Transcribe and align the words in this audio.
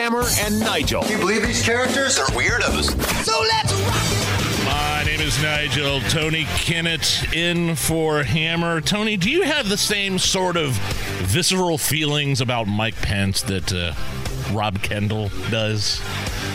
Hammer 0.00 0.24
and 0.40 0.58
Nigel. 0.58 1.02
Can 1.02 1.12
you 1.12 1.18
believe 1.18 1.42
these 1.42 1.62
characters 1.62 2.18
are 2.18 2.24
weirdos? 2.28 2.86
So 3.22 3.38
let's 3.38 3.70
rock! 3.70 4.64
My 4.64 5.02
name 5.04 5.20
is 5.20 5.42
Nigel. 5.42 6.00
Tony 6.08 6.44
Kinnett 6.44 7.34
in 7.34 7.76
for 7.76 8.22
Hammer. 8.22 8.80
Tony, 8.80 9.18
do 9.18 9.28
you 9.28 9.42
have 9.42 9.68
the 9.68 9.76
same 9.76 10.18
sort 10.18 10.56
of 10.56 10.70
visceral 11.24 11.76
feelings 11.76 12.40
about 12.40 12.66
Mike 12.66 12.96
Pence 12.96 13.42
that 13.42 13.74
uh, 13.74 13.92
Rob 14.54 14.80
Kendall 14.80 15.28
does? 15.50 16.00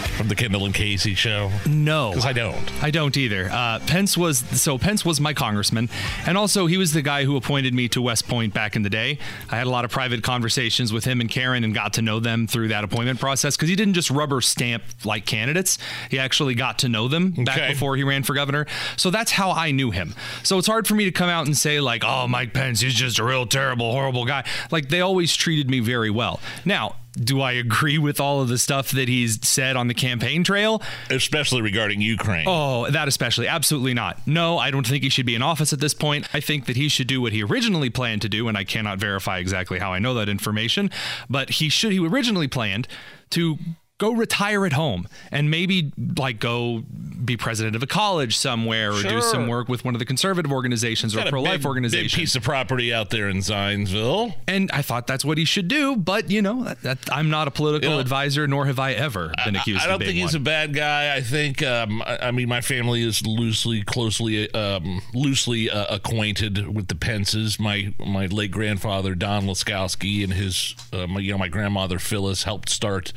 From 0.08 0.28
the 0.28 0.36
Kendall 0.36 0.66
and 0.66 0.74
Casey 0.74 1.14
show? 1.14 1.52
No, 1.68 2.12
because 2.12 2.26
I 2.26 2.34
don't. 2.34 2.84
I 2.84 2.92
don't 2.92 3.16
either. 3.18 3.50
Uh, 3.52 3.80
Pence 3.80 4.18
was 4.18 4.40
so 4.40 4.78
Pence 4.78 5.04
was 5.04 5.20
my 5.20 5.34
congressman, 5.34 5.90
and 6.26 6.38
also 6.38 6.66
he 6.68 6.78
was 6.78 6.94
the 6.94 7.02
guy 7.02 7.24
who 7.26 7.36
appointed 7.36 7.74
me 7.74 7.88
to 7.90 8.02
West 8.02 8.28
Point 8.28 8.54
back 8.54 8.76
in 8.76 8.82
the 8.84 8.90
day. 8.90 9.18
I 9.50 9.58
had 9.58 9.68
a 9.68 9.70
lot 9.70 9.86
of 9.86 9.92
private 9.92 10.24
conversations 10.24 10.94
with 10.94 11.06
him 11.06 11.22
and 11.22 11.30
Karen, 11.30 11.64
and 11.64 11.74
got 11.74 11.94
to 11.94 12.02
know 12.02 12.20
them 12.20 12.48
through 12.48 12.70
that 12.70 12.84
appointment 12.84 13.20
process 13.20 13.56
because 13.56 13.70
he 13.70 13.76
didn't 13.76 13.94
just 13.94 14.10
rubber 14.10 14.42
stamp 14.42 14.84
like 15.04 15.26
candidates; 15.26 15.78
he 16.10 16.20
actually 16.20 16.56
got 16.56 16.80
to 16.80 16.90
know 16.90 17.08
them 17.08 17.32
back 17.32 17.58
okay. 17.58 17.68
before 17.70 17.96
he 17.96 18.04
ran 18.04 18.24
for 18.24 18.34
governor. 18.34 18.66
So 18.98 19.10
that's 19.10 19.32
how 19.32 19.52
I 19.52 19.72
knew 19.72 19.92
him. 19.92 20.16
So 20.44 20.58
it's 20.58 20.68
hard 20.68 20.88
for 20.88 20.96
me 20.96 21.06
to 21.06 21.12
come 21.12 21.30
out 21.30 21.46
and 21.46 21.58
say 21.58 21.80
like, 21.80 22.04
"Oh, 22.06 22.28
Mike 22.28 22.54
Pence, 22.54 22.82
he's 22.82 22.94
just 22.94 23.20
a 23.20 23.24
real 23.24 23.46
terrible, 23.46 23.92
horrible 23.92 24.26
guy." 24.26 24.44
Like 24.72 24.90
they 24.90 25.02
always 25.02 25.36
treated 25.36 25.70
me 25.70 25.80
very 25.80 26.10
well. 26.10 26.40
Now 26.64 26.96
do 27.16 27.42
I 27.42 27.54
agree 27.54 27.98
with 27.98 28.20
all 28.20 28.42
of 28.42 28.48
the 28.48 28.58
stuff 28.58 28.92
that 28.92 29.08
he's 29.08 29.46
said 29.48 29.76
on 29.76 29.88
the 29.88 29.94
campaign 29.94 30.44
trail? 30.44 30.82
Especially 31.10 31.62
regarding 31.62 32.02
Ukraine. 32.02 32.46
Oh, 32.48 32.90
that 32.90 33.08
especially. 33.08 33.48
Absolutely 33.48 33.94
not. 33.94 34.26
No, 34.28 34.58
I 34.58 34.72
don't 34.72 34.86
think 34.86 35.04
he 35.04 35.10
should 35.10 35.26
be 35.26 35.36
in 35.36 35.42
office 35.42 35.74
at 35.74 35.80
this 35.80 35.94
point. 35.94 36.28
I 36.34 36.40
think 36.40 36.66
that 36.66 36.76
he 36.76 36.90
should 36.90 37.08
do 37.08 37.22
what 37.22 37.32
he 37.34 37.44
originally 37.44 37.90
planned 37.90 38.22
to 38.24 38.30
do, 38.30 38.48
and 38.48 38.58
I 38.58 38.64
cannot 38.64 39.00
verify 39.00 39.40
exactly 39.40 39.80
how 39.80 39.94
I 39.94 40.00
know 40.00 40.14
that 40.16 40.30
information, 40.30 40.92
but 41.30 41.50
he 41.50 41.70
should, 41.70 41.92
he 41.92 42.06
originally 42.06 42.48
planned 42.48 42.88
to 43.32 43.58
go 43.98 44.12
retire 44.12 44.66
at 44.66 44.74
home 44.74 45.08
and 45.32 45.50
maybe 45.50 45.92
like 46.18 46.40
go 46.40 46.84
be 47.24 47.38
president 47.38 47.76
of 47.76 47.82
a 47.82 47.88
college 47.88 48.38
somewhere 48.38 48.92
or 48.92 48.98
sure. 48.98 49.10
do 49.10 49.22
some 49.22 49.48
work 49.48 49.70
with 49.70 49.86
one 49.86 49.96
of 49.96 50.00
the 50.00 50.06
conservative 50.06 50.52
organizations 50.52 51.16
or 51.16 51.24
pro-life 51.24 51.66
organizations. 51.66 52.12
Big 52.12 52.20
piece 52.20 52.36
of 52.36 52.44
property 52.44 52.94
out 52.94 53.10
there 53.10 53.30
in 53.30 53.38
Zionsville. 53.38 54.36
And 54.48 54.70
I 54.72 54.82
thought 54.82 55.08
that's 55.08 55.24
what 55.24 55.38
he 55.38 55.46
should 55.46 55.68
do, 55.68 55.96
but 55.96 56.30
you 56.30 56.42
know, 56.42 56.64
that, 56.64 56.82
that, 56.82 57.00
I'm 57.12 57.30
not 57.30 57.48
a 57.48 57.52
political 57.52 57.90
you 57.90 57.96
know, 57.96 58.02
advisor, 58.02 58.48
nor 58.48 58.66
have 58.66 58.80
I 58.80 58.92
ever 58.92 59.32
been 59.46 59.56
accused. 59.56 59.82
I, 59.82 59.86
I 59.86 59.88
don't 59.88 60.00
think 60.00 60.14
he's 60.14 60.34
one. 60.34 60.42
a 60.42 60.46
bad 60.46 60.74
guy. 60.74 61.16
I 61.16 61.22
think, 61.22 61.64
um, 61.64 62.02
I, 62.02 62.28
I, 62.28 62.32
mean, 62.32 62.50
my 62.50 62.62
family 62.62 63.02
is 63.02 63.26
loosely, 63.26 63.82
closely, 63.82 64.54
um, 64.54 65.02
loosely 65.14 65.70
uh, 65.70 65.96
acquainted 65.96 66.76
with 66.76 66.88
the 66.88 66.96
Pences. 66.96 67.60
My 67.60 67.94
my 68.00 68.26
late 68.26 68.52
grandfather 68.52 69.16
Don 69.16 69.46
Laskowski 69.46 70.24
and 70.24 70.34
his, 70.34 70.76
uh, 70.92 71.08
my, 71.08 71.20
you 71.20 71.32
know, 71.32 71.38
my 71.38 71.48
grandmother 71.48 72.00
Phyllis 72.00 72.44
helped 72.44 72.70
start 72.70 73.14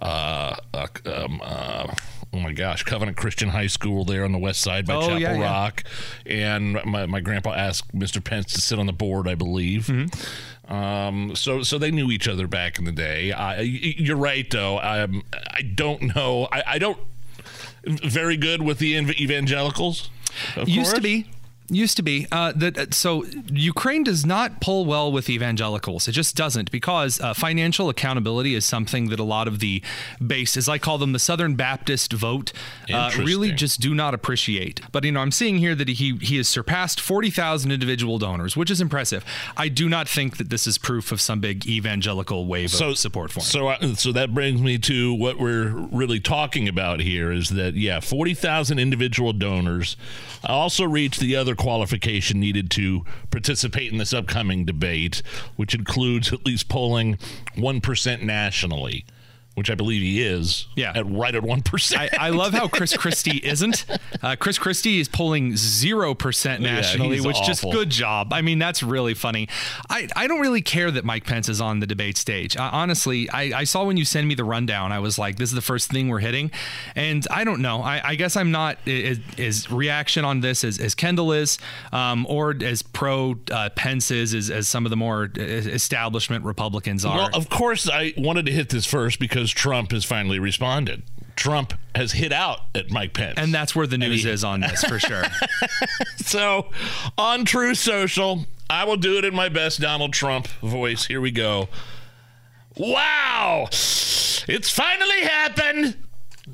uh, 0.00 0.56
uh, 0.74 0.86
um, 1.06 1.40
uh, 1.42 1.94
oh 2.32 2.40
my 2.40 2.52
gosh, 2.52 2.82
Covenant 2.82 3.16
Christian 3.16 3.48
High 3.48 3.66
School 3.66 4.04
there 4.04 4.24
on 4.24 4.32
the 4.32 4.38
west 4.38 4.60
side 4.60 4.86
by 4.86 4.94
oh, 4.94 5.00
Chapel 5.02 5.20
yeah, 5.20 5.40
Rock. 5.40 5.84
Yeah. 6.24 6.56
And 6.56 6.84
my, 6.84 7.06
my 7.06 7.20
grandpa 7.20 7.54
asked 7.54 7.96
Mr. 7.96 8.22
Pence 8.22 8.52
to 8.54 8.60
sit 8.60 8.78
on 8.78 8.86
the 8.86 8.92
board, 8.92 9.28
I 9.28 9.34
believe. 9.34 9.86
Mm-hmm. 9.86 10.72
Um, 10.72 11.36
so 11.36 11.62
so 11.62 11.78
they 11.78 11.92
knew 11.92 12.10
each 12.10 12.26
other 12.26 12.48
back 12.48 12.78
in 12.78 12.84
the 12.84 12.92
day. 12.92 13.32
I, 13.32 13.60
you're 13.60 14.16
right, 14.16 14.48
though. 14.50 14.78
I 14.78 15.06
I 15.32 15.62
don't 15.62 16.14
know. 16.14 16.48
I, 16.50 16.62
I 16.66 16.78
don't 16.78 16.98
very 17.84 18.36
good 18.36 18.62
with 18.62 18.78
the 18.78 18.96
evangelicals. 18.96 20.10
Used 20.56 20.90
course. 20.90 20.92
to 20.94 21.00
be. 21.00 21.26
Used 21.68 21.96
to 21.96 22.02
be 22.02 22.28
uh, 22.30 22.52
that 22.54 22.78
uh, 22.78 22.86
so 22.90 23.24
Ukraine 23.50 24.04
does 24.04 24.24
not 24.24 24.60
pull 24.60 24.84
well 24.84 25.10
with 25.10 25.28
evangelicals. 25.28 26.06
It 26.06 26.12
just 26.12 26.36
doesn't 26.36 26.70
because 26.70 27.20
uh, 27.20 27.34
financial 27.34 27.88
accountability 27.88 28.54
is 28.54 28.64
something 28.64 29.08
that 29.08 29.18
a 29.18 29.24
lot 29.24 29.48
of 29.48 29.58
the 29.58 29.82
base, 30.24 30.56
as 30.56 30.68
I 30.68 30.78
call 30.78 30.96
them, 30.98 31.10
the 31.10 31.18
Southern 31.18 31.56
Baptist 31.56 32.12
vote, 32.12 32.52
uh, 32.92 33.10
really 33.18 33.50
just 33.50 33.80
do 33.80 33.96
not 33.96 34.14
appreciate. 34.14 34.80
But 34.92 35.02
you 35.02 35.10
know, 35.10 35.20
I'm 35.20 35.32
seeing 35.32 35.56
here 35.58 35.74
that 35.74 35.88
he 35.88 36.16
he 36.22 36.36
has 36.36 36.48
surpassed 36.48 37.00
forty 37.00 37.30
thousand 37.30 37.72
individual 37.72 38.18
donors, 38.18 38.56
which 38.56 38.70
is 38.70 38.80
impressive. 38.80 39.24
I 39.56 39.68
do 39.68 39.88
not 39.88 40.08
think 40.08 40.36
that 40.36 40.50
this 40.50 40.68
is 40.68 40.78
proof 40.78 41.10
of 41.10 41.20
some 41.20 41.40
big 41.40 41.66
evangelical 41.66 42.46
wave 42.46 42.70
so, 42.70 42.90
of 42.90 42.98
support 42.98 43.32
for 43.32 43.40
him. 43.40 43.44
So 43.44 43.68
uh, 43.68 43.94
so 43.94 44.12
that 44.12 44.32
brings 44.32 44.60
me 44.60 44.78
to 44.78 45.12
what 45.14 45.40
we're 45.40 45.70
really 45.70 46.20
talking 46.20 46.68
about 46.68 47.00
here 47.00 47.32
is 47.32 47.48
that 47.50 47.74
yeah, 47.74 47.98
forty 47.98 48.34
thousand 48.34 48.78
individual 48.78 49.32
donors 49.32 49.96
also 50.44 50.84
reach 50.84 51.18
the 51.18 51.34
other 51.34 51.55
qualification 51.56 52.40
needed 52.40 52.70
to 52.70 53.04
participate 53.30 53.90
in 53.90 53.98
this 53.98 54.12
upcoming 54.12 54.64
debate, 54.64 55.22
which 55.56 55.74
includes 55.74 56.32
at 56.32 56.46
least 56.46 56.68
polling 56.68 57.16
1% 57.56 58.22
nationally 58.22 59.04
which 59.56 59.70
I 59.70 59.74
believe 59.74 60.02
he 60.02 60.22
is. 60.22 60.66
Yeah, 60.76 60.92
at 60.94 61.10
right 61.10 61.34
at 61.34 61.42
one 61.42 61.62
percent. 61.62 62.12
I, 62.12 62.26
I, 62.26 62.28
love 62.28 62.52
how 62.52 62.68
Chris 62.68 62.94
Christie 62.94 63.38
isn't. 63.42 63.86
Uh, 64.22 64.36
Chris 64.38 64.58
Christie 64.58 65.00
is 65.00 65.08
polling 65.08 65.56
zero 65.56 66.14
percent 66.14 66.60
nationally, 66.60 67.16
yeah, 67.16 67.26
which 67.26 67.36
awful. 67.36 67.46
just 67.46 67.62
good 67.62 67.88
job. 67.88 68.34
I 68.34 68.42
mean, 68.42 68.58
that's 68.58 68.82
really 68.82 69.14
funny. 69.14 69.48
I, 69.88 70.08
I 70.14 70.26
don't 70.26 70.40
really 70.40 70.60
care 70.60 70.90
that 70.90 71.06
Mike 71.06 71.24
Pence 71.24 71.48
is 71.48 71.62
on 71.62 71.80
the 71.80 71.86
debate 71.86 72.18
stage. 72.18 72.54
Uh, 72.54 72.68
honestly, 72.70 73.30
I, 73.30 73.60
I 73.60 73.64
saw 73.64 73.84
when 73.84 73.96
you 73.96 74.04
send 74.04 74.28
me 74.28 74.34
the 74.34 74.44
rundown, 74.44 74.92
I 74.92 74.98
was 74.98 75.18
like, 75.18 75.36
this 75.36 75.48
is 75.48 75.54
the 75.54 75.62
first 75.62 75.90
thing 75.90 76.08
we're 76.08 76.18
hitting, 76.18 76.50
and 76.94 77.26
I 77.30 77.44
don't 77.44 77.62
know. 77.62 77.80
I, 77.80 78.10
I 78.10 78.14
guess 78.14 78.36
I'm 78.36 78.50
not 78.50 78.76
as, 78.86 79.70
reaction 79.70 80.26
on 80.26 80.40
this 80.40 80.64
as, 80.64 80.78
as 80.78 80.94
Kendall 80.94 81.32
is, 81.32 81.58
um, 81.92 82.26
or 82.28 82.54
as 82.62 82.82
pro 82.82 83.36
uh, 83.50 83.70
Pence 83.70 84.10
is 84.10 84.34
as, 84.34 84.50
as 84.50 84.68
some 84.68 84.84
of 84.84 84.90
the 84.90 84.96
more 84.96 85.30
establishment 85.34 86.44
Republicans 86.44 87.06
are. 87.06 87.16
Well, 87.16 87.30
of 87.32 87.48
course, 87.48 87.88
I 87.88 88.12
wanted 88.18 88.44
to 88.46 88.52
hit 88.52 88.68
this 88.68 88.84
first 88.84 89.18
because 89.18 89.45
because 89.46 89.54
Trump 89.54 89.92
has 89.92 90.04
finally 90.04 90.40
responded. 90.40 91.04
Trump 91.36 91.72
has 91.94 92.10
hit 92.10 92.32
out 92.32 92.62
at 92.74 92.90
Mike 92.90 93.12
Pence. 93.12 93.34
And 93.36 93.54
that's 93.54 93.76
where 93.76 93.86
the 93.86 93.96
news 93.96 94.24
he, 94.24 94.30
is 94.30 94.42
on 94.42 94.60
this 94.60 94.82
for 94.82 94.98
sure. 94.98 95.22
so, 96.16 96.70
on 97.16 97.44
Truth 97.44 97.78
Social, 97.78 98.46
I 98.68 98.84
will 98.84 98.96
do 98.96 99.18
it 99.18 99.24
in 99.24 99.36
my 99.36 99.48
best 99.48 99.80
Donald 99.80 100.12
Trump 100.12 100.48
voice. 100.62 101.06
Here 101.06 101.20
we 101.20 101.30
go. 101.30 101.68
Wow! 102.76 103.66
It's 103.70 104.70
finally 104.70 105.20
happened. 105.20 105.96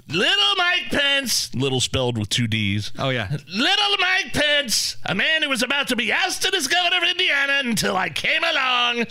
Little 0.09 0.57
Mike 0.57 0.91
Pence, 0.91 1.55
little 1.55 1.81
spelled 1.81 2.19
with 2.19 2.29
two 2.29 2.47
D's. 2.47 2.93
Oh, 2.99 3.09
yeah. 3.09 3.31
Little 3.49 3.97
Mike 4.01 4.35
Pence, 4.35 4.97
a 5.07 5.15
man 5.15 5.43
who 5.43 5.49
was 5.49 5.63
about 5.63 5.89
to 5.89 5.97
be 5.97 6.13
ousted 6.13 6.55
as 6.55 6.67
governor 6.67 6.99
of 6.99 7.11
Indiana 7.11 7.63
until 7.65 7.97
I 7.97 8.11
came 8.11 8.43
along 8.45 9.07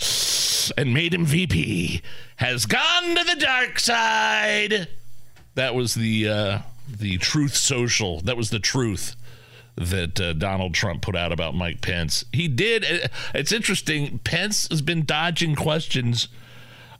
and 0.76 0.94
made 0.94 1.14
him 1.14 1.24
VP, 1.24 2.02
has 2.42 2.66
gone 2.66 3.14
to 3.14 3.22
the 3.22 3.36
dark 3.38 3.78
side. 3.78 4.88
That 5.54 5.76
was 5.76 5.94
the 5.94 6.28
uh, 6.28 6.58
the 6.88 7.18
Truth 7.18 7.54
Social. 7.54 8.20
That 8.22 8.36
was 8.36 8.50
the 8.50 8.58
truth 8.58 9.14
that 9.76 10.20
uh, 10.20 10.32
Donald 10.32 10.74
Trump 10.74 11.02
put 11.02 11.14
out 11.14 11.30
about 11.30 11.54
Mike 11.54 11.80
Pence. 11.80 12.24
He 12.32 12.48
did. 12.48 12.84
Uh, 12.84 13.08
it's 13.32 13.52
interesting. 13.52 14.18
Pence 14.18 14.66
has 14.68 14.82
been 14.82 15.04
dodging 15.04 15.54
questions 15.54 16.26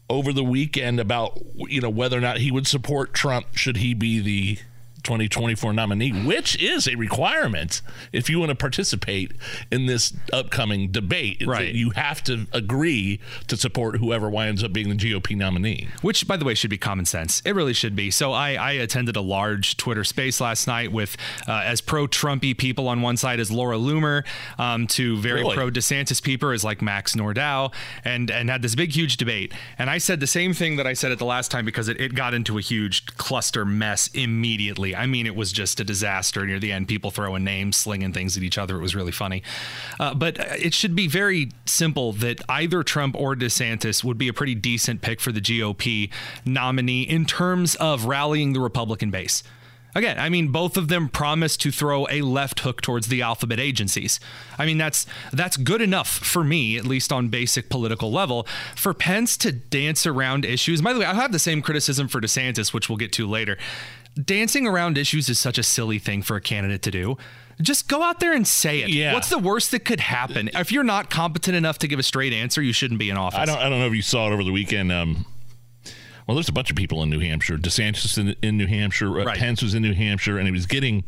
over 0.09 0.33
the 0.33 0.45
weekend 0.45 1.01
about 1.01 1.41
you 1.57 1.81
know 1.81 1.91
whether 1.91 2.17
or 2.17 2.21
not 2.21 2.39
he 2.39 2.53
would 2.53 2.69
support 2.69 3.13
Trump 3.13 3.57
should 3.57 3.79
he 3.79 3.95
be 3.95 4.21
the 4.21 4.59
2024 5.03 5.73
nominee, 5.73 6.11
which 6.11 6.61
is 6.61 6.87
a 6.87 6.95
requirement 6.95 7.83
if 8.13 8.29
you 8.31 8.39
want 8.39 8.51
to 8.51 8.55
participate 8.55 9.33
in 9.71 9.87
this 9.87 10.13
upcoming 10.33 10.91
debate. 10.91 11.43
Right. 11.47 11.75
You 11.75 11.91
have 11.91 12.23
to 12.25 12.47
agree 12.53 13.21
to 13.49 13.57
support 13.57 13.97
whoever 13.97 14.29
winds 14.29 14.63
up 14.63 14.73
being 14.73 14.89
the 14.89 14.95
GOP 14.95 15.37
nominee. 15.37 15.89
Which, 16.03 16.27
by 16.27 16.37
the 16.37 16.45
way, 16.45 16.55
should 16.55 16.71
be 16.71 16.79
common 16.79 17.05
sense. 17.05 17.43
It 17.45 17.55
really 17.55 17.73
should 17.73 17.97
be. 17.97 18.11
So 18.11 18.33
I, 18.33 18.55
I 18.55 18.73
attended 18.73 19.17
a 19.17 19.21
large 19.21 19.77
Twitter 19.77 20.05
space 20.05 20.41
last 20.41 20.67
night 20.67 20.93
with 20.93 21.17
uh, 21.49 21.63
as 21.65 21.81
pro 21.81 22.07
Trumpy 22.07 22.57
people 22.57 22.89
on 22.89 23.03
one 23.03 23.17
side 23.17 23.41
as 23.41 23.51
Laura 23.51 23.77
Loomer, 23.77 24.25
um, 24.59 24.87
to 24.89 25.17
very 25.19 25.43
really? 25.43 25.55
pro 25.55 25.71
DeSantis 25.71 26.23
people 26.23 26.51
as 26.51 26.65
like 26.65 26.83
Max 26.83 27.15
Nordau, 27.15 27.73
and 28.05 28.31
and 28.31 28.51
had 28.51 28.63
this 28.63 28.75
big 28.75 28.93
huge 28.93 29.17
debate. 29.17 29.53
And 29.79 29.91
I 29.91 29.99
said 29.99 30.21
the 30.21 30.27
same 30.27 30.55
thing 30.55 30.77
that 30.77 30.87
I 30.87 30.93
said 30.93 31.13
at 31.13 31.19
the 31.19 31.25
last 31.25 31.51
time 31.51 31.65
because 31.65 31.89
it, 31.89 32.01
it 32.01 32.15
got 32.15 32.35
into 32.35 32.59
a 32.59 32.61
huge 32.61 33.07
cluster 33.17 33.65
mess 33.65 34.09
immediately 34.15 34.92
I 34.95 35.07
mean, 35.07 35.27
it 35.27 35.37
was 35.37 35.53
just 35.53 35.81
a 35.81 35.85
disaster 35.85 36.47
near 36.47 36.59
the 36.59 36.73
end. 36.73 36.89
People 36.89 37.11
throwing 37.11 37.45
names, 37.45 37.77
slinging 37.77 38.13
things 38.13 38.37
at 38.37 38.43
each 38.43 38.59
other. 38.59 38.77
It 38.77 38.83
was 38.83 38.95
really 38.95 39.13
funny. 39.13 39.43
Uh, 39.99 40.15
but 40.15 40.39
it 40.39 40.75
should 40.75 40.95
be 40.95 41.09
very 41.09 41.51
simple 41.65 42.13
that 42.15 42.41
either 42.49 42.83
Trump 42.83 43.17
or 43.17 43.35
DeSantis 43.35 44.05
would 44.05 44.19
be 44.19 44.29
a 44.29 44.33
pretty 44.33 44.55
decent 44.55 45.03
pick 45.03 45.21
for 45.21 45.33
the 45.33 45.41
GOP 45.41 46.11
nominee 46.45 47.03
in 47.03 47.25
terms 47.25 47.75
of 47.77 48.07
rallying 48.07 48.53
the 48.53 48.61
Republican 48.61 49.11
base. 49.11 49.43
Again, 49.95 50.19
I 50.19 50.31
mean, 50.31 50.49
both 50.49 50.79
of 50.79 50.89
them 50.89 51.09
promised 51.09 51.61
to 51.63 51.71
throw 51.71 52.07
a 52.09 52.23
left 52.23 52.61
hook 52.61 52.81
towards 52.81 53.09
the 53.09 53.21
alphabet 53.21 53.61
agencies. 53.61 54.21
I 54.59 54.65
mean, 54.65 54.79
that's 54.79 55.07
that's 55.33 55.59
good 55.59 55.83
enough 55.83 56.09
for 56.09 56.43
me, 56.43 56.79
at 56.79 56.87
least 56.87 57.13
on 57.13 57.29
basic 57.29 57.69
political 57.69 58.11
level. 58.11 58.47
For 58.75 58.95
Pence 58.95 59.37
to 59.39 59.53
dance 59.53 60.07
around 60.07 60.47
issues. 60.47 60.81
By 60.81 60.95
the 60.95 61.01
way, 61.01 61.05
I 61.05 61.13
have 61.15 61.33
the 61.33 61.39
same 61.39 61.61
criticism 61.61 62.09
for 62.09 62.23
DeSantis, 62.23 62.73
which 62.73 62.89
we'll 62.89 62.97
get 62.97 63.13
to 63.13 63.29
later. 63.29 63.59
Dancing 64.23 64.67
around 64.67 64.99
issues 64.99 65.29
is 65.29 65.39
such 65.39 65.59
a 65.59 65.63
silly 65.63 65.99
thing 65.99 66.23
for 66.23 66.37
a 66.37 66.41
candidate 66.41 66.83
to 66.83 66.91
do. 66.91 67.17
Just 67.61 67.89
go 67.89 68.03
out 68.03 68.19
there 68.21 68.33
and 68.35 68.47
say 68.47 68.81
it. 68.83 68.89
Yeah. 68.91 69.13
What's 69.15 69.29
the 69.29 69.39
worst 69.39 69.71
that 69.71 69.85
could 69.85 70.01
happen? 70.01 70.51
If 70.55 70.73
you're 70.73 70.83
not 70.85 71.11
competent 71.11 71.57
enough 71.57 71.79
to 71.79 71.89
give 71.89 71.99
a 71.99 72.03
straight 72.03 72.33
answer, 72.33 72.61
you 72.61 72.73
shouldn't 72.73 72.99
be 72.99 73.09
in 73.11 73.17
office. 73.17 73.39
I 73.39 73.45
don't. 73.45 73.59
I 73.59 73.69
don't 73.69 73.79
know 73.79 73.87
if 73.87 73.95
you 73.95 74.03
saw 74.03 74.29
it 74.29 74.33
over 74.33 74.43
the 74.43 74.53
weekend. 74.53 74.91
Um, 74.91 75.27
well, 76.27 76.35
there's 76.35 76.49
a 76.49 76.53
bunch 76.53 76.71
of 76.71 76.77
people 76.77 77.03
in 77.03 77.11
New 77.11 77.21
Hampshire. 77.21 77.57
DeSantis 77.57 78.17
in, 78.19 78.35
in 78.43 78.57
New 78.57 78.67
Hampshire. 78.67 79.21
Uh, 79.21 79.25
Right. 79.25 79.39
Pence 79.39 79.63
was 79.63 79.75
in 79.75 79.83
New 79.83 79.95
Hampshire, 79.95 80.39
and 80.39 80.47
he 80.47 80.53
was 80.53 80.67
getting 80.67 81.05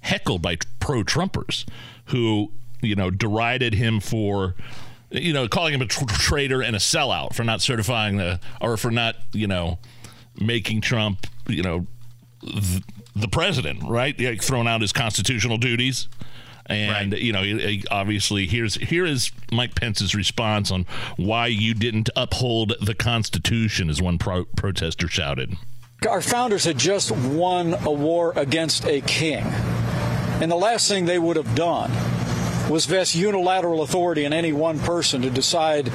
heckled 0.00 0.40
by 0.42 0.56
pro-Trumpers 0.80 1.66
who, 2.06 2.52
you 2.80 2.94
know, 2.94 3.10
derided 3.10 3.74
him 3.74 4.00
for, 4.00 4.54
you 5.10 5.32
know, 5.32 5.46
calling 5.48 5.74
him 5.74 5.82
a 5.82 5.86
tr- 5.86 6.04
traitor 6.06 6.62
and 6.62 6.74
a 6.76 6.78
sellout 6.78 7.34
for 7.34 7.44
not 7.44 7.60
certifying 7.60 8.16
the, 8.16 8.40
or 8.60 8.76
for 8.76 8.90
not, 8.90 9.16
you 9.32 9.46
know, 9.46 9.78
making 10.40 10.80
Trump, 10.80 11.26
you 11.48 11.62
know, 11.62 11.86
the 12.42 13.28
president, 13.30 13.82
right? 13.84 14.18
Like 14.20 14.42
throwing 14.42 14.68
out 14.68 14.80
his 14.80 14.92
constitutional 14.92 15.58
duties. 15.58 16.08
And 16.68 17.12
Right. 17.12 17.22
you 17.22 17.32
know, 17.32 17.42
he- 17.44 17.60
he- 17.60 17.84
obviously, 17.92 18.46
here's 18.48 18.74
here 18.74 19.06
is 19.06 19.30
Mike 19.52 19.76
Pence's 19.76 20.14
response 20.16 20.70
on 20.72 20.84
why 21.16 21.46
you 21.46 21.74
didn't 21.74 22.10
uphold 22.16 22.74
the 22.80 22.94
Constitution, 22.94 23.88
as 23.88 24.02
one 24.02 24.18
pro- 24.18 24.46
protester 24.56 25.06
shouted. 25.08 25.56
Our 26.08 26.20
founders 26.20 26.64
had 26.64 26.76
just 26.76 27.10
won 27.12 27.74
a 27.84 27.90
war 27.92 28.32
against 28.36 28.84
a 28.84 29.00
king. 29.02 29.44
And 30.40 30.50
the 30.50 30.56
last 30.56 30.88
thing 30.88 31.04
they 31.06 31.18
would 31.20 31.36
have 31.36 31.54
done 31.54 31.90
was 32.68 32.84
vest 32.86 33.14
unilateral 33.14 33.82
authority 33.82 34.24
in 34.24 34.32
any 34.32 34.52
one 34.52 34.80
person 34.80 35.22
to 35.22 35.30
decide 35.30 35.86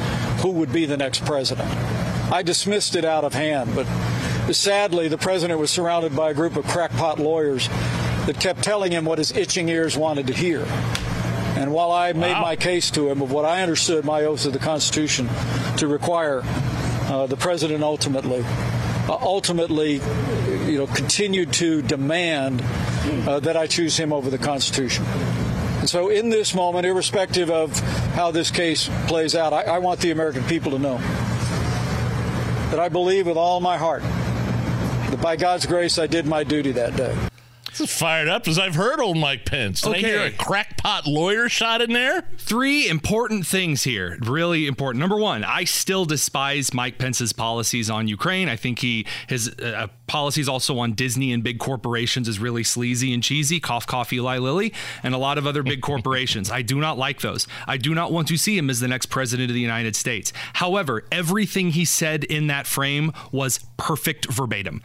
who 0.41 0.49
would 0.51 0.71
be 0.71 0.85
the 0.85 0.97
next 0.97 1.25
president. 1.25 1.69
I 2.31 2.43
dismissed 2.43 2.95
it 2.95 3.03
out 3.03 3.25
of 3.25 3.33
hand, 3.33 3.75
but 3.75 3.85
sadly, 4.51 5.07
the 5.07 5.17
president 5.17 5.59
was 5.59 5.71
surrounded 5.71 6.15
by 6.15 6.31
a 6.31 6.33
group 6.33 6.55
of 6.55 6.65
crackpot 6.65 7.19
lawyers 7.19 7.67
that 8.25 8.39
kept 8.39 8.63
telling 8.63 8.91
him 8.91 9.05
what 9.05 9.17
his 9.17 9.35
itching 9.35 9.69
ears 9.69 9.97
wanted 9.97 10.27
to 10.27 10.33
hear. 10.33 10.65
And 11.55 11.73
while 11.73 11.91
I 11.91 12.13
made 12.13 12.33
Wow. 12.33 12.41
my 12.41 12.55
case 12.55 12.91
to 12.91 13.09
him 13.09 13.21
of 13.21 13.31
what 13.31 13.45
I 13.45 13.61
understood 13.61 14.05
my 14.05 14.23
oath 14.25 14.45
of 14.45 14.53
the 14.53 14.59
Constitution 14.59 15.29
to 15.77 15.87
require, 15.87 16.43
uh, 17.07 17.27
the 17.27 17.37
president 17.37 17.83
ultimately, 17.83 18.43
uh, 19.07 19.13
ultimately, 19.21 20.01
you 20.65 20.77
know, 20.77 20.87
continued 20.87 21.51
to 21.53 21.81
demand 21.81 22.63
uh, 23.27 23.39
that 23.41 23.57
I 23.57 23.67
choose 23.67 23.97
him 23.97 24.13
over 24.13 24.29
the 24.29 24.37
Constitution. 24.37 25.05
And 25.79 25.89
so, 25.89 26.09
in 26.09 26.29
this 26.29 26.53
moment, 26.53 26.85
irrespective 26.85 27.49
of 27.49 27.77
how 28.13 28.31
this 28.31 28.51
case 28.51 28.89
plays 29.07 29.35
out, 29.35 29.51
I, 29.51 29.63
I 29.63 29.77
want 29.79 29.99
the 29.99 30.11
American 30.11 30.43
people 30.43 30.71
to 30.71 30.79
know 30.79 30.97
that 32.69 32.79
I 32.79 32.87
believe 32.87 33.27
with 33.27 33.37
all 33.37 33.59
my 33.59 33.77
heart 33.77 34.03
by 35.21 35.35
God's 35.35 35.65
grace 35.65 35.99
I 35.99 36.07
did 36.07 36.25
my 36.25 36.43
duty 36.43 36.71
that 36.71 36.95
day. 36.95 37.15
This 37.71 37.89
is 37.89 37.97
fired 37.97 38.27
up 38.27 38.49
as 38.49 38.59
I've 38.59 38.75
heard 38.75 38.99
old 38.99 39.15
Mike 39.15 39.45
Pence. 39.45 39.79
Did 39.79 39.93
I 39.93 39.97
hear 39.99 40.21
a 40.23 40.31
crackpot 40.31 41.07
lawyer 41.07 41.47
shot 41.47 41.81
in 41.81 41.93
there? 41.93 42.27
Three 42.37 42.89
important 42.89 43.47
things 43.47 43.83
here, 43.83 44.17
really 44.21 44.67
important. 44.67 44.99
Number 44.99 45.15
one, 45.15 45.45
I 45.45 45.63
still 45.63 46.03
despise 46.03 46.73
Mike 46.73 46.97
Pence's 46.97 47.31
policies 47.31 47.89
on 47.89 48.09
Ukraine. 48.09 48.49
I 48.49 48.57
think 48.57 48.79
he 48.79 49.07
his 49.27 49.57
uh, 49.59 49.87
policies 50.05 50.49
also 50.49 50.79
on 50.79 50.91
Disney 50.91 51.31
and 51.31 51.45
big 51.45 51.59
corporations 51.59 52.27
is 52.27 52.39
really 52.39 52.65
sleazy 52.65 53.13
and 53.13 53.23
cheesy. 53.23 53.61
Cough, 53.61 53.87
cough, 53.87 54.11
Eli 54.11 54.37
Lilly, 54.37 54.73
and 55.01 55.15
a 55.15 55.17
lot 55.17 55.37
of 55.37 55.47
other 55.47 55.63
big 55.63 55.81
corporations. 55.91 56.51
I 56.51 56.63
do 56.63 56.81
not 56.81 56.97
like 56.97 57.21
those. 57.21 57.47
I 57.67 57.77
do 57.77 57.95
not 57.95 58.11
want 58.11 58.27
to 58.27 58.37
see 58.37 58.57
him 58.57 58.69
as 58.69 58.81
the 58.81 58.89
next 58.89 59.05
president 59.05 59.49
of 59.49 59.53
the 59.53 59.61
United 59.61 59.95
States. 59.95 60.33
However, 60.55 61.05
everything 61.09 61.71
he 61.71 61.85
said 61.85 62.25
in 62.25 62.47
that 62.47 62.67
frame 62.67 63.13
was 63.31 63.61
perfect 63.77 64.29
verbatim. 64.29 64.81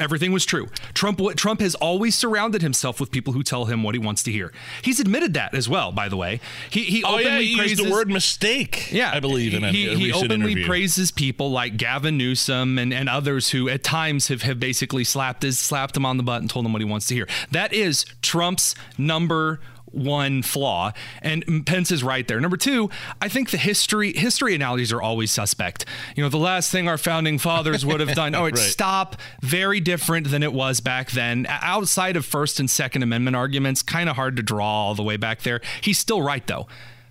Everything 0.00 0.32
was 0.32 0.44
true. 0.46 0.68
Trump 0.94 1.20
Trump 1.36 1.60
has 1.60 1.74
always 1.76 2.14
surrounded 2.16 2.62
himself 2.62 2.98
with 2.98 3.10
people 3.10 3.34
who 3.34 3.42
tell 3.42 3.66
him 3.66 3.82
what 3.82 3.94
he 3.94 3.98
wants 3.98 4.22
to 4.24 4.32
hear. 4.32 4.52
He's 4.82 4.98
admitted 4.98 5.34
that 5.34 5.54
as 5.54 5.68
well, 5.68 5.92
by 5.92 6.08
the 6.08 6.16
way. 6.16 6.40
He 6.70 6.84
he 6.84 7.04
Oh 7.04 7.14
openly 7.18 7.30
yeah, 7.30 7.38
he 7.40 7.56
praises 7.56 7.78
used 7.78 7.90
the 7.90 7.92
word 7.92 8.08
mistake. 8.08 8.90
yeah, 8.90 9.10
I 9.12 9.20
believe 9.20 9.54
in 9.54 9.62
he, 9.64 9.88
a 9.88 9.96
he 9.96 10.12
openly 10.12 10.52
interview. 10.52 10.66
praises 10.66 11.10
people 11.10 11.50
like 11.50 11.76
Gavin 11.76 12.16
Newsom 12.16 12.78
and, 12.78 12.92
and 12.94 13.08
others 13.08 13.50
who 13.50 13.68
at 13.68 13.82
times 13.82 14.28
have, 14.28 14.42
have 14.42 14.58
basically 14.58 15.04
slapped 15.04 15.42
his 15.42 15.58
slapped 15.58 15.96
him 15.96 16.06
on 16.06 16.16
the 16.16 16.22
butt 16.22 16.40
and 16.40 16.48
told 16.50 16.64
him 16.64 16.72
what 16.72 16.80
he 16.80 16.86
wants 16.88 17.06
to 17.08 17.14
hear. 17.14 17.28
That 17.50 17.72
is 17.72 18.04
Trump's 18.22 18.74
number 18.96 19.60
one 19.92 20.42
flaw 20.42 20.92
and 21.22 21.66
Pence 21.66 21.90
is 21.90 22.02
right 22.04 22.26
there. 22.26 22.40
Number 22.40 22.56
2, 22.56 22.88
I 23.20 23.28
think 23.28 23.50
the 23.50 23.56
history 23.58 24.12
history 24.12 24.54
analogies 24.54 24.92
are 24.92 25.02
always 25.02 25.30
suspect. 25.30 25.84
You 26.16 26.22
know, 26.22 26.28
the 26.28 26.38
last 26.38 26.70
thing 26.70 26.88
our 26.88 26.98
founding 26.98 27.38
fathers 27.38 27.84
would 27.84 28.00
have 28.00 28.14
done. 28.14 28.34
Oh, 28.40 28.46
it's 28.46 28.60
Right. 28.60 28.70
stop 28.70 29.16
very 29.42 29.80
different 29.80 30.30
than 30.30 30.42
it 30.42 30.52
was 30.52 30.80
back 30.80 31.10
then. 31.10 31.46
Outside 31.48 32.16
of 32.16 32.24
first 32.24 32.60
and 32.60 32.70
second 32.70 33.02
amendment 33.02 33.36
arguments, 33.36 33.82
kind 33.82 34.08
of 34.08 34.16
hard 34.16 34.36
to 34.36 34.42
draw 34.42 34.64
all 34.66 34.94
the 34.94 35.02
way 35.02 35.16
back 35.16 35.42
there. 35.42 35.60
He's 35.80 35.98
still 35.98 36.22
right 36.22 36.46
though. 36.46 36.66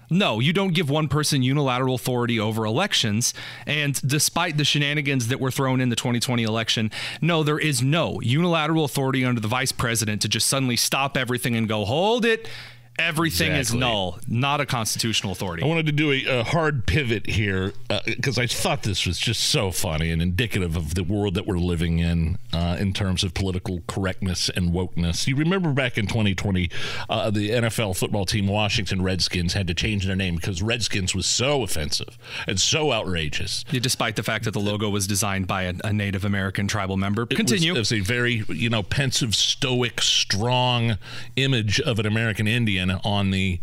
No, 0.10 0.40
you 0.40 0.54
don't 0.54 0.74
give 0.74 0.90
one 0.90 1.08
person 1.08 1.44
unilateral 1.44 1.96
authority 1.96 2.40
over 2.40 2.66
elections. 2.66 3.34
And 3.66 4.00
despite 4.08 4.58
the 4.58 4.66
shenanigans 4.66 5.28
that 5.28 5.40
were 5.40 5.52
thrown 5.52 5.82
in 5.82 5.90
the 5.90 5.96
2020 5.96 6.44
election, 6.44 6.92
no, 7.22 7.44
there 7.44 7.60
is 7.60 7.82
no 7.82 8.20
unilateral 8.22 8.86
authority 8.86 9.24
under 9.24 9.40
the 9.40 9.48
vice 9.48 9.72
president 9.72 10.22
to 10.24 10.28
just 10.28 10.48
suddenly 10.48 10.76
stop 10.76 11.16
everything 11.16 11.56
and 11.56 11.68
go, 11.68 11.86
hold 11.86 12.26
it. 12.26 12.50
Everything 13.00 13.54
is 13.54 13.74
null, 13.74 14.20
not 14.28 14.62
a 14.62 14.66
constitutional 14.66 15.32
authority. 15.32 15.64
I 15.64 15.68
wanted 15.68 15.86
to 15.88 15.92
do 15.92 16.12
a, 16.12 16.40
a 16.40 16.44
hard 16.44 16.86
pivot 16.86 17.28
here 17.28 17.74
because 18.06 18.38
I 18.38 18.46
thought 18.48 18.84
this 18.84 19.06
was 19.06 19.18
just 19.18 19.42
so 19.42 19.72
funny 19.72 20.12
and 20.12 20.22
indicative 20.22 20.76
of 20.76 20.96
the 20.96 21.04
world 21.04 21.34
that 21.36 21.48
we're 21.48 21.58
living 21.58 22.00
in 22.00 22.38
uh, 22.54 22.78
in 22.80 22.94
terms 22.94 23.24
of 23.24 23.34
political 23.34 23.82
correctness 23.88 24.50
and 24.50 24.72
wokeness. 24.72 25.28
You 25.28 25.36
remember 25.36 25.72
back 25.72 25.98
in 25.98 26.08
2020, 26.08 26.70
uh, 27.10 27.30
the 27.32 27.50
NFL 27.50 27.98
football 27.98 28.26
team 28.26 28.48
Washington 28.48 29.02
Redskins 29.02 29.54
had 29.54 29.68
to 29.68 29.74
change 29.74 30.06
their 30.06 30.16
name 30.16 30.36
because 30.36 30.62
Redskins 30.62 31.16
was 31.16 31.26
so 31.26 31.64
offensive 31.64 32.18
and 32.48 32.60
so 32.60 32.92
outrageous. 32.92 33.64
Yeah, 33.72 33.80
Despite 33.80 34.16
the 34.18 34.24
fact 34.24 34.46
that 34.46 34.52
the 34.52 34.60
logo 34.60 34.90
was 34.90 35.08
designed 35.08 35.48
by 35.48 35.64
a, 35.64 35.74
a 35.84 35.94
Native 35.94 36.26
American 36.26 36.68
tribal 36.68 36.98
member. 36.98 37.24
It 37.24 37.30
was- 37.32 37.38
Continue. 37.38 37.76
It 37.76 37.80
was, 37.80 37.92
a 37.94 38.00
very, 38.02 38.44
you 38.50 38.70
know, 38.70 38.84
pensive, 38.84 39.34
stoic, 39.36 40.02
strong 40.02 40.98
image 41.36 41.80
of 41.82 41.98
an 42.00 42.06
American 42.06 42.48
Indian 42.48 42.89
on 43.04 43.32
the 43.32 43.60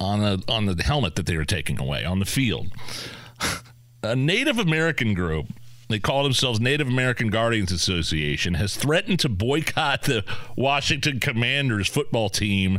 on 0.00 0.22
a, 0.22 0.38
on 0.48 0.66
the 0.66 0.80
helmet 0.82 1.16
that 1.16 1.26
they 1.26 1.36
were 1.36 1.44
taking 1.44 1.80
away 1.80 2.04
on 2.04 2.20
the 2.20 2.24
field. 2.24 2.68
a 4.02 4.14
Native 4.14 4.58
American 4.58 5.14
group. 5.14 5.46
They 5.88 5.98
call 5.98 6.22
themselves 6.22 6.60
Native 6.60 6.86
American 6.86 7.28
Guardians 7.28 7.72
Association 7.72 8.54
has 8.54 8.76
threatened 8.76 9.20
to 9.20 9.28
boycott 9.28 10.02
the 10.02 10.22
Washington 10.54 11.18
Commanders 11.18 11.88
football 11.88 12.28
team 12.28 12.78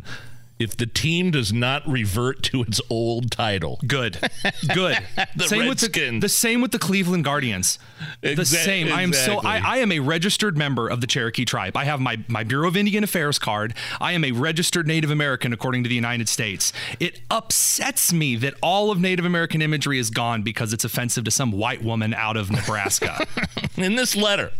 if 0.60 0.75
the 0.75 0.86
team 0.86 1.32
does 1.32 1.54
not 1.54 1.88
revert 1.88 2.44
to 2.44 2.62
its 2.62 2.82
old 2.89 3.32
title. 3.32 3.80
Good, 3.88 4.20
good. 4.74 5.00
The 5.36 5.46
same 5.46 5.68
with 5.70 5.80
the, 5.80 6.20
the 6.20 6.30
same 6.30 6.62
with 6.62 6.72
the 6.72 6.80
Cleveland 6.80 7.24
Guardians. 7.24 7.80
the 8.22 8.36
Exa- 8.36 8.63
same. 8.63 8.92
I 8.92 9.01
am 9.01 9.13
so. 9.13 9.39
I, 9.39 9.60
I 9.60 9.78
am 9.78 9.92
a 9.92 10.00
registered 10.00 10.58
member 10.58 10.89
of 10.89 11.00
the 11.00 11.08
Cherokee 11.08 11.46
tribe. 11.46 11.78
I 11.78 11.86
have 11.86 12.01
my 12.01 12.18
my 12.28 12.44
Bureau 12.44 12.68
of 12.68 12.75
Indian 12.75 13.06
Affairs 13.06 13.39
card. 13.39 13.74
I 14.01 14.12
am 14.12 14.25
a 14.25 14.32
registered 14.32 14.86
Native 14.86 15.12
American 15.12 15.54
according 15.54 15.84
to 15.84 15.89
the 15.89 15.96
United 15.96 16.28
States. 16.28 16.74
It 17.00 17.22
upsets 17.32 18.12
me 18.12 18.36
that 18.38 18.56
all 18.62 18.92
of 18.92 19.00
Native 19.00 19.25
American 19.25 19.62
imagery 19.62 19.98
is 19.98 20.10
gone 20.10 20.44
because 20.44 20.74
it's 20.74 20.84
offensive 20.84 21.24
to 21.24 21.32
some 21.32 21.54
white 21.54 21.82
woman 21.82 22.13
out 22.13 22.36
of 22.36 22.51
Nebraska. 22.51 23.25
in 23.78 23.96
this 23.96 24.16
letter 24.16 24.51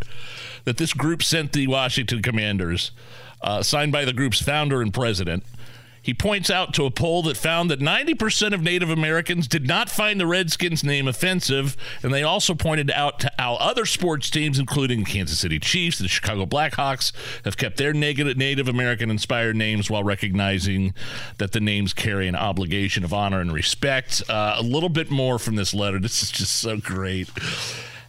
that 0.64 0.78
this 0.78 0.94
group 0.94 1.22
sent 1.22 1.52
the 1.52 1.66
Washington 1.66 2.22
Commanders, 2.22 2.90
uh, 3.42 3.62
signed 3.62 3.92
by 3.92 4.04
the 4.04 4.12
group's 4.12 4.40
founder 4.40 4.80
and 4.80 4.92
president, 4.94 5.44
he 6.02 6.14
points 6.14 6.50
out 6.50 6.72
to 6.74 6.86
a 6.86 6.90
poll 6.90 7.22
that 7.24 7.36
found 7.36 7.70
that 7.70 7.80
90% 7.80 8.54
of 8.54 8.62
Native 8.62 8.90
Americans 8.90 9.46
did 9.46 9.66
not 9.66 9.90
find 9.90 10.18
the 10.18 10.26
Redskins 10.26 10.82
name 10.82 11.06
offensive, 11.06 11.76
and 12.02 12.12
they 12.12 12.22
also 12.22 12.54
pointed 12.54 12.90
out 12.90 13.20
to 13.20 13.30
how 13.38 13.54
other 13.56 13.84
sports 13.84 14.30
teams, 14.30 14.58
including 14.58 15.00
the 15.00 15.10
Kansas 15.10 15.38
City 15.38 15.58
Chiefs, 15.58 16.00
and 16.00 16.04
the 16.04 16.10
Chicago 16.10 16.46
Blackhawks, 16.46 17.12
have 17.44 17.56
kept 17.56 17.76
their 17.76 17.92
Native 17.92 18.68
American 18.68 19.10
inspired 19.10 19.56
names 19.56 19.90
while 19.90 20.02
recognizing 20.02 20.94
that 21.38 21.52
the 21.52 21.60
names 21.60 21.92
carry 21.92 22.28
an 22.28 22.36
obligation 22.36 23.04
of 23.04 23.12
honor 23.12 23.40
and 23.40 23.52
respect. 23.52 24.22
Uh, 24.28 24.54
a 24.56 24.62
little 24.62 24.88
bit 24.88 25.10
more 25.10 25.38
from 25.38 25.56
this 25.56 25.74
letter. 25.74 25.98
This 25.98 26.22
is 26.22 26.30
just 26.30 26.52
so 26.52 26.78
great. 26.78 27.28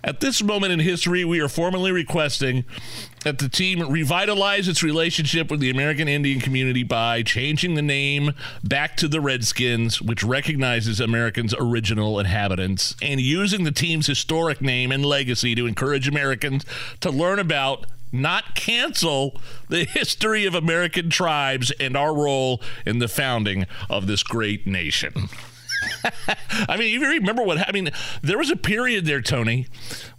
At 0.03 0.19
this 0.19 0.41
moment 0.41 0.73
in 0.73 0.79
history, 0.79 1.23
we 1.23 1.39
are 1.41 1.47
formally 1.47 1.91
requesting 1.91 2.65
that 3.23 3.39
the 3.39 3.49
team 3.49 3.87
revitalize 3.89 4.67
its 4.67 4.81
relationship 4.83 5.51
with 5.51 5.59
the 5.59 5.69
American 5.69 6.07
Indian 6.07 6.39
community 6.39 6.83
by 6.83 7.21
changing 7.23 7.75
the 7.75 7.81
name 7.81 8.33
back 8.63 8.97
to 8.97 9.07
the 9.07 9.21
Redskins, 9.21 10.01
which 10.01 10.23
recognizes 10.23 10.99
Americans' 10.99 11.53
original 11.57 12.19
inhabitants, 12.19 12.95
and 13.01 13.21
using 13.21 13.63
the 13.63 13.71
team's 13.71 14.07
historic 14.07 14.61
name 14.61 14.91
and 14.91 15.05
legacy 15.05 15.55
to 15.55 15.67
encourage 15.67 16.07
Americans 16.07 16.65
to 17.01 17.11
learn 17.11 17.39
about 17.39 17.85
not 18.11 18.55
cancel 18.55 19.39
the 19.69 19.85
history 19.85 20.45
of 20.45 20.53
American 20.53 21.09
tribes 21.09 21.71
and 21.79 21.95
our 21.95 22.13
role 22.13 22.61
in 22.85 22.99
the 22.99 23.07
founding 23.07 23.65
of 23.89 24.07
this 24.07 24.23
great 24.23 24.67
nation. 24.67 25.29
I 26.69 26.77
mean, 26.77 26.93
you 26.93 27.07
remember 27.07 27.43
what? 27.43 27.67
I 27.67 27.71
mean, 27.71 27.89
there 28.21 28.37
was 28.37 28.49
a 28.51 28.55
period 28.55 29.05
there, 29.05 29.21
Tony, 29.21 29.67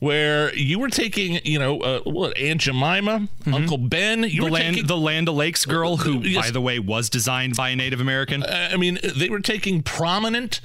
where 0.00 0.54
you 0.54 0.78
were 0.78 0.88
taking, 0.88 1.40
you 1.44 1.58
know, 1.58 1.80
uh, 1.80 2.00
what 2.00 2.36
Aunt 2.36 2.60
Jemima, 2.60 3.28
Uncle 3.46 3.78
Ben. 3.78 4.22
You 4.24 4.28
Mm-hmm. 4.28 4.36
the 4.38 4.44
were 4.44 4.50
land, 4.50 4.74
taking, 4.74 4.86
the 4.88 4.96
Land 4.96 5.28
O'Lakes 5.28 5.64
girl, 5.64 5.98
who, 5.98 6.20
Yes. 6.20 6.46
by 6.46 6.50
the 6.50 6.60
way, 6.60 6.78
was 6.78 7.08
designed 7.10 7.56
by 7.56 7.70
a 7.70 7.76
Native 7.76 8.00
American. 8.00 8.42
uh, 8.42 8.70
I 8.72 8.76
mean, 8.76 8.98
they 9.16 9.28
were 9.30 9.40
taking 9.40 9.82
prominent 9.82 10.60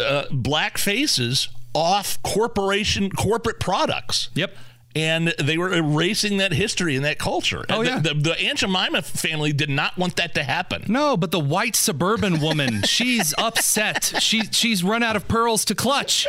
uh, 0.00 0.24
black 0.30 0.78
faces 0.78 1.48
off 1.74 2.22
corporation 2.22 3.10
corporate 3.10 3.60
products. 3.60 4.28
Yep. 4.34 4.54
And 4.94 5.28
they 5.38 5.56
were 5.56 5.72
erasing 5.72 6.36
that 6.38 6.52
history 6.52 6.96
and 6.96 7.04
that 7.04 7.18
culture. 7.18 7.64
Oh, 7.70 7.82
yeah. 7.82 7.98
The, 7.98 8.14
the, 8.14 8.20
the 8.20 8.40
Aunt 8.40 8.58
Jemima 8.58 9.02
family 9.02 9.52
did 9.52 9.70
not 9.70 9.96
want 9.96 10.16
that 10.16 10.34
to 10.34 10.42
happen. 10.42 10.84
No, 10.88 11.16
but 11.16 11.30
the 11.30 11.40
white 11.40 11.76
suburban 11.76 12.40
woman, 12.40 12.82
she's 12.84 13.34
upset. 13.38 14.12
She 14.20 14.42
she's 14.50 14.84
run 14.84 15.02
out 15.02 15.16
of 15.16 15.28
pearls 15.28 15.64
to 15.66 15.74
clutch. 15.74 16.26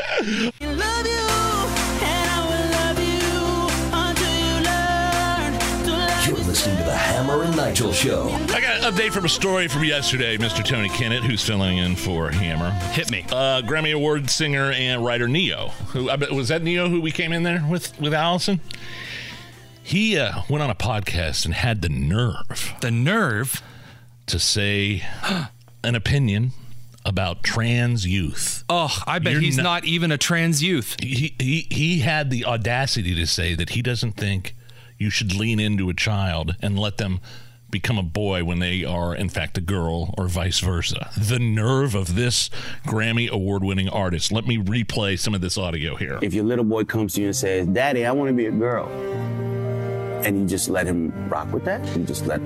Listening 6.53 6.77
to 6.77 6.83
the 6.83 6.95
Hammer 6.95 7.41
and 7.41 7.57
Nigel 7.57 7.91
Show. 7.91 8.27
I 8.29 8.61
got 8.61 8.77
an 8.77 8.93
update 8.93 9.11
from 9.11 9.25
a 9.25 9.29
story 9.29 9.67
from 9.67 9.83
yesterday, 9.85 10.37
Mr. 10.37 10.63
Tony 10.63 10.87
Kinnett, 10.89 11.21
who's 11.23 11.43
filling 11.43 11.79
in 11.79 11.95
for 11.95 12.29
Hammer. 12.29 12.69
Hit 12.91 13.09
me. 13.09 13.25
Uh, 13.31 13.63
Grammy 13.63 13.91
Award 13.91 14.29
singer 14.29 14.71
and 14.71 15.03
writer 15.03 15.27
Ne-Yo. 15.27 15.69
Who 15.93 16.03
was 16.35 16.49
that 16.49 16.61
Ne-Yo 16.61 16.89
who 16.89 17.01
we 17.01 17.09
came 17.09 17.33
in 17.33 17.41
there 17.41 17.65
with 17.67 17.99
with 17.99 18.13
Allison? 18.13 18.59
He 19.81 20.15
uh, 20.15 20.43
went 20.47 20.61
on 20.61 20.69
a 20.69 20.75
podcast 20.75 21.45
and 21.45 21.55
had 21.55 21.81
the 21.81 21.89
nerve 21.89 22.75
The 22.81 22.91
nerve. 22.91 23.63
to 24.27 24.37
say 24.37 25.01
an 25.83 25.95
opinion 25.95 26.51
about 27.03 27.41
trans 27.43 28.05
youth. 28.05 28.63
Oh, 28.69 28.95
I 29.07 29.17
bet 29.17 29.31
You're 29.33 29.41
he's 29.41 29.57
not- 29.57 29.63
not 29.63 29.85
even 29.85 30.11
a 30.11 30.19
trans 30.19 30.61
youth. 30.61 30.97
He, 31.01 31.33
he 31.39 31.65
he 31.71 31.99
had 32.01 32.29
the 32.29 32.45
audacity 32.45 33.15
to 33.15 33.25
say 33.25 33.55
that 33.55 33.71
he 33.71 33.81
doesn't 33.81 34.11
think 34.11 34.53
you 34.97 35.09
should 35.09 35.35
lean 35.35 35.59
into 35.59 35.89
a 35.89 35.93
child 35.93 36.55
and 36.61 36.77
let 36.77 36.97
them 36.97 37.19
become 37.73 37.97
a 37.97 38.03
boy 38.03 38.43
when 38.43 38.59
they 38.59 38.85
are 38.85 39.15
in 39.15 39.27
fact 39.27 39.57
a 39.57 39.61
girl 39.61 40.13
or 40.15 40.27
vice 40.27 40.59
versa. 40.59 41.09
The 41.17 41.39
nerve 41.39 41.95
of 41.95 42.13
this 42.13 42.51
Grammy 42.85 43.27
award 43.27 43.63
winning 43.63 43.89
artist. 43.89 44.31
Let 44.31 44.45
me 44.45 44.57
replay 44.57 45.17
some 45.17 45.33
of 45.33 45.41
this 45.41 45.57
audio 45.57 45.95
here. 45.95 46.19
If 46.21 46.35
your 46.35 46.43
little 46.43 46.65
boy 46.65 46.83
comes 46.83 47.15
to 47.15 47.21
you 47.21 47.27
and 47.27 47.35
says, 47.35 47.65
Daddy, 47.65 48.05
I 48.05 48.11
want 48.11 48.29
to 48.29 48.33
be 48.33 48.45
a 48.45 48.51
girl, 48.51 48.87
and 50.25 50.39
you 50.39 50.45
just 50.47 50.69
let 50.69 50.85
him 50.87 51.11
rock 51.29 51.51
with 51.53 51.65
that, 51.65 51.85
you 51.97 52.03
just 52.05 52.25
let, 52.25 52.39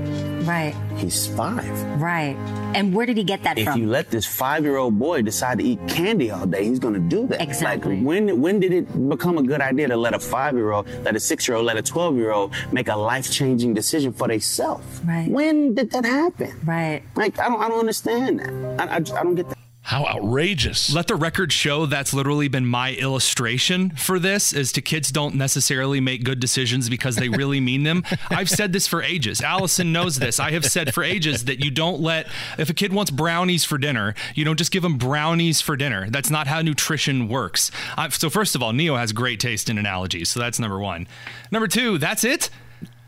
Right, 0.45 0.75
he's 0.97 1.27
five. 1.27 1.65
right. 2.01 2.35
And 2.75 2.93
where 2.93 3.05
did 3.05 3.17
he 3.17 3.23
get 3.23 3.43
that 3.43 3.57
If 3.57 3.65
from? 3.65 3.79
you 3.81 3.87
let 3.87 4.09
this 4.11 4.25
five 4.25 4.63
year 4.63 4.77
old 4.77 4.97
boy 4.99 5.21
decide 5.21 5.59
to 5.59 5.63
eat 5.63 5.79
candy 5.87 6.31
all 6.31 6.45
day, 6.45 6.65
he's 6.65 6.79
going 6.79 6.93
to 6.93 6.99
do 6.99 7.27
that. 7.27 7.41
Exactly. 7.41 7.95
Like, 7.97 8.05
when, 8.05 8.41
when 8.41 8.59
did 8.59 8.71
it 8.73 9.09
become 9.09 9.37
a 9.37 9.43
good 9.43 9.61
idea 9.61 9.87
to 9.87 9.97
let 9.97 10.13
a 10.13 10.19
five 10.19 10.55
year 10.55 10.71
old, 10.71 10.87
let 11.03 11.15
a 11.15 11.19
six 11.19 11.47
year 11.47 11.57
old, 11.57 11.65
let 11.65 11.77
a 11.77 11.81
12 11.81 12.15
year 12.17 12.31
old 12.31 12.53
make 12.71 12.87
a 12.87 12.95
life 12.95 13.31
changing 13.31 13.73
decision 13.73 14.13
for 14.13 14.27
themselves? 14.27 14.85
Right. 15.05 15.29
When 15.29 15.73
did 15.75 15.91
that 15.91 16.05
happen? 16.05 16.53
right. 16.65 17.01
Like, 17.15 17.39
I 17.39 17.47
don't, 17.49 17.61
I 17.61 17.67
don't 17.69 17.79
understand 17.79 18.39
that. 18.39 18.51
I, 18.89 18.93
I, 18.93 18.95
I 18.97 18.99
don't 19.23 19.35
get 19.35 19.49
that. 19.49 19.57
How 19.87 20.05
outrageous. 20.05 20.93
Let 20.93 21.07
the 21.07 21.15
record 21.15 21.53
show 21.53 21.85
that's 21.85 22.13
literally 22.13 22.49
been 22.49 22.65
my 22.65 22.91
illustration 22.95 23.91
for 23.91 24.19
this 24.19 24.51
is 24.51 24.73
to 24.73 24.81
kids 24.81 25.13
don't 25.13 25.35
necessarily 25.35 26.01
make 26.01 26.25
good 26.25 26.41
decisions 26.41 26.89
because 26.89 27.15
they 27.15 27.29
really 27.29 27.61
mean 27.61 27.83
them. 27.83 28.03
I've 28.29 28.49
said 28.49 28.73
this 28.73 28.85
for 28.85 29.01
ages. 29.01 29.39
Allison 29.39 29.93
knows 29.93 30.19
this. 30.19 30.41
I 30.41 30.51
have 30.51 30.65
said 30.65 30.93
for 30.93 31.05
ages 31.05 31.45
that 31.45 31.63
you 31.63 31.71
don't 31.71 32.01
let 32.01 32.27
if 32.57 32.69
a 32.69 32.73
kid 32.73 32.91
wants 32.91 33.11
brownies 33.11 33.63
for 33.63 33.77
dinner, 33.77 34.13
you 34.35 34.43
don't 34.43 34.57
just 34.57 34.73
give 34.73 34.83
them 34.83 34.97
brownies 34.97 35.61
for 35.61 35.77
dinner. 35.77 36.09
That's 36.09 36.29
not 36.29 36.47
how 36.47 36.61
nutrition 36.61 37.29
works. 37.29 37.71
Uh, 37.97 38.09
so 38.09 38.29
first 38.29 38.55
of 38.55 38.61
all, 38.61 38.73
Ne-Yo 38.73 38.97
has 38.97 39.13
great 39.13 39.39
taste 39.39 39.69
in 39.69 39.77
analogies, 39.77 40.27
so 40.27 40.37
that's 40.41 40.59
number 40.59 40.79
1. 40.79 41.07
Number 41.49 41.69
2, 41.69 41.97
that's 41.97 42.25
it. 42.25 42.49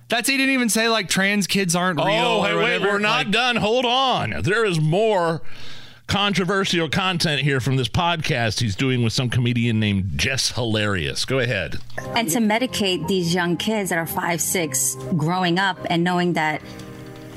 That's 0.08 0.30
he 0.30 0.38
didn't 0.38 0.54
even 0.54 0.70
say 0.70 0.88
like 0.88 1.10
trans 1.10 1.46
kids 1.46 1.76
aren't 1.76 2.00
real. 2.00 2.08
Oh, 2.08 2.44
hey, 2.44 2.56
wait, 2.56 2.82
we're 2.82 3.00
not 3.00 3.26
Like, 3.26 3.32
done. 3.32 3.58
Hold 3.58 3.84
on. 3.84 4.44
There 4.44 4.64
is 4.64 4.80
more 4.80 5.42
controversial 6.10 6.90
content 6.90 7.40
here 7.42 7.60
from 7.60 7.78
this 7.78 7.88
podcast 7.88 8.60
he's 8.60 8.76
doing 8.76 9.04
with 9.04 9.14
some 9.14 9.30
comedian 9.30 9.80
named 9.80 10.12
Jess 10.18 10.52
Hilarious. 10.52 11.24
Go 11.24 11.38
ahead. 11.40 11.78
And 12.16 12.28
to 12.32 12.40
medicate 12.40 13.08
these 13.08 13.34
young 13.34 13.56
kids 13.58 13.92
that 13.92 14.00
are 14.00 14.08
five, 14.08 14.42
six, 14.42 14.96
growing 15.16 15.60
up 15.60 15.78
and 15.90 16.04
knowing 16.04 16.34
that 16.34 16.62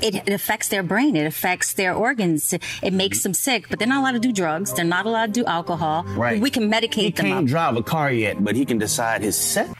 it, 0.01 0.15
it 0.15 0.29
affects 0.29 0.69
their 0.69 0.81
brain, 0.81 1.15
it 1.15 1.25
affects 1.27 1.73
their 1.73 1.93
organs, 1.93 2.53
it 2.81 2.91
makes 2.93 3.21
them 3.21 3.33
sick. 3.35 3.69
But 3.69 3.77
they're 3.77 3.87
not 3.87 3.99
allowed 4.01 4.13
to 4.13 4.19
do 4.19 4.31
drugs. 4.33 4.73
They're 4.73 4.83
not 4.83 5.05
allowed 5.05 5.27
to 5.35 5.41
do 5.41 5.45
alcohol. 5.45 6.03
Right. 6.03 6.41
We 6.41 6.49
can 6.49 6.69
medicate 6.69 6.93
He 6.95 7.09
them 7.11 7.25
can't 7.27 7.39
up. 7.45 7.45
drive 7.45 7.77
a 7.77 7.83
car 7.83 8.11
yet, 8.11 8.43
but 8.43 8.55
he 8.55 8.65
can 8.65 8.79
decide 8.79 9.21
his 9.21 9.37
sex. 9.37 9.71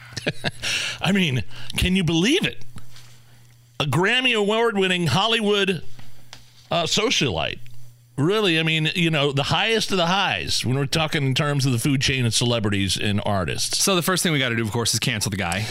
I 1.02 1.10
mean, 1.10 1.42
can 1.76 1.96
you 1.96 2.04
believe 2.04 2.46
it? 2.46 2.64
A 3.80 3.84
Grammy 3.86 4.34
award 4.38 4.78
winning 4.78 5.08
Hollywood 5.08 5.82
uh, 6.70 6.84
socialite. 6.84 7.58
Really, 8.16 8.60
I 8.60 8.62
mean, 8.62 8.90
you 8.94 9.10
know, 9.10 9.32
the 9.32 9.42
highest 9.42 9.90
of 9.90 9.96
the 9.96 10.06
highs 10.06 10.64
when 10.64 10.76
we're 10.76 10.86
talking 10.86 11.24
in 11.24 11.34
terms 11.34 11.66
of 11.66 11.72
the 11.72 11.80
food 11.80 12.00
chain 12.00 12.24
of 12.24 12.34
celebrities 12.34 12.96
and 12.96 13.20
artists. 13.26 13.82
So 13.82 13.96
the 13.96 14.02
first 14.02 14.22
thing 14.22 14.32
we 14.32 14.38
got 14.38 14.50
to 14.50 14.56
do, 14.56 14.62
of 14.62 14.70
course, 14.70 14.94
is 14.94 15.00
cancel 15.00 15.30
the 15.30 15.36
guy. 15.36 15.66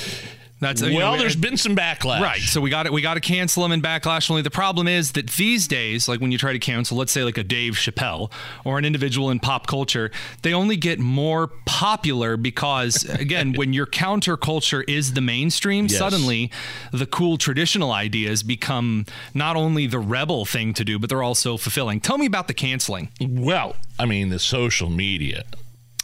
That's 0.64 0.82
you 0.82 0.92
know, 0.92 0.98
well, 1.12 1.18
there's 1.18 1.36
been 1.36 1.58
some 1.58 1.76
backlash. 1.76 2.22
Right. 2.22 2.42
So 2.42 2.62
we 2.62 2.70
got 2.70 2.86
it. 2.86 2.94
We 2.94 3.02
got 3.02 3.14
to 3.16 3.20
cancel 3.20 3.64
them 3.64 3.72
and 3.72 3.84
backlash. 3.84 4.30
Only 4.30 4.42
the 4.42 4.50
problem 4.52 4.88
is 4.88 5.12
that 5.14 5.30
these 5.32 5.68
days, 5.68 6.08
like 6.08 6.20
when 6.22 6.32
you 6.32 6.38
try 6.38 6.54
to 6.54 6.60
cancel, 6.60 6.98
let's 6.98 7.12
say 7.12 7.24
like 7.24 7.38
a 7.38 7.44
Dave 7.44 7.74
Chappelle 7.74 8.32
or 8.64 8.78
an 8.78 8.86
individual 8.86 9.30
in 9.30 9.40
pop 9.40 9.68
culture, 9.68 10.12
they 10.42 10.54
only 10.54 10.78
get 10.78 11.00
more 11.00 11.48
popular 11.66 12.38
because, 12.38 13.04
again, 13.20 13.54
when 13.54 13.74
your 13.74 13.86
counterculture 13.86 14.84
is 14.88 15.14
the 15.14 15.22
mainstream, 15.22 15.86
Yes. 15.88 15.98
suddenly 16.00 16.52
the 16.92 17.06
cool 17.06 17.38
traditional 17.38 17.92
ideas 17.92 18.44
become 18.44 19.06
not 19.34 19.56
only 19.56 19.88
the 19.88 20.00
rebel 20.00 20.46
thing 20.46 20.74
to 20.74 20.86
do, 20.86 20.98
but 20.98 21.10
they're 21.10 21.24
also 21.24 21.58
fulfilling. 21.58 22.00
Tell 22.00 22.18
me 22.18 22.26
about 22.26 22.48
the 22.48 22.54
canceling. 22.54 23.10
Well, 23.22 23.76
I 24.00 24.06
mean, 24.06 24.30
the 24.30 24.40
social 24.40 24.90
media 24.90 25.44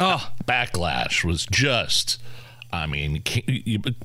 Oh, 0.01 0.31
backlash 0.45 1.23
was 1.25 1.45
just. 1.51 2.21
I 2.71 2.85
mean, 2.85 3.23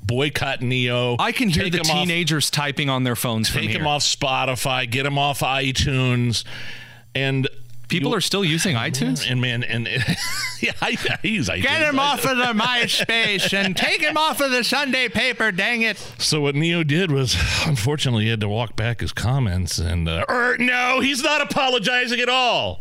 boycott 0.03 0.63
Ne-Yo. 0.63 1.17
I 1.19 1.33
can 1.33 1.51
hear 1.51 1.69
the 1.69 1.79
him 1.79 1.91
off- 1.91 2.07
teenagers 2.07 2.51
typing 2.51 2.89
on 2.89 3.05
their 3.05 3.17
phones 3.17 3.51
take 3.51 3.71
him 3.71 3.87
off 3.87 4.03
Spotify, 4.03 4.91
get 4.91 5.05
him 5.05 5.19
off 5.19 5.41
iTunes, 5.41 6.45
and 7.15 7.49
People 7.89 8.11
you- 8.13 8.17
are 8.17 8.21
still 8.23 8.45
using 8.45 8.77
iTunes. 8.77 9.31
And 9.31 9.41
man, 9.41 9.63
and 9.63 9.87
yeah, 10.61 10.73
I, 10.81 10.97
I 11.11 11.19
use 11.27 11.49
iTunes. 11.49 11.63
Get 11.63 11.83
him 11.83 11.99
off 11.99 12.25
of 12.25 12.39
the 12.39 12.55
MySpace 12.55 13.53
and 13.53 13.77
take 13.77 14.01
him 14.01 14.17
off 14.17 14.41
of 14.41 14.51
the 14.51 14.65
Sunday 14.65 15.09
paper, 15.09 15.53
dang 15.53 15.83
it. 15.83 15.99
So 16.19 16.41
what 16.41 16.55
Ne-Yo 16.55 16.83
did 16.83 17.13
was, 17.13 17.37
unfortunately, 17.67 18.25
he 18.25 18.31
had 18.31 18.41
to 18.41 18.49
walk 18.49 18.75
back 18.75 19.01
his 19.01 19.13
comments, 19.13 19.79
and 19.79 20.09
uh, 20.09 20.25
er, 20.29 20.57
no, 20.59 21.01
he's 21.01 21.23
not 21.23 21.43
apologizing 21.43 22.21
at 22.21 22.29
all. 22.31 22.81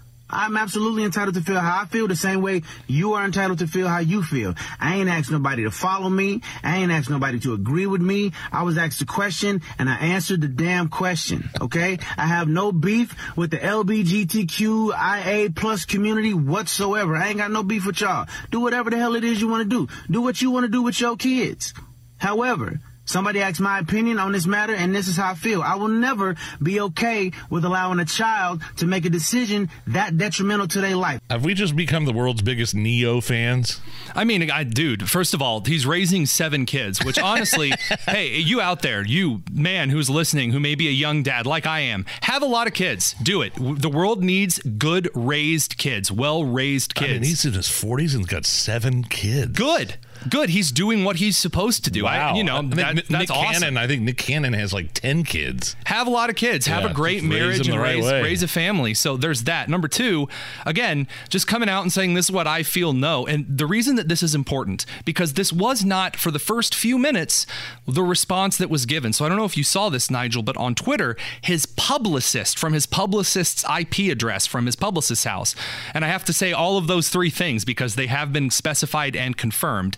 I'm 0.31 0.57
absolutely 0.57 1.03
entitled 1.03 1.35
to 1.35 1.41
feel 1.41 1.59
how 1.59 1.81
I 1.81 1.85
feel 1.85 2.07
the 2.07 2.15
same 2.15 2.41
way 2.41 2.63
you 2.87 3.13
are 3.13 3.25
entitled 3.25 3.59
to 3.59 3.67
feel 3.67 3.87
how 3.87 3.99
you 3.99 4.23
feel. 4.23 4.55
I 4.79 4.95
ain't 4.95 5.09
asked 5.09 5.31
nobody 5.31 5.63
to 5.63 5.71
follow 5.71 6.09
me. 6.09 6.41
I 6.63 6.77
ain't 6.77 6.91
asked 6.91 7.09
nobody 7.09 7.39
to 7.41 7.53
agree 7.53 7.87
with 7.87 8.01
me. 8.01 8.31
I 8.51 8.63
was 8.63 8.77
asked 8.77 9.01
a 9.01 9.05
question 9.05 9.61
and 9.77 9.89
I 9.89 9.95
answered 9.95 10.41
the 10.41 10.47
damn 10.47 10.89
question. 10.89 11.49
Okay? 11.59 11.99
I 12.17 12.25
have 12.25 12.47
no 12.47 12.71
beef 12.71 13.15
with 13.35 13.51
the 13.51 13.57
LBGTQIA 13.57 15.55
plus 15.55 15.85
community 15.85 16.33
whatsoever. 16.33 17.15
I 17.15 17.29
ain't 17.29 17.37
got 17.37 17.51
no 17.51 17.63
beef 17.63 17.85
with 17.85 18.01
y'all. 18.01 18.27
Do 18.49 18.61
whatever 18.61 18.89
the 18.89 18.97
hell 18.97 19.15
it 19.15 19.23
is 19.23 19.41
you 19.41 19.47
want 19.47 19.69
to 19.69 19.69
do. 19.69 19.93
Do 20.09 20.21
what 20.21 20.41
you 20.41 20.51
want 20.51 20.65
to 20.65 20.71
do 20.71 20.81
with 20.81 20.99
your 20.99 21.17
kids. 21.17 21.73
However, 22.17 22.79
Somebody 23.05 23.41
asked 23.41 23.59
my 23.59 23.79
opinion 23.79 24.19
on 24.19 24.31
this 24.31 24.45
matter, 24.45 24.73
and 24.73 24.93
this 24.93 25.07
is 25.07 25.17
how 25.17 25.31
I 25.31 25.35
feel. 25.35 25.61
I 25.61 25.75
will 25.75 25.87
never 25.87 26.35
be 26.61 26.79
okay 26.81 27.31
with 27.49 27.65
allowing 27.65 27.99
a 27.99 28.05
child 28.05 28.61
to 28.77 28.85
make 28.85 29.05
a 29.05 29.09
decision 29.09 29.69
that 29.87 30.17
detrimental 30.17 30.67
to 30.69 30.81
their 30.81 30.95
life. 30.95 31.19
Have 31.29 31.43
we 31.43 31.53
just 31.53 31.75
become 31.75 32.05
the 32.05 32.13
world's 32.13 32.41
biggest 32.41 32.75
Ne-Yo 32.75 33.19
fans? 33.21 33.81
I 34.15 34.23
mean, 34.23 34.49
I, 34.49 34.63
dude, 34.63 35.09
first 35.09 35.33
of 35.33 35.41
all, 35.41 35.61
he's 35.61 35.85
raising 35.85 36.25
seven 36.25 36.65
kids, 36.65 37.03
which 37.03 37.19
honestly, 37.23 37.71
hey, 38.07 38.37
you 38.37 38.61
out 38.61 38.81
there, 38.81 39.05
you 39.05 39.41
man 39.51 39.89
who's 39.89 40.09
listening, 40.09 40.51
who 40.51 40.59
may 40.59 40.75
be 40.75 40.87
a 40.87 40.91
young 40.91 41.23
dad 41.23 41.45
like 41.45 41.65
I 41.65 41.81
am, 41.81 42.05
have 42.21 42.43
a 42.43 42.47
lot 42.47 42.67
of 42.67 42.73
kids. 42.73 43.15
Do 43.21 43.41
it. 43.41 43.53
The 43.55 43.89
world 43.89 44.23
needs 44.23 44.59
good 44.59 45.09
raised 45.13 45.77
kids, 45.77 46.11
well 46.11 46.43
raised 46.43 46.95
kids. 46.95 47.09
I 47.09 47.13
mean, 47.13 47.23
he's 47.23 47.45
in 47.45 47.53
his 47.53 47.67
40s 47.67 48.15
and 48.15 48.27
got 48.27 48.45
seven 48.45 49.03
kids. 49.03 49.51
good. 49.57 49.97
Good. 50.29 50.49
He's 50.49 50.71
doing 50.71 51.03
what 51.03 51.17
he's 51.17 51.37
supposed 51.37 51.83
to 51.85 51.91
do. 51.91 52.03
Wow. 52.03 52.33
I, 52.33 52.37
you 52.37 52.43
know, 52.43 52.57
I 52.57 52.59
think 52.61 52.75
that- 52.75 52.95
Nick 52.95 53.07
that's 53.07 53.31
awesome. 53.31 53.53
Cannon, 53.61 53.77
I 53.77 53.87
think 53.87 54.01
Nick 54.03 54.17
Cannon 54.17 54.53
has 54.53 54.73
like 54.73 54.93
10 54.93 55.23
kids. 55.23 55.75
have 55.85 56.07
a 56.07 56.09
lot 56.09 56.29
of 56.29 56.35
kids, 56.35 56.67
have 56.67 56.83
Yeah, 56.83 56.91
a 56.91 56.93
great 56.93 57.21
just 57.21 57.31
raise 57.31 57.39
marriage, 57.39 57.67
and 57.67 57.79
right 57.79 57.95
raise, 57.95 58.05
way. 58.05 58.21
raise 58.21 58.43
a 58.43 58.47
family. 58.47 58.93
So 58.93 59.17
there's 59.17 59.43
that. 59.43 59.69
Number 59.69 59.87
two, 59.87 60.27
again, 60.65 61.07
just 61.29 61.47
coming 61.47 61.69
out 61.69 61.81
and 61.83 61.91
saying 61.91 62.13
this 62.13 62.25
is 62.25 62.31
what 62.31 62.47
I 62.47 62.63
feel. 62.63 62.93
No, 62.93 63.25
and 63.25 63.45
the 63.47 63.65
reason 63.65 63.95
that 63.95 64.07
this 64.07 64.21
is 64.23 64.35
important 64.35 64.85
because 65.05 65.33
this 65.33 65.51
was 65.51 65.83
not 65.83 66.15
for 66.15 66.31
the 66.31 66.39
first 66.39 66.75
few 66.75 66.97
minutes 66.97 67.45
the 67.87 68.03
response 68.03 68.57
that 68.57 68.69
was 68.69 68.85
given. 68.85 69.13
So 69.13 69.25
I 69.25 69.29
don't 69.29 69.37
know 69.37 69.45
if 69.45 69.57
you 69.57 69.63
saw 69.63 69.89
this, 69.89 70.09
Nigel, 70.11 70.43
but 70.43 70.55
on 70.57 70.75
Twitter, 70.75 71.15
his 71.41 71.65
publicist 71.65 72.57
from 72.59 72.73
his 72.73 72.85
publicist's 72.85 73.63
IP 73.65 74.11
address 74.11 74.45
from 74.45 74.65
his 74.65 74.75
publicist's 74.75 75.25
house, 75.25 75.55
and 75.93 76.05
I 76.05 76.07
have 76.07 76.23
to 76.25 76.33
say 76.33 76.51
all 76.53 76.77
of 76.77 76.87
those 76.87 77.09
three 77.09 77.29
things 77.29 77.65
because 77.65 77.95
they 77.95 78.07
have 78.07 78.31
been 78.31 78.49
specified 78.49 79.15
and 79.15 79.35
confirmed. 79.35 79.97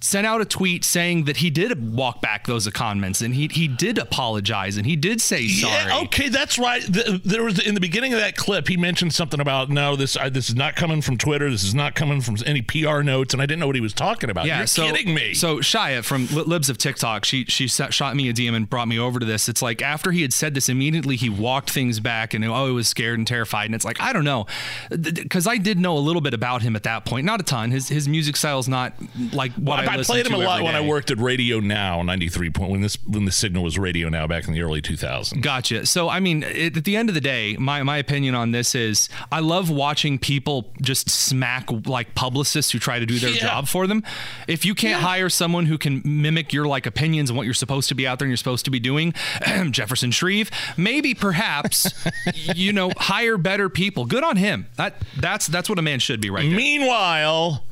Sent 0.00 0.26
out 0.26 0.40
a 0.42 0.44
tweet 0.44 0.84
saying 0.84 1.24
that 1.24 1.38
he 1.38 1.48
did 1.48 1.94
walk 1.96 2.20
back 2.20 2.46
those 2.46 2.68
comments 2.68 3.22
and 3.22 3.34
he 3.34 3.48
he 3.48 3.68
did 3.68 3.96
apologize 3.96 4.76
and 4.76 4.84
he 4.86 4.96
did 4.96 5.20
say 5.20 5.48
sorry. 5.48 5.72
Yeah, 5.72 6.00
okay, 6.02 6.28
that's 6.28 6.58
right. 6.58 6.82
Th- 6.82 7.22
There 7.22 7.42
was 7.42 7.58
in 7.58 7.74
the 7.74 7.80
beginning 7.80 8.12
of 8.12 8.20
that 8.20 8.36
clip, 8.36 8.68
he 8.68 8.76
mentioned 8.76 9.14
something 9.14 9.40
about 9.40 9.70
no, 9.70 9.96
this 9.96 10.16
I, 10.16 10.28
this 10.28 10.50
is 10.50 10.54
not 10.54 10.76
coming 10.76 11.00
from 11.00 11.16
Twitter. 11.16 11.50
This 11.50 11.64
is 11.64 11.74
not 11.74 11.94
coming 11.94 12.20
from 12.20 12.36
any 12.44 12.60
PR 12.60 13.00
notes, 13.00 13.32
and 13.32 13.42
I 13.42 13.46
didn't 13.46 13.60
know 13.60 13.66
what 13.66 13.76
he 13.76 13.80
was 13.80 13.94
talking 13.94 14.28
about. 14.28 14.44
You're 14.44 14.66
so, 14.66 14.90
kidding 14.90 15.14
me. 15.14 15.32
So 15.32 15.58
Chaya 15.58 16.04
from 16.04 16.26
Libs 16.26 16.68
of 16.68 16.76
TikTok, 16.76 17.24
she 17.24 17.44
she 17.46 17.66
shot 17.66 18.14
me 18.14 18.28
a 18.28 18.34
DM 18.34 18.54
and 18.54 18.68
brought 18.68 18.88
me 18.88 18.98
over 18.98 19.18
to 19.18 19.24
this. 19.26 19.48
It's 19.48 19.62
like 19.62 19.80
after 19.80 20.12
he 20.12 20.22
had 20.22 20.32
said 20.34 20.54
this, 20.54 20.68
immediately 20.68 21.16
he 21.16 21.30
walked 21.30 21.70
things 21.70 22.00
back 22.00 22.34
and 22.34 22.44
oh, 22.44 22.66
he 22.66 22.72
was 22.72 22.88
scared 22.88 23.18
and 23.18 23.26
terrified. 23.26 23.66
And 23.66 23.74
it's 23.74 23.84
like 23.84 24.00
I 24.00 24.12
don't 24.12 24.24
know, 24.24 24.46
because 24.90 25.46
I 25.46 25.56
did 25.56 25.78
know 25.78 25.96
a 25.96 26.00
little 26.00 26.20
bit 26.20 26.34
about 26.34 26.60
him 26.60 26.76
at 26.76 26.82
that 26.82 27.06
point, 27.06 27.24
not 27.24 27.40
a 27.40 27.44
ton. 27.44 27.70
His 27.70 27.88
his 27.88 28.06
music 28.06 28.36
style 28.36 28.58
is 28.58 28.68
not 28.68 28.92
like 29.32 29.52
what 29.56 29.88
I, 29.88 29.94
I, 29.94 30.02
played 30.02 30.26
him 30.26 30.34
a 30.34 30.38
lot 30.38 30.62
when 30.62 30.74
I 30.74 30.80
worked 30.80 31.10
at 31.10 31.18
Radio 31.18 31.60
Now 31.60 32.02
93 32.02 32.50
point 32.50 32.70
when 32.70 32.80
this 32.80 32.96
when 33.06 33.24
the 33.24 33.32
signal 33.32 33.62
was 33.62 33.78
Radio 33.78 34.08
Now 34.08 34.26
back 34.26 34.46
in 34.46 34.54
the 34.54 34.62
early 34.62 34.82
2000s. 34.82 35.40
Gotcha. 35.40 35.86
So, 35.86 36.08
I 36.08 36.20
mean, 36.20 36.42
it, 36.42 36.76
at 36.76 36.84
the 36.84 36.96
end 36.96 37.08
of 37.08 37.14
the 37.14 37.20
day, 37.20 37.56
my, 37.58 37.82
my 37.82 37.98
opinion 37.98 38.34
on 38.34 38.50
this 38.52 38.74
is 38.74 39.08
I 39.30 39.40
love 39.40 39.70
watching 39.70 40.18
people 40.18 40.72
just 40.80 41.08
smack 41.10 41.68
like 41.86 42.14
publicists 42.14 42.72
who 42.72 42.78
try 42.78 42.98
to 42.98 43.06
do 43.06 43.18
their 43.18 43.30
Yeah. 43.30 43.40
job 43.40 43.68
for 43.68 43.86
them. 43.86 44.02
If 44.48 44.64
you 44.64 44.74
can't 44.74 45.02
hire 45.02 45.28
someone 45.28 45.66
who 45.66 45.78
can 45.78 46.02
mimic 46.04 46.52
your 46.52 46.66
like 46.66 46.86
opinions 46.86 47.30
and 47.30 47.36
what 47.36 47.44
you're 47.44 47.54
supposed 47.54 47.88
to 47.88 47.94
be 47.94 48.06
out 48.06 48.18
there 48.18 48.26
and 48.26 48.30
you're 48.30 48.36
supposed 48.36 48.64
to 48.64 48.70
be 48.70 48.80
doing, 48.80 49.14
Jefferson 49.70 50.10
Shreve, 50.10 50.50
maybe 50.76 51.14
perhaps, 51.14 51.92
you 52.34 52.72
know, 52.72 52.90
hire 52.96 53.38
better 53.38 53.68
people. 53.68 54.04
Good 54.04 54.24
on 54.24 54.36
him. 54.36 54.66
That 54.76 54.96
that's 55.18 55.46
that's 55.46 55.68
what 55.68 55.78
a 55.78 55.82
man 55.82 55.98
should 56.00 56.20
be 56.20 56.30
right 56.30 56.42
there. 56.42 56.56
Meanwhile, 56.56 57.64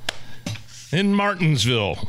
in 0.93 1.15
Martinsville, 1.15 2.09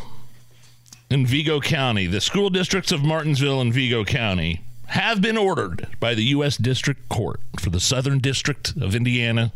in 1.09 1.25
Vigo 1.25 1.61
County, 1.61 2.05
the 2.05 2.19
school 2.19 2.49
districts 2.49 2.91
of 2.91 3.03
Martinsville 3.03 3.61
and 3.61 3.73
Vigo 3.73 4.03
County 4.03 4.61
have 4.87 5.21
been 5.21 5.37
ordered 5.37 5.87
by 5.99 6.13
the 6.13 6.23
U.S. 6.25 6.57
District 6.57 7.07
Court 7.07 7.39
for 7.59 7.69
the 7.69 7.79
Southern 7.79 8.19
District 8.19 8.73
of 8.81 8.93
Indiana 8.93 9.53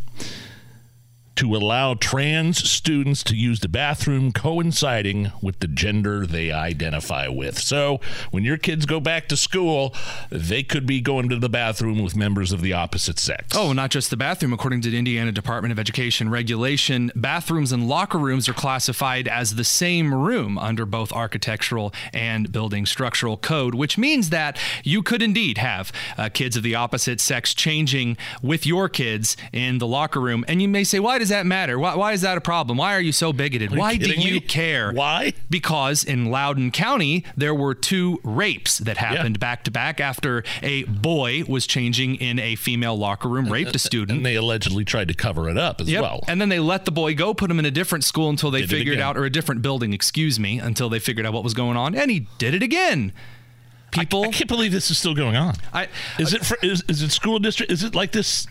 to 1.38 1.56
allow 1.56 1.94
trans 1.94 2.58
students 2.70 3.24
to 3.24 3.36
use 3.36 3.60
the 3.60 3.67
bathroom 3.67 4.32
coinciding 4.32 5.32
with 5.41 5.60
the 5.60 5.67
gender 5.67 6.25
they 6.25 6.51
identify 6.51 7.27
with. 7.27 7.60
So 7.60 8.00
when 8.32 8.44
your 8.44 8.58
kids 8.58 8.86
go 8.86 9.00
back 9.00 9.27
to 9.29 9.38
school, 9.38 9.94
they 10.29 10.63
could 10.63 10.86
be 10.86 11.00
going 11.00 11.29
to 11.29 11.38
the 11.38 11.50
bathroom 11.50 12.01
with 12.01 12.15
members 12.15 12.51
of 12.51 12.62
the 12.62 12.74
opposite 12.74 13.20
sex. 13.20 13.56
Oh, 13.56 13.72
not 13.74 13.91
just 13.91 14.10
the 14.10 14.17
bathroom. 14.17 14.51
According 14.51 14.82
to 14.82 14.89
the 14.89 14.98
Indiana 14.98 15.32
Department 15.32 15.72
of 15.72 15.79
Education 15.79 16.29
regulation, 16.29 17.12
bathrooms 17.15 17.72
and 17.72 17.88
locker 17.88 18.17
rooms 18.17 18.50
are 18.50 18.53
classified 18.53 19.27
as 19.27 19.56
the 19.56 19.63
same 19.63 20.14
room 20.14 20.57
under 20.57 20.85
both 20.85 21.11
architectural 21.14 21.94
and 22.14 22.51
building 22.51 22.85
structural 22.85 23.38
code, 23.38 23.75
which 23.75 23.98
means 23.98 24.29
that 24.31 24.57
you 24.83 25.03
could 25.03 25.22
indeed 25.22 25.57
have 25.59 25.92
uh, 26.18 26.29
kids 26.29 26.57
of 26.57 26.64
the 26.64 26.75
opposite 26.75 27.20
sex 27.20 27.53
changing 27.53 28.18
with 28.42 28.66
your 28.66 28.90
kids 28.90 29.38
in 29.53 29.77
the 29.77 29.88
locker 29.88 30.20
room. 30.20 30.44
And 30.48 30.61
you 30.61 30.68
may 30.68 30.83
say, 30.83 31.00
why 31.00 31.20
does 31.20 31.26
that 31.29 31.46
matter? 31.46 31.77
Why, 31.79 31.96
why 31.96 32.13
is 32.13 32.22
that 32.22 32.37
a 32.37 32.42
problem? 32.42 32.77
Why 32.77 32.94
are 32.96 33.01
you 33.01 33.11
so 33.11 33.33
bigoted? 33.33 33.75
Why 33.75 33.98
do 33.98 34.09
you 34.11 34.33
me? 34.35 34.40
care? 34.40 34.92
Why? 34.92 35.33
Because 35.50 36.03
in 36.03 36.27
Loudoun 36.31 36.72
County, 36.72 37.24
there 37.35 37.53
were 37.55 37.74
two 37.74 38.20
rapes 38.24 38.77
that 38.79 38.98
happened 38.98 39.40
back 39.40 39.63
to 39.66 39.72
back 39.72 40.00
after 40.00 40.44
a 40.61 40.83
boy 40.83 41.44
was 41.48 41.68
changing 41.68 42.16
in 42.16 42.40
a 42.40 42.55
female 42.55 42.98
locker 42.98 43.27
room, 43.29 43.51
raped 43.51 43.75
a 43.75 43.79
student. 43.79 44.18
And 44.18 44.25
they 44.25 44.35
allegedly 44.35 44.85
tried 44.85 45.07
to 45.09 45.13
cover 45.13 45.50
it 45.50 45.57
up 45.57 45.81
as 45.81 45.90
Yep. 45.90 46.01
well. 46.01 46.24
And 46.27 46.40
then 46.42 46.50
they 46.50 46.59
let 46.59 46.85
the 46.85 46.92
boy 46.92 47.16
go, 47.16 47.33
put 47.33 47.50
him 47.51 47.59
in 47.59 47.66
a 47.66 47.72
different 47.72 48.03
school 48.03 48.29
until 48.29 48.51
they 48.51 48.66
figured 48.66 49.00
out, 49.00 49.18
or 49.18 49.25
a 49.25 49.29
different 49.29 49.61
building, 49.61 49.94
excuse 49.94 50.40
me, 50.40 50.59
until 50.59 50.90
they 50.90 51.00
figured 51.00 51.25
out 51.25 51.33
what 51.33 51.44
was 51.44 51.53
going 51.53 51.77
on. 51.77 51.96
And 51.96 52.09
he 52.11 52.27
did 52.37 52.53
it 52.53 52.63
again. 52.63 53.11
People, 53.92 54.24
I 54.25 54.27
can't 54.27 54.50
believe 54.50 54.72
this 54.74 54.92
is 54.92 54.98
still 54.98 55.16
going 55.16 55.35
on. 55.37 55.55
I- 55.74 55.87
is 56.20 56.33
it 56.33 56.46
for, 56.46 56.57
is, 56.61 56.83
is 56.90 57.01
it 57.01 57.11
school 57.11 57.40
district? 57.40 57.72
Is 57.72 57.83
it 57.83 57.96
like 57.96 58.11
this 58.11 58.46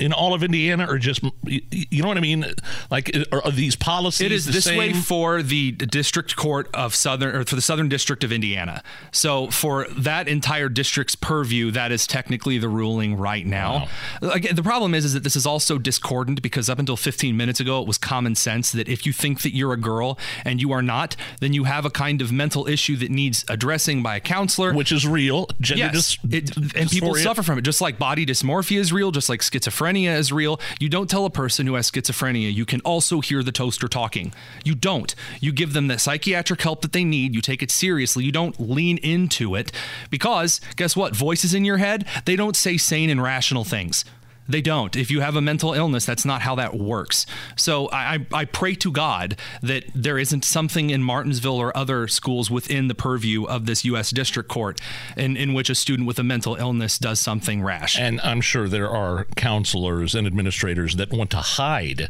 in 0.00 0.12
all 0.12 0.34
of 0.34 0.42
Indiana, 0.42 0.86
or 0.88 0.98
just 0.98 1.22
you 1.44 2.02
know 2.02 2.08
what 2.08 2.16
I 2.16 2.20
mean? 2.20 2.46
Like, 2.90 3.14
are, 3.30 3.44
are 3.44 3.50
these 3.52 3.76
policies? 3.76 4.26
It 4.26 4.32
is 4.32 4.46
this 4.46 4.66
way 4.66 4.92
for 4.92 5.42
the 5.42 5.72
district 5.72 6.36
court 6.36 6.68
of 6.74 6.94
southern 6.94 7.36
or 7.36 7.44
for 7.44 7.54
the 7.54 7.60
southern 7.62 7.88
district 7.88 8.24
of 8.24 8.32
Indiana. 8.32 8.82
So 9.12 9.48
for 9.48 9.86
that 9.90 10.26
entire 10.26 10.68
district's 10.68 11.14
purview, 11.14 11.70
that 11.72 11.92
is 11.92 12.06
technically 12.06 12.58
the 12.58 12.68
ruling 12.68 13.16
right 13.16 13.46
now. 13.46 13.88
Again, 14.22 14.56
the 14.56 14.62
problem 14.62 14.94
is 14.94 15.04
is 15.04 15.12
that 15.12 15.22
this 15.22 15.36
is 15.36 15.46
also 15.46 15.78
discordant 15.78 16.42
because 16.42 16.70
up 16.70 16.78
until 16.78 16.96
15 16.96 17.36
minutes 17.36 17.60
ago, 17.60 17.80
it 17.82 17.86
was 17.86 17.98
common 17.98 18.34
sense 18.34 18.72
that 18.72 18.88
if 18.88 19.04
you 19.04 19.12
think 19.12 19.42
that 19.42 19.54
you're 19.54 19.72
a 19.72 19.76
girl 19.80 20.18
and 20.44 20.60
you 20.60 20.72
are 20.72 20.82
not, 20.82 21.14
then 21.40 21.52
you 21.52 21.64
have 21.64 21.84
a 21.84 21.90
kind 21.90 22.22
of 22.22 22.32
mental 22.32 22.66
issue 22.66 22.96
that 22.96 23.10
needs 23.10 23.44
addressing 23.48 24.02
by 24.02 24.16
a 24.16 24.20
counselor. 24.20 24.72
which 24.72 24.92
is 24.92 25.06
real. 25.06 25.46
Gender 25.60 25.90
Yes, 25.92 26.16
dys- 26.16 26.34
it, 26.34 26.76
and 26.76 26.90
people 26.90 27.14
suffer 27.14 27.42
from 27.42 27.58
it. 27.58 27.62
Just 27.62 27.80
like 27.80 27.98
body 27.98 28.24
dysmorphia 28.24 28.78
is 28.78 28.92
real, 28.92 29.10
just 29.10 29.28
like 29.28 29.40
schizophrenia 29.40 29.89
is 29.96 30.32
real. 30.32 30.60
You 30.78 30.88
don't 30.88 31.10
tell 31.10 31.24
a 31.24 31.30
person 31.30 31.66
who 31.66 31.74
has 31.74 31.90
schizophrenia 31.90 32.52
you 32.52 32.64
can 32.64 32.80
also 32.80 33.20
hear 33.20 33.42
the 33.42 33.52
toaster 33.52 33.88
talking. 33.88 34.32
You 34.64 34.74
don't. 34.74 35.14
You 35.40 35.52
give 35.52 35.72
them 35.72 35.88
the 35.88 35.98
psychiatric 35.98 36.60
help 36.62 36.82
that 36.82 36.92
they 36.92 37.04
need. 37.04 37.34
You 37.34 37.40
take 37.40 37.62
it 37.62 37.70
seriously. 37.70 38.24
You 38.24 38.32
don't 38.32 38.58
lean 38.60 38.98
into 38.98 39.54
it 39.54 39.72
because 40.10 40.60
guess 40.76 40.96
what? 40.96 41.14
Voices 41.14 41.54
in 41.54 41.64
your 41.64 41.78
head 41.78 42.06
they 42.24 42.36
don't 42.36 42.56
say 42.56 42.76
sane 42.76 43.10
and 43.10 43.22
rational 43.22 43.64
things. 43.64 44.04
They 44.50 44.60
don't. 44.60 44.96
If 44.96 45.10
you 45.10 45.20
have 45.20 45.36
a 45.36 45.40
mental 45.40 45.72
illness, 45.72 46.04
that's 46.04 46.24
not 46.24 46.42
how 46.42 46.54
that 46.56 46.74
works. 46.74 47.26
So 47.56 47.88
I, 47.92 48.26
I, 48.32 48.44
pray 48.44 48.74
to 48.76 48.90
God 48.90 49.36
that 49.62 49.84
there 49.94 50.18
isn't 50.18 50.44
something 50.44 50.90
in 50.90 51.02
Martinsville 51.02 51.56
or 51.56 51.76
other 51.76 52.08
schools 52.08 52.50
within 52.50 52.88
the 52.88 52.94
purview 52.94 53.44
of 53.44 53.66
this 53.66 53.84
U.S. 53.84 54.10
District 54.10 54.48
Court 54.48 54.80
in, 55.16 55.36
in 55.36 55.54
which 55.54 55.70
a 55.70 55.74
student 55.74 56.06
with 56.06 56.18
a 56.18 56.24
mental 56.24 56.56
illness 56.56 56.98
does 56.98 57.20
something 57.20 57.62
rash. 57.62 57.98
And 57.98 58.20
I'm 58.22 58.40
sure 58.40 58.68
there 58.68 58.90
are 58.90 59.26
counselors 59.36 60.14
and 60.14 60.26
administrators 60.26 60.96
that 60.96 61.12
want 61.12 61.30
to 61.30 61.38
hide 61.38 62.08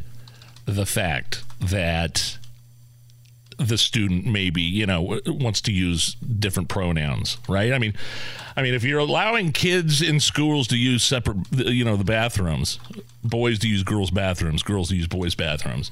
the 0.67 0.87
fact 0.87 1.43
that 1.61 2.39
the 3.61 3.77
student 3.77 4.27
maybe 4.27 4.63
you 4.63 4.87
know 4.87 5.21
wants 5.27 5.61
to 5.61 5.73
use 5.73 6.15
different 6.15 6.69
pronouns 6.69 7.37
right? 7.49 7.73
I 7.73 7.79
mean 7.79 7.95
i 8.57 8.63
mean 8.63 8.75
if 8.75 8.83
you're 8.83 8.99
allowing 8.99 9.53
kids 9.53 10.01
in 10.03 10.19
schools 10.19 10.67
to 10.69 10.77
use 10.77 11.03
separate 11.03 11.39
you 11.53 11.85
know 11.85 11.97
the 11.97 12.05
bathrooms 12.05 12.79
boys 13.23 13.59
to 13.61 13.69
use 13.69 13.83
girls 13.83 14.11
bathrooms 14.11 14.63
girls 14.63 14.89
to 14.89 14.97
use 14.97 15.07
boys 15.07 15.35
bathrooms 15.35 15.91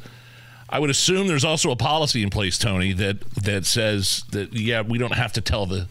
i 0.70 0.78
would 0.78 0.90
assume 0.90 1.28
there's 1.28 1.44
also 1.44 1.70
a 1.70 1.76
policy 1.76 2.22
in 2.22 2.31
place 2.31 2.59
tony 2.59 2.92
that 2.92 3.20
that 3.35 3.66
says 3.66 4.24
that 4.31 4.52
yeah 4.52 4.81
we 4.81 4.98
don't 4.98 5.14
have 5.14 5.33
to 5.33 5.40
tell 5.40 5.66
the 5.66 5.87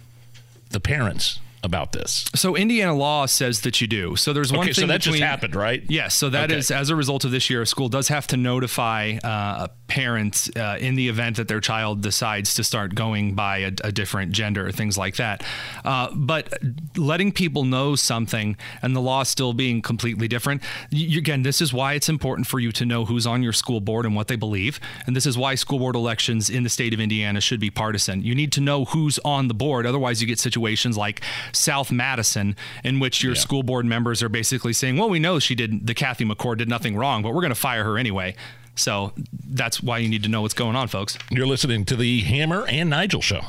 the 0.72 0.80
parents 0.80 1.40
about 1.67 1.91
this? 1.91 2.25
So 2.34 2.56
Indiana 2.56 2.95
law 2.95 3.27
says 3.27 3.62
that 3.62 3.80
you 3.80 3.86
do. 3.88 4.15
So 4.15 4.34
there's 4.34 4.51
one 4.51 4.62
Okay, 4.62 4.73
thing 4.73 4.84
so 4.84 4.88
that 4.88 5.01
just 5.01 5.19
happened, 5.19 5.56
right? 5.56 5.84
Yes. 5.88 6.15
So 6.15 6.30
that 6.30 6.51
is 6.51 6.71
Okay. 6.71 6.80
as 6.80 6.89
a 6.89 6.95
result 6.95 7.23
of 7.25 7.30
this 7.32 7.49
year, 7.51 7.62
a 7.62 7.67
school 7.67 7.89
does 7.89 8.08
have 8.08 8.25
to 8.27 8.38
notify 8.38 9.17
uh, 9.23 9.67
parents 9.88 10.49
uh, 10.56 10.77
in 10.80 10.95
the 10.95 11.08
event 11.10 11.38
that 11.38 11.47
their 11.47 11.60
child 11.62 12.01
decides 12.01 12.56
to 12.56 12.63
start 12.63 12.95
going 12.95 13.36
by 13.36 13.60
a, 13.60 13.71
a 13.84 13.91
different 13.91 14.32
gender 14.32 14.65
or 14.67 14.71
things 14.71 14.97
like 14.97 15.17
that. 15.17 15.43
Uh, 15.86 16.10
but 16.15 16.51
letting 16.97 17.32
people 17.32 17.63
know 17.63 17.95
something 17.95 18.58
and 18.82 18.95
the 18.95 19.01
law 19.01 19.23
still 19.23 19.53
being 19.53 19.82
completely 19.82 20.27
different. 20.27 20.62
You, 20.89 21.19
again, 21.19 21.43
this 21.43 21.62
is 21.62 21.71
why 21.73 21.93
it's 21.93 22.10
important 22.10 22.47
for 22.47 22.60
you 22.60 22.71
to 22.73 22.86
know 22.86 23.06
who's 23.06 23.27
on 23.27 23.43
your 23.43 23.53
school 23.53 23.80
board 23.82 24.06
and 24.06 24.15
what 24.15 24.27
they 24.27 24.36
believe. 24.36 24.80
And 25.06 25.15
this 25.15 25.25
is 25.25 25.38
why 25.38 25.56
school 25.56 25.80
board 25.80 25.95
elections 25.95 26.49
in 26.49 26.63
the 26.63 26.69
state 26.69 26.93
of 26.93 26.99
Indiana 26.99 27.41
should 27.41 27.60
be 27.60 27.69
partisan. 27.69 28.21
You 28.23 28.34
need 28.36 28.51
to 28.53 28.62
know 28.62 28.86
who's 28.86 29.19
on 29.19 29.47
the 29.47 29.53
board. 29.53 29.86
Otherwise, 29.86 30.21
you 30.21 30.27
get 30.27 30.39
situations 30.39 30.97
like 30.97 31.21
South 31.58 31.91
Madison, 31.91 32.56
in 32.84 33.00
which 33.00 33.24
your 33.24 33.36
school 33.36 33.63
board 33.63 33.86
members 33.86 34.24
are 34.24 34.30
basically 34.30 34.74
saying, 34.74 34.98
well, 34.98 35.10
we 35.10 35.20
know 35.20 35.39
she 35.39 35.56
did, 35.56 35.88
the 35.88 35.93
Kathy 35.93 36.26
McCord 36.26 36.58
did 36.58 36.70
nothing 36.70 36.96
wrong, 36.96 37.24
but 37.24 37.34
we're 37.34 37.41
going 37.41 37.50
to 37.50 37.56
fire 37.56 37.84
her 37.84 37.98
anyway. 37.98 38.36
So 38.76 39.13
that's 39.50 39.82
why 39.82 39.98
you 39.98 40.08
need 40.10 40.24
to 40.24 40.30
know 40.30 40.43
what's 40.43 40.54
going 40.54 40.76
on, 40.76 40.88
folks. 40.88 41.17
You're 41.32 41.48
listening 41.48 41.86
to 41.86 41.96
the 41.96 42.22
Hammer 42.22 42.65
and 42.67 42.89
Nigel 42.89 43.22
show. 43.22 43.41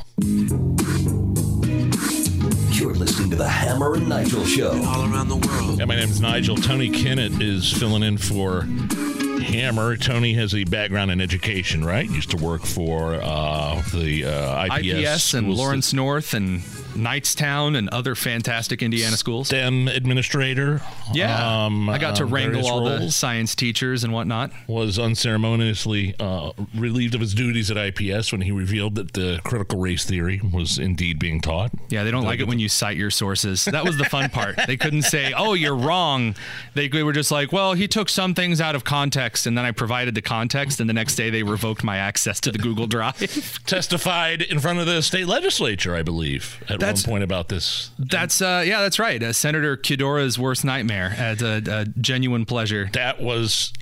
You're 2.79 2.95
listening 2.95 3.31
to 3.31 3.37
the 3.37 3.49
Hammer 3.49 3.95
and 3.95 4.09
Nigel 4.09 4.45
Show. 4.45 4.71
All 4.85 5.13
around 5.13 5.29
the 5.29 5.37
world. 5.37 5.81
Yeah, 5.81 5.85
my 5.85 5.97
name 5.97 6.09
is 6.09 6.21
Nigel. 6.21 6.57
Tony 6.57 6.89
Kinnett 6.89 7.43
is 7.43 7.73
filling 7.73 8.05
in 8.05 8.19
for 8.19 8.63
Hammer. 9.43 9.97
Tony 9.97 10.33
has 10.35 10.55
a 10.55 10.63
background 10.63 11.11
in 11.11 11.21
education, 11.21 11.85
right? 11.85 12.09
Used 12.09 12.31
to 12.31 12.37
work 12.37 12.63
for 12.63 13.15
uh, 13.15 13.83
the 13.93 14.27
uh, 14.27 14.67
IPS, 14.67 14.87
IPS 14.87 15.35
and 15.35 15.47
schools. 15.47 15.59
Lawrence 15.59 15.93
North 15.93 16.35
and 16.35 16.63
Knightstown 16.99 17.77
and 17.77 17.89
other 17.91 18.15
fantastic 18.15 18.83
Indiana 18.83 19.17
schools. 19.17 19.49
STEM 19.49 19.89
administrator. 19.89 20.83
Yeah. 21.13 21.65
Um, 21.67 21.89
I 21.89 21.99
got 21.99 22.17
to 22.17 22.25
um, 22.25 22.31
wrangle 22.31 22.67
all 22.67 22.85
the 22.85 23.11
science 23.11 23.55
teachers 23.55 24.05
and 24.05 24.13
whatnot. 24.13 24.51
was 24.67 24.99
unceremoniously 24.99 26.15
uh, 26.21 26.53
relieved 26.75 27.15
of 27.15 27.21
his 27.21 27.35
duties 27.35 27.71
at 27.71 27.77
IPS 27.77 28.33
when 28.33 28.41
he 28.41 28.51
revealed 28.53 28.97
that 28.97 29.13
the 29.13 29.41
critical 29.45 29.79
race 29.79 30.05
theory 30.05 30.41
was 30.53 30.79
indeed 30.79 31.19
being 31.19 31.41
taught. 31.41 31.71
Yeah, 31.89 32.05
they 32.05 32.11
don't 32.11 32.25
like 32.25 32.41
it 32.41 32.49
when 32.49 32.59
you 32.59 32.69
cite 32.69 32.97
your 32.97 33.11
sources. 33.11 33.65
That 33.65 33.85
was 33.85 33.97
the 33.97 34.05
fun 34.05 34.31
part. 34.39 34.59
They 34.67 34.77
couldn't 34.77 35.03
say, 35.03 35.33
"Oh, 35.37 35.55
you're 35.55 35.77
wrong." 35.77 36.35
They 36.75 36.89
were 36.89 37.13
just 37.13 37.31
like, 37.31 37.53
"Well, 37.53 37.75
he 37.75 37.89
took 37.89 38.09
some 38.09 38.35
things 38.35 38.61
out 38.61 38.75
of 38.75 38.85
context," 38.85 39.47
and 39.47 39.57
then 39.57 39.65
I 39.65 39.71
provided 39.73 40.15
the 40.15 40.23
context, 40.23 40.81
and 40.81 40.89
the 40.89 40.95
next 40.95 41.15
day 41.15 41.31
they 41.31 41.43
revoked 41.43 41.85
my 41.85 41.97
access 41.97 42.41
to 42.41 42.53
the 42.53 42.59
Google 42.59 42.87
Drive. 42.87 43.61
Testified 43.67 44.43
in 44.43 44.59
front 44.61 44.79
of 44.81 44.87
the 44.87 45.03
state 45.03 45.27
legislature, 45.27 45.95
I 45.95 46.03
believe, 46.03 46.59
at 46.69 46.81
That's- 46.81 46.88
one 46.89 47.13
point 47.13 47.25
about 47.25 47.49
this. 47.49 47.91
That's 47.99 48.41
uh, 48.41 48.63
yeah, 48.67 48.81
that's 48.83 48.99
right. 48.99 49.23
Uh, 49.23 49.33
Senator 49.33 49.77
Qaddoura's 49.77 50.39
worst 50.39 50.65
nightmare. 50.65 51.15
It's 51.17 51.43
a, 51.43 51.63
a 51.71 51.85
genuine 52.01 52.45
pleasure. 52.45 52.89
That 52.93 53.21
was 53.21 53.73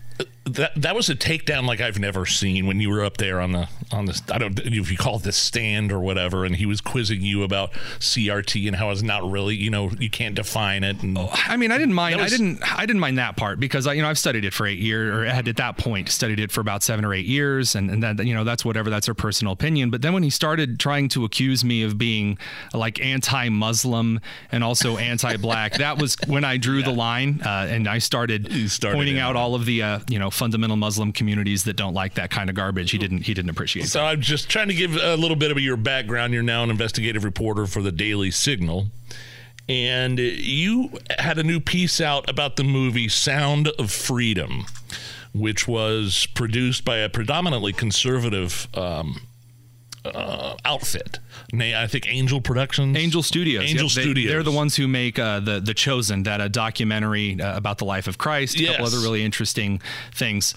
that 0.47 0.73
that 0.77 0.95
was 0.95 1.09
a 1.11 1.17
takedown 1.17 1.67
like 1.67 1.81
I've 1.81 1.99
never 1.99 2.25
seen 2.25 2.67
when 2.67 2.81
you 2.81 2.89
were 2.89 3.05
up 3.05 3.17
there 3.17 3.41
on 3.41 3.53
the 3.53 3.69
on 3.91 4.07
the 4.07 4.21
I 4.33 4.39
don't 4.39 4.59
if 4.61 4.91
you 4.91 4.97
call 4.97 5.17
it 5.17 5.25
the 5.25 5.33
stand 5.33 5.93
or 5.93 5.99
whatever, 5.99 6.45
and 6.45 6.55
he 6.55 6.67
was 6.67 6.81
quizzing 6.81 7.21
you 7.23 7.43
about 7.43 7.73
CRT 7.99 8.67
and 8.69 8.77
how 8.77 8.91
it's 8.91 9.03
not 9.03 9.29
really 9.29 9.57
you 9.57 9.71
know 9.71 9.91
you 9.99 10.09
can't 10.09 10.35
define 10.37 10.85
it. 10.85 11.03
And 11.03 11.19
I 11.19 11.57
mean, 11.57 11.73
I 11.73 11.79
didn't 11.79 11.95
mind. 11.95 12.21
Was- 12.21 12.33
I 12.33 12.37
didn't. 12.37 12.79
I 12.79 12.87
didn't 12.87 13.01
mind 13.01 13.19
that 13.19 13.37
part 13.37 13.59
because 13.59 13.87
I, 13.87 13.95
you 13.95 14.03
know, 14.03 14.09
I've 14.09 14.19
studied 14.19 14.45
it 14.45 14.55
for 14.55 14.67
eight 14.67 14.79
years, 14.79 15.13
or 15.13 15.25
had 15.25 15.49
at 15.49 15.57
that 15.57 15.79
point 15.79 16.09
studied 16.11 16.39
it 16.39 16.53
for 16.53 16.61
about 16.61 16.83
seven 16.83 17.05
or 17.05 17.13
eight 17.13 17.27
years, 17.27 17.75
and 17.75 17.91
and 17.91 18.03
that 18.03 18.25
you 18.25 18.35
know 18.35 18.45
that's 18.45 18.65
whatever. 18.65 18.89
That's 18.89 19.07
their 19.07 19.15
personal 19.15 19.53
opinion. 19.53 19.91
But 19.91 20.03
then 20.03 20.13
when 20.13 20.23
he 20.23 20.31
started 20.31 20.79
trying 20.79 21.09
to 21.11 21.25
accuse 21.25 21.65
me 21.65 21.83
of 21.83 21.99
being 21.99 22.39
like 22.73 23.01
anti-Muslim 23.01 24.21
and 24.53 24.63
also 24.63 24.97
anti-black, 24.99 25.75
that 25.75 26.01
was 26.01 26.17
when 26.27 26.45
I 26.45 26.57
drew 26.57 26.83
the 26.83 26.93
line, 26.93 27.41
uh, 27.45 27.67
and 27.69 27.89
I 27.89 27.99
started, 27.99 28.71
started 28.71 28.97
pointing 28.97 29.19
out 29.19 29.35
all 29.37 29.55
of 29.55 29.65
the 29.65 29.83
uh, 29.83 29.99
you 30.09 30.19
know 30.19 30.31
fundamental 30.37 30.77
Muslim 30.77 31.13
communities 31.13 31.65
that 31.65 31.75
don't 31.75 31.95
like 31.95 32.15
that 32.15 32.31
kind 32.31 32.49
of 32.49 32.57
garbage. 32.57 32.91
He 32.91 32.99
didn't. 32.99 33.23
He 33.23 33.35
didn't 33.35 33.51
appreciate. 33.51 33.89
So 33.89 34.05
I'm 34.05 34.21
just 34.21 34.49
trying 34.49 34.69
to 34.69 34.75
give 34.75 34.97
a 34.97 35.17
little 35.17 35.37
bit 35.37 35.51
of 35.51 35.59
your 35.59 35.77
background. 35.77 36.33
You're 36.33 36.43
now 36.43 36.63
an 36.63 36.71
investigative 36.71 37.25
reporter 37.25 37.67
for 37.67 37.83
the 37.83 37.93
Daily 37.93 38.31
Signal. 38.31 38.89
And 39.69 40.19
you 40.21 40.93
had 41.19 41.39
a 41.39 41.43
new 41.43 41.59
piece 41.59 42.01
out 42.01 42.31
about 42.31 42.55
the 42.55 42.63
movie 42.63 43.09
Sound 43.09 43.69
of 43.79 43.91
Freedom, 43.91 44.67
which 45.35 45.67
was 45.67 46.29
produced 46.35 46.85
by 46.85 46.99
a 46.99 47.09
predominantly 47.09 47.73
conservative 47.73 48.69
um, 48.75 49.26
uh, 50.15 50.57
outfit. 50.65 51.21
I 51.55 51.87
think 51.87 52.09
Angel 52.09 52.41
Productions. 52.41 52.97
Angel 52.97 53.23
Studios. 53.23 53.63
Angel 53.65 53.87
Yep, 53.87 53.95
they- 53.95 54.03
Studios. 54.03 54.31
They're 54.31 54.43
the 54.43 54.51
ones 54.53 54.77
who 54.77 54.89
make 54.89 55.19
uh, 55.19 55.41
the 55.41 55.61
the 55.61 55.75
Chosen, 55.75 56.25
that 56.25 56.41
a 56.41 56.49
documentary 56.49 57.41
uh, 57.41 57.57
about 57.57 57.79
the 57.79 57.85
life 57.85 58.07
of 58.09 58.19
Christ. 58.19 58.59
A 58.61 58.67
couple 58.67 58.87
other 58.87 58.99
really 58.99 59.23
interesting 59.25 59.81
things. 60.15 60.55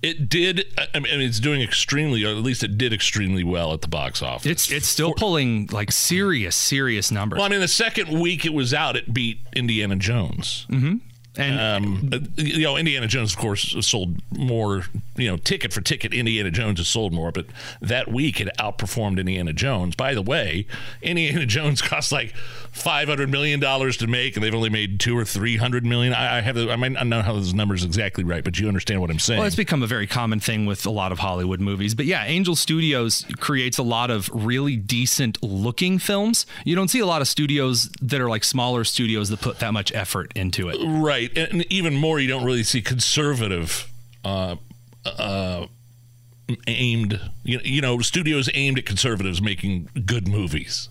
It 0.00 0.28
did. 0.28 0.66
I 0.94 1.00
mean, 1.00 1.20
it's 1.20 1.40
doing 1.40 1.60
extremely, 1.60 2.24
or 2.24 2.28
at 2.28 2.36
least 2.36 2.62
it 2.62 2.78
did 2.78 2.92
extremely 2.92 3.42
well 3.42 3.72
at 3.72 3.80
the 3.80 3.88
box 3.88 4.22
office. 4.22 4.46
It's 4.46 4.70
it's 4.70 4.86
still 4.86 5.12
pulling 5.12 5.66
like 5.72 5.90
serious 5.90 6.54
serious 6.54 7.10
numbers. 7.10 7.38
Well, 7.38 7.46
I 7.46 7.48
mean, 7.48 7.60
the 7.60 7.66
second 7.66 8.20
week 8.20 8.46
it 8.46 8.54
was 8.54 8.72
out, 8.72 8.94
it 8.94 9.12
beat 9.12 9.40
Indiana 9.56 9.96
Jones. 9.96 10.66
Mm-hmm. 10.70 10.98
And 11.38 12.14
Um, 12.14 12.28
you 12.36 12.62
know, 12.62 12.76
Indiana 12.76 13.06
Jones, 13.06 13.32
of 13.32 13.38
course, 13.38 13.74
sold 13.86 14.16
more. 14.36 14.84
You 15.16 15.28
know, 15.28 15.36
ticket 15.36 15.72
for 15.72 15.80
ticket, 15.80 16.12
Indiana 16.14 16.50
Jones 16.50 16.78
has 16.78 16.86
sold 16.88 17.12
more, 17.12 17.32
but 17.32 17.46
that 17.80 18.08
week 18.08 18.40
it 18.40 18.48
outperformed 18.58 19.18
Indiana 19.18 19.52
Jones. 19.52 19.96
By 19.96 20.14
the 20.14 20.22
way, 20.22 20.66
Indiana 21.02 21.46
Jones 21.56 21.80
cost 21.82 22.12
like 22.12 22.34
five 22.70 23.08
hundred 23.08 23.30
million 23.30 23.58
dollars 23.60 23.96
to 23.98 24.06
make, 24.06 24.36
and 24.36 24.44
they've 24.44 24.54
only 24.54 24.70
made 24.70 25.00
two 25.00 25.16
or 25.16 25.24
three 25.24 25.56
hundred 25.56 25.84
million. 25.84 26.12
I, 26.12 26.38
I 26.38 26.40
have, 26.40 26.54
the, 26.54 26.70
I 26.70 26.76
might 26.76 26.92
not 26.92 27.06
know 27.06 27.22
how 27.22 27.32
those 27.32 27.54
numbers 27.54 27.84
exactly 27.84 28.24
right, 28.24 28.44
but 28.44 28.58
you 28.58 28.68
understand 28.68 29.00
what 29.00 29.10
I'm 29.10 29.18
saying. 29.18 29.38
Well, 29.38 29.46
it's 29.46 29.56
become 29.56 29.82
a 29.82 29.86
very 29.86 30.06
common 30.06 30.40
thing 30.40 30.66
with 30.66 30.86
a 30.86 30.90
lot 30.90 31.12
of 31.12 31.18
Hollywood 31.18 31.60
movies. 31.60 31.94
But 31.94 32.06
yeah, 32.06 32.24
Angel 32.24 32.54
Studios 32.56 33.24
creates 33.38 33.78
a 33.78 33.82
lot 33.82 34.10
of 34.10 34.30
really 34.32 34.76
decent 34.76 35.42
looking 35.42 35.98
films. 35.98 36.46
You 36.64 36.76
don't 36.76 36.88
see 36.88 37.00
a 37.00 37.06
lot 37.06 37.22
of 37.22 37.28
studios 37.28 37.88
that 38.02 38.20
are 38.20 38.28
like 38.28 38.44
smaller 38.44 38.84
studios 38.84 39.28
that 39.30 39.40
put 39.40 39.58
that 39.60 39.72
much 39.72 39.92
effort 39.94 40.32
into 40.36 40.68
it. 40.68 40.76
Right, 40.84 41.27
and 41.36 41.64
even 41.70 41.94
more, 41.94 42.18
you 42.18 42.28
don't 42.28 42.44
really 42.44 42.62
see 42.62 42.80
conservative 42.82 43.88
uh, 44.24 44.56
uh, 45.04 45.66
aimed. 46.66 47.20
You, 47.44 47.60
you 47.64 47.80
know, 47.80 47.98
studios 48.00 48.48
aimed 48.54 48.78
at 48.78 48.86
conservatives 48.86 49.40
making 49.42 49.88
good 50.06 50.28
movies. 50.28 50.88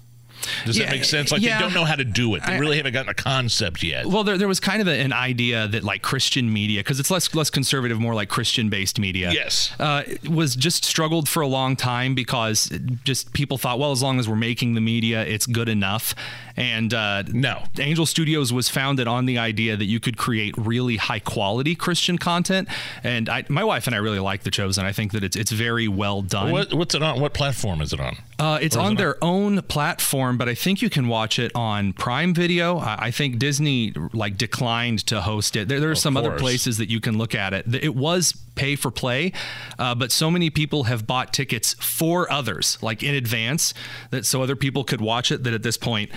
Does 0.66 0.78
Yeah, 0.78 0.86
that 0.86 0.92
make 0.92 1.04
sense? 1.04 1.32
Like 1.32 1.42
yeah. 1.42 1.58
they 1.58 1.64
don't 1.64 1.74
know 1.74 1.84
how 1.84 1.96
to 1.96 2.06
do 2.06 2.36
it. 2.36 2.44
They 2.46 2.54
I- 2.54 2.58
really 2.60 2.78
haven't 2.78 2.94
gotten 2.94 3.10
a 3.10 3.14
concept 3.16 3.84
yet. 3.84 4.06
Well, 4.06 4.24
there, 4.24 4.38
there 4.38 4.48
was 4.48 4.60
kind 4.60 4.82
of 4.82 4.88
a, 4.88 4.92
an 4.98 5.12
idea 5.12 5.68
that 5.68 5.84
like 5.84 6.04
Christian 6.04 6.54
media, 6.54 6.82
because 6.82 7.00
it's 7.00 7.10
less 7.12 7.34
less 7.34 7.50
conservative, 7.50 8.00
more 8.00 8.14
like 8.14 8.30
Christian 8.30 8.70
based 8.70 9.00
media. 9.00 9.32
Yes. 9.32 9.74
uh, 9.80 10.04
was 10.30 10.56
just 10.56 10.86
struggled 10.86 11.28
for 11.28 11.42
a 11.42 11.48
long 11.48 11.76
time 11.76 12.14
because 12.16 12.72
just 13.04 13.34
people 13.34 13.58
thought, 13.58 13.80
well, 13.80 13.92
as 13.92 14.02
long 14.04 14.20
as 14.20 14.30
we're 14.30 14.36
making 14.36 14.76
the 14.76 14.82
media, 14.82 15.24
it's 15.26 15.48
good 15.48 15.68
enough. 15.68 16.14
And 16.58 16.92
uh, 16.92 17.24
no, 17.28 17.64
Angel 17.80 18.08
Studios 18.08 18.52
was 18.52 18.68
founded 18.68 19.08
on 19.08 19.28
the 19.28 19.38
idea 19.38 19.78
that 19.78 19.86
you 19.86 20.00
could 20.00 20.18
create 20.18 20.56
really 20.58 20.98
high 20.98 21.20
quality 21.20 21.76
Christian 21.76 22.18
content. 22.18 22.68
And 23.04 23.30
I, 23.30 23.46
my 23.48 23.64
wife 23.64 23.86
and 23.86 23.96
I 23.96 24.00
really 24.00 24.20
like 24.20 24.42
The 24.42 24.50
Chosen. 24.50 24.84
I 24.84 24.92
think 24.92 25.12
that 25.12 25.24
it's 25.24 25.36
it's 25.36 25.52
very 25.52 25.88
well 25.88 26.24
done. 26.24 26.52
What, 26.52 26.74
what's 26.74 26.96
it 26.96 27.04
on? 27.04 27.22
What 27.22 27.34
platform 27.36 27.80
is 27.82 27.94
it 27.94 28.00
on? 28.00 28.18
Uh, 28.40 28.58
it's 28.62 28.76
on 28.76 28.94
it 28.94 28.98
their 28.98 29.24
own 29.24 29.62
platform, 29.64 30.38
but 30.38 30.50
I 30.50 30.56
think 30.56 30.82
you 30.82 30.90
can 30.90 31.08
watch 31.08 31.38
it 31.38 31.52
on 31.54 31.94
Prime 31.94 32.34
Video. 32.34 32.80
I, 32.80 32.96
I 33.06 33.12
think 33.12 33.38
Disney 33.38 33.94
like 34.14 34.38
declined 34.38 35.06
to 35.08 35.22
host 35.22 35.56
it. 35.56 35.68
There, 35.68 35.80
there 35.80 35.90
are 35.90 35.94
Of 35.94 36.00
some 36.00 36.18
other 36.18 36.38
places 36.38 36.78
that 36.80 36.90
you 36.90 37.00
can 37.00 37.18
look 37.20 37.36
at 37.36 37.54
it. 37.54 37.74
It 37.76 37.96
was 37.96 38.34
pay 38.56 38.76
for 38.76 38.90
play, 38.90 39.32
uh, 39.78 39.94
but 39.94 40.12
so 40.12 40.32
many 40.32 40.50
people 40.50 40.86
have 40.86 41.06
bought 41.06 41.34
tickets 41.34 41.76
for 41.76 42.32
others, 42.32 42.80
like 42.82 43.04
in 43.04 43.14
advance, 43.14 43.76
that 44.10 44.26
so 44.26 44.42
other 44.42 44.56
people 44.56 44.84
could 44.84 45.02
watch 45.02 45.32
it. 45.32 45.44
That 45.44 45.54
at 45.54 45.62
this 45.62 45.78
point, 45.78 46.12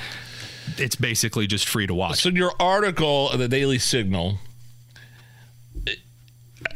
it's 0.79 0.97
basically 0.97 1.47
just 1.47 1.69
free 1.69 1.87
to 1.87 1.95
watch. 1.95 2.21
So 2.21 2.29
your 2.29 2.53
article, 2.61 3.31
the 3.37 3.49
Daily 3.49 3.79
Signal, 3.79 4.39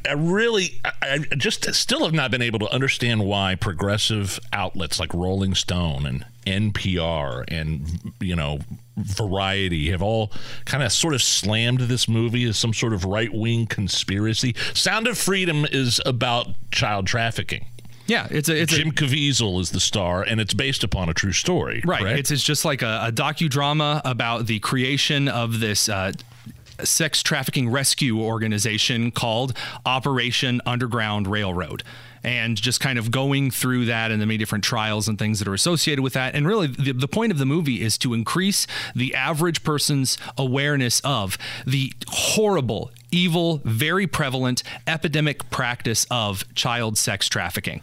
I 0.08 0.12
really, 0.12 0.80
I 1.02 1.18
just 1.36 1.72
still 1.74 2.04
have 2.04 2.12
not 2.12 2.30
been 2.30 2.42
able 2.42 2.58
to 2.60 2.70
understand 2.72 3.24
why 3.24 3.54
progressive 3.54 4.38
outlets 4.52 4.98
like 4.98 5.12
Rolling 5.12 5.54
Stone 5.54 6.06
and 6.06 6.24
NPR 6.46 7.44
and 7.48 8.12
you 8.20 8.36
know 8.36 8.58
Variety 8.96 9.90
have 9.90 10.02
all 10.02 10.30
kind 10.66 10.82
of 10.82 10.92
sort 10.92 11.14
of 11.14 11.22
slammed 11.22 11.80
this 11.80 12.06
movie 12.06 12.44
as 12.44 12.56
some 12.56 12.72
sort 12.72 12.92
of 12.92 13.04
right 13.04 13.32
wing 13.32 13.66
conspiracy. 13.66 14.54
Sound 14.72 15.06
of 15.06 15.18
Freedom 15.18 15.66
is 15.70 16.00
about 16.06 16.48
child 16.70 17.06
trafficking. 17.06 17.66
Yeah, 18.06 18.26
it's 18.30 18.48
a 18.48 18.60
it's 18.60 18.74
Jim 18.74 18.88
a 18.88 18.92
Caviezel 18.92 19.60
is 19.60 19.70
the 19.70 19.80
star, 19.80 20.22
and 20.22 20.40
it's 20.40 20.54
based 20.54 20.84
upon 20.84 21.08
a 21.08 21.14
true 21.14 21.32
story. 21.32 21.82
right. 21.84 22.00
correct? 22.00 22.18
It's 22.18 22.30
it's 22.30 22.42
just 22.42 22.64
like 22.64 22.82
a, 22.82 23.06
a 23.06 23.12
docudrama 23.12 24.02
about 24.04 24.46
the 24.46 24.58
creation 24.60 25.28
of 25.28 25.60
this. 25.60 25.88
Uh, 25.88 26.12
sex 26.82 27.22
trafficking 27.22 27.70
rescue 27.70 28.20
organization 28.20 29.12
called 29.12 29.56
Operation 29.86 30.60
Underground 30.66 31.28
Railroad. 31.28 31.82
And 32.24 32.56
just 32.56 32.80
kind 32.80 32.98
of 32.98 33.10
going 33.10 33.50
through 33.50 33.84
that 33.84 34.10
and 34.10 34.20
the 34.20 34.24
many 34.24 34.38
different 34.38 34.64
trials 34.64 35.08
and 35.08 35.18
things 35.18 35.40
that 35.40 35.46
are 35.46 35.52
associated 35.52 36.02
with 36.02 36.14
that. 36.14 36.34
And 36.34 36.48
really, 36.48 36.68
the, 36.68 36.92
the 36.92 37.06
point 37.06 37.32
of 37.32 37.38
the 37.38 37.44
movie 37.44 37.82
is 37.82 37.98
to 37.98 38.14
increase 38.14 38.66
the 38.94 39.14
average 39.14 39.62
person's 39.62 40.16
awareness 40.38 41.00
of 41.04 41.36
the 41.66 41.92
horrible, 42.08 42.90
evil, 43.14 43.60
very 43.64 44.06
prevalent 44.06 44.62
epidemic 44.86 45.48
practice 45.50 46.06
of 46.10 46.52
child 46.54 46.98
sex 46.98 47.28
trafficking. 47.28 47.80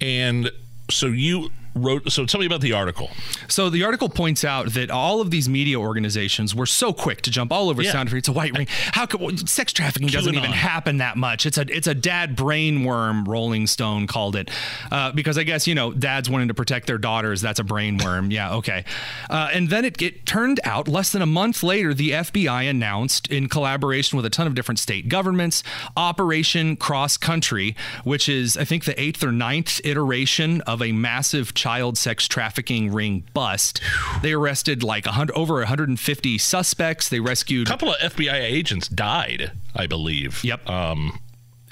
And 0.00 0.50
so 0.90 1.06
you 1.06 1.50
wrote. 1.82 2.10
So 2.10 2.26
tell 2.26 2.40
me 2.40 2.46
about 2.46 2.60
the 2.60 2.72
article. 2.72 3.10
So 3.48 3.70
the 3.70 3.84
article 3.84 4.08
points 4.08 4.44
out 4.44 4.72
that 4.74 4.90
all 4.90 5.20
of 5.20 5.30
these 5.30 5.48
media 5.48 5.78
organizations 5.78 6.54
were 6.54 6.66
so 6.66 6.92
quick 6.92 7.22
to 7.22 7.30
jump 7.30 7.52
all 7.52 7.70
over 7.70 7.82
Yeah. 7.82 7.92
Sound 7.92 8.10
Free. 8.10 8.18
It's 8.18 8.28
a 8.28 8.32
white 8.32 8.56
ring. 8.56 8.66
How 8.92 9.06
could 9.06 9.20
well, 9.20 9.36
sex 9.36 9.72
trafficking 9.72 10.08
doesn't 10.08 10.34
even 10.34 10.50
happen 10.52 10.98
that 10.98 11.16
much? 11.16 11.46
It's 11.46 11.58
a 11.58 11.62
it's 11.68 11.86
a 11.86 11.94
dad 11.94 12.36
brain 12.36 12.84
worm. 12.84 13.24
Rolling 13.24 13.66
Stone 13.66 14.06
called 14.06 14.36
it 14.36 14.50
uh, 14.90 15.12
because 15.12 15.38
I 15.38 15.44
guess 15.44 15.66
you 15.66 15.74
know 15.74 15.92
dads 15.92 16.28
wanting 16.28 16.48
to 16.48 16.54
protect 16.54 16.86
their 16.86 16.98
daughters. 16.98 17.40
That's 17.40 17.60
a 17.60 17.64
brain 17.64 17.98
worm. 17.98 18.30
yeah, 18.30 18.54
okay. 18.56 18.84
Uh, 19.30 19.48
and 19.52 19.68
then 19.70 19.84
it, 19.84 20.00
it 20.02 20.26
turned 20.26 20.60
out 20.64 20.88
less 20.88 21.12
than 21.12 21.22
a 21.22 21.26
month 21.26 21.62
later, 21.62 21.94
the 21.94 22.10
FBI 22.10 22.68
announced 22.68 23.28
in 23.28 23.48
collaboration 23.48 24.16
with 24.16 24.26
a 24.26 24.30
ton 24.30 24.46
of 24.46 24.54
different 24.54 24.78
state 24.78 25.08
governments, 25.08 25.62
Operation 25.96 26.76
Cross 26.76 27.18
Country, 27.18 27.76
which 28.04 28.28
is 28.28 28.56
I 28.56 28.64
think 28.64 28.84
the 28.84 28.98
eighth 29.00 29.22
or 29.22 29.32
ninth 29.32 29.80
iteration 29.84 30.60
of 30.62 30.82
a 30.82 30.92
massive 30.92 31.54
child 31.54 31.67
sex 31.98 32.26
trafficking 32.26 32.92
ring 32.92 33.24
bust. 33.34 33.80
They 34.22 34.32
arrested 34.32 34.82
like 34.82 35.06
a 35.06 35.12
hundred 35.12 35.36
over 35.36 35.54
150 35.54 36.38
suspects. 36.38 37.08
They 37.08 37.20
rescued 37.20 37.68
A 37.68 37.70
couple 37.70 37.92
of 37.92 38.00
FBI 38.00 38.32
agents 38.40 38.88
died, 38.88 39.52
I 39.74 39.86
believe. 39.86 40.42
Yep. 40.42 40.68
Um, 40.68 41.20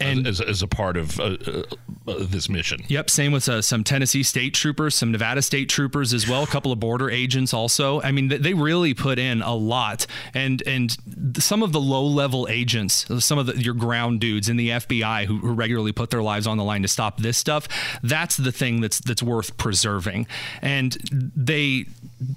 And- 0.01 0.27
as, 0.27 0.41
as 0.41 0.63
a 0.63 0.67
part 0.67 0.97
of 0.97 1.19
uh, 1.19 1.37
uh, 1.47 1.63
uh, 2.07 2.15
this 2.21 2.49
mission. 2.49 2.83
Yep, 2.89 3.11
same 3.11 3.33
with 3.33 3.49
uh, 3.49 3.63
some 3.63 3.85
Tennessee 3.85 4.23
state 4.23 4.55
troopers, 4.55 4.95
some 4.95 5.13
Nevada 5.13 5.43
state 5.43 5.69
troopers 5.69 6.13
as 6.13 6.29
well, 6.29 6.43
a 6.43 6.47
couple 6.47 6.73
of 6.73 6.81
border 6.81 7.11
agents 7.11 7.55
also. 7.55 8.01
I 8.03 8.13
mean, 8.13 8.29
they 8.29 8.55
really 8.55 8.95
put 8.95 9.19
in 9.19 9.43
a 9.43 9.55
lot, 9.55 10.07
and 10.35 10.63
and 10.67 10.97
some 11.39 11.63
of 11.63 11.73
the 11.73 11.81
low 11.81 12.05
level 12.05 12.47
agents, 12.51 13.07
some 13.25 13.39
of 13.39 13.47
the, 13.47 13.57
your 13.61 13.75
ground 13.75 14.21
dudes 14.21 14.49
in 14.49 14.57
the 14.57 14.71
FBI 14.71 15.27
who, 15.27 15.39
who 15.39 15.53
regularly 15.53 15.93
put 15.93 16.11
their 16.11 16.23
lives 16.23 16.47
on 16.47 16.57
the 16.59 16.65
line 16.65 16.83
to 16.83 16.89
stop 16.89 17.19
this 17.19 17.39
stuff. 17.39 17.69
That's 18.03 18.37
the 18.37 18.53
thing 18.53 18.81
that's 18.81 19.01
that's 19.01 19.23
worth 19.23 19.57
preserving, 19.57 20.27
and 20.63 20.97
they 21.11 21.87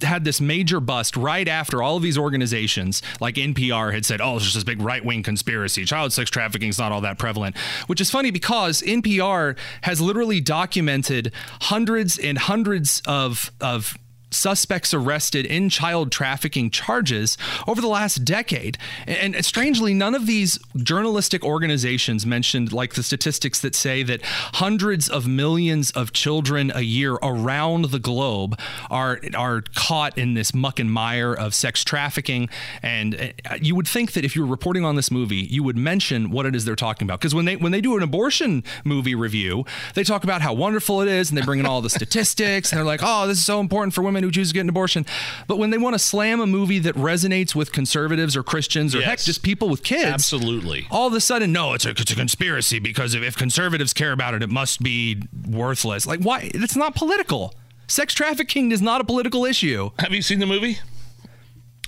had 0.01 0.23
this 0.23 0.41
major 0.41 0.79
bust 0.79 1.15
right 1.15 1.47
after 1.47 1.81
all 1.81 1.95
of 1.97 2.03
these 2.03 2.17
organizations 2.17 3.01
like 3.19 3.35
NPR 3.35 3.93
had 3.93 4.05
said, 4.05 4.21
"Oh, 4.21 4.35
it's 4.35 4.45
just 4.45 4.55
this 4.55 4.63
big 4.63 4.81
right-wing 4.81 5.23
conspiracy. 5.23 5.85
Child 5.85 6.13
sex 6.13 6.29
trafficking 6.29 6.69
is 6.69 6.77
not 6.77 6.91
all 6.91 7.01
that 7.01 7.17
prevalent." 7.17 7.57
Which 7.87 8.01
is 8.01 8.11
funny 8.11 8.31
because 8.31 8.81
NPR 8.81 9.55
has 9.81 10.01
literally 10.01 10.41
documented 10.41 11.31
hundreds 11.61 12.17
and 12.17 12.37
hundreds 12.37 13.01
of 13.05 13.51
of 13.61 13.97
suspects 14.31 14.93
arrested 14.93 15.45
in 15.45 15.69
child 15.69 16.11
trafficking 16.11 16.69
charges 16.69 17.37
over 17.67 17.81
the 17.81 17.87
last 17.87 18.25
decade. 18.25 18.77
And, 19.07 19.43
strangely, 19.43 19.93
none 19.93 20.15
of 20.15 20.25
these 20.25 20.59
journalistic 20.75 21.43
organizations 21.43 22.25
mentioned 22.25 22.71
like 22.71 22.93
the 22.93 23.03
statistics 23.03 23.59
that 23.61 23.75
say 23.75 24.03
that 24.03 24.21
hundreds 24.23 25.09
of 25.09 25.27
millions 25.27 25.91
of 25.91 26.13
children 26.13 26.71
a 26.75 26.81
year 26.81 27.13
around 27.15 27.85
the 27.85 27.99
globe 27.99 28.59
are 28.89 29.19
are 29.35 29.63
caught 29.75 30.17
in 30.17 30.33
this 30.33 30.53
muck 30.53 30.79
and 30.79 30.91
mire 30.91 31.33
of 31.33 31.53
sex 31.53 31.83
trafficking. 31.83 32.49
And 32.83 33.33
uh, 33.49 33.57
you 33.61 33.75
would 33.75 33.87
think 33.87 34.13
that 34.13 34.25
if 34.25 34.35
you 34.35 34.43
were 34.43 34.51
reporting 34.51 34.85
on 34.85 34.95
this 34.95 35.11
movie, 35.11 35.37
you 35.37 35.63
would 35.63 35.77
mention 35.77 36.29
what 36.31 36.45
it 36.45 36.55
is 36.55 36.65
they're 36.65 36.75
talking 36.75 37.05
about. 37.05 37.19
Because 37.19 37.35
when 37.35 37.45
they 37.45 37.55
when 37.55 37.71
they 37.71 37.81
do 37.81 37.97
an 37.97 38.03
abortion 38.03 38.63
movie 38.83 39.15
review, 39.15 39.65
they 39.93 40.03
talk 40.03 40.23
about 40.23 40.41
how 40.41 40.53
wonderful 40.53 41.01
it 41.01 41.07
is, 41.07 41.29
and 41.29 41.37
they 41.37 41.41
bring 41.41 41.59
in 41.59 41.65
all 41.65 41.81
the 41.81 41.89
statistics, 41.89 42.71
and 42.71 42.77
they're 42.77 42.85
like, 42.85 43.01
"Oh, 43.03 43.27
this 43.27 43.37
is 43.37 43.45
so 43.45 43.59
important 43.59 43.93
for 43.93 44.01
women 44.03 44.18
who 44.23 44.31
choose 44.31 44.49
to 44.49 44.53
get 44.53 44.61
an 44.61 44.69
abortion." 44.69 45.05
But 45.47 45.57
when 45.57 45.69
they 45.69 45.77
want 45.77 45.95
to 45.95 45.99
slam 45.99 46.39
a 46.41 46.47
movie 46.47 46.79
that 46.79 46.95
resonates 46.95 47.53
with 47.55 47.71
conservatives 47.71 48.35
or 48.37 48.43
Christians 48.43 48.95
or 48.95 49.01
heck, 49.01 49.19
just 49.19 49.43
people 49.43 49.69
with 49.69 49.83
kids, 49.83 50.05
Absolutely. 50.05 50.87
all 50.91 51.07
of 51.07 51.13
a 51.13 51.21
sudden, 51.21 51.51
no, 51.51 51.73
it's 51.73 51.85
a, 51.85 51.89
it's 51.91 52.11
a 52.11 52.15
conspiracy 52.15 52.79
because 52.79 53.13
if, 53.15 53.23
if 53.23 53.35
conservatives 53.37 53.93
care 53.93 54.11
about 54.11 54.33
it, 54.33 54.43
it 54.43 54.49
must 54.49 54.81
be 54.83 55.21
worthless. 55.47 56.05
Like, 56.07 56.19
why? 56.21 56.51
It's 56.53 56.75
not 56.75 56.95
political. 56.95 57.53
Sex 57.87 58.13
trafficking 58.13 58.71
is 58.71 58.81
not 58.81 59.01
a 59.01 59.03
political 59.03 59.45
issue. 59.45 59.89
Have 59.99 60.13
you 60.13 60.21
seen 60.21 60.39
the 60.39 60.45
movie? 60.45 60.77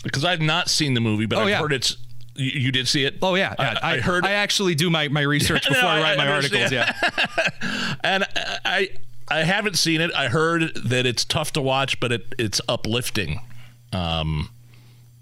Because 0.03 0.25
I've 0.25 0.41
not 0.41 0.67
seen 0.69 0.95
the 0.95 1.01
movie, 1.01 1.27
but 1.27 1.37
Oh, 1.37 1.41
I've 1.41 1.49
yeah. 1.49 1.59
heard 1.59 1.73
it's. 1.73 1.95
You, 2.33 2.71
did 2.71 2.87
see 2.87 3.03
it? 3.05 3.17
Oh 3.21 3.35
yeah, 3.35 3.53
yeah. 3.59 3.77
I, 3.83 3.95
I 3.95 3.99
heard. 3.99 4.25
I 4.25 4.31
actually 4.31 4.73
do 4.73 4.89
my, 4.89 5.09
my 5.09 5.21
research 5.21 5.65
No, 5.69 5.75
before 5.75 5.89
I 5.89 5.97
I 5.99 6.01
write 6.01 6.17
my 6.17 6.27
articles. 6.31 6.71
Yeah. 6.71 6.91
and 8.03 8.25
I 8.65 8.89
I 9.31 9.43
haven't 9.43 9.77
seen 9.77 10.01
it. 10.01 10.11
I 10.15 10.27
heard 10.27 10.73
that 10.75 11.05
it's 11.05 11.25
tough 11.25 11.53
to 11.53 11.61
watch, 11.61 11.99
but 11.99 12.11
it 12.11 12.35
it's 12.37 12.61
uplifting. 12.67 13.41
Um, 13.93 14.49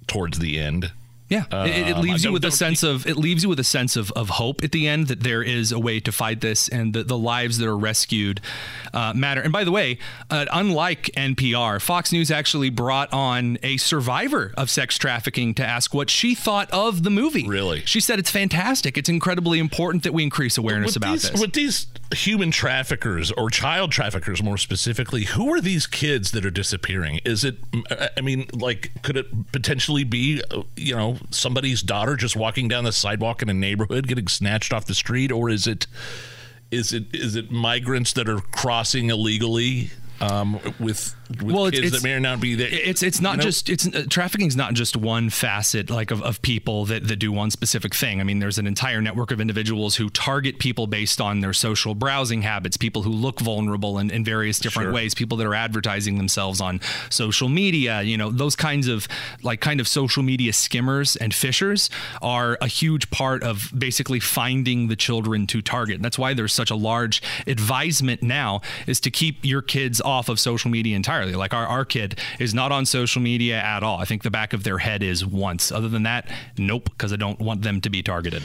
towards 0.07 0.39
the 0.39 0.59
end. 0.59 0.91
Yeah, 1.29 1.43
it, 1.51 1.89
it 1.89 1.95
Um, 1.95 2.01
leaves 2.01 2.23
you 2.23 2.31
with 2.31 2.43
a 2.43 2.49
sense 2.49 2.81
of 2.81 3.05
it 3.05 3.15
leaves 3.15 3.43
you 3.43 3.49
with 3.49 3.59
a 3.59 3.63
sense 3.63 3.95
of, 3.95 4.11
of 4.13 4.29
hope 4.29 4.63
at 4.63 4.71
the 4.71 4.87
end 4.87 5.07
that 5.09 5.19
there 5.21 5.43
is 5.43 5.71
a 5.71 5.77
way 5.77 5.99
to 5.99 6.11
fight 6.11 6.41
this 6.41 6.67
and 6.67 6.91
the, 6.91 7.03
the 7.03 7.17
lives 7.17 7.59
that 7.59 7.67
are 7.67 7.77
rescued 7.77 8.41
uh, 8.95 9.13
matter. 9.15 9.39
And 9.39 9.53
by 9.53 9.63
the 9.63 9.71
way, 9.71 9.99
uh, 10.31 10.45
unlike 10.51 11.11
NPR, 11.15 11.79
Fox 11.79 12.11
News 12.11 12.31
actually 12.31 12.71
brought 12.71 13.13
on 13.13 13.59
a 13.61 13.77
survivor 13.77 14.55
of 14.57 14.71
sex 14.71 14.97
trafficking 14.97 15.53
to 15.53 15.63
ask 15.63 15.93
what 15.93 16.09
she 16.09 16.33
thought 16.33 16.67
of 16.71 17.03
the 17.03 17.11
movie. 17.11 17.47
Really? 17.47 17.81
she 17.85 17.99
said 17.99 18.17
it's 18.17 18.31
fantastic. 18.31 18.97
It's 18.97 19.09
incredibly 19.09 19.59
important 19.59 20.01
that 20.03 20.13
we 20.15 20.23
increase 20.23 20.57
awareness 20.57 20.95
with 20.95 20.97
about 20.97 21.11
these, 21.11 21.29
this. 21.29 21.39
With 21.41 21.53
these 21.53 21.85
human 22.11 22.51
traffickers 22.51 23.31
or 23.31 23.49
child 23.49 23.91
traffickers, 23.91 24.41
more 24.41 24.57
specifically, 24.57 25.25
who 25.25 25.53
are 25.53 25.61
these 25.61 25.85
kids 25.85 26.31
that 26.31 26.45
are 26.45 26.51
disappearing? 26.51 27.19
Is 27.23 27.43
it? 27.43 27.57
I 28.17 28.21
mean, 28.21 28.47
like, 28.53 28.91
could 29.03 29.17
it 29.17 29.51
potentially 29.51 30.03
be, 30.03 30.41
you 30.75 30.95
know, 30.95 31.17
somebody's 31.29 31.81
daughter 31.81 32.15
just 32.15 32.35
walking 32.35 32.67
down 32.67 32.83
the 32.83 32.91
sidewalk 32.91 33.41
in 33.41 33.49
a 33.49 33.53
neighborhood 33.53 34.07
getting 34.07 34.27
snatched 34.27 34.73
off 34.73 34.85
the 34.85 34.95
street, 34.95 35.31
or 35.31 35.49
is 35.49 35.67
it? 35.67 35.87
Is 36.71 36.93
it 36.93 37.05
is 37.15 37.35
it 37.35 37.49
migrants 37.49 38.13
that 38.13 38.29
are 38.29 38.41
crossing 38.41 39.09
illegally 39.09 39.89
um, 40.21 40.59
with 40.79 41.15
with 41.29 41.41
Well, 41.43 41.65
kids 41.69 41.77
it's- 41.79 41.91
that 41.91 42.03
may 42.03 42.13
or 42.13 42.19
not 42.19 42.39
be 42.39 42.55
there? 42.55 42.69
It's 42.71 43.03
it's 43.03 43.21
not 43.21 43.33
You 43.33 43.37
know? 43.37 43.43
just 43.43 43.69
it's 43.69 43.87
uh, 43.87 44.03
trafficking 44.09 44.47
is 44.47 44.55
not 44.55 44.73
just 44.73 44.97
one 44.97 45.29
facet 45.29 45.89
like 45.89 46.09
of, 46.11 46.21
of 46.23 46.41
people 46.41 46.85
that, 46.85 47.07
that 47.07 47.17
do 47.17 47.31
one 47.31 47.51
specific 47.51 47.93
thing. 47.93 48.19
I 48.19 48.23
mean, 48.23 48.39
there's 48.39 48.57
an 48.57 48.65
entire 48.67 49.01
network 49.01 49.31
of 49.31 49.39
individuals 49.39 49.95
who 49.97 50.09
target 50.09 50.57
people 50.59 50.87
based 50.87 51.21
on 51.21 51.39
their 51.41 51.53
social 51.53 51.93
browsing 51.95 52.41
habits, 52.41 52.77
people 52.77 53.03
who 53.03 53.11
look 53.11 53.39
vulnerable 53.39 53.99
in, 53.99 54.09
in 54.09 54.23
various 54.23 54.57
different 54.59 54.87
Sure. 54.87 54.93
ways, 54.93 55.13
people 55.13 55.37
that 55.37 55.45
are 55.47 55.53
advertising 55.55 56.17
themselves 56.17 56.59
on 56.61 56.79
social 57.09 57.47
media. 57.49 58.01
You 58.01 58.17
know, 58.17 58.31
those 58.31 58.55
kinds 58.55 58.87
of 58.87 59.07
like 59.43 59.61
kind 59.61 59.79
of 59.79 59.87
social 59.87 60.23
media 60.23 60.51
skimmers 60.53 61.15
and 61.15 61.33
fishers 61.33 61.89
are 62.21 62.57
a 62.61 62.67
huge 62.67 63.09
part 63.11 63.43
of 63.43 63.71
basically 63.77 64.19
finding 64.19 64.87
the 64.87 64.95
children 64.95 65.45
to 65.47 65.61
target. 65.61 65.95
And 65.97 66.05
that's 66.05 66.17
why 66.17 66.33
there's 66.33 66.53
such 66.53 66.71
a 66.71 66.75
large 66.75 67.21
advisement 67.45 68.23
now 68.23 68.61
is 68.87 68.99
to 69.01 69.11
keep 69.11 69.45
your 69.45 69.61
kids 69.61 70.01
off 70.09 70.27
of 70.27 70.39
social 70.39 70.69
media 70.69 70.95
entirely. 70.95 71.33
Like 71.33 71.53
our, 71.53 71.65
our 71.65 71.85
kid 71.85 72.19
is 72.39 72.53
not 72.53 72.71
on 72.71 72.85
social 72.85 73.21
media 73.21 73.59
at 73.59 73.83
all. 73.83 73.99
I 73.99 74.05
think 74.05 74.23
the 74.23 74.31
back 74.31 74.53
of 74.53 74.63
their 74.63 74.79
head 74.79 75.03
is 75.03 75.25
once. 75.25 75.71
Other 75.71 75.87
than 75.87 76.03
that, 76.03 76.29
nope, 76.57 76.89
because 76.89 77.13
I 77.13 77.15
don't 77.15 77.39
want 77.39 77.61
them 77.61 77.79
to 77.81 77.89
be 77.89 78.03
targeted. 78.03 78.43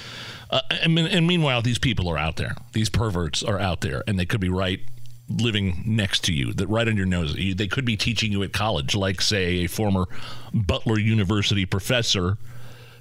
Uh, 0.50 0.60
and, 0.82 0.98
and 0.98 1.26
meanwhile, 1.26 1.62
these 1.62 1.78
people 1.78 2.08
are 2.08 2.18
out 2.18 2.36
there. 2.36 2.54
These 2.72 2.90
perverts 2.90 3.42
are 3.42 3.58
out 3.58 3.80
there, 3.80 4.04
and 4.06 4.18
they 4.18 4.26
could 4.26 4.40
be 4.40 4.48
right 4.48 4.80
living 5.28 5.82
next 5.86 6.22
to 6.24 6.32
you, 6.32 6.52
that 6.52 6.68
right 6.68 6.86
on 6.86 6.96
your 6.96 7.06
nose. 7.06 7.34
They 7.34 7.66
could 7.66 7.84
be 7.84 7.96
teaching 7.96 8.30
you 8.30 8.42
at 8.42 8.52
college, 8.52 8.94
like 8.94 9.20
say 9.20 9.64
a 9.64 9.66
former 9.66 10.04
Butler 10.52 10.98
University 10.98 11.64
professor 11.64 12.36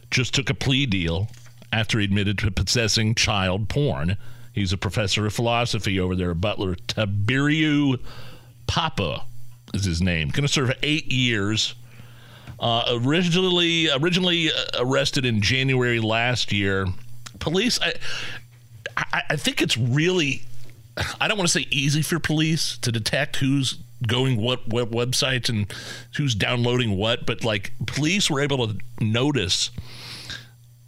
just 0.10 0.34
took 0.34 0.50
a 0.50 0.54
plea 0.54 0.86
deal 0.86 1.28
after 1.72 2.00
he 2.00 2.06
admitted 2.06 2.38
to 2.38 2.52
possessing 2.52 3.16
child 3.16 3.68
porn. 3.68 4.16
He's 4.54 4.72
a 4.72 4.78
professor 4.78 5.26
of 5.26 5.34
philosophy 5.34 6.00
over 6.00 6.16
there 6.16 6.32
at 6.32 6.40
Butler. 6.40 6.76
Tiberiu 6.76 8.00
Popa 8.68 9.26
is 9.74 9.86
his 9.86 10.02
name. 10.02 10.30
Going 10.30 10.44
to 10.44 10.48
serve 10.48 10.72
eight 10.84 11.12
years. 11.12 11.76
Uh, 12.60 13.00
originally, 13.04 13.90
originally 13.90 14.50
uh, 14.52 14.64
arrested 14.80 15.26
in 15.26 15.42
January 15.42 16.00
last 16.00 16.52
year. 16.52 16.88
Police, 17.40 17.80
I, 17.82 17.94
I, 18.96 19.24
I 19.32 19.36
think 19.36 19.62
it's 19.62 19.78
really, 19.78 20.44
I 21.20 21.28
don't 21.28 21.38
want 21.38 21.50
to 21.50 21.60
say 21.60 21.68
easy 21.70 22.02
for 22.02 22.20
police 22.20 22.78
to 22.80 22.92
detect 22.92 23.38
who's 23.38 23.80
going 24.08 24.36
what 24.38 24.68
what 24.68 24.92
websites 24.92 25.48
and 25.50 25.74
who's 26.18 26.36
downloading 26.36 26.98
what, 26.98 27.26
but 27.26 27.44
like 27.44 27.72
police 27.86 28.30
were 28.30 28.42
able 28.42 28.68
to 28.68 28.78
notice 29.00 29.72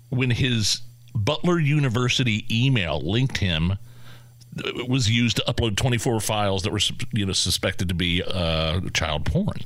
when 0.09 0.29
his 0.29 0.81
Butler 1.13 1.59
University 1.59 2.45
email 2.51 2.99
linked 3.01 3.37
him 3.37 3.77
was 4.87 5.09
used 5.09 5.37
to 5.37 5.43
upload 5.47 5.75
24 5.75 6.19
files 6.21 6.63
that 6.63 6.71
were 6.71 6.79
you 7.11 7.25
know 7.25 7.33
suspected 7.33 7.89
to 7.89 7.95
be 7.95 8.23
uh, 8.23 8.79
child 8.93 9.25
porn, 9.25 9.57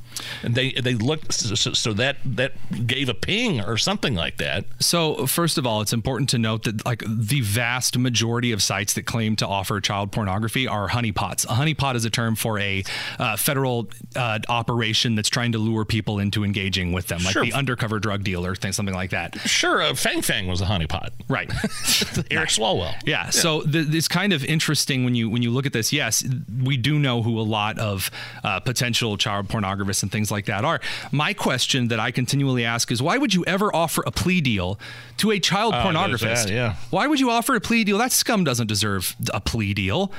and 0.42 0.54
they 0.54 0.72
they 0.72 0.94
looked 0.94 1.32
so, 1.32 1.54
so 1.72 1.92
that 1.92 2.16
that 2.24 2.52
gave 2.86 3.08
a 3.08 3.14
ping 3.14 3.60
or 3.60 3.76
something 3.76 4.14
like 4.14 4.38
that. 4.38 4.64
So, 4.80 5.26
first 5.26 5.58
of 5.58 5.66
all, 5.66 5.80
it's 5.80 5.92
important 5.92 6.28
to 6.30 6.38
note 6.38 6.64
that 6.64 6.84
like 6.84 7.04
the 7.06 7.40
vast 7.40 7.96
majority 7.96 8.50
of 8.50 8.62
sites 8.62 8.94
that 8.94 9.06
claim 9.06 9.36
to 9.36 9.46
offer 9.46 9.80
child 9.80 10.10
pornography 10.10 10.66
are 10.66 10.88
honeypots. 10.88 11.44
A 11.44 11.54
honeypot 11.54 11.94
is 11.94 12.04
a 12.04 12.10
term 12.10 12.34
for 12.34 12.58
a 12.58 12.82
uh, 13.18 13.36
federal 13.36 13.88
uh, 14.16 14.40
operation 14.48 15.14
that's 15.14 15.28
trying 15.28 15.52
to 15.52 15.58
lure 15.58 15.84
people 15.84 16.18
into 16.18 16.42
engaging 16.44 16.92
with 16.92 17.06
them, 17.06 17.22
like 17.22 17.32
Sure. 17.34 17.44
the 17.44 17.52
undercover 17.52 18.00
drug 18.00 18.24
dealer 18.24 18.56
thing, 18.56 18.72
something 18.72 18.94
like 18.94 19.10
that. 19.10 19.38
Sure, 19.40 19.82
uh, 19.82 19.94
Fang 19.94 20.20
Fang 20.22 20.48
was 20.48 20.60
a 20.60 20.64
honeypot. 20.66 21.10
Right. 21.28 21.48
Eric 22.30 22.48
Swalwell. 22.48 22.94
Yeah. 23.06 23.30
So 23.30 23.62
th- 23.62 23.86
it's 23.94 24.08
kind 24.08 24.32
of 24.32 24.44
interesting 24.44 24.79
when 24.88 25.14
you 25.14 25.28
when 25.28 25.42
you 25.42 25.50
look 25.50 25.66
at 25.66 25.72
this. 25.72 25.92
Yes, 25.92 26.24
we 26.62 26.76
do 26.76 26.98
know 26.98 27.22
who 27.22 27.38
a 27.38 27.42
lot 27.42 27.78
of 27.78 28.10
uh, 28.42 28.60
potential 28.60 29.16
child 29.16 29.48
pornographers 29.48 30.02
and 30.02 30.10
things 30.10 30.30
like 30.30 30.46
that 30.46 30.64
are. 30.64 30.80
My 31.12 31.32
question 31.34 31.88
that 31.88 32.00
I 32.00 32.10
continually 32.10 32.64
ask 32.64 32.90
is, 32.90 33.02
why 33.02 33.18
would 33.18 33.34
you 33.34 33.44
ever 33.46 33.74
offer 33.74 34.02
a 34.06 34.10
plea 34.10 34.40
deal 34.40 34.78
to 35.18 35.30
a 35.30 35.38
child 35.40 35.74
Oh, 35.74 35.78
pornographist? 35.78 36.44
that, 36.46 36.50
yeah. 36.50 36.74
Why 36.90 37.06
would 37.06 37.20
you 37.20 37.30
offer 37.30 37.54
a 37.54 37.60
plea 37.60 37.84
deal? 37.84 37.98
That 37.98 38.12
scum 38.12 38.44
doesn't 38.44 38.66
deserve 38.66 39.14
a 39.32 39.40
plea 39.40 39.74
deal. 39.74 40.12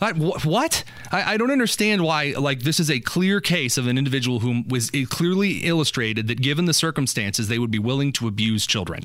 That, 0.00 0.16
what? 0.16 0.82
I, 1.12 1.34
I 1.34 1.36
don't 1.36 1.52
understand 1.52 2.02
why. 2.02 2.34
Like 2.36 2.62
this 2.62 2.80
is 2.80 2.90
a 2.90 2.98
clear 2.98 3.40
case 3.40 3.78
of 3.78 3.86
an 3.86 3.96
individual 3.96 4.40
who 4.40 4.64
was 4.68 4.90
clearly 5.10 5.58
illustrated 5.58 6.26
that, 6.26 6.40
given 6.40 6.64
the 6.64 6.74
circumstances, 6.74 7.46
they 7.46 7.58
would 7.58 7.70
be 7.70 7.78
willing 7.78 8.12
to 8.14 8.26
abuse 8.26 8.66
children, 8.66 9.04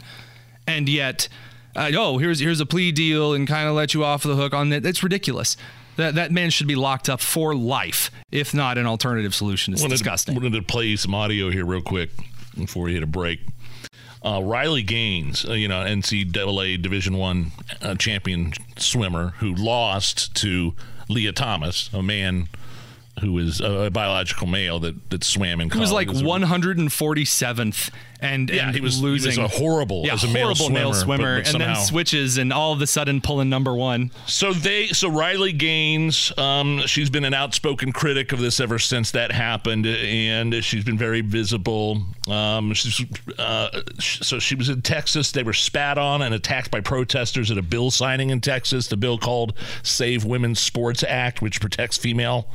and 0.65 0.89
yet, 0.89 1.27
uh, 1.75 1.91
oh, 1.95 2.17
here's 2.17 2.39
here's 2.39 2.59
a 2.59 2.65
plea 2.65 2.91
deal 2.91 3.33
and 3.33 3.47
kind 3.47 3.67
of 3.67 3.75
let 3.75 3.93
you 3.93 4.03
off 4.03 4.23
the 4.23 4.35
hook 4.35 4.53
on 4.53 4.69
that. 4.69 4.83
That's 4.83 5.03
ridiculous. 5.03 5.57
That 5.95 6.15
that 6.15 6.31
man 6.31 6.49
should 6.49 6.67
be 6.67 6.75
locked 6.75 7.09
up 7.09 7.21
for 7.21 7.55
life, 7.55 8.11
if 8.31 8.53
not 8.53 8.77
an 8.77 8.85
alternative 8.85 9.33
solution. 9.33 9.73
It's 9.73 9.81
wanted, 9.81 9.95
disgusting. 9.95 10.35
wanted 10.35 10.53
to 10.53 10.61
play 10.61 10.95
some 10.95 11.15
audio 11.15 11.49
here 11.49 11.65
real 11.65 11.81
quick 11.81 12.11
before 12.55 12.83
we 12.83 12.93
hit 12.93 13.03
a 13.03 13.07
break. 13.07 13.39
Uh, 14.23 14.41
Riley 14.43 14.83
Gaines, 14.83 15.45
uh, 15.45 15.53
you 15.53 15.67
know, 15.67 15.83
NCAA 15.83 16.81
Division 16.81 17.17
One 17.17 17.51
uh, 17.81 17.95
champion 17.95 18.53
swimmer 18.77 19.29
who 19.39 19.53
lost 19.53 20.35
to 20.37 20.73
Lia 21.09 21.31
Thomas, 21.31 21.89
a 21.93 22.03
man 22.03 22.49
who 23.21 23.37
is 23.39 23.61
a, 23.61 23.89
biological 23.89 24.47
male 24.47 24.79
that, 24.79 25.09
that 25.09 25.23
swam 25.23 25.59
in 25.61 25.69
He 25.69 25.79
was 25.79 25.91
like 25.91 26.07
147th, 26.09 27.89
and 28.19 28.49
Yeah, 28.49 28.67
and 28.67 28.75
he 28.75 28.81
was- 28.81 29.01
losing. 29.01 29.31
he 29.31 29.39
was 29.39 29.49
losing. 29.49 29.65
a 29.65 29.69
horrible 29.69 30.03
yeah, 30.05 30.13
as 30.13 30.23
a 30.23 30.27
male 30.27 30.53
horrible 30.53 30.69
male 30.69 30.93
swimmer, 30.93 31.17
swimmer, 31.17 31.37
but- 31.39 31.45
but 31.45 31.61
and 31.61 31.75
then 31.75 31.75
switches, 31.83 32.37
and 32.37 32.51
all 32.53 32.73
of 32.73 32.81
a 32.81 32.87
sudden 32.87 33.21
pulling 33.21 33.49
number 33.49 33.73
one. 33.75 34.11
So 34.25 34.53
they, 34.53 34.87
so 34.87 35.09
Riley 35.09 35.51
Gaines, 35.53 36.31
um, 36.37 36.81
she's 36.85 37.09
been 37.09 37.25
an 37.25 37.33
outspoken 37.33 37.91
critic 37.91 38.31
of 38.31 38.39
this 38.39 38.59
ever 38.59 38.79
since 38.79 39.11
that 39.11 39.31
happened, 39.31 39.85
and 39.85 40.63
she's 40.63 40.83
been 40.83 40.97
very 40.97 41.21
visible. 41.21 42.03
Um, 42.27 42.73
she's, 42.73 43.05
uh, 43.37 43.81
so 43.99 44.39
she 44.39 44.55
was 44.55 44.69
in 44.69 44.81
Texas. 44.81 45.31
They 45.31 45.43
were 45.43 45.53
spat 45.53 45.97
on 45.97 46.21
and 46.21 46.33
attacked 46.33 46.71
by 46.71 46.81
protesters 46.81 47.51
at 47.51 47.57
a 47.57 47.61
bill 47.61 47.91
signing 47.91 48.29
in 48.29 48.41
Texas. 48.41 48.87
The 48.87 48.97
bill 48.97 49.17
called 49.17 49.53
"Save 49.83 50.25
Women's 50.25 50.59
Sports 50.59 51.03
Act," 51.07 51.41
which 51.41 51.61
protects 51.61 51.97
female 51.97 52.47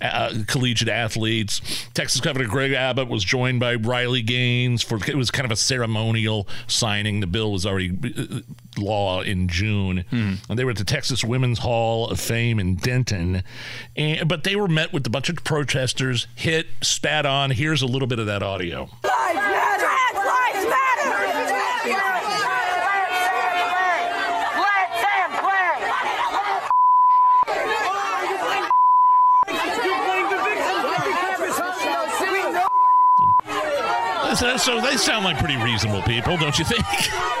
uh, 0.00 0.34
collegiate 0.46 0.88
athletes. 0.88 1.60
Texas 1.94 2.20
Governor 2.20 2.48
Greg 2.48 2.72
Abbott 2.72 3.08
was 3.08 3.24
joined 3.24 3.60
by 3.60 3.74
Riley 3.74 4.22
Gaines 4.22 4.82
for 4.82 4.98
it 5.06 5.16
was 5.16 5.30
kind 5.30 5.44
of 5.44 5.52
a 5.52 5.56
ceremonial 5.56 6.48
signing. 6.66 7.20
The 7.20 7.26
bill 7.26 7.52
was 7.52 7.66
already 7.66 7.90
law 8.78 9.20
in 9.20 9.48
June, 9.48 10.04
and 10.10 10.38
they 10.58 10.64
were 10.64 10.70
at 10.70 10.76
the 10.78 10.84
Texas 10.84 11.24
Women's 11.24 11.58
Hall 11.60 12.08
of 12.08 12.20
Fame 12.20 12.58
in 12.58 12.76
Denton. 12.76 13.42
And, 13.96 14.28
but 14.28 14.44
they 14.44 14.56
were 14.56 14.68
met 14.68 14.92
with 14.92 15.06
a 15.06 15.10
bunch 15.10 15.28
of 15.28 15.36
protesters, 15.44 16.26
hit, 16.34 16.66
spat 16.80 17.26
on. 17.26 17.50
Here's 17.50 17.82
a 17.82 17.86
little 17.86 18.08
bit 18.08 18.18
of 18.18 18.26
that 18.26 18.42
audio. 18.42 18.88
Lives 19.02 19.34
matter. 19.34 19.86
Trans 19.86 20.24
lives 20.26 20.66
matter. 20.68 21.90
Let 24.56 24.90
them 25.02 25.30
play. 25.42 27.00
So, 34.36 34.56
so 34.56 34.80
they 34.80 34.96
sound 34.96 35.24
like 35.24 35.38
pretty 35.38 35.56
reasonable 35.56 36.02
people, 36.02 36.36
don't 36.36 36.58
you 36.58 36.64
think? 36.64 36.84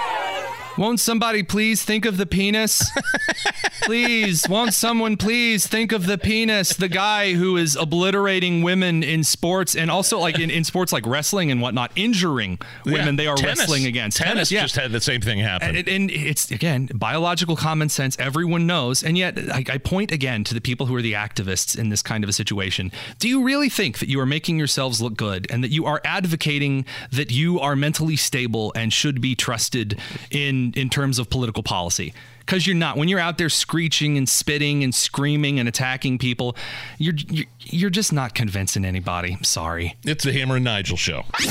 Won't 0.80 0.98
somebody 0.98 1.42
please 1.42 1.84
think 1.84 2.06
of 2.06 2.16
the 2.16 2.24
penis? 2.24 2.82
please, 3.82 4.48
won't 4.48 4.74
someone 4.74 5.16
please 5.16 5.66
think 5.66 5.92
of 5.92 6.06
the 6.06 6.18
penis? 6.18 6.74
The 6.74 6.88
guy 6.88 7.34
who 7.34 7.56
is 7.56 7.76
obliterating 7.76 8.62
women 8.62 9.02
in 9.02 9.24
sports 9.24 9.74
and 9.74 9.90
also 9.90 10.18
like 10.18 10.38
in, 10.38 10.50
in 10.50 10.64
sports 10.64 10.92
like 10.92 11.06
wrestling 11.06 11.50
and 11.50 11.60
whatnot, 11.60 11.92
injuring 11.96 12.58
women 12.84 13.16
they 13.16 13.26
are 13.26 13.36
Tennis. 13.36 13.60
wrestling 13.60 13.86
against. 13.86 14.18
Tennis, 14.18 14.50
yeah. 14.50 14.62
just 14.62 14.76
had 14.76 14.92
the 14.92 15.00
same 15.00 15.20
thing 15.20 15.38
happen. 15.38 15.76
And, 15.76 15.88
and 15.88 16.10
it's 16.10 16.50
again 16.50 16.88
biological 16.94 17.56
common 17.56 17.88
sense. 17.88 18.18
Everyone 18.18 18.66
knows, 18.66 19.02
and 19.02 19.16
yet 19.16 19.38
I, 19.38 19.64
I 19.68 19.78
point 19.78 20.12
again 20.12 20.44
to 20.44 20.54
the 20.54 20.60
people 20.60 20.86
who 20.86 20.94
are 20.96 21.02
the 21.02 21.14
activists 21.14 21.78
in 21.78 21.88
this 21.88 22.02
kind 22.02 22.24
of 22.24 22.30
a 22.30 22.32
situation. 22.32 22.92
Do 23.18 23.28
you 23.28 23.42
really 23.42 23.68
think 23.68 23.98
that 23.98 24.08
you 24.08 24.20
are 24.20 24.26
making 24.26 24.58
yourselves 24.58 25.00
look 25.00 25.16
good, 25.16 25.46
and 25.50 25.64
that 25.64 25.70
you 25.70 25.86
are 25.86 26.00
advocating 26.04 26.84
that 27.10 27.30
you 27.30 27.60
are 27.60 27.76
mentally 27.76 28.16
stable 28.16 28.72
and 28.74 28.92
should 28.92 29.20
be 29.20 29.34
trusted 29.34 29.98
in 30.30 30.72
in 30.74 30.90
terms 30.90 31.18
of 31.18 31.30
political 31.30 31.62
policy? 31.62 32.12
Because 32.50 32.66
you're 32.66 32.74
not. 32.74 32.96
When 32.96 33.06
you're 33.06 33.20
out 33.20 33.38
there 33.38 33.48
screeching 33.48 34.18
and 34.18 34.28
spitting 34.28 34.82
and 34.82 34.92
screaming 34.92 35.60
and 35.60 35.68
attacking 35.68 36.18
people, 36.18 36.56
you're 36.98 37.14
you're, 37.28 37.46
you're 37.60 37.90
just 37.90 38.12
not 38.12 38.34
convincing 38.34 38.84
anybody. 38.84 39.34
I'm 39.34 39.44
sorry. 39.44 39.94
It's 40.02 40.24
the 40.24 40.32
Hammer 40.32 40.56
and 40.56 40.64
Nigel 40.64 40.96
show. 40.96 41.22
You 41.38 41.46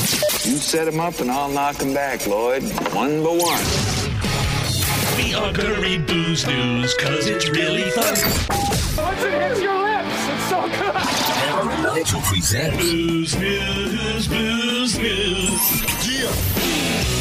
set 0.57 0.89
him 0.89 0.99
up 0.99 1.21
and 1.21 1.31
I'll 1.31 1.47
knock 1.47 1.81
him 1.81 1.93
back, 1.93 2.27
Lloyd. 2.27 2.63
One 2.93 3.23
by 3.23 3.29
one. 3.29 3.63
We 5.15 5.33
are 5.35 5.53
gonna 5.53 5.79
read 5.79 6.05
booze 6.05 6.45
news 6.45 6.93
because 6.93 7.27
it's 7.27 7.47
really 7.47 7.89
fun. 7.91 8.17
Once 8.97 9.23
it 9.23 9.41
hits 9.41 9.62
your 9.62 9.81
lips, 9.81 10.27
it's 10.27 10.49
so 10.49 10.63
good. 10.63 10.95
Hammer 10.95 11.71
and 11.71 11.83
Nigel 11.83 12.19
presents 12.23 12.75
Booze 12.75 13.38
news, 13.38 14.27
booze 14.27 14.99
news. 14.99 15.29
Time 16.89 17.18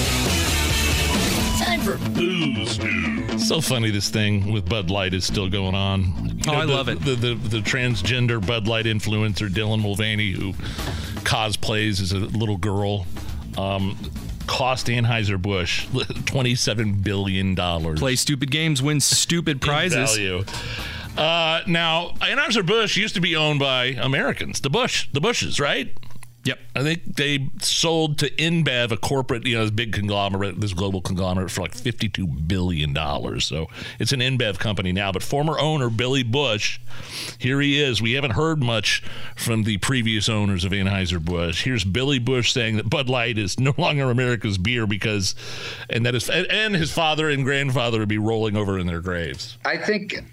for 1.89 2.11
booze 2.11 2.79
news. 2.79 3.49
So 3.49 3.61
funny 3.61 3.91
this 3.91 4.11
thing 4.11 4.53
with 4.53 4.69
Bud 4.69 4.91
Light 4.91 5.15
is 5.15 5.25
still 5.25 5.49
going 5.49 5.75
on. 5.75 6.41
Oh, 6.47 6.53
I 6.53 6.67
the, 6.67 6.73
love 6.73 6.89
it. 6.89 7.01
The, 7.01 7.15
the 7.15 7.35
the 7.35 7.59
transgender 7.59 8.45
Bud 8.45 8.67
Light 8.67 8.85
influencer 8.85 9.49
Dylan 9.49 9.81
Mulvaney, 9.81 10.33
who 10.33 10.53
cosplays 11.25 12.01
as 12.03 12.13
a 12.13 12.19
little 12.19 12.59
girl, 12.59 13.07
um, 13.57 13.97
cost 14.47 14.89
Anheuser 14.89 15.41
Busch 15.41 15.87
twenty 16.27 16.55
seven 16.55 16.93
billion 16.95 17.55
dollars. 17.55 18.01
Play 18.01 18.17
stupid 18.17 18.51
games, 18.51 18.83
win 18.83 19.01
stupid 19.01 19.61
prizes. 19.61 20.17
value. 20.17 20.45
Uh, 21.17 21.63
now, 21.67 22.11
Anheuser 22.21 22.65
Busch 22.65 22.97
used 22.97 23.15
to 23.15 23.21
be 23.21 23.35
owned 23.35 23.59
by 23.59 23.87
Americans, 23.87 24.61
the 24.61 24.71
Bush, 24.71 25.09
the 25.13 25.21
Bushes, 25.21 25.59
right? 25.59 25.93
Yep. 26.49 26.59
I 26.77 26.83
think 26.83 27.17
they 27.17 27.51
sold 27.61 28.17
to 28.21 28.31
InBev, 28.31 28.91
a 28.91 28.97
corporate, 28.97 29.45
you 29.45 29.55
know, 29.57 29.65
this 29.65 29.71
big 29.71 29.93
conglomerate, 29.93 30.59
this 30.59 30.73
global 30.73 31.03
conglomerate, 31.03 31.51
for 31.51 31.61
like 31.61 31.75
fifty-two 31.75 32.27
billion 32.27 32.95
dollars. 32.95 33.45
So 33.45 33.67
it's 33.99 34.13
an 34.13 34.21
InBev 34.21 34.59
company 34.59 34.91
now. 34.91 35.13
But 35.13 35.23
former 35.23 35.59
owner 35.59 35.91
Billy 35.91 36.23
Busch, 36.23 36.81
here 37.37 37.61
he 37.61 37.79
is. 37.79 38.01
We 38.01 38.13
haven't 38.13 38.31
heard 38.31 38.63
much 38.63 39.03
from 39.37 39.65
the 39.65 39.77
previous 39.77 40.27
owners 40.31 40.65
of 40.65 40.73
Anheuser 40.73 41.23
Busch. 41.23 41.65
Here's 41.65 41.85
Billy 41.85 42.19
Busch 42.19 42.51
saying 42.51 42.77
that 42.79 42.89
Bud 42.89 43.11
Light 43.11 43.37
is 43.37 43.61
no 43.61 43.75
longer 43.77 44.11
America's 44.11 44.57
beer 44.57 44.87
because, 44.87 45.35
and 45.91 46.07
that 46.07 46.15
is, 46.15 46.31
and 46.31 46.75
his 46.75 46.91
father 46.91 47.29
and 47.29 47.45
grandfather 47.45 47.99
would 47.99 48.09
be 48.09 48.17
rolling 48.17 48.57
over 48.57 48.79
in 48.79 48.87
their 48.87 49.03
graves. 49.03 49.59
I 49.67 49.77
think 49.77 50.25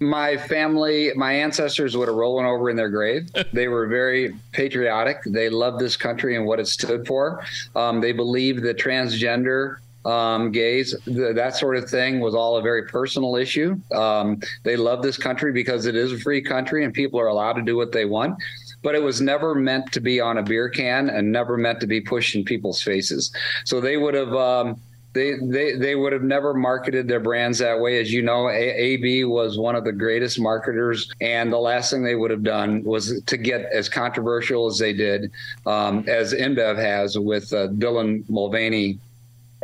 my 0.00 0.36
family, 0.36 1.12
my 1.16 1.32
ancestors 1.32 1.96
would 1.96 2.08
have 2.08 2.16
rolling 2.16 2.46
over 2.46 2.68
in 2.68 2.76
their 2.76 2.90
grave. 2.90 3.28
they 3.52 3.68
were 3.68 3.86
very 3.86 4.34
patriotic. 4.52 5.22
They 5.24 5.48
loved 5.48 5.78
this 5.78 5.96
country 5.96 6.36
and 6.36 6.46
what 6.46 6.60
it 6.60 6.66
stood 6.66 7.06
for. 7.06 7.44
Um, 7.74 8.00
they 8.00 8.12
believed 8.12 8.62
that 8.64 8.78
transgender. 8.78 9.76
Um, 10.04 10.52
gays, 10.52 10.94
th- 11.04 11.34
that 11.34 11.56
sort 11.56 11.76
of 11.76 11.90
thing 11.90 12.20
was 12.20 12.32
all 12.32 12.58
a 12.58 12.62
very 12.62 12.84
personal 12.84 13.34
issue. 13.34 13.80
Um, 13.92 14.40
they 14.62 14.76
love 14.76 15.02
this 15.02 15.16
country 15.16 15.50
because 15.50 15.86
it 15.86 15.96
is 15.96 16.12
a 16.12 16.18
free 16.20 16.40
country 16.40 16.84
and 16.84 16.94
people 16.94 17.18
are 17.18 17.26
allowed 17.26 17.54
to 17.54 17.62
do 17.62 17.76
what 17.76 17.90
they 17.90 18.04
want. 18.04 18.40
But 18.82 18.94
it 18.94 19.02
was 19.02 19.20
never 19.20 19.52
meant 19.52 19.90
to 19.90 20.00
be 20.00 20.20
on 20.20 20.38
a 20.38 20.44
beer 20.44 20.68
can 20.68 21.10
and 21.10 21.32
never 21.32 21.56
meant 21.56 21.80
to 21.80 21.88
be 21.88 22.00
pushed 22.00 22.36
in 22.36 22.44
people's 22.44 22.80
faces. 22.80 23.32
So 23.64 23.80
they 23.80 23.96
would 23.96 24.14
have 24.14 24.32
um, 24.32 24.80
they 25.16 25.34
they 25.40 25.76
they 25.76 25.94
would 25.94 26.12
have 26.12 26.22
never 26.22 26.54
marketed 26.54 27.08
their 27.08 27.20
brands 27.20 27.58
that 27.58 27.80
way. 27.80 27.98
As 27.98 28.12
you 28.12 28.22
know, 28.22 28.50
AB 28.50 29.24
was 29.24 29.58
one 29.58 29.74
of 29.74 29.84
the 29.84 29.92
greatest 29.92 30.38
marketers, 30.38 31.10
and 31.20 31.52
the 31.52 31.58
last 31.58 31.90
thing 31.90 32.04
they 32.04 32.14
would 32.14 32.30
have 32.30 32.42
done 32.42 32.84
was 32.84 33.22
to 33.22 33.36
get 33.36 33.62
as 33.72 33.88
controversial 33.88 34.66
as 34.66 34.78
they 34.78 34.92
did, 34.92 35.32
um, 35.64 36.04
as 36.06 36.34
InBev 36.34 36.76
has 36.76 37.18
with 37.18 37.52
uh, 37.52 37.68
Dylan 37.68 38.28
Mulvaney 38.28 38.98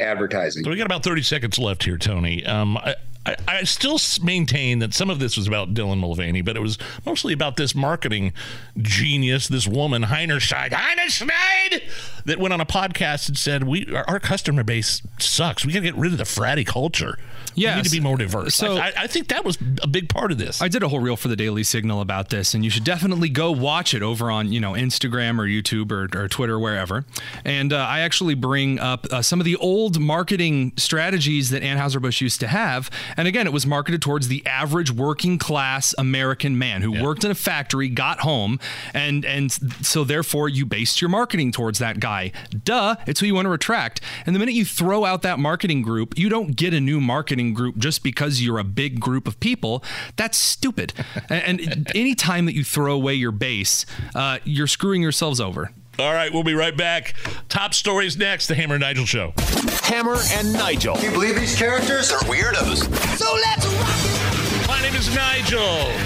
advertising. 0.00 0.64
So 0.64 0.70
we 0.70 0.76
got 0.76 0.86
about 0.86 1.04
30 1.04 1.22
seconds 1.22 1.58
left 1.58 1.84
here, 1.84 1.98
Tony. 1.98 2.44
Um, 2.46 2.78
I, 2.78 2.96
I, 3.24 3.36
I 3.46 3.62
still 3.64 3.98
maintain 4.22 4.80
that 4.80 4.94
some 4.94 5.08
of 5.10 5.18
this 5.20 5.36
was 5.36 5.46
about 5.46 5.74
Dylan 5.74 5.98
Mulvaney, 5.98 6.42
but 6.42 6.56
it 6.56 6.60
was 6.60 6.76
mostly 7.06 7.32
about 7.32 7.56
this 7.56 7.74
marketing 7.74 8.32
genius, 8.78 9.48
this 9.48 9.66
woman, 9.66 10.02
Heinerscheid, 10.04 10.70
Heiner 10.70 11.06
Scheid, 11.06 11.82
that 12.24 12.38
went 12.38 12.52
on 12.52 12.60
a 12.60 12.66
podcast 12.66 13.28
and 13.28 13.38
said, 13.38 13.64
"We 13.64 13.86
our, 13.94 14.04
our 14.08 14.20
customer 14.20 14.64
base 14.64 15.02
sucks. 15.18 15.64
We 15.64 15.72
got 15.72 15.80
to 15.80 15.84
get 15.84 15.96
rid 15.96 16.12
of 16.12 16.18
the 16.18 16.24
fratty 16.24 16.66
culture. 16.66 17.18
we 17.56 17.62
need 17.76 17.84
to 17.84 17.90
be 17.90 18.00
more 18.00 18.16
diverse." 18.16 18.54
So- 18.54 18.76
I, 18.76 18.92
I 18.96 19.06
think 19.06 19.28
that 19.28 19.44
was 19.44 19.56
a 19.82 19.86
big 19.86 20.08
part 20.08 20.32
of 20.32 20.38
this. 20.38 20.60
I 20.62 20.68
did 20.68 20.82
a 20.82 20.88
whole 20.88 21.00
reel 21.00 21.16
for 21.16 21.28
the 21.28 21.36
Daily 21.36 21.62
Signal 21.62 22.00
about 22.00 22.30
this, 22.30 22.54
and 22.54 22.64
you 22.64 22.70
should 22.70 22.84
definitely 22.84 23.28
go 23.28 23.52
watch 23.52 23.94
it 23.94 24.02
over 24.02 24.30
on 24.30 24.50
you 24.52 24.58
know 24.60 24.72
Instagram 24.72 25.38
or 25.38 25.44
YouTube 25.46 25.92
or, 25.92 26.08
or 26.18 26.28
Twitter, 26.28 26.58
wherever. 26.58 27.04
And 27.44 27.72
uh, 27.72 27.76
I 27.76 28.00
actually 28.00 28.34
bring 28.34 28.78
up 28.80 29.06
uh, 29.12 29.22
some 29.22 29.40
of 29.40 29.44
the 29.44 29.56
old 29.56 30.00
marketing 30.00 30.72
strategies 30.76 31.50
that 31.50 31.62
Anheuser 31.62 32.00
Busch 32.02 32.20
used 32.20 32.40
to 32.40 32.48
have. 32.48 32.90
And 33.16 33.28
again, 33.28 33.46
it 33.46 33.52
was 33.52 33.66
marketed 33.66 34.02
towards 34.02 34.28
the 34.28 34.44
average 34.46 34.90
working 34.90 35.38
class 35.38 35.94
American 35.98 36.58
man 36.58 36.82
who 36.82 37.02
worked 37.02 37.24
in 37.24 37.30
a 37.30 37.34
factory, 37.34 37.88
got 37.88 38.20
home, 38.20 38.58
and 38.94 39.24
and 39.24 39.52
so 39.84 40.04
therefore 40.04 40.48
you 40.48 40.66
based 40.66 41.00
your 41.00 41.10
marketing 41.10 41.52
towards 41.52 41.78
that 41.78 42.00
guy. 42.00 42.32
Duh, 42.64 42.96
it's 43.06 43.20
who 43.20 43.26
you 43.26 43.34
want 43.34 43.46
to 43.46 43.52
attract. 43.52 44.00
And 44.26 44.34
the 44.34 44.38
minute 44.38 44.54
you 44.54 44.64
throw 44.64 45.04
out 45.04 45.22
that 45.22 45.38
marketing 45.38 45.82
group, 45.82 46.18
you 46.18 46.28
don't 46.28 46.56
get 46.56 46.74
a 46.74 46.80
new 46.80 47.00
marketing 47.00 47.54
group 47.54 47.76
just 47.78 48.02
because 48.02 48.42
you're 48.42 48.58
a 48.58 48.64
big 48.64 49.00
group 49.00 49.26
of 49.26 49.38
people. 49.40 49.82
That's 50.16 50.38
stupid. 50.38 50.92
and, 51.28 51.60
and 51.60 51.90
any 51.94 52.14
time 52.14 52.46
that 52.46 52.54
you 52.54 52.64
throw 52.64 52.94
away 52.94 53.14
your 53.14 53.32
base, 53.32 53.86
uh, 54.14 54.38
you're 54.44 54.66
screwing 54.66 55.02
yourselves 55.02 55.40
over. 55.40 55.70
All 55.98 56.12
right, 56.12 56.32
we'll 56.32 56.42
be 56.42 56.54
right 56.54 56.76
back. 56.76 57.14
Top 57.48 57.74
stories 57.74 58.16
next. 58.16 58.46
The 58.46 58.54
Hammer 58.54 58.74
and 58.74 58.80
Nigel 58.80 59.04
Show. 59.04 59.34
Hammer 59.82 60.16
and 60.32 60.52
Nigel. 60.52 60.94
Can 60.96 61.04
you 61.04 61.10
believe 61.10 61.36
these 61.36 61.54
characters 61.56 62.10
are 62.10 62.20
weirdos? 62.20 62.84
So 63.16 63.34
let's 63.34 63.66
rock 63.66 64.41
My 64.72 64.80
name 64.80 64.94
is 64.94 65.14
Nigel. 65.14 65.60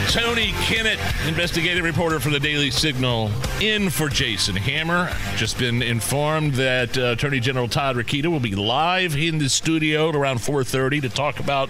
Tony 0.09 0.49
Kinnett, 0.65 0.99
investigative 1.29 1.85
reporter 1.85 2.19
for 2.19 2.31
the 2.31 2.41
Daily 2.41 2.71
Signal, 2.73 3.31
in 3.61 3.91
for 3.91 4.09
Jason 4.09 4.57
Hammer. 4.57 5.09
Just 5.37 5.57
been 5.57 5.83
informed 5.83 6.55
that 6.55 6.99
uh, 6.99 7.13
Attorney 7.13 7.39
General 7.39 7.69
Todd 7.69 7.95
Rokita 7.97 8.27
will 8.27 8.41
be 8.41 8.57
live 8.57 9.17
in 9.17 9.39
the 9.39 9.49
studio 9.49 10.09
at 10.09 10.17
around 10.17 10.39
4:30 10.39 11.03
to 11.03 11.09
talk 11.09 11.39
about 11.39 11.69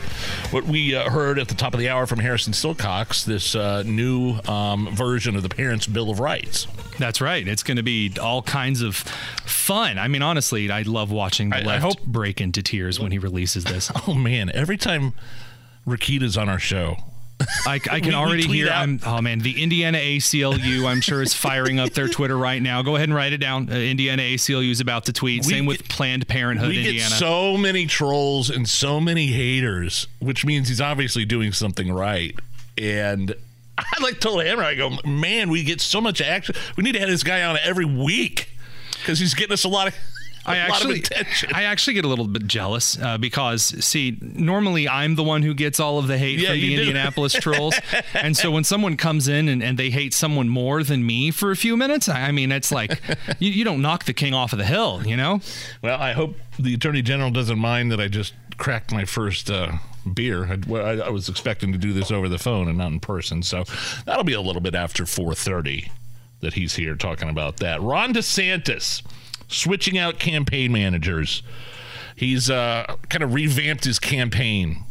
what 0.50 0.64
we 0.64 0.94
uh, 0.94 1.10
heard 1.10 1.38
at 1.38 1.48
the 1.48 1.54
top 1.54 1.74
of 1.74 1.80
the 1.80 1.88
hour 1.90 2.06
from 2.06 2.18
Harrison 2.18 2.54
Silcox, 2.54 3.24
this 3.26 3.54
uh, 3.54 3.82
new 3.84 4.38
um, 4.48 4.88
version 4.94 5.36
of 5.36 5.42
the 5.42 5.50
Parents' 5.50 5.86
Bill 5.86 6.08
of 6.10 6.18
Rights. 6.18 6.66
That's 6.98 7.20
right. 7.20 7.46
It's 7.46 7.62
going 7.62 7.76
to 7.76 7.82
be 7.82 8.12
all 8.20 8.40
kinds 8.40 8.80
of 8.80 8.96
fun. 8.96 9.98
I 9.98 10.08
mean, 10.08 10.22
honestly, 10.22 10.70
I 10.70 10.80
love 10.82 11.10
watching 11.12 11.50
the 11.50 11.56
I- 11.56 11.60
I 11.60 11.64
left 11.64 11.82
hope- 11.84 12.02
break 12.06 12.40
into 12.40 12.62
tears 12.62 12.98
when 12.98 13.12
he 13.12 13.18
releases 13.18 13.64
this. 13.64 13.92
Oh 14.08 14.14
man, 14.14 14.50
every 14.54 14.76
time 14.78 15.12
Rokita's 15.86 16.36
on 16.36 16.48
our 16.48 16.58
show, 16.58 16.96
I, 17.66 17.74
I 17.90 18.00
can 18.00 18.04
we 18.08 18.14
already 18.14 18.42
tweet 18.44 18.64
hear. 18.66 18.98
oh 19.06 19.20
man, 19.20 19.38
the 19.40 19.62
Indiana 19.62 19.98
ACLU. 19.98 20.86
I'm 20.86 21.00
sure 21.00 21.22
is 21.22 21.34
firing 21.34 21.78
up 21.78 21.90
their 21.90 22.08
Twitter 22.08 22.36
right 22.36 22.60
now. 22.60 22.82
Go 22.82 22.96
ahead 22.96 23.08
and 23.08 23.14
write 23.14 23.32
it 23.32 23.38
down. 23.38 23.70
Uh, 23.70 23.74
Indiana 23.74 24.22
ACLU 24.22 24.70
is 24.70 24.80
about 24.80 25.04
to 25.06 25.12
tweet. 25.12 25.46
We 25.46 25.52
Same 25.52 25.66
with 25.66 25.88
Planned 25.88 26.26
Parenthood 26.28 26.68
we 26.70 26.78
Indiana. 26.78 27.08
get 27.10 27.18
so 27.18 27.56
many 27.56 27.86
trolls 27.86 28.50
and 28.50 28.68
so 28.68 29.00
many 29.00 29.28
haters, 29.28 30.06
which 30.18 30.44
means 30.44 30.68
he's 30.68 30.80
obviously 30.80 31.24
doing 31.24 31.52
something 31.52 31.92
right. 31.92 32.34
And 32.78 33.34
I 33.78 34.02
like 34.02 34.20
told 34.20 34.42
Hammer, 34.44 34.62
I 34.64 34.74
go, 34.74 34.90
man, 35.04 35.50
we 35.50 35.62
get 35.62 35.80
so 35.80 36.00
much 36.00 36.20
action. 36.20 36.54
We 36.76 36.82
need 36.84 36.92
to 36.92 37.00
have 37.00 37.08
this 37.08 37.22
guy 37.22 37.42
on 37.44 37.58
every 37.62 37.84
week 37.84 38.50
because 38.92 39.18
he's 39.18 39.34
getting 39.34 39.52
us 39.52 39.64
a 39.64 39.68
lot 39.68 39.88
of. 39.88 39.94
I 40.46 40.56
actually. 40.58 41.04
I 41.52 41.64
actually 41.64 41.94
get 41.94 42.04
a 42.04 42.08
little 42.08 42.26
bit 42.26 42.46
jealous 42.46 42.98
uh, 43.00 43.18
because, 43.18 43.62
see, 43.84 44.18
normally 44.20 44.88
I'm 44.88 45.14
the 45.16 45.24
one 45.24 45.42
who 45.42 45.54
gets 45.54 45.80
all 45.80 45.98
of 45.98 46.06
the 46.06 46.18
hate 46.18 46.38
Yeah, 46.38 46.50
from 46.50 46.60
the. 46.60 46.74
Indianapolis 46.74 47.32
trolls, 47.40 47.74
and 48.14 48.36
so 48.36 48.50
when 48.50 48.64
someone 48.64 48.96
comes 48.96 49.28
in 49.28 49.48
and, 49.48 49.62
and 49.62 49.78
they 49.78 49.90
hate 49.90 50.14
someone 50.14 50.48
more 50.48 50.82
than 50.82 51.04
me 51.04 51.30
for 51.30 51.50
a 51.50 51.56
few 51.56 51.76
minutes, 51.76 52.08
I 52.08 52.26
I 52.26 52.32
mean, 52.32 52.50
it's 52.52 52.72
like 52.72 53.00
you, 53.38 53.50
you 53.50 53.64
don't 53.64 53.80
knock 53.80 54.04
the 54.04 54.12
king 54.12 54.34
off 54.34 54.52
of 54.52 54.58
the 54.58 54.64
hill, 54.64 55.02
you 55.06 55.16
know? 55.16 55.40
Well, 55.82 56.00
I 56.00 56.12
hope 56.12 56.36
the 56.58 56.74
attorney 56.74 57.02
general 57.02 57.30
doesn't 57.30 57.58
mind 57.58 57.92
that 57.92 58.00
I 58.00 58.08
just 58.08 58.34
cracked 58.58 58.92
my 58.92 59.04
first 59.04 59.50
uh, 59.50 59.72
beer. 60.12 60.46
I, 60.46 61.06
I 61.06 61.08
was 61.10 61.28
expecting 61.28 61.72
to 61.72 61.78
do 61.78 61.92
this 61.92 62.10
over 62.10 62.28
the 62.28 62.38
phone 62.38 62.68
and 62.68 62.78
not 62.78 62.92
in 62.92 63.00
person, 63.00 63.42
so 63.42 63.64
that'll 64.04 64.24
be 64.24 64.32
a 64.32 64.40
little 64.40 64.62
bit 64.62 64.74
after 64.74 65.04
4:30 65.04 65.90
that 66.40 66.54
he's 66.54 66.74
here 66.76 66.94
talking 66.94 67.28
about 67.28 67.58
that. 67.58 67.80
Ron 67.80 68.12
DeSantis 68.12 69.02
switching 69.48 69.98
out 69.98 70.18
campaign 70.18 70.72
managers. 70.72 71.42
He's 72.16 72.48
uh, 72.48 72.96
kind 73.10 73.22
of 73.22 73.34
revamped 73.34 73.84
his 73.84 73.98
campaign 73.98 74.85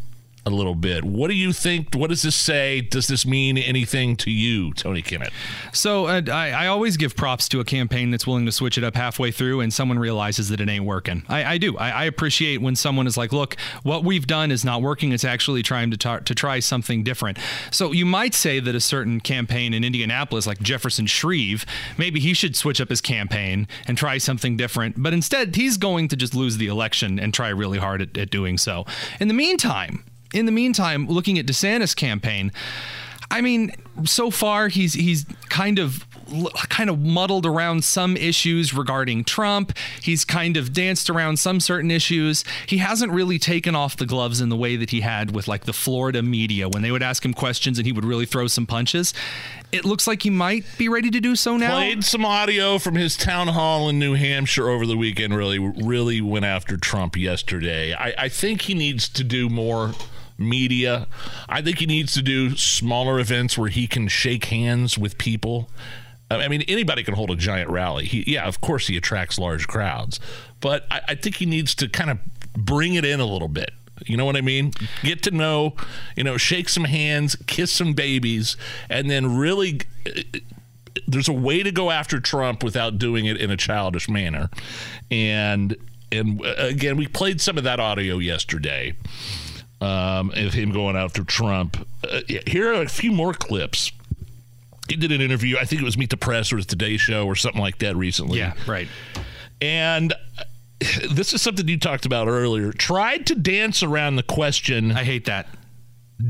a 0.45 0.49
little 0.49 0.75
bit. 0.75 1.03
What 1.03 1.29
do 1.29 1.35
you 1.35 1.51
think? 1.51 1.95
What 1.95 2.09
does 2.09 2.21
this 2.21 2.35
say? 2.35 2.81
Does 2.81 3.07
this 3.07 3.25
mean 3.25 3.57
anything 3.57 4.15
to 4.17 4.29
you, 4.29 4.73
Tony 4.73 5.01
Kinnett? 5.01 5.31
So 5.73 6.05
uh, 6.05 6.21
I, 6.31 6.51
I 6.51 6.67
always 6.67 6.97
give 6.97 7.15
props 7.15 7.49
to 7.49 7.59
a 7.59 7.65
campaign 7.65 8.11
that's 8.11 8.27
willing 8.27 8.45
to 8.45 8.51
switch 8.51 8.77
it 8.77 8.83
up 8.83 8.95
halfway 8.95 9.31
through 9.31 9.61
and 9.61 9.73
someone 9.73 9.97
realizes 9.97 10.49
that 10.49 10.61
it 10.61 10.69
ain't 10.69 10.85
working. 10.85 11.23
I, 11.27 11.43
I 11.53 11.57
do. 11.57 11.75
I, 11.77 11.89
I 11.89 12.03
appreciate 12.05 12.61
when 12.61 12.75
someone 12.75 13.07
is 13.07 13.17
like, 13.17 13.33
look, 13.33 13.55
what 13.83 14.03
we've 14.03 14.27
done 14.27 14.51
is 14.51 14.63
not 14.63 14.81
working. 14.81 15.11
It's 15.11 15.25
actually 15.25 15.63
trying 15.63 15.89
to, 15.91 15.97
tar- 15.97 16.21
to 16.21 16.35
try 16.35 16.59
something 16.59 17.03
different. 17.03 17.39
So 17.71 17.91
you 17.91 18.05
might 18.05 18.35
say 18.35 18.59
that 18.59 18.75
a 18.75 18.79
certain 18.79 19.19
campaign 19.19 19.73
in 19.73 19.83
Indianapolis, 19.83 20.45
like 20.45 20.59
Jefferson 20.59 21.07
Shreve, 21.07 21.65
maybe 21.97 22.19
he 22.19 22.33
should 22.33 22.55
switch 22.55 22.79
up 22.79 22.89
his 22.89 23.01
campaign 23.01 23.67
and 23.87 23.97
try 23.97 24.19
something 24.19 24.57
different. 24.57 25.01
But 25.01 25.13
instead, 25.13 25.55
he's 25.55 25.77
going 25.77 26.07
to 26.09 26.15
just 26.15 26.35
lose 26.35 26.57
the 26.57 26.67
election 26.67 27.19
and 27.19 27.33
try 27.33 27.49
really 27.49 27.79
hard 27.79 28.01
at, 28.01 28.15
at 28.17 28.29
doing 28.29 28.57
so. 28.59 28.85
In 29.19 29.27
the 29.27 29.33
meantime, 29.33 30.03
in 30.35 30.45
the 30.45 30.51
meantime, 30.51 31.07
looking 31.07 31.39
at 31.39 31.45
DeSantis' 31.45 31.95
campaign, 31.95 32.51
I 33.31 33.41
mean, 33.41 33.71
so 34.03 34.29
far 34.29 34.67
he's 34.67 34.93
he's 34.93 35.25
kind 35.49 35.79
of 35.79 36.05
kind 36.69 36.89
of 36.89 36.99
muddled 36.99 37.45
around 37.45 37.83
some 37.83 38.17
issues 38.17 38.73
regarding 38.73 39.23
Trump. 39.23 39.77
He's 40.01 40.25
kind 40.25 40.57
of 40.57 40.73
danced 40.73 41.09
around 41.09 41.37
some 41.37 41.59
certain 41.59 41.91
issues. 41.91 42.43
He 42.67 42.77
hasn't 42.77 43.11
really 43.11 43.37
taken 43.39 43.75
off 43.75 43.97
the 43.97 44.05
gloves 44.05 44.41
in 44.41 44.49
the 44.49 44.55
way 44.55 44.75
that 44.75 44.89
he 44.89 45.01
had 45.01 45.33
with 45.35 45.47
like 45.47 45.65
the 45.65 45.73
Florida 45.73 46.21
media 46.21 46.67
when 46.67 46.81
they 46.81 46.91
would 46.91 47.03
ask 47.03 47.23
him 47.23 47.33
questions 47.33 47.77
and 47.77 47.85
he 47.85 47.91
would 47.91 48.05
really 48.05 48.25
throw 48.25 48.47
some 48.47 48.65
punches. 48.65 49.13
It 49.71 49.85
looks 49.85 50.07
like 50.07 50.23
he 50.23 50.29
might 50.29 50.65
be 50.77 50.89
ready 50.89 51.11
to 51.11 51.19
do 51.19 51.35
so 51.35 51.57
now. 51.57 51.75
Played 51.75 52.03
some 52.03 52.25
audio 52.25 52.79
from 52.79 52.95
his 52.95 53.17
town 53.17 53.49
hall 53.49 53.89
in 53.89 53.99
New 53.99 54.13
Hampshire 54.13 54.69
over 54.69 54.85
the 54.85 54.97
weekend. 54.97 55.35
Really, 55.35 55.59
really 55.59 56.21
went 56.21 56.45
after 56.45 56.77
Trump 56.77 57.17
yesterday. 57.17 57.93
I, 57.93 58.13
I 58.17 58.29
think 58.29 58.61
he 58.61 58.73
needs 58.73 59.09
to 59.09 59.23
do 59.23 59.49
more 59.49 59.93
media. 60.37 61.07
I 61.47 61.61
think 61.61 61.79
he 61.79 61.85
needs 61.85 62.13
to 62.13 62.21
do 62.21 62.55
smaller 62.55 63.19
events 63.19 63.57
where 63.57 63.69
he 63.69 63.87
can 63.87 64.07
shake 64.07 64.45
hands 64.45 64.97
with 64.97 65.17
people. 65.17 65.69
I 66.29 66.47
mean, 66.47 66.63
anybody 66.67 67.03
can 67.03 67.13
hold 67.13 67.29
a 67.31 67.35
giant 67.35 67.69
rally. 67.69 68.05
He, 68.05 68.23
yeah, 68.27 68.47
of 68.47 68.59
course, 68.59 68.87
he 68.87 68.97
attracts 68.97 69.37
large 69.37 69.67
crowds, 69.67 70.19
but 70.59 70.85
I, 70.89 71.01
I 71.09 71.15
think 71.15 71.35
he 71.35 71.45
needs 71.45 71.75
to 71.75 71.87
kind 71.87 72.09
of 72.09 72.19
bring 72.53 72.95
it 72.95 73.05
in 73.05 73.19
a 73.19 73.25
little 73.25 73.47
bit. 73.47 73.71
You 74.05 74.17
know 74.17 74.25
what 74.25 74.35
I 74.35 74.41
mean? 74.41 74.71
Get 75.03 75.23
to 75.23 75.31
know, 75.31 75.75
you 76.17 76.23
know, 76.23 76.35
shake 76.35 76.67
some 76.67 76.83
hands, 76.83 77.35
kiss 77.47 77.71
some 77.71 77.93
babies, 77.93 78.57
and 78.89 79.09
then 79.09 79.37
really 79.37 79.81
there's 81.07 81.29
a 81.29 81.33
way 81.33 81.63
to 81.63 81.71
go 81.71 81.91
after 81.91 82.19
Trump 82.19 82.63
without 82.63 82.97
doing 82.97 83.25
it 83.25 83.37
in 83.37 83.51
a 83.51 83.57
childish 83.57 84.09
manner. 84.09 84.49
And 85.09 85.77
and 86.11 86.43
uh, 86.45 86.55
again, 86.57 86.97
we 86.97 87.07
played 87.07 87.39
some 87.39 87.57
of 87.57 87.63
that 87.63 87.79
audio 87.79 88.17
yesterday 88.17 88.95
um, 89.81 90.31
of 90.35 90.53
him 90.53 90.71
going 90.71 90.95
after 90.95 91.23
Trump. 91.23 91.87
Uh, 92.03 92.21
here 92.47 92.73
are 92.73 92.81
a 92.81 92.89
few 92.89 93.11
more 93.11 93.33
clips. 93.33 93.91
He 94.87 94.95
did 94.95 95.11
an 95.11 95.21
interview. 95.21 95.57
I 95.57 95.65
think 95.65 95.81
it 95.81 95.85
was 95.85 95.97
Meet 95.97 96.11
the 96.11 96.17
Press 96.17 96.53
or 96.53 96.57
his 96.57 96.65
Today 96.65 96.97
Show 96.97 97.25
or 97.25 97.35
something 97.35 97.61
like 97.61 97.79
that 97.79 97.95
recently. 97.95 98.39
Yeah, 98.39 98.53
right. 98.67 98.87
And 99.61 100.13
this 101.09 101.33
is 101.33 101.41
something 101.41 101.67
you 101.67 101.79
talked 101.79 102.05
about 102.05 102.27
earlier. 102.27 102.71
Tried 102.71 103.25
to 103.27 103.35
dance 103.35 103.81
around 103.81 104.15
the 104.15 104.23
question. 104.23 104.91
I 104.91 105.03
hate 105.03 105.25
that. 105.25 105.47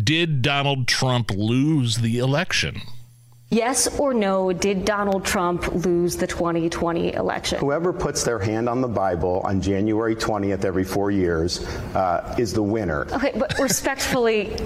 Did 0.04 0.42
Donald 0.42 0.88
Trump 0.88 1.32
lose 1.32 1.98
the 1.98 2.18
election? 2.18 2.82
Yes 3.52 4.00
or 4.00 4.12
no, 4.14 4.52
did 4.52 4.86
Donald 4.86 5.24
Trump 5.24 5.72
lose 5.86 6.18
the 6.18 6.26
2020 6.26 7.14
election? 7.14 7.60
Whoever 7.60 7.94
puts 7.94 8.24
their 8.24 8.40
hand 8.40 8.68
on 8.68 8.82
the 8.82 8.88
Bible 8.88 9.42
on 9.46 9.62
January 9.62 10.16
20th 10.16 10.66
every 10.66 10.84
four 10.84 11.12
years 11.12 11.64
uh, 11.94 12.36
is 12.40 12.54
the 12.54 12.64
winner. 12.64 13.06
Okay, 13.14 13.34
but 13.38 13.58
respectfully, 13.60 14.58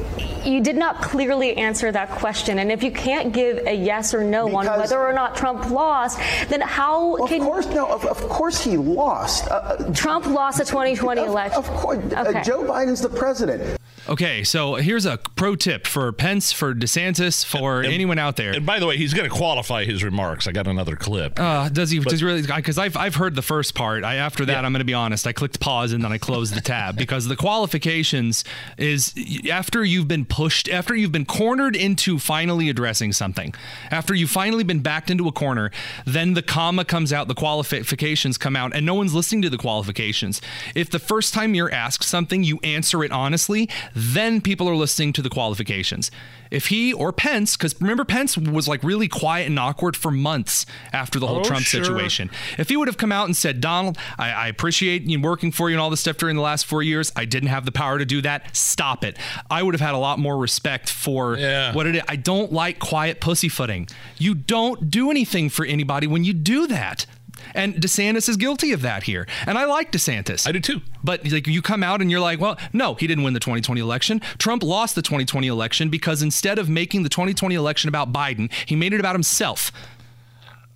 you 0.46 0.62
did 0.64 0.78
not 0.78 1.02
clearly 1.02 1.58
answer 1.58 1.92
that 1.92 2.10
question. 2.10 2.60
And 2.60 2.72
if 2.72 2.82
you 2.82 2.90
can't 2.92 3.34
give 3.34 3.58
a 3.68 3.74
yes 3.76 4.14
or 4.14 4.24
no 4.24 4.48
on 4.56 4.66
whether 4.66 5.00
or 5.00 5.12
not 5.14 5.36
Trump 5.36 5.70
lost, 5.70 6.18
then 6.48 6.62
how 6.62 7.18
Well, 7.18 7.28
can 7.28 7.42
of 7.42 7.48
course, 7.48 7.68
no. 7.68 7.86
Of, 7.86 8.06
of 8.06 8.18
course, 8.30 8.64
he 8.64 8.78
lost. 8.78 9.50
Uh, 9.52 9.92
Trump 9.94 10.26
lost 10.26 10.58
the 10.58 10.66
2020 10.66 11.22
of, 11.22 11.28
election? 11.28 11.58
Of 11.60 11.68
course, 11.68 12.14
uh, 12.14 12.26
Okay. 12.30 12.44
Joe 12.44 12.64
Biden's 12.64 13.02
the 13.02 13.10
president. 13.10 13.79
Okay, 14.10 14.44
so 14.44 14.74
here's 14.76 15.06
a 15.06 15.20
pro 15.36 15.56
tip 15.56 15.86
for 15.86 16.12
Pence, 16.12 16.52
for 16.52 16.74
DeSantis, 16.74 17.46
for 17.46 17.84
And- 17.84 17.94
anyone 17.94 18.18
out 18.18 18.38
there. 18.38 18.54
And 18.54 18.66
by 18.66 18.80
the 18.80 18.88
way, 18.88 18.98
he's 18.98 19.14
going 19.14 19.30
to 19.30 19.36
qualify 19.36 19.86
his 19.86 20.04
remarks. 20.04 20.48
I 20.48 20.52
got 20.52 20.66
another 20.68 20.96
clip. 20.96 21.40
Uh, 21.40 21.70
does 21.70 21.92
he? 21.92 22.00
But- 22.00 22.10
does 22.10 22.20
he 22.22 22.26
really? 22.26 22.42
Because 22.42 22.80
I've 22.80 22.98
I've 22.98 23.16
heard 23.16 23.36
the 23.36 23.44
first 23.44 23.76
part. 23.76 24.04
I 24.04 24.16
after 24.16 24.46
that, 24.46 24.54
Yeah. 24.54 24.62
I'm 24.66 24.72
going 24.74 24.80
to 24.80 24.84
be 24.86 24.96
honest. 24.96 25.28
I 25.28 25.32
clicked 25.32 25.60
pause 25.60 25.94
and 25.94 26.04
then 26.04 26.12
I 26.12 26.18
closed 26.18 26.56
the 26.56 26.62
tab 26.62 26.98
because 26.98 27.28
the 27.28 27.36
qualifications 27.36 28.44
is 28.80 29.14
after 29.52 29.86
you've 29.86 30.08
been 30.08 30.26
pushed, 30.26 30.68
after 30.70 30.96
you've 30.96 31.12
been 31.12 31.26
cornered 31.26 31.76
into 31.76 32.18
finally 32.18 32.68
addressing 32.70 33.14
something, 33.14 33.54
after 33.92 34.16
you've 34.16 34.32
finally 34.32 34.64
been 34.64 34.80
backed 34.80 35.12
into 35.12 35.28
a 35.28 35.32
corner, 35.32 35.70
then 36.06 36.34
the 36.34 36.42
comma 36.42 36.84
comes 36.84 37.14
out, 37.14 37.28
the 37.28 37.36
qualifications 37.36 38.40
come 38.40 38.56
out, 38.56 38.76
and 38.76 38.88
no 38.88 38.96
one's 38.96 39.14
listening 39.14 39.44
to 39.44 39.52
the 39.52 39.58
qualifications. 39.58 40.42
If 40.74 40.90
the 40.90 40.98
first 41.00 41.32
time 41.32 41.54
you're 41.54 41.72
asked 41.72 42.04
something, 42.04 42.44
you 42.44 42.60
answer 42.64 43.04
it 43.04 43.12
honestly, 43.12 43.70
then 44.00 44.42
people 44.42 44.68
are 44.70 44.76
listening 44.76 45.14
to 45.14 45.22
the 45.22 45.30
qualifications. 45.30 46.10
If 46.52 46.68
he 46.68 46.94
or 46.94 47.12
Pence, 47.14 47.56
because 47.58 47.80
remember 47.80 48.04
Pence 48.06 48.38
was 48.38 48.68
like 48.68 48.84
really 48.84 49.08
quiet 49.08 49.48
and 49.48 49.60
awkward 49.60 49.96
for 49.96 50.10
months 50.10 50.66
after 50.92 51.20
the 51.20 51.28
whole 51.28 51.40
Oh, 51.40 51.44
Trump 51.44 51.64
sure. 51.64 51.84
situation. 51.84 52.32
If 52.58 52.70
he 52.70 52.78
would 52.78 52.88
have 52.88 52.98
come 52.98 53.12
out 53.12 53.26
and 53.26 53.36
said, 53.38 53.62
Donald, 53.62 53.98
I, 54.18 54.32
I 54.32 54.48
appreciate 54.48 55.04
you 55.04 55.22
working 55.22 55.52
for 55.52 55.70
you 55.70 55.76
and 55.76 55.82
all 55.82 55.90
this 55.92 56.00
stuff 56.00 56.18
during 56.18 56.36
the 56.36 56.42
last 56.42 56.66
four 56.66 56.82
years. 56.82 57.12
I 57.16 57.26
didn't 57.26 57.50
have 57.50 57.66
the 57.66 57.72
power 57.72 58.00
to 58.00 58.06
do 58.06 58.22
that. 58.22 58.56
Stop 58.56 59.04
it. 59.04 59.18
I 59.52 59.62
would 59.62 59.74
have 59.76 59.82
had 59.82 59.94
a 59.94 59.98
lot 60.00 60.18
more 60.18 60.38
respect 60.38 60.90
for 60.90 61.38
Yeah. 61.38 61.74
what 61.74 61.86
it 61.86 61.96
is. 61.98 62.02
I 62.08 62.16
don't 62.16 62.52
like 62.52 62.80
quiet 62.80 63.20
pussyfooting. 63.22 63.88
You 64.18 64.34
don't 64.34 64.90
do 64.90 65.12
anything 65.12 65.50
for 65.50 65.66
anybody 65.66 66.08
when 66.08 66.24
you 66.24 66.34
do 66.34 66.66
that. 66.68 67.06
And 67.54 67.76
DeSantis 67.76 68.30
is 68.30 68.38
guilty 68.38 68.72
of 68.72 68.82
that 68.82 69.04
here. 69.04 69.28
And 69.46 69.58
I 69.58 69.66
like 69.66 69.92
DeSantis. 69.92 70.48
I 70.48 70.52
do 70.52 70.60
too. 70.60 70.82
But 71.04 71.30
like 71.32 71.48
you 71.48 71.62
come 71.62 71.84
out 71.84 72.02
and 72.02 72.12
you're 72.12 72.20
like, 72.20 72.40
well, 72.40 72.58
no, 72.74 72.96
he 72.96 73.08
didn't 73.08 73.24
win 73.24 73.34
the 73.34 73.40
2020 73.40 73.80
election. 73.80 74.22
Trump 74.38 74.64
lost 74.64 74.96
the 74.96 75.02
2020 75.02 75.48
election 75.48 75.90
because 75.90 76.22
instead 76.22 76.60
of 76.60 76.70
making 76.70 77.04
the 77.04 77.10
2020 77.10 77.56
election 77.56 77.88
about 77.88 78.12
Biden, 78.12 78.52
he 78.66 78.76
made 78.76 78.94
it 78.94 79.00
about 79.00 79.16
himself. 79.16 79.72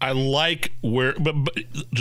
I 0.01 0.11
like 0.11 0.73
where, 0.81 1.13
but, 1.17 1.33
but 1.45 1.57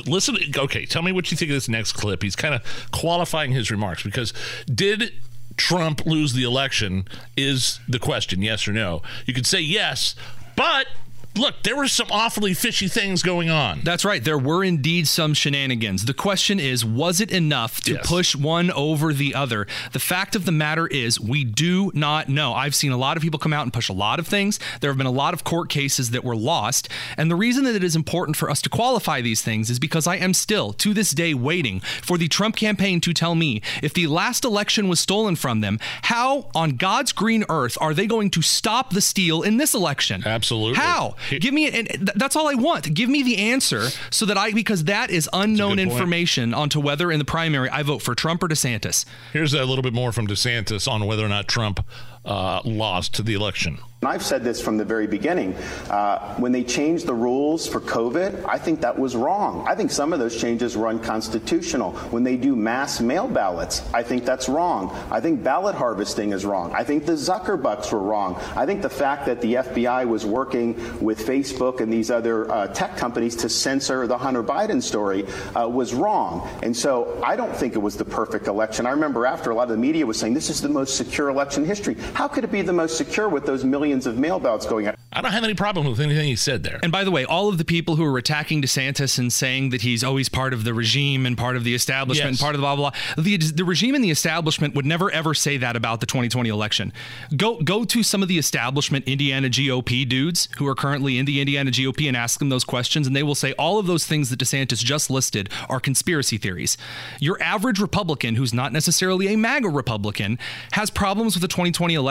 listen. 0.07 0.37
Okay, 0.57 0.87
tell 0.87 1.03
me 1.03 1.13
what 1.13 1.31
you 1.31 1.37
think 1.37 1.51
of 1.53 1.55
this 1.55 1.69
next 1.69 1.93
clip. 1.93 2.23
He's 2.23 2.35
kind 2.35 2.53
of 2.53 2.63
qualifying 2.91 3.53
his 3.53 3.71
remarks 3.71 4.03
because 4.03 4.33
did 4.67 5.13
Trump 5.57 6.05
lose 6.05 6.33
the 6.33 6.43
election? 6.43 7.07
Is 7.37 7.79
the 7.89 8.01
question 8.01 8.43
yes 8.43 8.67
or 8.67 8.73
no? 8.73 9.03
You 9.25 9.35
could 9.35 9.47
say 9.47 9.61
yes, 9.61 10.17
but 10.57 10.89
look, 11.37 11.63
there 11.63 11.77
were 11.77 11.89
some 11.89 12.09
awfully 12.11 12.55
fishy 12.55 12.89
things 12.89 13.23
going 13.23 13.49
on. 13.51 13.81
That's 13.85 14.05
right. 14.05 14.23
There 14.23 14.39
were 14.39 14.63
indeed 14.65 15.09
some 15.09 15.35
shenanigans. 15.35 16.05
The 16.05 16.15
question 16.15 16.61
is, 16.61 16.85
was 16.85 17.21
it 17.21 17.31
enough 17.31 17.81
to 17.83 17.93
Yes. 17.95 18.07
push 18.07 18.35
one 18.37 18.71
over 18.73 19.13
the 19.13 19.35
other? 19.35 19.67
The 19.93 19.99
fact 19.99 20.37
of 20.37 20.45
the 20.45 20.53
matter 20.53 20.87
is, 20.87 21.19
we 21.21 21.45
do 21.45 21.91
not 21.95 22.29
know. 22.29 22.53
I've 22.55 22.75
seen 22.75 22.93
a 22.93 22.97
lot 22.97 23.17
of 23.17 23.23
people 23.23 23.39
come 23.39 23.53
out 23.53 23.63
and 23.63 23.73
push 23.73 23.89
a 23.89 23.93
lot 23.95 24.19
of 24.19 24.27
things. 24.27 24.59
There 24.81 24.91
have 24.91 24.99
been 24.99 25.07
a 25.07 25.11
lot 25.11 25.35
of 25.35 25.45
court 25.45 25.69
cases 25.69 26.11
that 26.11 26.25
were 26.25 26.37
lost. 26.37 26.89
And 27.17 27.31
the 27.31 27.37
reason 27.37 27.65
that 27.65 27.75
it 27.75 27.85
is 27.85 27.97
important 27.97 28.37
for 28.37 28.51
us 28.51 28.61
to 28.63 28.69
qualify 28.69 29.21
these 29.21 29.43
things 29.43 29.71
is 29.71 29.79
because 29.79 30.07
I 30.07 30.17
am 30.17 30.35
still, 30.35 30.73
to 30.75 30.93
this 30.95 31.13
day, 31.13 31.35
waiting 31.35 31.81
for 31.81 32.19
the 32.19 32.29
Trump 32.29 32.57
campaign 32.57 33.01
to 33.01 33.13
tell 33.13 33.35
me 33.35 33.63
if 33.83 33.95
the 33.95 34.07
last 34.07 34.45
election 34.45 34.89
was 34.89 35.01
stolen 35.01 35.37
from 35.37 35.61
them, 35.61 35.79
how 36.03 36.51
on 36.55 36.77
God's 36.77 37.13
green 37.13 37.45
earth 37.49 37.79
are 37.81 37.95
they 37.95 38.07
going 38.07 38.31
to 38.31 38.43
stop 38.43 38.91
the 38.93 39.01
steal 39.01 39.43
in 39.43 39.57
this 39.57 39.75
election? 39.75 40.23
Absolutely. 40.27 40.79
How? 40.79 41.17
Give 41.31 41.55
me 41.55 41.69
and 41.69 41.89
th- 41.89 42.11
that's 42.17 42.37
all 42.37 42.49
I 42.49 42.55
want. 42.55 42.93
Give 42.95 43.09
me 43.09 43.23
the 43.23 43.39
answer 43.39 43.89
so 44.11 44.27
that 44.27 44.37
I 44.37 44.53
because 44.53 44.85
that 44.85 45.11
is 45.11 45.29
unknown 45.33 45.79
information 45.79 46.55
onto 46.55 46.81
whether 46.81 47.11
in 47.11 47.19
the 47.19 47.25
primary 47.25 47.69
I 47.71 47.83
vote 47.83 48.03
for 48.03 48.15
Trump 48.15 48.43
or 48.43 48.49
DeSantis. 48.49 49.05
Here's 49.33 49.55
a 49.55 49.65
little 49.65 49.83
bit 49.83 49.93
more 49.95 50.13
from 50.13 50.27
DeSantis 50.27 50.91
on 50.91 51.07
whether 51.07 51.25
or 51.25 51.29
not 51.29 51.49
Trump 51.49 51.81
uh, 52.25 52.61
lost 52.65 53.15
to 53.15 53.23
the 53.23 53.35
election. 53.35 53.79
And 54.03 54.09
I've 54.09 54.25
said 54.25 54.43
this 54.43 54.61
from 54.61 54.79
the 54.79 54.85
very 54.85 55.07
beginning. 55.07 55.55
Uh, 55.89 56.35
when 56.35 56.51
they 56.51 56.65
changed 56.65 57.07
the 57.07 57.15
rules 57.15 57.69
for 57.69 57.81
COVID, 57.81 58.45
I 58.49 58.59
think 58.59 58.81
that 58.81 58.99
was 58.99 59.15
wrong. 59.15 59.65
I 59.69 59.77
think 59.77 59.93
some 59.93 60.13
of 60.13 60.19
those 60.19 60.41
changes 60.41 60.77
were 60.77 60.89
unconstitutional. 60.89 61.93
When 62.11 62.25
they 62.25 62.37
do 62.37 62.57
mass 62.57 63.01
mail 63.01 63.29
ballots, 63.29 63.81
I 63.95 64.03
think 64.03 64.25
that's 64.25 64.49
wrong. 64.49 64.91
I 65.13 65.21
think 65.21 65.45
ballot 65.45 65.77
harvesting 65.77 66.33
is 66.33 66.45
wrong. 66.45 66.73
I 66.75 66.83
think 66.83 67.07
the 67.07 67.13
Zuckerbucks 67.13 67.93
were 67.93 68.03
wrong. 68.03 68.35
I 68.57 68.67
think 68.67 68.83
the 68.83 68.91
fact 68.91 69.25
that 69.27 69.41
the 69.41 69.55
FBI 69.55 70.09
was 70.09 70.27
working 70.27 70.75
with 71.01 71.25
Facebook 71.25 71.81
and 71.81 71.93
these 71.93 72.11
other 72.11 72.51
uh, 72.51 72.67
tech 72.75 72.97
companies 72.97 73.37
to 73.37 73.49
censor 73.49 74.09
the 74.09 74.19
Hunter 74.19 74.43
Biden 74.43 74.83
story 74.83 75.29
uh, 75.55 75.69
was 75.69 75.95
wrong. 75.95 76.49
And 76.65 76.77
so 76.77 77.23
I 77.25 77.37
don't 77.37 77.55
think 77.55 77.77
it 77.77 77.79
was 77.79 77.97
the 77.97 78.05
perfect 78.05 78.49
election. 78.49 78.85
I 78.85 78.91
remember 78.91 79.27
after 79.27 79.53
a 79.53 79.55
lot 79.55 79.65
of 79.65 79.69
the 79.69 79.77
media 79.77 80.05
was 80.05 80.19
saying 80.19 80.35
this 80.35 80.51
is 80.51 80.61
the 80.61 80.69
most 80.69 80.97
secure 80.97 81.29
election 81.29 81.65
history. 81.65 81.95
How 82.15 82.29
could 82.29 82.45
it 82.45 82.53
be 82.53 82.63
the 82.63 82.73
most 82.73 82.97
secure 82.97 83.29
with 83.29 83.47
those 83.47 83.65
millions 83.65 84.07
of 84.07 84.19
mail 84.19 84.39
ballots 84.39 84.67
going 84.67 84.87
out? 84.87 84.97
I 85.13 85.21
don't 85.21 85.33
have 85.33 85.45
any 85.45 85.55
problem 85.55 85.87
with 85.87 86.01
anything 86.01 86.27
he 86.27 86.37
said 86.37 86.63
there. 86.63 86.81
And 86.83 86.91
by 86.91 87.05
the 87.05 87.11
way, 87.11 87.25
all 87.25 87.49
of 87.49 87.59
the 87.59 87.65
people 87.65 87.97
who 87.97 88.05
are 88.05 88.17
attacking 88.17 88.63
DeSantis 88.63 89.19
and 89.19 89.33
saying 89.33 89.71
that 89.71 89.83
he's 89.83 90.03
always 90.03 90.29
part 90.29 90.55
of 90.55 90.65
the 90.65 90.73
regime 90.73 91.27
and 91.27 91.37
part 91.37 91.57
of 91.57 91.65
the 91.65 91.75
establishment 91.75 92.31
and 92.31 92.39
part 92.39 92.55
of 92.55 92.61
the 92.61 92.63
blah 92.63 92.77
blah 92.77 92.91
blah, 92.91 93.23
the, 93.23 93.37
the 93.37 93.65
regime 93.65 93.95
and 93.95 94.03
the 94.03 94.11
establishment 94.11 94.75
would 94.75 94.87
never 94.87 95.11
ever 95.11 95.35
say 95.35 95.59
that 95.59 95.77
about 95.77 96.01
the 96.01 96.07
2020 96.07 96.49
election. 96.49 96.93
Go 97.37 97.61
go 97.61 97.85
to 97.85 98.03
some 98.03 98.23
of 98.23 98.29
the 98.29 98.39
establishment 98.39 99.07
Indiana 99.07 99.49
GOP 99.49 100.09
dudes 100.09 100.49
who 100.57 100.67
are 100.67 100.75
currently 100.75 101.19
in 101.19 101.27
the 101.27 101.41
Indiana 101.41 101.71
GOP 101.71 102.09
and 102.09 102.17
ask 102.17 102.39
them 102.39 102.49
those 102.49 102.65
questions, 102.65 103.07
and 103.07 103.15
they 103.15 103.23
will 103.23 103.35
say 103.35 103.53
all 103.53 103.79
of 103.79 103.87
those 103.87 104.07
things 104.07 104.31
that 104.31 104.39
DeSantis 104.39 104.79
just 104.79 105.11
listed 105.11 105.51
are 105.69 105.81
conspiracy 105.81 106.39
theories. 106.39 106.77
Your 107.21 107.41
average 107.43 107.81
Republican, 107.81 108.37
who's 108.37 108.55
not 108.55 108.73
necessarily 108.73 109.33
a 109.33 109.37
MAGA 109.37 109.69
Republican, 109.69 110.39
has 110.73 110.91
problems 110.91 111.35
with 111.35 111.43
the 111.43 111.49
2020 111.49 111.95
election, 111.95 112.02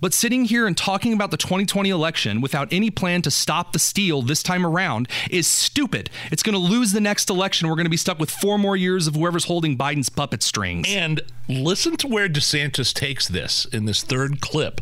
but 0.00 0.14
sitting 0.14 0.44
here 0.44 0.66
and 0.66 0.76
talking 0.76 1.12
about 1.12 1.30
the 1.30 1.36
2020 1.36 1.90
election 1.90 2.40
without 2.40 2.72
any 2.72 2.90
plan 2.90 3.22
to 3.22 3.30
stop 3.30 3.72
the 3.72 3.78
steal 3.78 4.22
this 4.22 4.42
time 4.42 4.66
around 4.66 5.08
is 5.30 5.46
stupid. 5.46 6.10
It's 6.30 6.42
going 6.42 6.54
to 6.54 6.58
lose 6.58 6.92
the 6.92 7.00
next 7.00 7.30
election. 7.30 7.68
We're 7.68 7.74
going 7.74 7.86
to 7.86 7.90
be 7.90 7.96
stuck 7.96 8.18
with 8.18 8.30
four 8.30 8.58
more 8.58 8.76
years 8.76 9.06
of 9.06 9.14
whoever's 9.14 9.44
holding 9.44 9.76
Biden's 9.76 10.08
puppet 10.08 10.42
strings. 10.42 10.86
And 10.88 11.20
listen 11.48 11.96
to 11.98 12.08
where 12.08 12.28
DeSantis 12.28 12.92
takes 12.92 13.28
this 13.28 13.64
in 13.66 13.84
this 13.84 14.02
third 14.02 14.40
clip, 14.40 14.80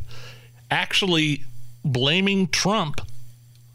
actually 0.70 1.44
blaming 1.84 2.48
Trump 2.48 3.00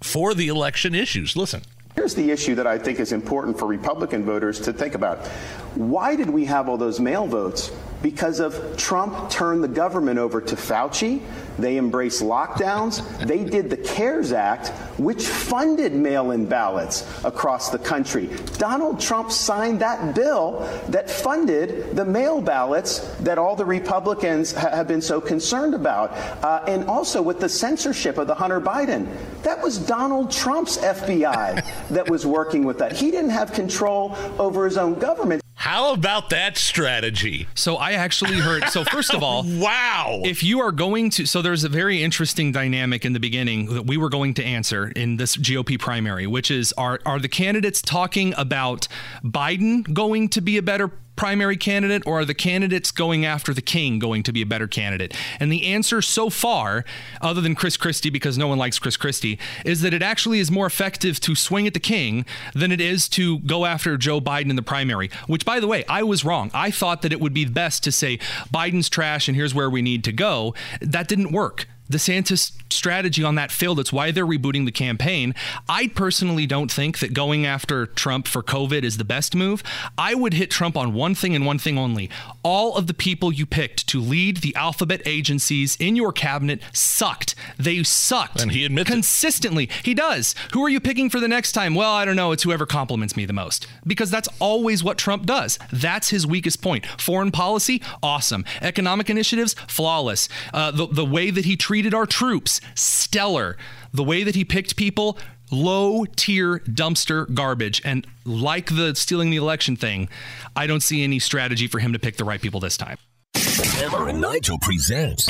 for 0.01 0.33
the 0.33 0.47
election 0.47 0.95
issues. 0.95 1.35
Listen. 1.35 1.61
Here's 1.95 2.13
the 2.13 2.29
issue 2.29 2.53
that 2.55 2.67
I 2.67 2.77
think 2.77 2.99
is 2.99 3.11
important 3.11 3.57
for 3.57 3.65
Republican 3.65 4.23
voters 4.23 4.59
to 4.61 4.71
think 4.71 4.93
about. 4.93 5.25
Why 5.73 6.15
did 6.15 6.29
we 6.29 6.45
have 6.45 6.69
all 6.69 6.77
those 6.77 6.99
mail 6.99 7.25
votes? 7.25 7.71
Because 8.01 8.39
of 8.39 8.77
Trump 8.77 9.29
turned 9.29 9.63
the 9.63 9.67
government 9.67 10.19
over 10.19 10.39
to 10.41 10.55
Fauci. 10.55 11.21
They 11.57 11.77
embraced 11.77 12.21
lockdowns. 12.21 13.01
They 13.25 13.43
did 13.43 13.69
the 13.69 13.77
CARES 13.77 14.31
Act, 14.31 14.69
which 14.99 15.25
funded 15.25 15.93
mail 15.93 16.31
in 16.31 16.45
ballots 16.45 17.03
across 17.23 17.71
the 17.71 17.79
country. 17.79 18.29
Donald 18.57 18.99
Trump 18.99 19.31
signed 19.31 19.79
that 19.79 20.13
bill 20.13 20.59
that 20.89 21.09
funded 21.09 21.95
the 21.95 22.05
mail 22.05 22.41
ballots 22.41 22.99
that 23.17 23.37
all 23.37 23.55
the 23.55 23.65
Republicans 23.65 24.53
ha- 24.53 24.69
have 24.69 24.87
been 24.87 25.01
so 25.01 25.19
concerned 25.19 25.73
about. 25.73 26.11
Uh, 26.43 26.63
and 26.67 26.85
also 26.85 27.21
with 27.21 27.39
the 27.39 27.49
censorship 27.49 28.17
of 28.17 28.27
the 28.27 28.35
Hunter 28.35 28.61
Biden. 28.61 29.07
That 29.41 29.61
was 29.61 29.79
Donald 29.79 30.31
Trump's 30.31 30.77
FBI 30.77 31.87
that 31.89 32.09
was 32.09 32.25
working 32.25 32.65
with 32.65 32.77
that. 32.79 32.91
He 32.91 33.09
didn't 33.09 33.31
have 33.31 33.53
control 33.53 34.15
over 34.37 34.65
his 34.65 34.77
own 34.77 34.99
government. 34.99 35.41
How 35.57 35.91
about 35.93 36.29
that 36.29 36.55
strategy? 36.55 37.47
So 37.55 37.77
I 37.77 37.93
actually 37.93 38.37
heard. 38.37 38.65
So 38.69 38.83
first 38.83 39.11
of 39.11 39.23
all, 39.23 39.43
wow. 39.45 40.21
If 40.23 40.43
you 40.43 40.59
are 40.59 40.71
going 40.71 41.09
to, 41.11 41.25
so 41.25 41.41
there's 41.41 41.63
a 41.63 41.69
very 41.69 42.03
interesting 42.03 42.51
dynamic 42.51 43.03
in 43.03 43.13
the 43.13 43.19
beginning 43.19 43.65
that 43.73 43.87
we 43.87 43.97
were 43.97 44.09
going 44.09 44.35
to 44.35 44.43
answer 44.43 44.89
in 44.89 45.17
this 45.17 45.35
GOP 45.35 45.79
primary, 45.79 46.27
which 46.27 46.51
is 46.51 46.73
are 46.73 46.99
are 47.07 47.17
the 47.17 47.27
candidates 47.27 47.81
talking 47.81 48.35
about 48.37 48.87
Biden 49.23 49.91
going 49.91 50.29
to 50.29 50.41
be 50.41 50.57
a 50.57 50.61
better 50.61 50.91
primary 51.17 51.57
candidate 51.57 52.03
or 52.05 52.19
are 52.21 52.25
the 52.25 52.33
candidates 52.33 52.91
going 52.91 53.25
after 53.25 53.53
the 53.53 53.61
king 53.61 53.99
going 53.99 54.23
to 54.23 54.31
be 54.31 54.41
a 54.41 54.45
better 54.45 54.67
candidate? 54.67 55.13
And 55.39 55.51
the 55.51 55.65
answer 55.65 56.01
so 56.01 56.29
far, 56.29 56.85
other 57.21 57.41
than 57.41 57.55
Chris 57.55 57.75
Christie, 57.75 58.09
because 58.09 58.37
no 58.37 58.47
one 58.47 58.57
likes 58.57 58.79
Chris 58.79 58.95
Christie, 58.95 59.37
is 59.65 59.81
that 59.81 59.93
it 59.93 60.01
actually 60.01 60.39
is 60.39 60.49
more 60.49 60.65
effective 60.65 61.19
to 61.21 61.35
swing 61.35 61.67
at 61.67 61.73
the 61.73 61.79
king 61.79 62.25
than 62.53 62.71
it 62.71 62.79
is 62.79 63.09
to 63.09 63.39
go 63.39 63.65
after 63.65 63.97
Joe 63.97 64.21
Biden 64.21 64.49
in 64.49 64.55
the 64.55 64.61
primary, 64.61 65.09
which, 65.25 65.43
by 65.43 65.59
the 65.59 65.67
way, 65.67 65.83
I 65.89 66.03
was 66.03 66.23
wrong. 66.23 66.51
I 66.53 66.71
thought 66.71 67.01
that 67.01 67.11
it 67.11 67.19
would 67.19 67.33
be 67.33 67.45
best 67.45 67.83
to 67.83 67.91
say 67.91 68.17
Biden's 68.53 68.89
trash 68.89 69.27
and 69.27 69.35
here's 69.35 69.53
where 69.53 69.69
we 69.69 69.81
need 69.81 70.03
to 70.05 70.11
go. 70.11 70.53
That 70.79 71.07
didn't 71.07 71.31
work. 71.31 71.67
DeSantis 71.91 72.51
strategy 72.71 73.23
on 73.23 73.35
that 73.35 73.51
failed. 73.51 73.79
It's 73.79 73.93
why 73.93 74.11
they're 74.11 74.25
rebooting 74.25 74.65
the 74.65 74.71
campaign. 74.71 75.33
I 75.69 75.87
personally 75.87 76.45
don't 76.45 76.71
think 76.71 76.99
that 76.99 77.13
going 77.13 77.45
after 77.45 77.85
Trump 77.85 78.27
for 78.27 78.43
COVID 78.43 78.83
is 78.83 78.97
the 78.97 79.03
best 79.03 79.35
move. 79.35 79.63
I 79.97 80.15
would 80.15 80.33
hit 80.33 80.51
Trump 80.51 80.75
on 80.75 80.93
one 80.93 81.15
thing 81.15 81.35
and 81.35 81.45
one 81.45 81.59
thing 81.59 81.77
only. 81.77 82.09
All 82.43 82.75
of 82.75 82.87
the 82.87 82.93
people 82.93 83.31
you 83.31 83.45
picked 83.45 83.87
to 83.87 84.01
lead 84.01 84.37
the 84.37 84.55
alphabet 84.55 85.01
agencies 85.05 85.75
in 85.77 85.95
your 85.95 86.11
cabinet 86.11 86.61
sucked. 86.73 87.35
They 87.57 87.83
sucked. 87.83 88.41
And 88.41 88.51
he 88.51 88.65
admits 88.65 88.89
consistently. 88.89 89.69
He 89.83 89.93
does. 89.93 90.35
Who 90.53 90.63
are 90.63 90.69
you 90.69 90.79
picking 90.79 91.09
for 91.09 91.19
the 91.19 91.27
next 91.27 91.51
time? 91.53 91.75
Well, 91.75 91.91
I 91.91 92.05
don't 92.05 92.15
know. 92.15 92.31
It's 92.31 92.43
whoever 92.43 92.65
compliments 92.65 93.15
me 93.15 93.25
the 93.25 93.33
most. 93.33 93.67
Because 93.85 94.11
that's 94.11 94.29
always 94.39 94.83
what 94.83 94.97
Trump 94.97 95.25
does. 95.25 95.59
That's 95.71 96.09
his 96.09 96.25
weakest 96.25 96.61
point. 96.61 96.85
Foreign 96.99 97.31
policy, 97.31 97.81
awesome. 98.01 98.45
Economic 98.61 99.09
initiatives, 99.09 99.53
flawless. 99.67 100.29
Uh, 100.53 100.71
the, 100.71 100.87
the 100.87 101.05
way 101.05 101.31
that 101.31 101.45
he 101.45 101.55
treated 101.77 101.93
our 101.93 102.07
troops, 102.07 102.59
stellar. 102.73 103.55
The 103.93 104.03
way 104.03 104.23
that 104.23 104.33
he 104.33 104.43
picked 104.43 104.77
people, 104.77 105.15
low 105.51 106.05
tier 106.05 106.57
dumpster 106.61 107.31
garbage. 107.31 107.83
And 107.85 108.07
like 108.25 108.75
the 108.75 108.95
stealing 108.95 109.29
the 109.29 109.37
election 109.37 109.75
thing, 109.75 110.09
I 110.55 110.65
don't 110.65 110.81
see 110.81 111.03
any 111.03 111.19
strategy 111.19 111.67
for 111.67 111.77
him 111.77 111.93
to 111.93 111.99
pick 111.99 112.17
the 112.17 112.25
right 112.25 112.41
people 112.41 112.59
this 112.59 112.77
time. 112.77 112.97
Hammer 113.35 114.09
and 114.09 114.19
Nigel 114.19 114.57
presents 114.57 115.27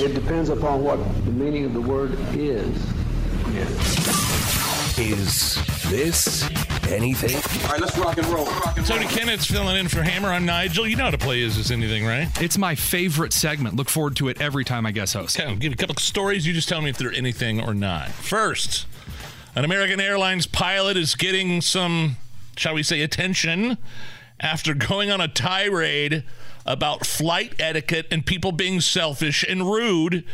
It 0.00 0.12
depends 0.12 0.48
upon 0.48 0.82
what 0.82 0.96
the 1.24 1.30
meaning 1.30 1.66
of 1.66 1.72
the 1.72 1.82
word 1.82 2.18
is. 2.34 4.33
Is 4.96 5.56
this 5.90 6.48
anything? 6.88 7.34
All 7.64 7.72
right, 7.72 7.80
let's 7.80 7.98
rock 7.98 8.16
and 8.16 8.26
roll. 8.28 8.46
Tony 8.84 9.06
Kinnett's 9.06 9.44
filling 9.44 9.76
in 9.76 9.88
for 9.88 10.04
Hammer. 10.04 10.28
I'm 10.28 10.46
Nigel. 10.46 10.86
You 10.86 10.94
know 10.94 11.04
how 11.04 11.10
to 11.10 11.18
play 11.18 11.40
Is 11.40 11.56
This 11.56 11.72
Anything, 11.72 12.06
right? 12.06 12.28
It's 12.40 12.56
my 12.56 12.76
favorite 12.76 13.32
segment. 13.32 13.74
Look 13.74 13.88
forward 13.88 14.14
to 14.16 14.28
it 14.28 14.40
every 14.40 14.64
time 14.64 14.86
I 14.86 14.92
guess 14.92 15.12
host. 15.12 15.40
Okay, 15.40 15.48
I'll 15.48 15.56
give 15.56 15.72
you 15.72 15.74
a 15.74 15.76
couple 15.76 15.94
of 15.96 15.98
stories. 15.98 16.46
You 16.46 16.52
just 16.52 16.68
tell 16.68 16.80
me 16.80 16.90
if 16.90 16.96
they're 16.96 17.12
anything 17.12 17.60
or 17.60 17.74
not. 17.74 18.10
First, 18.10 18.86
an 19.56 19.64
American 19.64 19.98
Airlines 19.98 20.46
pilot 20.46 20.96
is 20.96 21.16
getting 21.16 21.60
some, 21.60 22.16
shall 22.56 22.74
we 22.74 22.84
say, 22.84 23.00
attention 23.00 23.78
after 24.38 24.74
going 24.74 25.10
on 25.10 25.20
a 25.20 25.26
tirade 25.26 26.22
about 26.66 27.04
flight 27.04 27.54
etiquette 27.58 28.06
and 28.12 28.24
people 28.24 28.52
being 28.52 28.80
selfish 28.80 29.44
and 29.48 29.66
rude. 29.70 30.24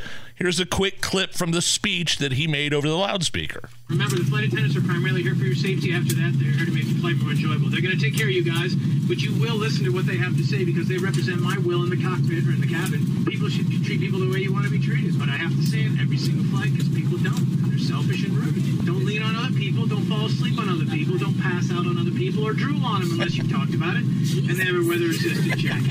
Here's 0.41 0.59
a 0.59 0.65
quick 0.65 1.03
clip 1.05 1.35
from 1.37 1.53
the 1.53 1.61
speech 1.61 2.17
that 2.17 2.33
he 2.33 2.49
made 2.49 2.73
over 2.73 2.89
the 2.89 2.97
loudspeaker. 2.97 3.69
Remember, 3.93 4.17
the 4.17 4.25
flight 4.25 4.49
attendants 4.49 4.73
are 4.75 4.81
primarily 4.81 5.21
here 5.21 5.37
for 5.37 5.45
your 5.45 5.55
safety. 5.55 5.93
After 5.93 6.17
that, 6.17 6.33
they're 6.41 6.57
here 6.57 6.65
to 6.65 6.73
make 6.73 6.89
the 6.89 6.97
flight 6.97 7.21
more 7.21 7.37
enjoyable. 7.37 7.69
They're 7.69 7.85
going 7.85 7.93
to 7.93 8.01
take 8.01 8.17
care 8.17 8.25
of 8.25 8.33
you 8.33 8.41
guys, 8.41 8.73
but 9.05 9.21
you 9.21 9.37
will 9.37 9.61
listen 9.61 9.85
to 9.85 9.93
what 9.93 10.09
they 10.09 10.17
have 10.17 10.33
to 10.41 10.45
say 10.49 10.65
because 10.65 10.89
they 10.89 10.97
represent 10.97 11.45
my 11.45 11.61
will 11.61 11.85
in 11.85 11.93
the 11.93 12.01
cockpit 12.01 12.49
or 12.49 12.57
in 12.57 12.61
the 12.65 12.73
cabin. 12.73 13.05
People 13.29 13.53
should 13.53 13.69
treat 13.85 14.01
people 14.01 14.17
the 14.17 14.33
way 14.33 14.41
you 14.41 14.49
want 14.49 14.65
to 14.65 14.73
be 14.73 14.81
treated, 14.81 15.21
but 15.21 15.29
I 15.29 15.37
have 15.37 15.53
to 15.53 15.61
say 15.61 15.85
it 15.85 16.01
every 16.01 16.17
single 16.17 16.49
flight 16.49 16.73
because 16.73 16.89
people 16.89 17.21
don't. 17.21 17.69
They're 17.69 17.77
selfish 17.77 18.25
and 18.25 18.33
rude. 18.33 18.89
Don't 18.89 19.05
lean 19.05 19.21
on 19.21 19.37
other 19.37 19.53
people. 19.53 19.85
Don't 19.85 20.09
fall 20.09 20.25
asleep 20.25 20.57
on 20.57 20.73
other 20.73 20.89
people. 20.89 21.21
Don't 21.21 21.37
pass 21.37 21.69
out 21.69 21.85
on 21.85 22.01
other 22.01 22.17
people 22.17 22.49
or 22.49 22.57
drool 22.57 22.81
on 22.81 23.05
them 23.05 23.21
unless 23.21 23.37
you've 23.37 23.53
talked 23.53 23.77
about 23.77 24.01
it. 24.01 24.09
And 24.09 24.57
they 24.57 24.65
have 24.65 24.81
a 24.81 24.89
weather 24.89 25.13
assisted 25.13 25.61
check. 25.61 25.85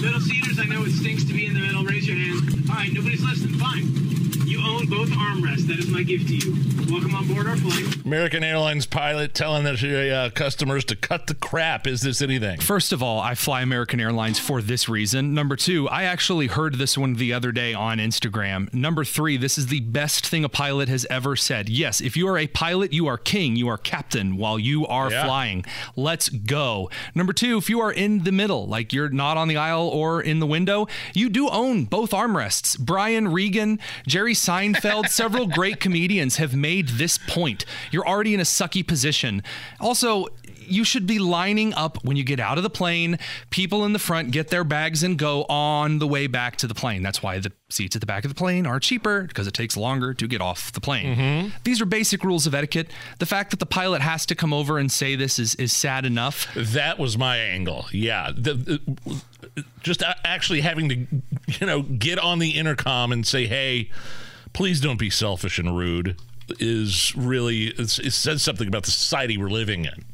Middle 0.00 0.16
seaters, 0.24 0.56
I 0.56 0.64
know 0.64 0.80
it 0.88 0.96
stinks 0.96 1.28
to 1.28 1.36
be 1.36 1.44
in 1.44 1.52
the 1.52 1.60
middle. 1.60 1.84
Raise 1.84 2.08
your 2.08 2.16
hand. 2.16 2.40
All 2.72 2.80
right, 2.80 2.88
nobody's 2.88 3.20
listening. 3.20 3.60
Fine. 3.60 3.81
Thank 3.82 4.12
you. 4.12 4.21
You 4.52 4.60
own 4.66 4.84
both 4.84 5.08
armrests. 5.08 5.66
That 5.68 5.78
is 5.78 5.88
my 5.88 6.02
gift 6.02 6.28
to 6.28 6.34
you. 6.36 6.54
Welcome 6.92 7.14
on 7.14 7.26
board 7.26 7.46
our 7.46 7.56
flight. 7.56 8.04
American 8.04 8.44
Airlines 8.44 8.84
pilot 8.84 9.32
telling 9.32 9.64
their 9.64 10.14
uh, 10.14 10.28
customers 10.28 10.84
to 10.86 10.94
cut 10.96 11.26
the 11.26 11.34
crap. 11.34 11.86
Is 11.86 12.02
this 12.02 12.20
anything? 12.20 12.60
First 12.60 12.92
of 12.92 13.02
all, 13.02 13.18
I 13.18 13.34
fly 13.34 13.62
American 13.62 13.98
Airlines 13.98 14.38
for 14.38 14.60
this 14.60 14.90
reason. 14.90 15.32
Number 15.32 15.56
two, 15.56 15.88
I 15.88 16.02
actually 16.02 16.48
heard 16.48 16.74
this 16.74 16.98
one 16.98 17.14
the 17.14 17.32
other 17.32 17.50
day 17.50 17.72
on 17.72 17.96
Instagram. 17.96 18.70
Number 18.74 19.04
three, 19.06 19.38
this 19.38 19.56
is 19.56 19.68
the 19.68 19.80
best 19.80 20.26
thing 20.26 20.44
a 20.44 20.50
pilot 20.50 20.90
has 20.90 21.06
ever 21.08 21.34
said. 21.34 21.70
Yes, 21.70 22.02
if 22.02 22.14
you 22.14 22.28
are 22.28 22.36
a 22.36 22.46
pilot, 22.46 22.92
you 22.92 23.06
are 23.06 23.16
king, 23.16 23.56
you 23.56 23.68
are 23.68 23.78
captain 23.78 24.36
while 24.36 24.58
you 24.58 24.86
are 24.86 25.10
Yeah. 25.10 25.24
flying. 25.24 25.64
Let's 25.96 26.28
go. 26.28 26.90
Number 27.14 27.32
two, 27.32 27.56
if 27.56 27.70
you 27.70 27.80
are 27.80 27.90
in 27.92 28.24
the 28.24 28.32
middle, 28.32 28.66
like 28.66 28.92
you're 28.92 29.08
not 29.08 29.38
on 29.38 29.48
the 29.48 29.56
aisle 29.56 29.88
or 29.88 30.20
in 30.20 30.40
the 30.40 30.46
window, 30.46 30.88
you 31.14 31.30
do 31.30 31.48
own 31.48 31.84
both 31.86 32.10
armrests. 32.10 32.78
Brian 32.78 33.28
Regan, 33.28 33.78
Jerry 34.06 34.34
Seinfeld, 34.42 35.08
several 35.08 35.46
great 35.46 35.80
comedians 35.80 36.36
have 36.36 36.54
made 36.54 36.88
this 36.88 37.18
point. 37.18 37.64
You're 37.90 38.06
already 38.06 38.34
in 38.34 38.40
a 38.40 38.44
sucky 38.44 38.86
position. 38.86 39.42
Also, 39.80 40.26
you 40.64 40.84
should 40.84 41.06
be 41.06 41.18
lining 41.18 41.74
up 41.74 42.04
when 42.04 42.16
you 42.16 42.24
get 42.24 42.40
out 42.40 42.56
of 42.56 42.62
the 42.62 42.70
plane. 42.70 43.18
People 43.50 43.84
in 43.84 43.92
the 43.92 43.98
front 43.98 44.30
get 44.30 44.48
their 44.48 44.64
bags 44.64 45.02
and 45.02 45.18
go 45.18 45.44
on 45.44 45.98
the 45.98 46.06
way 46.06 46.26
back 46.26 46.56
to 46.56 46.66
the 46.66 46.74
plane. 46.74 47.02
That's 47.02 47.22
why 47.22 47.38
the 47.38 47.52
seats 47.68 47.96
at 47.96 48.00
the 48.00 48.06
back 48.06 48.24
of 48.24 48.30
the 48.30 48.34
plane 48.34 48.66
are 48.66 48.78
cheaper 48.78 49.22
because 49.22 49.46
it 49.46 49.54
takes 49.54 49.76
longer 49.76 50.14
to 50.14 50.26
get 50.26 50.40
off 50.40 50.72
the 50.72 50.80
plane. 50.80 51.16
Mm-hmm. 51.16 51.48
These 51.64 51.80
are 51.80 51.86
basic 51.86 52.22
rules 52.24 52.46
of 52.46 52.54
etiquette. 52.54 52.90
The 53.18 53.26
fact 53.26 53.50
that 53.50 53.60
the 53.60 53.66
pilot 53.66 54.02
has 54.02 54.26
to 54.26 54.34
come 54.34 54.52
over 54.52 54.78
and 54.78 54.90
say 54.90 55.16
this 55.16 55.38
is, 55.38 55.54
is 55.56 55.72
sad 55.72 56.04
enough. 56.04 56.52
That 56.54 56.98
was 56.98 57.18
my 57.18 57.36
angle. 57.38 57.86
Yeah. 57.92 58.30
The, 58.34 58.54
the- 58.54 59.22
just 59.82 60.02
actually 60.24 60.60
having 60.60 60.88
to, 60.88 60.96
you 61.60 61.66
know, 61.66 61.82
get 61.82 62.18
on 62.18 62.38
the 62.38 62.50
intercom 62.50 63.12
and 63.12 63.26
say, 63.26 63.46
hey, 63.46 63.90
please 64.52 64.80
don't 64.80 64.98
be 64.98 65.10
selfish 65.10 65.58
and 65.58 65.76
rude 65.76 66.16
is 66.58 67.14
really, 67.16 67.68
it 67.68 67.88
says 67.88 68.42
something 68.42 68.68
about 68.68 68.82
the 68.84 68.90
society 68.90 69.38
we're 69.38 69.48
living 69.48 69.84
in. 69.84 70.04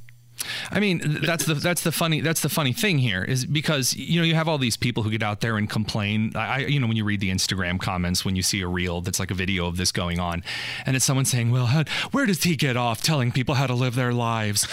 I 0.70 0.78
mean, 0.78 1.18
that's 1.22 1.46
the 1.46 1.54
that's 1.54 1.82
the 1.82 1.90
funny 1.90 2.20
that's 2.20 2.42
the 2.42 2.48
funny 2.48 2.72
thing 2.72 2.98
here 2.98 3.24
is 3.24 3.44
because 3.44 3.96
you 3.96 4.20
know 4.20 4.24
you 4.24 4.36
have 4.36 4.46
all 4.46 4.56
these 4.56 4.76
people 4.76 5.02
who 5.02 5.10
get 5.10 5.20
out 5.22 5.40
there 5.40 5.56
and 5.58 5.68
complain. 5.68 6.30
I 6.36 6.46
I- 6.46 6.58
you 6.58 6.78
know 6.78 6.86
when 6.86 6.96
you 6.96 7.04
read 7.04 7.18
the 7.18 7.30
Instagram 7.30 7.80
comments 7.80 8.24
when 8.24 8.36
you 8.36 8.42
see 8.42 8.60
a 8.60 8.68
reel 8.68 9.00
that's 9.00 9.18
like 9.18 9.32
a 9.32 9.34
video 9.34 9.66
of 9.66 9.76
this 9.76 9.90
going 9.90 10.20
on, 10.20 10.44
and 10.86 10.94
it's 10.94 11.04
someone 11.04 11.24
saying, 11.24 11.50
"Well, 11.50 11.66
how, 11.66 11.82
where 12.12 12.24
does 12.24 12.44
he 12.44 12.54
get 12.54 12.76
off 12.76 13.02
telling 13.02 13.32
people 13.32 13.56
how 13.56 13.66
to 13.66 13.74
live 13.74 13.96
their 13.96 14.12
lives?" 14.14 14.68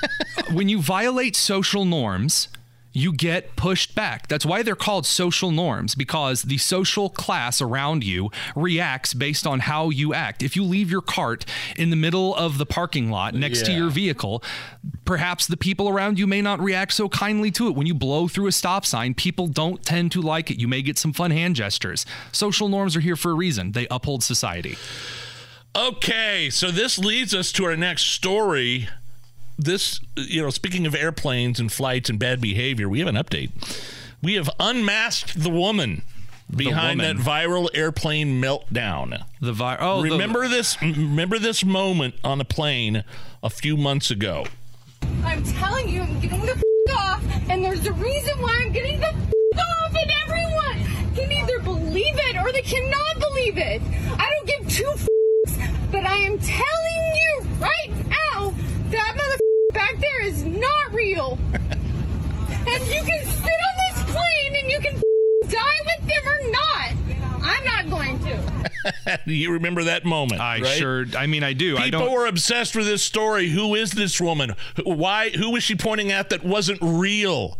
when 0.50 0.68
you 0.68 0.82
violate 0.82 1.36
social 1.36 1.84
norms. 1.84 2.48
You 2.96 3.12
get 3.12 3.56
pushed 3.56 3.96
back. 3.96 4.28
That's 4.28 4.46
why 4.46 4.62
they're 4.62 4.76
called 4.76 5.04
social 5.04 5.50
norms 5.50 5.96
because 5.96 6.42
the 6.42 6.58
social 6.58 7.10
class 7.10 7.60
around 7.60 8.04
you 8.04 8.30
reacts 8.54 9.12
based 9.14 9.48
on 9.48 9.60
how 9.60 9.90
you 9.90 10.14
act. 10.14 10.44
If 10.44 10.54
you 10.54 10.62
leave 10.62 10.92
your 10.92 11.02
cart 11.02 11.44
in 11.76 11.90
the 11.90 11.96
middle 11.96 12.36
of 12.36 12.56
the 12.56 12.64
parking 12.64 13.10
lot 13.10 13.34
next 13.34 13.66
to 13.66 13.72
your 13.72 13.90
vehicle, 13.90 14.44
perhaps 15.04 15.48
the 15.48 15.56
people 15.56 15.88
around 15.88 16.20
you 16.20 16.28
may 16.28 16.40
not 16.40 16.60
react 16.60 16.92
so 16.92 17.08
kindly 17.08 17.50
to 17.50 17.66
it. 17.66 17.74
When 17.74 17.88
you 17.88 17.94
blow 17.94 18.28
through 18.28 18.46
a 18.46 18.52
stop 18.52 18.86
sign, 18.86 19.14
people 19.14 19.48
don't 19.48 19.84
tend 19.84 20.12
to 20.12 20.22
like 20.22 20.52
it. 20.52 20.60
You 20.60 20.68
may 20.68 20.80
get 20.80 20.96
some 20.96 21.12
fun 21.12 21.32
hand 21.32 21.56
gestures. 21.56 22.06
Social 22.30 22.68
norms 22.68 22.94
are 22.94 23.00
here 23.00 23.16
for 23.16 23.32
a 23.32 23.34
reason, 23.34 23.72
they 23.72 23.88
uphold 23.90 24.22
society. 24.22 24.76
Okay, 25.76 26.48
so 26.50 26.70
this 26.70 26.96
leads 26.96 27.34
us 27.34 27.50
to 27.50 27.64
our 27.64 27.76
next 27.76 28.04
story. 28.04 28.88
This, 29.58 30.00
you 30.16 30.42
know, 30.42 30.50
speaking 30.50 30.86
of 30.86 30.94
airplanes 30.94 31.60
and 31.60 31.70
flights 31.70 32.10
and 32.10 32.18
bad 32.18 32.40
behavior, 32.40 32.88
we 32.88 32.98
have 33.00 33.08
an 33.08 33.14
update. 33.16 33.50
We 34.22 34.34
have 34.34 34.50
unmasked 34.58 35.40
the 35.42 35.50
woman 35.50 36.02
behind 36.54 37.00
woman. 37.00 37.16
that 37.18 37.24
viral 37.24 37.68
airplane 37.74 38.40
meltdown. 38.42 39.24
The 39.40 39.52
vi- 39.52 39.76
oh, 39.80 40.02
the- 40.02 40.10
remember 40.10 40.48
this? 40.48 40.80
Remember 40.82 41.38
this 41.38 41.64
moment 41.64 42.14
on 42.24 42.40
a 42.40 42.44
plane 42.44 43.04
a 43.42 43.50
few 43.50 43.76
months 43.76 44.10
ago. 44.10 44.46
I'm 45.24 45.42
telling 45.44 45.88
you, 45.88 46.02
I'm 46.02 46.20
getting 46.20 46.40
the 46.40 46.52
f- 46.52 46.62
off, 46.96 47.22
and 47.48 47.62
there's 47.64 47.86
a 47.86 47.92
reason 47.92 48.40
why 48.42 48.60
I'm 48.64 48.72
getting 48.72 48.98
the 49.00 49.06
f- 49.08 49.32
off, 49.56 49.94
and 49.94 50.10
everyone 50.24 51.14
can 51.14 51.30
either 51.30 51.60
believe 51.60 52.14
it 52.16 52.36
or 52.36 52.50
they 52.52 52.62
cannot 52.62 53.18
believe 53.20 53.58
it. 53.58 53.82
I 54.18 54.30
don't 54.30 54.46
give 54.46 54.68
two 54.68 54.90
f- 54.94 55.08
but 55.92 56.04
I 56.04 56.16
am 56.16 56.38
telling 56.38 57.14
you 57.14 57.46
right 57.60 58.06
now, 58.08 58.54
that 58.94 59.14
mother 59.16 59.38
back 59.72 59.98
there 60.00 60.22
is 60.26 60.44
not 60.44 60.92
real. 60.92 61.38
and 61.52 62.84
you 62.86 63.02
can 63.02 63.24
spit 63.26 63.60
on 63.68 63.76
this 63.94 64.04
plane 64.12 64.56
and 64.62 64.70
you 64.70 64.78
can 64.80 64.94
die 65.48 65.80
with 65.86 66.06
them 66.08 66.26
or 66.26 66.50
not. 66.50 66.92
I'm 67.42 67.64
not 67.64 67.90
going 67.90 68.18
to. 68.20 69.20
you 69.26 69.52
remember 69.52 69.84
that 69.84 70.04
moment? 70.04 70.40
I 70.40 70.60
right? 70.60 70.66
sure. 70.66 71.04
I 71.16 71.26
mean, 71.26 71.42
I 71.42 71.52
do. 71.52 71.76
I 71.76 71.84
People 71.84 72.00
don't. 72.00 72.12
were 72.12 72.26
obsessed 72.26 72.74
with 72.76 72.86
this 72.86 73.02
story. 73.02 73.48
Who 73.48 73.74
is 73.74 73.92
this 73.92 74.20
woman? 74.20 74.54
Why? 74.84 75.30
Who 75.30 75.50
was 75.50 75.62
she 75.62 75.74
pointing 75.74 76.12
at 76.12 76.30
that 76.30 76.44
wasn't 76.44 76.78
real? 76.82 77.58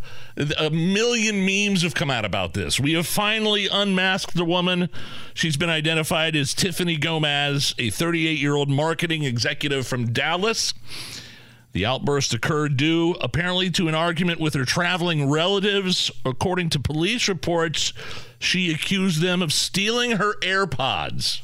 A 0.59 0.69
million 0.69 1.45
memes 1.45 1.83
have 1.83 1.95
come 1.95 2.11
out 2.11 2.25
about 2.25 2.53
this. 2.53 2.79
We 2.79 2.93
have 2.93 3.07
finally 3.07 3.67
unmasked 3.71 4.35
the 4.35 4.43
woman. 4.45 4.89
She's 5.33 5.55
been 5.55 5.69
identified 5.69 6.35
as 6.35 6.53
Tiffany 6.53 6.97
Gomez, 6.97 7.73
a 7.79 7.89
38 7.89 8.37
year 8.39 8.55
old 8.55 8.69
marketing 8.69 9.23
executive 9.23 9.87
from 9.87 10.11
Dallas. 10.11 10.73
The 11.75 11.85
outburst 11.85 12.33
occurred 12.33 12.77
due 12.77 13.17
apparently 13.19 13.69
to 13.71 13.89
an 13.89 13.95
argument 13.95 14.39
with 14.39 14.53
her 14.53 14.63
traveling 14.63 15.29
relatives. 15.29 16.09
According 16.23 16.69
to 16.69 16.79
police 16.79 17.27
reports, 17.27 17.91
she 18.39 18.71
accused 18.71 19.21
them 19.21 19.41
of 19.41 19.51
stealing 19.51 20.11
her 20.11 20.35
AirPods. 20.39 21.41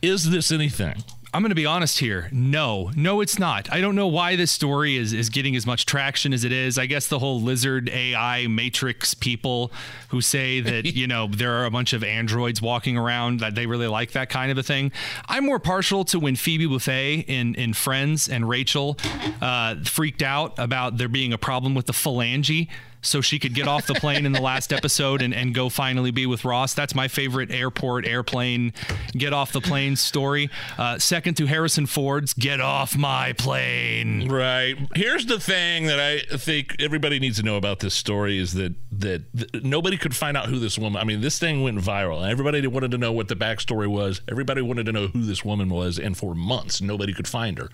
Is 0.00 0.30
this 0.30 0.52
anything? 0.52 1.02
I'm 1.34 1.42
going 1.42 1.50
to 1.50 1.56
be 1.56 1.66
honest 1.66 1.98
here. 1.98 2.28
No, 2.30 2.92
no, 2.94 3.20
it's 3.20 3.40
not. 3.40 3.68
I 3.72 3.80
don't 3.80 3.96
know 3.96 4.06
why 4.06 4.36
this 4.36 4.52
story 4.52 4.96
is, 4.96 5.12
is 5.12 5.30
getting 5.30 5.56
as 5.56 5.66
much 5.66 5.84
traction 5.84 6.32
as 6.32 6.44
it 6.44 6.52
is. 6.52 6.78
I 6.78 6.86
guess 6.86 7.08
the 7.08 7.18
whole 7.18 7.40
lizard 7.40 7.88
AI 7.88 8.46
matrix 8.46 9.14
people 9.14 9.72
who 10.10 10.20
say 10.20 10.60
that, 10.60 10.86
you 10.86 11.08
know, 11.08 11.26
there 11.26 11.54
are 11.54 11.64
a 11.64 11.72
bunch 11.72 11.92
of 11.92 12.04
androids 12.04 12.62
walking 12.62 12.96
around 12.96 13.40
that 13.40 13.56
they 13.56 13.66
really 13.66 13.88
like 13.88 14.12
that 14.12 14.28
kind 14.28 14.52
of 14.52 14.58
a 14.58 14.62
thing. 14.62 14.92
I'm 15.26 15.44
more 15.44 15.58
partial 15.58 16.04
to 16.04 16.20
when 16.20 16.36
Phoebe 16.36 16.66
Buffay 16.66 17.24
in, 17.26 17.56
in 17.56 17.72
Friends 17.72 18.28
and 18.28 18.48
Rachel 18.48 18.96
uh, 19.42 19.74
freaked 19.82 20.22
out 20.22 20.56
about 20.56 20.98
there 20.98 21.08
being 21.08 21.32
a 21.32 21.38
problem 21.38 21.74
with 21.74 21.86
the 21.86 21.92
phalange 21.92 22.68
so 23.04 23.20
she 23.20 23.38
could 23.38 23.54
get 23.54 23.68
off 23.68 23.86
the 23.86 23.94
plane 23.94 24.26
in 24.26 24.32
the 24.32 24.40
last 24.40 24.72
episode 24.72 25.22
and, 25.22 25.34
and 25.34 25.54
go 25.54 25.68
finally 25.68 26.10
be 26.10 26.26
with 26.26 26.44
Ross. 26.44 26.74
That's 26.74 26.94
my 26.94 27.08
favorite 27.08 27.50
airport, 27.50 28.06
airplane, 28.06 28.72
get 29.16 29.32
off 29.32 29.52
the 29.52 29.60
plane 29.60 29.96
story. 29.96 30.50
Uh, 30.78 30.98
second 30.98 31.34
to 31.34 31.46
Harrison 31.46 31.86
Ford's 31.86 32.34
Get 32.34 32.60
Off 32.60 32.96
My 32.96 33.32
Plane. 33.34 34.28
Right. 34.28 34.76
Here's 34.94 35.26
the 35.26 35.38
thing 35.40 35.86
that 35.86 36.00
I 36.00 36.36
think 36.36 36.76
everybody 36.80 37.18
needs 37.18 37.36
to 37.38 37.42
know 37.42 37.56
about 37.56 37.80
this 37.80 37.94
story 37.94 38.38
is 38.38 38.54
that 38.54 38.74
that 38.92 39.22
th- 39.36 39.64
nobody 39.64 39.96
could 39.96 40.14
find 40.14 40.36
out 40.36 40.46
who 40.46 40.58
this 40.58 40.78
woman. 40.78 41.00
I 41.00 41.04
mean, 41.04 41.20
this 41.20 41.38
thing 41.38 41.62
went 41.62 41.78
viral, 41.78 42.22
and 42.22 42.30
everybody 42.30 42.66
wanted 42.66 42.90
to 42.92 42.98
know 42.98 43.12
what 43.12 43.28
the 43.28 43.36
backstory 43.36 43.88
was. 43.88 44.20
Everybody 44.30 44.62
wanted 44.62 44.86
to 44.86 44.92
know 44.92 45.08
who 45.08 45.22
this 45.22 45.44
woman 45.44 45.68
was, 45.68 45.98
and 45.98 46.16
for 46.16 46.34
months 46.34 46.80
nobody 46.80 47.12
could 47.12 47.28
find 47.28 47.58
her. 47.58 47.70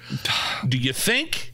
Do 0.67 0.79
you 0.79 0.93
think? 0.93 1.53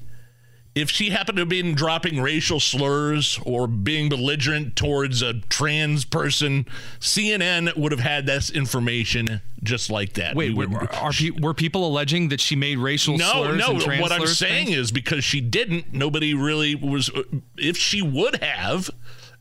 If 0.77 0.91
she 0.91 1.09
happened 1.09 1.37
to 1.37 1.41
have 1.41 1.49
been 1.49 1.75
dropping 1.75 2.21
racial 2.21 2.61
slurs 2.61 3.41
or 3.47 3.67
being 3.67 4.11
belligerent 4.11 4.77
towards 4.77 5.23
a 5.23 5.33
trans 5.49 6.05
person, 6.05 6.67
CNN 7.01 7.75
would 7.79 7.93
have 7.93 8.01
had 8.03 8.27
this 8.27 8.51
information 8.51 9.41
just 9.63 9.89
like 9.89 10.13
that. 10.13 10.37
Wait, 10.37 10.55
We 10.55 10.67
were, 10.67 10.87
are 10.93 11.13
pe- 11.13 11.31
were 11.31 11.55
people 11.55 11.87
alleging 11.87 12.29
that 12.29 12.43
she 12.43 12.57
made 12.57 12.77
racial 12.77 13.17
no, 13.17 13.31
slurs 13.33 13.59
no. 13.59 13.81
trans 13.81 14.03
What 14.03 14.13
I'm 14.13 14.27
saying 14.27 14.67
things? 14.67 14.77
is 14.79 14.93
because 14.93 15.25
she 15.25 15.41
didn't, 15.41 15.95
nobody 15.95 16.35
really 16.35 16.75
was. 16.75 17.11
If 17.57 17.79
she 17.79 18.03
would 18.03 18.43
have, 18.43 18.91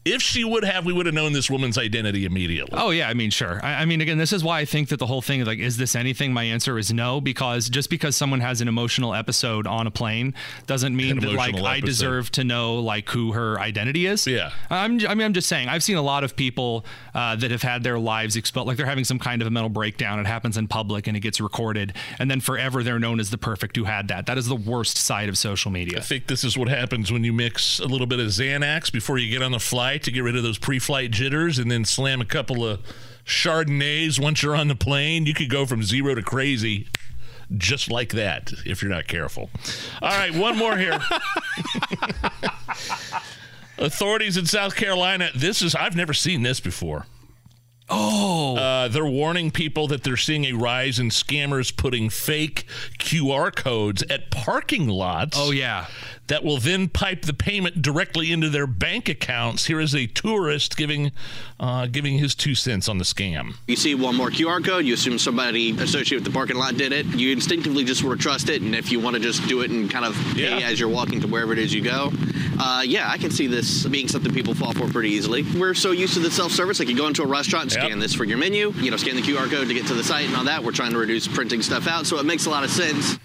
if 0.06 0.22
she 0.22 0.44
would 0.44 0.64
have, 0.64 0.86
we 0.86 0.94
would 0.94 1.08
have 1.08 1.16
known 1.16 1.34
this 1.34 1.50
woman's 1.50 1.80
identity 1.80 2.26
immediately. 2.26 2.78
Oh 2.80 2.92
yeah, 2.92 3.10
I 3.10 3.16
mean 3.16 3.32
sure. 3.32 3.60
I, 3.64 3.82
I 3.82 3.86
mean 3.86 4.02
again, 4.02 4.20
this 4.20 4.32
is 4.32 4.44
why 4.44 4.60
I 4.60 4.66
think 4.66 4.90
that 4.90 5.00
the 5.00 5.08
whole 5.08 5.22
thing 5.22 5.44
like 5.44 5.58
is 5.58 5.78
this 5.78 5.96
anything? 5.96 6.32
My 6.32 6.44
answer 6.44 6.78
is 6.78 6.94
no 6.94 7.20
because 7.20 7.70
just 7.70 7.90
because 7.90 8.16
someone 8.16 8.40
has 8.40 8.62
an 8.62 8.68
emotional 8.68 9.16
episode 9.16 9.66
on 9.66 9.88
a 9.88 9.92
plane 9.92 10.36
doesn't 10.68 10.96
mean 10.96 11.20
that 11.22 11.34
like 11.34 11.50
emotional 11.50 11.66
I 11.66 11.80
deserve 11.80 12.32
to 12.34 12.44
know 12.44 12.76
like 12.76 13.10
who 13.10 13.32
her 13.32 13.60
identity 13.60 14.06
is. 14.06 14.28
Yeah. 14.28 14.52
I'm 14.70 15.00
I 15.08 15.16
mean 15.16 15.26
I'm 15.26 15.34
just 15.34 15.50
saying 15.50 15.70
I've 15.70 15.84
seen 15.84 15.98
a 15.98 16.04
lot 16.04 16.24
of 16.24 16.36
people 16.36 16.86
uh, 17.16 17.36
that 17.38 17.50
have 17.50 17.64
had 17.64 17.84
their 17.84 17.98
lives 17.98 18.36
exposed 18.36 18.68
like 18.68 18.78
they're 18.78 18.86
having 18.86 19.06
some 19.06 19.18
kind 19.18 19.42
of 19.42 19.48
a 19.48 19.52
mental 19.52 19.70
breakdown. 19.70 20.20
It 20.20 20.28
happens 20.28 20.56
in 20.56 20.68
public 20.68 21.08
and 21.08 21.18
it 21.18 21.22
gets 21.22 21.42
recorded 21.42 21.94
and 22.20 22.30
then 22.30 22.42
forever 22.42 22.84
they're 22.84 23.00
known 23.00 23.20
as 23.20 23.32
the 23.32 23.40
perfect 23.40 23.76
who 23.76 23.86
had 23.86 24.10
that. 24.10 24.28
That 24.28 24.38
is 24.38 24.46
the 24.46 24.56
worst 24.56 24.98
side 24.98 25.30
of 25.30 25.38
social 25.38 25.72
media. 25.72 25.98
I 25.98 26.02
think 26.02 26.28
this 26.28 26.44
is 26.44 26.56
what 26.56 26.70
happens 26.70 27.12
when 27.12 27.24
you 27.24 27.34
mix 27.34 27.80
a 27.80 27.88
little 27.88 28.08
bit 28.08 28.20
of 28.20 28.28
Xanax 28.28 28.92
before 28.92 29.18
you 29.18 29.32
get 29.32 29.42
on 29.42 29.52
the 29.52 29.60
flight 29.60 29.95
to 30.04 30.12
get 30.12 30.22
rid 30.22 30.36
of 30.36 30.44
those 30.44 30.58
pre-flight 30.58 31.12
jitters, 31.12 31.60
and 31.60 31.70
then 31.70 31.86
slam 31.86 32.22
a 32.22 32.26
couple 32.26 32.66
of 32.66 32.82
Chardonnays 33.26 34.20
once 34.20 34.44
you're 34.44 34.56
on 34.56 34.68
the 34.68 34.76
plane. 34.76 35.26
You 35.26 35.34
could 35.34 35.50
go 35.50 35.66
from 35.66 35.84
zero 35.84 36.16
to 36.16 36.22
crazy. 36.22 36.88
Just 37.58 37.92
like 37.92 38.10
that, 38.14 38.52
if 38.66 38.82
you're 38.82 38.92
not 38.92 39.08
careful. 39.08 39.52
All 40.02 40.10
right, 40.10 40.34
one 40.34 40.58
more 40.58 40.78
here. 40.78 40.98
Authorities 43.78 44.36
in 44.38 44.48
South 44.48 44.76
Carolina. 44.76 45.30
This 45.36 45.62
is 45.62 45.76
I've 45.76 45.96
never 45.96 46.14
seen 46.14 46.42
this 46.42 46.60
before. 46.60 47.06
Oh, 47.88 48.56
uh, 48.58 48.88
they're 48.88 49.06
warning 49.06 49.52
people 49.52 49.88
that 49.90 50.04
they're 50.04 50.18
seeing 50.18 50.46
a 50.46 50.54
rise 50.54 50.98
in 50.98 51.10
scammers 51.10 51.76
putting 51.76 52.10
fake 52.10 52.66
QR 52.98 53.56
codes 53.56 54.04
at 54.10 54.32
parking 54.32 54.88
lots. 54.88 55.38
Oh 55.40 55.52
yeah, 55.52 55.86
that 56.28 56.44
will 56.44 56.58
then 56.58 56.90
pipe 56.90 57.24
the 57.24 57.34
payment 57.34 57.82
directly 57.82 58.32
into 58.32 58.50
their 58.50 58.66
bank 58.68 59.08
accounts. 59.10 59.66
Here 59.66 59.80
is 59.80 59.94
a 59.94 60.08
tourist 60.08 60.76
giving 60.78 61.12
uh, 61.60 61.86
giving 61.88 62.18
his 62.18 62.36
two 62.36 62.56
cents 62.56 62.90
on 62.90 62.98
the 62.98 63.04
scam. 63.04 63.56
You 63.68 63.76
see 63.76 63.96
one 63.96 64.16
more 64.16 64.30
QR 64.30 64.64
code, 64.64 64.86
you 64.86 64.94
assume 64.94 65.18
somebody 65.20 65.72
associated 65.72 66.24
with 66.24 66.26
the 66.26 66.32
parking 66.38 66.58
lot 66.58 66.76
did 66.78 66.92
it. 66.92 67.06
You 67.06 67.32
instinctively 67.32 67.84
just 67.84 68.02
sort 68.02 68.14
of 68.14 68.20
trust 68.20 68.50
it, 68.50 68.62
and 68.62 68.76
if 68.76 68.92
you 68.92 69.00
want 69.00 69.16
to 69.16 69.22
just 69.22 69.48
do 69.48 69.62
it 69.62 69.72
and 69.72 69.90
kind 69.90 70.06
of 70.06 70.16
pay 70.34 70.60
Yeah. 70.60 70.68
as 70.68 70.80
you're 70.80 70.90
walking 70.90 71.22
to 71.22 71.28
wherever 71.28 71.54
it 71.54 71.60
is 71.60 71.74
you 71.74 71.82
go, 71.82 72.12
uh, 72.60 72.84
yeah, 72.86 73.10
I 73.10 73.18
can 73.18 73.32
see 73.32 73.48
this 73.48 73.86
being 73.86 74.08
something 74.08 74.34
people 74.34 74.54
fall 74.54 74.74
for 74.74 74.88
pretty 74.90 75.10
easily. 75.12 75.44
We're 75.58 75.74
so 75.74 75.92
used 75.92 76.14
to 76.16 76.20
the 76.20 76.32
self-service, 76.32 76.80
like 76.80 76.90
you 76.90 76.96
go 76.98 77.08
into 77.08 77.24
a 77.24 77.28
restaurant, 77.28 77.64
and 77.64 77.72
scan 77.72 78.00
this 78.00 78.14
for 78.14 78.24
your 78.26 78.38
menu, 78.38 78.74
you 78.78 78.92
know, 78.92 78.98
scan 78.98 79.16
the 79.16 79.22
QR 79.22 79.50
code 79.50 79.68
to 79.68 79.74
get 79.74 79.86
to 79.88 79.94
the 79.94 80.04
site 80.04 80.26
and 80.28 80.36
all 80.36 80.44
that. 80.46 80.64
We're 80.64 80.72
trying 80.72 80.92
to 80.92 80.98
reduce 80.98 81.28
printing 81.28 81.62
stuff 81.62 81.88
out, 81.88 82.06
so 82.06 82.18
it 82.20 82.26
makes 82.26 82.46
a 82.46 82.50
lot 82.50 82.64
of 82.64 82.70
sense. 82.70 83.18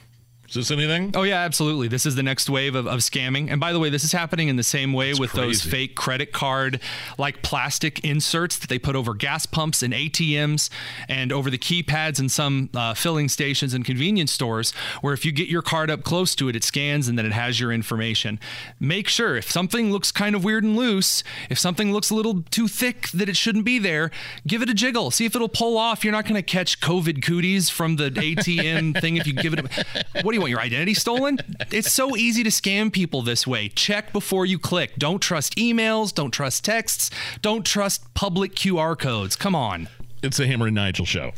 Is 0.50 0.54
this 0.54 0.70
anything? 0.72 1.12
Oh 1.14 1.22
yeah, 1.22 1.38
absolutely. 1.42 1.86
This 1.86 2.04
is 2.04 2.16
the 2.16 2.24
next 2.24 2.50
wave 2.50 2.74
of, 2.74 2.88
of 2.88 2.98
scamming. 3.00 3.52
And 3.52 3.60
by 3.60 3.72
the 3.72 3.78
way, 3.78 3.88
this 3.88 4.02
is 4.02 4.10
happening 4.10 4.48
in 4.48 4.56
the 4.56 4.64
same 4.64 4.92
way 4.92 5.14
with 5.14 5.32
those 5.32 5.62
fake 5.62 5.94
credit 5.94 6.32
card 6.32 6.80
like 7.18 7.42
plastic 7.42 8.04
inserts 8.04 8.58
that 8.58 8.68
they 8.68 8.78
put 8.78 8.96
over 8.96 9.14
gas 9.14 9.46
pumps 9.46 9.80
and 9.80 9.94
ATMs 9.94 10.68
and 11.08 11.30
over 11.32 11.50
the 11.50 11.58
keypads 11.58 12.18
in 12.18 12.28
some 12.28 12.68
uh, 12.74 12.94
filling 12.94 13.28
stations 13.28 13.74
and 13.74 13.84
convenience 13.84 14.32
stores 14.32 14.72
where 15.02 15.14
if 15.14 15.24
you 15.24 15.30
get 15.30 15.46
your 15.46 15.62
card 15.62 15.88
up 15.88 16.02
close 16.02 16.34
to 16.34 16.48
it, 16.48 16.56
it 16.56 16.64
scans 16.64 17.06
and 17.06 17.16
then 17.16 17.24
it 17.24 17.32
has 17.32 17.60
your 17.60 17.70
information. 17.70 18.40
Make 18.80 19.06
sure 19.06 19.36
if 19.36 19.48
something 19.48 19.92
looks 19.92 20.10
kind 20.10 20.34
of 20.34 20.42
weird 20.42 20.64
and 20.64 20.74
loose, 20.74 21.22
if 21.48 21.60
something 21.60 21.92
looks 21.92 22.10
a 22.10 22.14
little 22.16 22.42
too 22.50 22.66
thick 22.66 23.08
that 23.10 23.28
it 23.28 23.36
shouldn't 23.36 23.64
be 23.64 23.78
there, 23.78 24.10
give 24.48 24.62
it 24.62 24.68
a 24.68 24.74
jiggle. 24.74 25.12
See 25.12 25.26
if 25.26 25.36
it'll 25.36 25.48
pull 25.48 25.78
off. 25.78 26.02
You're 26.02 26.10
not 26.10 26.24
going 26.24 26.34
to 26.34 26.42
catch 26.42 26.80
COVID 26.80 27.22
cooties 27.22 27.70
from 27.70 27.94
the 27.94 28.10
ATM 28.10 29.00
thing 29.00 29.16
if 29.16 29.28
you 29.28 29.32
give 29.32 29.52
it 29.52 29.60
a 29.60 30.22
what 30.22 30.32
do 30.32 30.34
you 30.34 30.39
want 30.40 30.50
your 30.50 30.60
identity 30.60 30.94
stolen? 30.94 31.38
It's 31.70 31.92
so 31.92 32.16
easy 32.16 32.42
to 32.42 32.50
scam 32.50 32.92
people 32.92 33.22
this 33.22 33.46
way. 33.46 33.68
Check 33.68 34.12
before 34.12 34.46
you 34.46 34.58
click. 34.58 34.96
Don't 34.96 35.20
trust 35.20 35.56
emails. 35.56 36.12
Don't 36.12 36.32
trust 36.32 36.64
texts. 36.64 37.10
Don't 37.42 37.64
trust 37.64 38.12
public 38.14 38.54
qr 38.54 38.98
codes. 38.98 39.36
Come 39.36 39.54
on. 39.54 39.88
It's 40.22 40.38
the 40.38 40.46
hammer 40.46 40.66
and 40.66 40.74
nigel 40.74 41.06
show. 41.06 41.32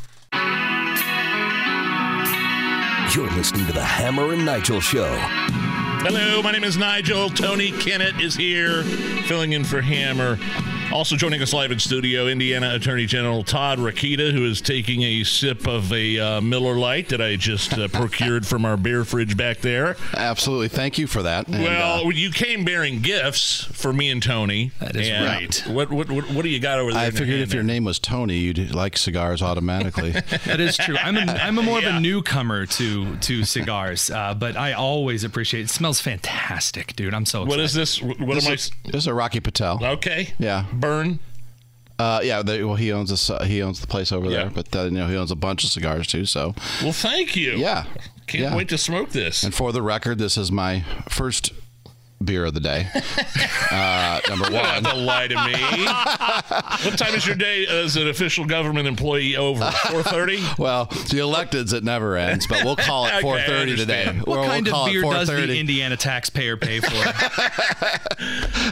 You're 3.13 3.29
listening 3.31 3.67
to 3.67 3.73
the 3.73 3.83
Hammer 3.83 4.33
and 4.33 4.43
Nigel 4.43 4.79
Show. 4.79 5.13
Hello, 6.01 6.41
my 6.41 6.51
name 6.51 6.63
is 6.63 6.77
Nigel. 6.77 7.29
Tony 7.29 7.71
Kinnett 7.71 8.19
is 8.19 8.35
here, 8.35 8.81
filling 9.27 9.53
in 9.53 9.63
for 9.63 9.81
Hammer. 9.81 10.39
Also 10.93 11.15
joining 11.15 11.41
us 11.41 11.53
live 11.53 11.71
in 11.71 11.79
studio, 11.79 12.27
Indiana 12.27 12.75
Attorney 12.75 13.07
General 13.07 13.43
Todd 13.43 13.79
Rokita, 13.79 14.31
who 14.31 14.45
is 14.45 14.61
taking 14.61 15.01
a 15.01 15.23
sip 15.23 15.67
of 15.67 15.91
a 15.91 16.19
uh, 16.19 16.39
Miller 16.39 16.75
Lite 16.75 17.09
that 17.09 17.19
I 17.19 17.35
just 17.35 17.73
uh, 17.73 17.87
procured 17.87 18.45
from 18.45 18.63
our 18.63 18.77
beer 18.77 19.03
fridge 19.03 19.35
back 19.35 19.57
there. 19.57 19.97
Absolutely. 20.15 20.67
Thank 20.67 20.99
you 20.99 21.07
for 21.07 21.23
that. 21.23 21.47
And, 21.47 21.63
well, 21.63 22.05
uh, 22.05 22.09
you 22.09 22.29
came 22.29 22.63
bearing 22.63 23.01
gifts 23.01 23.63
for 23.63 23.91
me 23.91 24.11
and 24.11 24.21
Tony. 24.21 24.71
That 24.79 24.95
is 24.95 25.09
right. 25.09 25.63
What, 25.67 25.91
what 25.91 26.11
what 26.11 26.29
what 26.29 26.43
do 26.43 26.49
you 26.49 26.59
got 26.59 26.77
over 26.77 26.91
there? 26.93 27.01
I 27.01 27.09
figured 27.09 27.29
hand 27.29 27.41
if 27.41 27.53
your 27.55 27.63
name 27.63 27.85
was 27.85 27.97
Tony, 27.97 28.37
you'd 28.37 28.75
like 28.75 28.95
cigars 28.95 29.41
automatically. 29.41 30.11
that 30.45 30.59
is 30.59 30.77
true 30.77 30.95
i'm 30.97 31.17
a, 31.17 31.21
I'm 31.21 31.57
a 31.57 31.63
more 31.63 31.79
of 31.79 31.85
a 31.85 31.99
newcomer 31.99 32.67
to 32.67 33.15
to 33.17 33.43
cigars 33.43 34.11
uh, 34.11 34.33
but 34.35 34.55
i 34.55 34.73
always 34.73 35.23
appreciate 35.23 35.61
it 35.61 35.69
smells 35.69 35.99
fantastic 35.99 36.95
dude 36.95 37.13
i'm 37.13 37.25
so 37.25 37.45
What 37.45 37.59
excited. 37.59 37.63
is 37.63 37.73
this? 37.73 38.01
What 38.01 38.35
this 38.35 38.45
am 38.45 38.51
I? 38.51 38.91
This 38.91 38.95
is 39.03 39.07
a 39.07 39.13
Rocky 39.13 39.39
Patel. 39.39 39.83
Okay. 39.83 40.33
Yeah. 40.37 40.65
Burn. 40.83 41.19
Uh, 41.99 42.21
yeah. 42.23 42.41
They, 42.41 42.63
well, 42.63 42.75
he 42.75 42.91
owns. 42.91 43.29
Uh, 43.29 43.43
he 43.43 43.61
owns 43.61 43.79
the 43.79 43.87
place 43.87 44.11
over 44.11 44.25
Yeah. 44.29 44.43
there, 44.43 44.49
but 44.49 44.75
uh, 44.75 44.83
you 44.85 44.91
know 44.91 45.07
he 45.07 45.15
owns 45.15 45.31
a 45.31 45.35
bunch 45.35 45.63
of 45.63 45.69
cigars 45.69 46.07
too. 46.07 46.25
So 46.25 46.53
Well, 46.81 46.91
thank 46.93 47.35
you. 47.35 47.51
yeah. 47.53 47.85
Can't 48.27 48.43
yeah. 48.43 48.55
wait 48.55 48.69
to 48.69 48.77
smoke 48.77 49.09
this. 49.11 49.43
And 49.43 49.53
for 49.53 49.71
the 49.71 49.81
record, 49.81 50.17
this 50.17 50.37
is 50.37 50.51
my 50.51 50.83
first 51.09 51.51
beer 52.23 52.45
of 52.45 52.53
the 52.53 52.59
day. 52.59 52.87
uh, 53.71 54.19
number 54.29 54.45
You 54.45 54.51
don't 54.51 54.65
have 54.65 54.83
one. 54.83 54.93
to 54.95 54.99
lie 55.01 55.27
to 55.27 55.35
me. 55.45 55.85
what 56.89 56.97
time 56.97 57.13
is 57.15 57.25
your 57.25 57.35
day 57.35 57.65
as 57.67 57.95
an 57.97 58.07
official 58.07 58.45
government 58.45 58.87
employee 58.87 59.35
over? 59.37 59.69
Four 59.89 60.03
thirty. 60.03 60.43
Well, 60.57 60.85
the 60.85 61.19
electeds 61.19 61.73
it 61.73 61.83
never 61.83 62.15
ends, 62.17 62.47
but 62.47 62.63
we'll 62.63 62.75
call 62.75 63.05
it 63.07 63.13
Okay, 63.23 63.27
4:30 63.27 63.45
today. 63.45 63.61
understand. 64.05 64.21
what 64.25 64.39
Or 64.39 64.45
kind 64.45 64.65
we'll 64.65 64.75
of 64.75 64.85
beer 64.91 65.01
does 65.03 65.27
the 65.27 65.57
indiana 65.59 65.97
taxpayer 65.97 66.57
pay 66.57 66.79
for 66.79 66.93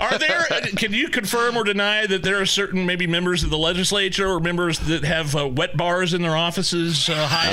Are 0.01 0.17
there? 0.17 0.45
Can 0.77 0.93
you 0.93 1.09
confirm 1.09 1.57
or 1.57 1.63
deny 1.63 2.05
that 2.07 2.23
there 2.23 2.39
are 2.41 2.45
certain 2.45 2.85
maybe 2.85 3.07
members 3.07 3.43
of 3.43 3.49
the 3.49 3.57
legislature 3.57 4.27
or 4.27 4.39
members 4.39 4.79
that 4.79 5.03
have 5.03 5.35
uh, 5.35 5.47
wet 5.47 5.75
bars 5.77 6.13
in 6.13 6.21
their 6.21 6.35
offices? 6.35 7.09
Uh, 7.09 7.15
high 7.29 7.51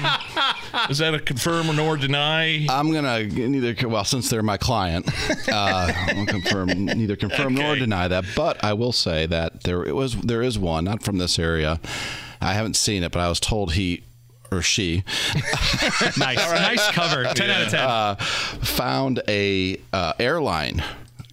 ups. 0.00 0.76
um, 0.76 0.90
is 0.90 0.98
that 0.98 1.14
a 1.14 1.18
confirm 1.20 1.68
or 1.70 1.74
nor 1.74 1.96
deny? 1.96 2.66
I'm 2.68 2.92
gonna 2.92 3.24
neither 3.24 3.74
well 3.88 4.04
since 4.04 4.28
they're 4.30 4.42
my 4.42 4.56
client, 4.56 4.83
uh, 5.48 5.92
I'll 6.16 6.26
confirm 6.26 6.84
neither 6.84 7.16
confirm 7.16 7.54
nor 7.54 7.76
deny 7.76 8.08
that. 8.08 8.24
But 8.36 8.62
I 8.62 8.72
will 8.72 8.92
say 8.92 9.26
that 9.26 9.64
there 9.64 9.84
it 9.84 9.94
was 9.94 10.14
there 10.16 10.42
is 10.42 10.58
one 10.58 10.84
not 10.84 11.02
from 11.02 11.18
this 11.18 11.38
area. 11.38 11.80
I 12.40 12.52
haven't 12.54 12.76
seen 12.76 13.02
it, 13.02 13.12
but 13.12 13.20
I 13.20 13.28
was 13.28 13.40
told 13.40 13.72
he 13.72 14.02
or 14.50 14.62
she. 14.62 15.04
Nice. 16.16 16.36
Nice 16.36 16.90
cover. 16.90 17.24
10 17.24 17.50
out 17.50 17.62
of 17.62 17.68
10 17.70 17.80
uh, 17.80 18.14
found 18.16 19.22
a 19.26 19.80
uh, 19.92 20.12
airline 20.18 20.82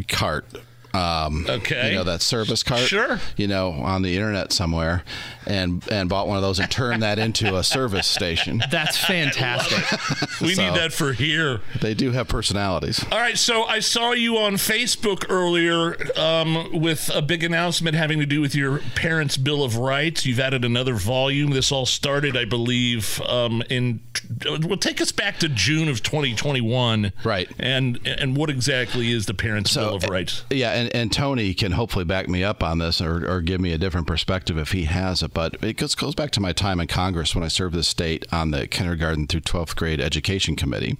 cart 0.08 0.45
Um, 0.93 1.45
Okay. 1.49 1.91
You 1.91 1.95
know 1.97 2.03
that 2.03 2.21
service 2.21 2.63
cart. 2.63 2.81
Sure. 2.81 3.19
You 3.37 3.47
know 3.47 3.71
on 3.71 4.01
the 4.01 4.15
internet 4.15 4.51
somewhere, 4.53 5.03
and 5.45 5.83
and 5.91 6.09
bought 6.09 6.27
one 6.27 6.37
of 6.37 6.43
those 6.43 6.59
and 6.59 6.69
turned 6.69 7.01
that 7.03 7.17
into 7.19 7.55
a 7.55 7.63
service 7.63 8.07
station. 8.07 8.61
That's 8.71 8.97
fantastic. 8.97 9.99
We 10.41 10.55
So- 10.55 10.63
need 10.63 10.75
that 10.75 10.91
for 10.91 11.13
here. 11.13 11.61
They 11.81 11.93
do 11.93 12.11
have 12.11 12.27
personalities. 12.27 13.05
All 13.11 13.19
right, 13.19 13.37
so 13.37 13.63
I 13.63 13.79
saw 13.79 14.11
you 14.11 14.37
on 14.37 14.53
Facebook 14.55 15.25
earlier 15.29 15.95
um, 16.19 16.69
with 16.81 17.11
a 17.13 17.21
big 17.21 17.43
announcement 17.43 17.95
having 17.95 18.19
to 18.19 18.25
do 18.25 18.41
with 18.41 18.55
your 18.55 18.79
parents' 18.95 19.37
Bill 19.37 19.63
of 19.63 19.77
Rights. 19.77 20.25
You've 20.25 20.39
added 20.39 20.65
another 20.65 20.95
volume. 20.95 21.51
This 21.51 21.71
all 21.71 21.85
started, 21.85 22.35
I 22.35 22.45
believe, 22.45 23.21
um, 23.21 23.61
in. 23.69 23.99
Well, 24.45 24.77
take 24.77 24.99
us 24.99 25.11
back 25.11 25.37
to 25.39 25.49
June 25.49 25.87
of 25.89 26.01
2021. 26.01 27.13
Right. 27.23 27.49
And 27.59 27.99
and 28.05 28.35
what 28.35 28.49
exactly 28.49 29.11
is 29.11 29.25
the 29.27 29.33
Parents' 29.35 29.75
Bill 29.75 29.95
of 29.95 30.03
Rights? 30.05 30.43
Yeah, 30.49 30.71
and, 30.82 30.95
and 30.95 31.11
Tony 31.11 31.53
can 31.53 31.73
hopefully 31.73 32.05
back 32.05 32.27
me 32.27 32.43
up 32.43 32.63
on 32.63 32.79
this 32.79 33.01
or, 33.01 33.29
or 33.29 33.41
give 33.41 33.61
me 33.61 33.71
a 33.71 33.77
different 33.77 34.07
perspective 34.07 34.57
if 34.57 34.71
he 34.71 34.86
has 34.86 35.21
it. 35.21 35.34
But 35.34 35.63
it 35.63 35.77
goes, 35.77 35.93
goes 35.93 36.15
back 36.15 36.32
to 36.32 36.39
my 36.39 36.53
time 36.53 36.79
in 36.79 36.88
Congress 36.88 37.36
when 37.36 37.43
I 37.43 37.49
served 37.49 37.75
the 37.75 37.84
state 37.84 38.25
on 38.32 38.51
the 38.51 38.67
kindergarten 38.67 39.27
through 39.27 39.41
12th 39.41 39.75
grade 39.75 40.01
education 40.01 40.55
committee. 40.55 40.97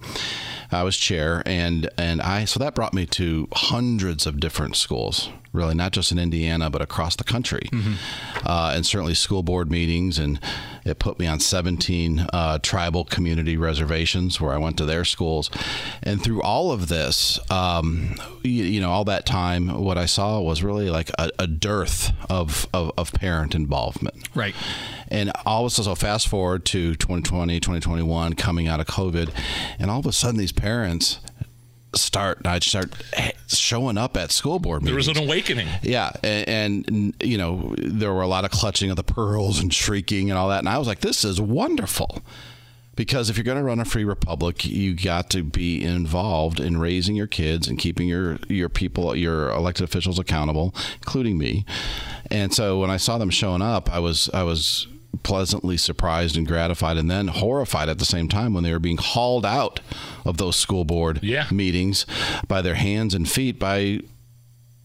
I 0.70 0.84
was 0.84 0.96
chair, 0.96 1.42
and, 1.44 1.90
and 1.98 2.22
I 2.22 2.44
so 2.44 2.60
that 2.60 2.74
brought 2.74 2.94
me 2.94 3.06
to 3.06 3.48
hundreds 3.52 4.26
of 4.26 4.40
different 4.40 4.76
schools, 4.76 5.28
really, 5.52 5.74
not 5.74 5.92
just 5.92 6.12
in 6.12 6.18
Indiana, 6.18 6.70
but 6.70 6.80
across 6.80 7.16
the 7.16 7.24
country. 7.24 7.68
Uh, 8.44 8.72
and 8.74 8.86
certainly 8.86 9.14
school 9.14 9.42
board 9.42 9.70
meetings. 9.70 10.18
And 10.18 10.40
it 10.84 10.98
put 10.98 11.18
me 11.18 11.26
on 11.26 11.40
17 11.40 12.26
uh, 12.32 12.58
tribal 12.62 13.04
community 13.04 13.56
reservations 13.56 14.40
where 14.40 14.52
I 14.52 14.58
went 14.58 14.76
to 14.78 14.84
their 14.84 15.04
schools. 15.04 15.50
And 16.02 16.22
through 16.22 16.42
all 16.42 16.72
of 16.72 16.88
this, 16.88 17.38
um, 17.50 18.16
you, 18.42 18.64
you 18.64 18.80
know, 18.80 18.90
all 18.90 19.04
that 19.04 19.26
time, 19.26 19.68
what 19.82 19.98
I 19.98 20.06
saw 20.06 20.40
was 20.40 20.62
really 20.62 20.90
like 20.90 21.10
a, 21.18 21.30
a 21.38 21.46
dearth 21.46 22.12
of, 22.30 22.66
of, 22.72 22.90
of 22.96 23.12
parent 23.12 23.54
involvement. 23.54 24.28
Right. 24.34 24.54
And 25.08 25.30
all 25.44 25.66
of 25.66 25.66
a 25.66 25.74
sudden, 25.74 25.92
so 25.92 25.94
fast 25.94 26.28
forward 26.28 26.64
to 26.66 26.94
2020, 26.94 27.60
2021, 27.60 28.32
coming 28.32 28.66
out 28.66 28.80
of 28.80 28.86
COVID, 28.86 29.30
and 29.78 29.90
all 29.90 29.98
of 29.98 30.06
a 30.06 30.12
sudden, 30.12 30.38
these 30.38 30.52
parents 30.52 31.20
start 31.94 32.46
I 32.46 32.58
start 32.60 32.94
showing 33.48 33.98
up 33.98 34.16
at 34.16 34.30
school 34.30 34.58
board 34.58 34.82
meetings. 34.82 35.06
There 35.06 35.12
was 35.14 35.20
an 35.20 35.28
awakening. 35.28 35.68
Yeah, 35.82 36.12
and, 36.22 36.88
and 36.88 37.14
you 37.22 37.38
know 37.38 37.74
there 37.78 38.12
were 38.12 38.22
a 38.22 38.26
lot 38.26 38.44
of 38.44 38.50
clutching 38.50 38.90
of 38.90 38.96
the 38.96 39.04
pearls 39.04 39.60
and 39.60 39.72
shrieking 39.72 40.30
and 40.30 40.38
all 40.38 40.48
that, 40.48 40.60
and 40.60 40.68
I 40.68 40.78
was 40.78 40.88
like, 40.88 41.00
"This 41.00 41.24
is 41.24 41.40
wonderful," 41.40 42.22
because 42.96 43.30
if 43.30 43.36
you're 43.36 43.44
going 43.44 43.58
to 43.58 43.64
run 43.64 43.80
a 43.80 43.84
free 43.84 44.04
republic, 44.04 44.64
you 44.64 44.94
got 44.94 45.30
to 45.30 45.42
be 45.42 45.82
involved 45.82 46.60
in 46.60 46.78
raising 46.78 47.16
your 47.16 47.26
kids 47.26 47.68
and 47.68 47.78
keeping 47.78 48.08
your 48.08 48.38
your 48.48 48.68
people, 48.68 49.14
your 49.14 49.50
elected 49.50 49.84
officials 49.84 50.18
accountable, 50.18 50.74
including 50.94 51.38
me. 51.38 51.64
And 52.30 52.54
so 52.54 52.78
when 52.80 52.90
I 52.90 52.96
saw 52.96 53.18
them 53.18 53.30
showing 53.30 53.62
up, 53.62 53.92
I 53.92 53.98
was 53.98 54.30
I 54.32 54.42
was 54.42 54.86
pleasantly 55.22 55.76
surprised 55.76 56.36
and 56.36 56.46
gratified 56.46 56.96
and 56.96 57.10
then 57.10 57.28
horrified 57.28 57.88
at 57.88 57.98
the 57.98 58.04
same 58.04 58.28
time 58.28 58.54
when 58.54 58.64
they 58.64 58.72
were 58.72 58.78
being 58.78 58.96
hauled 58.98 59.46
out 59.46 59.80
of 60.24 60.38
those 60.38 60.56
school 60.56 60.84
board 60.84 61.22
meetings 61.50 62.06
by 62.48 62.62
their 62.62 62.74
hands 62.74 63.14
and 63.14 63.28
feet 63.28 63.58
by 63.58 64.00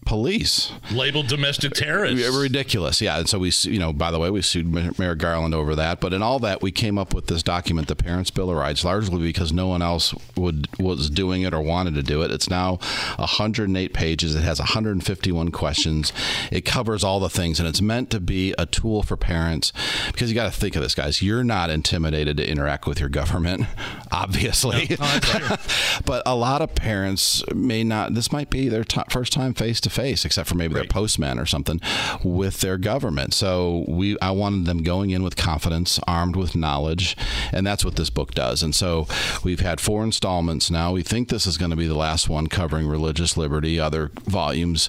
police 0.08 0.72
Labeled 0.90 1.26
domestic 1.28 1.74
terrorists. 1.74 2.34
ridiculous. 2.34 3.02
Yeah, 3.02 3.18
and 3.18 3.28
so 3.28 3.38
we, 3.38 3.52
you 3.64 3.78
know, 3.78 3.92
by 3.92 4.10
the 4.10 4.18
way, 4.18 4.30
we 4.30 4.40
sued 4.40 4.66
Ma- 4.66 4.90
Merrick 4.96 5.18
Garland 5.18 5.54
over 5.54 5.74
that. 5.76 6.00
But 6.00 6.14
in 6.14 6.22
all 6.22 6.38
that, 6.38 6.62
we 6.62 6.72
came 6.72 6.96
up 6.96 7.12
with 7.12 7.26
this 7.26 7.42
document, 7.42 7.88
the 7.88 7.94
Parents' 7.94 8.30
Bill 8.30 8.50
of 8.50 8.56
Rights, 8.56 8.84
largely 8.84 9.18
because 9.18 9.52
no 9.52 9.66
one 9.68 9.82
else 9.82 10.14
would 10.34 10.66
was 10.78 11.10
doing 11.10 11.42
it 11.42 11.52
or 11.52 11.60
wanted 11.60 11.94
to 11.94 12.02
do 12.02 12.22
it. 12.22 12.30
It's 12.30 12.48
now 12.48 12.76
108 13.16 13.92
pages. 13.92 14.34
It 14.34 14.40
has 14.40 14.58
151 14.58 15.50
questions. 15.50 16.10
It 16.50 16.64
covers 16.64 17.04
all 17.04 17.20
the 17.20 17.28
things, 17.28 17.60
and 17.60 17.68
it's 17.68 17.82
meant 17.82 18.08
to 18.10 18.18
be 18.20 18.54
a 18.56 18.64
tool 18.64 19.02
for 19.02 19.18
parents 19.18 19.74
because 20.06 20.30
you 20.30 20.34
got 20.34 20.50
to 20.50 20.58
think 20.58 20.74
of 20.74 20.80
this, 20.80 20.94
guys. 20.94 21.20
You're 21.20 21.44
not 21.44 21.68
intimidated 21.68 22.38
to 22.38 22.48
interact 22.50 22.86
with 22.86 22.98
your 22.98 23.10
government, 23.10 23.66
obviously. 24.10 24.86
but 26.06 26.22
a 26.24 26.34
lot 26.34 26.62
of 26.62 26.74
parents 26.74 27.44
may 27.54 27.84
not. 27.84 28.14
This 28.14 28.32
might 28.32 28.48
be 28.48 28.70
their 28.70 28.84
ti 28.84 29.02
first 29.10 29.34
time 29.34 29.52
face 29.52 29.82
to 29.82 29.90
face, 29.90 29.97
except 29.98 30.48
for 30.48 30.54
maybe 30.54 30.74
their 30.74 30.84
postman 30.84 31.38
or 31.38 31.46
something, 31.46 31.80
with 32.22 32.60
their 32.60 32.76
government. 32.76 33.34
So 33.34 33.84
we, 33.88 34.18
I 34.20 34.30
wanted 34.30 34.64
them 34.64 34.82
going 34.82 35.10
in 35.10 35.22
with 35.22 35.36
confidence, 35.36 36.00
armed 36.06 36.36
with 36.36 36.54
knowledge, 36.54 37.16
and 37.52 37.66
that's 37.66 37.84
what 37.84 37.96
this 37.96 38.10
book 38.10 38.34
does. 38.34 38.62
And 38.62 38.74
so 38.74 39.06
we've 39.42 39.60
had 39.60 39.80
four 39.80 40.04
installments 40.04 40.70
now. 40.70 40.92
We 40.92 41.02
think 41.02 41.28
this 41.28 41.46
is 41.46 41.58
going 41.58 41.70
to 41.70 41.76
be 41.76 41.86
the 41.86 41.94
last 41.94 42.28
one 42.28 42.46
covering 42.46 42.86
religious 42.86 43.36
liberty. 43.36 43.80
Other 43.80 44.10
volumes 44.24 44.88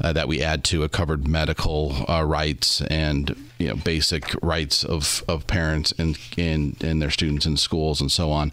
uh, 0.00 0.12
that 0.12 0.28
we 0.28 0.42
add 0.42 0.64
to 0.64 0.82
it 0.84 0.92
covered 0.92 1.26
medical 1.26 2.08
uh, 2.08 2.24
rights 2.24 2.80
and 2.82 3.36
you 3.64 3.70
know 3.70 3.76
basic 3.76 4.34
rights 4.42 4.84
of, 4.84 5.24
of 5.26 5.46
parents 5.46 5.92
and, 5.96 6.18
and 6.36 6.76
and 6.84 7.00
their 7.00 7.10
students 7.10 7.46
in 7.46 7.56
schools 7.56 8.02
and 8.02 8.12
so 8.12 8.30
on, 8.30 8.52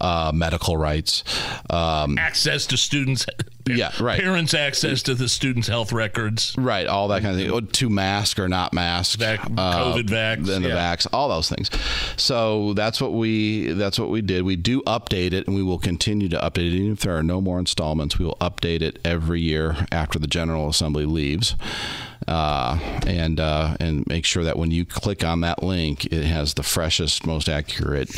uh, 0.00 0.30
medical 0.32 0.76
rights, 0.76 1.24
um, 1.70 2.16
access 2.18 2.64
to 2.66 2.76
students. 2.76 3.26
Yeah, 3.66 3.92
right. 3.98 4.20
Parents' 4.20 4.52
access 4.52 5.02
to 5.04 5.14
the 5.14 5.26
students' 5.26 5.68
health 5.68 5.90
records. 5.90 6.54
Right, 6.58 6.86
all 6.86 7.08
that 7.08 7.22
kind 7.22 7.34
of 7.34 7.40
thing. 7.40 7.50
Oh, 7.50 7.60
To 7.60 7.88
mask 7.88 8.38
or 8.38 8.46
not 8.48 8.74
mask, 8.74 9.20
uh, 9.22 9.38
COVID 9.38 10.06
vax, 10.06 10.46
then 10.46 10.62
the 10.62 10.68
yeah. 10.68 10.94
vax, 10.94 11.06
all 11.12 11.30
those 11.30 11.48
things. 11.48 11.70
So 12.16 12.74
that's 12.74 13.00
what 13.00 13.14
we 13.14 13.72
that's 13.72 13.98
what 13.98 14.10
we 14.10 14.20
did. 14.20 14.42
We 14.42 14.56
do 14.56 14.82
update 14.82 15.32
it, 15.32 15.46
and 15.46 15.56
we 15.56 15.62
will 15.62 15.78
continue 15.78 16.28
to 16.28 16.36
update 16.36 16.68
it. 16.68 16.74
Even 16.74 16.92
if 16.92 17.00
there 17.00 17.16
are 17.16 17.22
no 17.22 17.40
more 17.40 17.58
installments, 17.58 18.18
we 18.18 18.26
will 18.26 18.36
update 18.40 18.82
it 18.82 18.98
every 19.04 19.40
year 19.40 19.86
after 19.90 20.18
the 20.18 20.28
General 20.28 20.68
Assembly 20.68 21.06
leaves. 21.06 21.56
Uh, 22.26 22.78
and 23.06 23.38
uh, 23.38 23.76
and 23.80 24.06
make 24.06 24.24
sure 24.24 24.44
that 24.44 24.58
when 24.58 24.70
you 24.70 24.84
click 24.84 25.24
on 25.24 25.40
that 25.42 25.62
link, 25.62 26.06
it 26.06 26.24
has 26.24 26.54
the 26.54 26.62
freshest, 26.62 27.26
most 27.26 27.48
accurate 27.48 28.10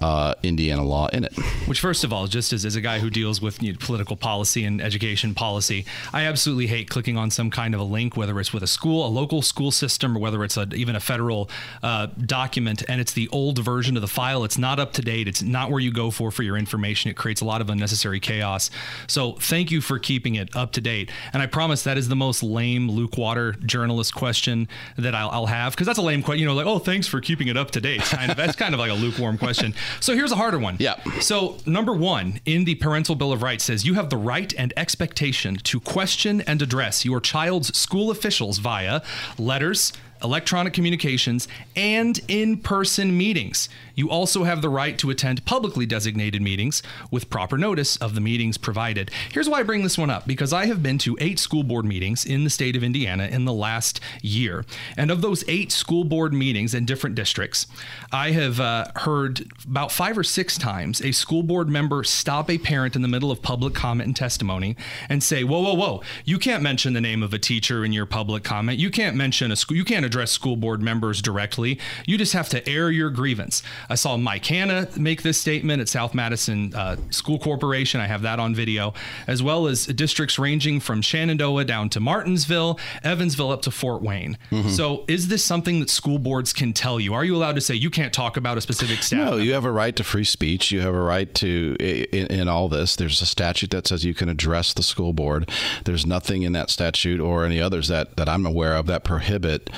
uh, 0.00 0.34
Indiana 0.42 0.84
law 0.84 1.08
in 1.08 1.24
it. 1.24 1.32
Which, 1.66 1.80
first 1.80 2.04
of 2.04 2.12
all, 2.12 2.26
just 2.26 2.52
as, 2.52 2.64
as 2.64 2.76
a 2.76 2.80
guy 2.80 2.98
who 3.00 3.10
deals 3.10 3.40
with 3.40 3.62
you 3.62 3.72
know, 3.72 3.78
political 3.80 4.16
policy 4.16 4.64
and 4.64 4.80
education 4.80 5.34
policy, 5.34 5.84
I 6.12 6.24
absolutely 6.24 6.68
hate 6.68 6.88
clicking 6.88 7.16
on 7.16 7.30
some 7.30 7.50
kind 7.50 7.74
of 7.74 7.80
a 7.80 7.84
link, 7.84 8.16
whether 8.16 8.38
it's 8.40 8.52
with 8.52 8.62
a 8.62 8.66
school, 8.66 9.06
a 9.06 9.08
local 9.08 9.42
school 9.42 9.70
system, 9.70 10.16
or 10.16 10.20
whether 10.20 10.42
it's 10.42 10.56
a, 10.56 10.66
even 10.74 10.96
a 10.96 11.00
federal 11.00 11.50
uh, 11.82 12.06
document, 12.24 12.82
and 12.88 13.00
it's 13.00 13.12
the 13.12 13.28
old 13.28 13.58
version 13.58 13.96
of 13.96 14.00
the 14.00 14.08
file. 14.08 14.44
It's 14.44 14.58
not 14.58 14.80
up 14.80 14.92
to 14.94 15.02
date. 15.02 15.28
It's 15.28 15.42
not 15.42 15.70
where 15.70 15.80
you 15.80 15.92
go 15.92 16.10
for 16.10 16.30
for 16.30 16.42
your 16.42 16.56
information. 16.56 17.10
It 17.10 17.16
creates 17.16 17.40
a 17.40 17.44
lot 17.44 17.60
of 17.60 17.68
unnecessary 17.68 18.20
chaos. 18.20 18.70
So, 19.06 19.32
thank 19.32 19.70
you 19.70 19.80
for 19.80 19.98
keeping 19.98 20.36
it 20.36 20.54
up 20.56 20.72
to 20.72 20.80
date. 20.80 21.10
And 21.32 21.42
I 21.42 21.46
promise 21.46 21.82
that 21.84 21.98
is 21.98 22.08
the 22.08 22.16
most 22.16 22.42
lame 22.42 22.90
Luke 22.90 23.18
Journalist 23.52 24.14
question 24.14 24.68
that 24.96 25.14
I'll, 25.14 25.30
I'll 25.30 25.46
have 25.46 25.72
because 25.72 25.86
that's 25.86 25.98
a 25.98 26.02
lame 26.02 26.22
question. 26.22 26.40
You 26.40 26.46
know, 26.46 26.54
like, 26.54 26.66
oh, 26.66 26.78
thanks 26.78 27.06
for 27.06 27.20
keeping 27.20 27.48
it 27.48 27.56
up 27.56 27.70
to 27.72 27.80
date. 27.80 28.00
Kind 28.02 28.30
of 28.30 28.36
that's 28.36 28.56
kind 28.56 28.74
of 28.74 28.80
like 28.80 28.90
a 28.90 28.94
lukewarm 28.94 29.38
question. 29.38 29.74
So 30.00 30.14
here's 30.14 30.32
a 30.32 30.36
harder 30.36 30.58
one. 30.58 30.76
Yeah. 30.78 31.02
So 31.20 31.58
number 31.66 31.92
one 31.94 32.40
in 32.44 32.64
the 32.64 32.74
Parental 32.76 33.14
Bill 33.14 33.32
of 33.32 33.42
Rights 33.42 33.64
says 33.64 33.84
you 33.84 33.94
have 33.94 34.10
the 34.10 34.16
right 34.16 34.52
and 34.56 34.72
expectation 34.76 35.56
to 35.56 35.80
question 35.80 36.40
and 36.42 36.62
address 36.62 37.04
your 37.04 37.20
child's 37.20 37.76
school 37.76 38.10
officials 38.10 38.58
via 38.58 39.02
letters. 39.38 39.92
Electronic 40.22 40.72
communications 40.72 41.48
and 41.76 42.20
in 42.28 42.58
person 42.58 43.16
meetings. 43.16 43.68
You 43.94 44.10
also 44.10 44.44
have 44.44 44.62
the 44.62 44.68
right 44.68 44.98
to 44.98 45.10
attend 45.10 45.44
publicly 45.44 45.86
designated 45.86 46.40
meetings 46.40 46.82
with 47.10 47.28
proper 47.28 47.58
notice 47.58 47.96
of 47.98 48.14
the 48.14 48.20
meetings 48.20 48.56
provided. 48.56 49.10
Here's 49.32 49.48
why 49.48 49.60
I 49.60 49.62
bring 49.62 49.82
this 49.82 49.98
one 49.98 50.10
up 50.10 50.26
because 50.26 50.52
I 50.52 50.66
have 50.66 50.82
been 50.82 50.98
to 50.98 51.16
eight 51.20 51.38
school 51.38 51.62
board 51.62 51.84
meetings 51.84 52.24
in 52.24 52.44
the 52.44 52.50
state 52.50 52.76
of 52.76 52.82
Indiana 52.82 53.26
in 53.26 53.44
the 53.44 53.52
last 53.52 54.00
year. 54.22 54.64
And 54.96 55.10
of 55.10 55.20
those 55.20 55.44
eight 55.48 55.72
school 55.72 56.04
board 56.04 56.32
meetings 56.32 56.74
in 56.74 56.84
different 56.84 57.16
districts, 57.16 57.66
I 58.12 58.30
have 58.30 58.60
uh, 58.60 58.86
heard 58.96 59.46
about 59.66 59.92
five 59.92 60.16
or 60.16 60.24
six 60.24 60.56
times 60.56 61.02
a 61.02 61.12
school 61.12 61.42
board 61.42 61.68
member 61.68 62.04
stop 62.04 62.50
a 62.50 62.58
parent 62.58 62.96
in 62.96 63.02
the 63.02 63.08
middle 63.08 63.30
of 63.30 63.42
public 63.42 63.74
comment 63.74 64.06
and 64.06 64.16
testimony 64.16 64.76
and 65.08 65.22
say, 65.22 65.44
Whoa, 65.44 65.60
whoa, 65.60 65.74
whoa, 65.74 66.02
you 66.24 66.38
can't 66.38 66.62
mention 66.62 66.92
the 66.92 67.00
name 67.00 67.22
of 67.22 67.34
a 67.34 67.38
teacher 67.38 67.84
in 67.84 67.92
your 67.92 68.06
public 68.06 68.44
comment. 68.44 68.78
You 68.78 68.90
can't 68.90 69.16
mention 69.16 69.52
a 69.52 69.56
school, 69.56 69.76
you 69.76 69.84
can't 69.84 70.04
address 70.10 70.32
school 70.32 70.56
board 70.56 70.82
members 70.82 71.22
directly. 71.22 71.78
You 72.04 72.18
just 72.18 72.32
have 72.32 72.48
to 72.48 72.68
air 72.68 72.90
your 72.90 73.10
grievance. 73.10 73.62
I 73.88 73.94
saw 73.94 74.16
Mike 74.16 74.44
Hanna 74.44 74.88
make 74.96 75.22
this 75.22 75.38
statement 75.38 75.80
at 75.80 75.88
South 75.88 76.14
Madison 76.14 76.74
uh, 76.74 76.96
School 77.10 77.38
Corporation. 77.38 78.00
I 78.00 78.08
have 78.08 78.22
that 78.22 78.40
on 78.40 78.52
video, 78.56 78.92
as 79.28 79.40
well 79.40 79.68
as 79.68 79.86
districts 79.86 80.36
ranging 80.36 80.80
from 80.80 81.00
Shenandoah 81.00 81.64
down 81.64 81.88
to 81.90 82.00
Martinsville, 82.00 82.80
Evansville 83.04 83.52
up 83.52 83.62
to 83.62 83.70
Fort 83.70 84.02
Wayne. 84.02 84.36
Mhm. 84.50 84.70
So, 84.70 85.04
is 85.06 85.28
this 85.28 85.44
something 85.44 85.78
that 85.78 85.88
school 85.90 86.18
boards 86.18 86.52
can 86.52 86.72
tell 86.72 86.98
you? 86.98 87.14
Are 87.14 87.24
you 87.24 87.36
allowed 87.36 87.54
to 87.54 87.60
say 87.60 87.76
you 87.76 87.90
can't 87.90 88.12
talk 88.12 88.36
about 88.36 88.58
a 88.58 88.60
specific 88.60 89.04
staff? 89.04 89.18
No, 89.30 89.36
you 89.36 89.52
have 89.52 89.64
a 89.64 89.70
right 89.70 89.94
to 89.94 90.02
free 90.02 90.24
speech. 90.24 90.72
You 90.72 90.80
have 90.80 90.94
a 90.94 91.00
right 91.00 91.32
to, 91.36 91.76
in, 91.78 92.26
in 92.26 92.48
all 92.48 92.68
this, 92.68 92.96
there's 92.96 93.22
a 93.22 93.26
statute 93.26 93.70
that 93.70 93.86
says 93.86 94.04
you 94.04 94.14
can 94.14 94.28
address 94.28 94.74
the 94.74 94.82
school 94.82 95.12
board. 95.12 95.48
There's 95.84 96.04
nothing 96.04 96.42
in 96.42 96.52
that 96.54 96.68
statute 96.70 97.20
or 97.20 97.44
any 97.44 97.60
others 97.60 97.86
that, 97.88 98.16
that 98.16 98.28
I'm 98.28 98.44
aware 98.44 98.74
of 98.74 98.86
that 98.86 99.04
prohibit 99.04 99.70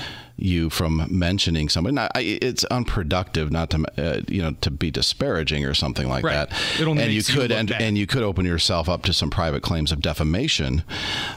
you 0.43 0.69
from 0.69 1.07
mentioning 1.09 1.69
somebody. 1.69 1.95
Now, 1.95 2.09
I, 2.13 2.19
it's 2.41 2.65
unproductive 2.65 3.49
not 3.51 3.69
to 3.69 3.85
uh, 3.97 4.21
you 4.27 4.41
know 4.41 4.51
to 4.61 4.69
be 4.69 4.91
disparaging 4.91 5.65
or 5.65 5.73
something 5.73 6.07
like 6.09 6.23
Right. 6.25 6.49
that. 6.49 6.79
It 6.79 6.87
only 6.87 7.03
and 7.03 7.11
you 7.11 7.17
you 7.19 7.23
could 7.23 7.49
look 7.51 7.59
and, 7.59 7.71
and 7.71 7.97
you 7.97 8.05
could 8.05 8.23
open 8.23 8.45
yourself 8.45 8.89
up 8.89 9.03
to 9.03 9.13
some 9.13 9.29
private 9.29 9.63
claims 9.63 9.91
of 9.91 10.01
defamation. 10.01 10.83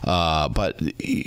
Uh, 0.03 0.49
but 0.49 0.81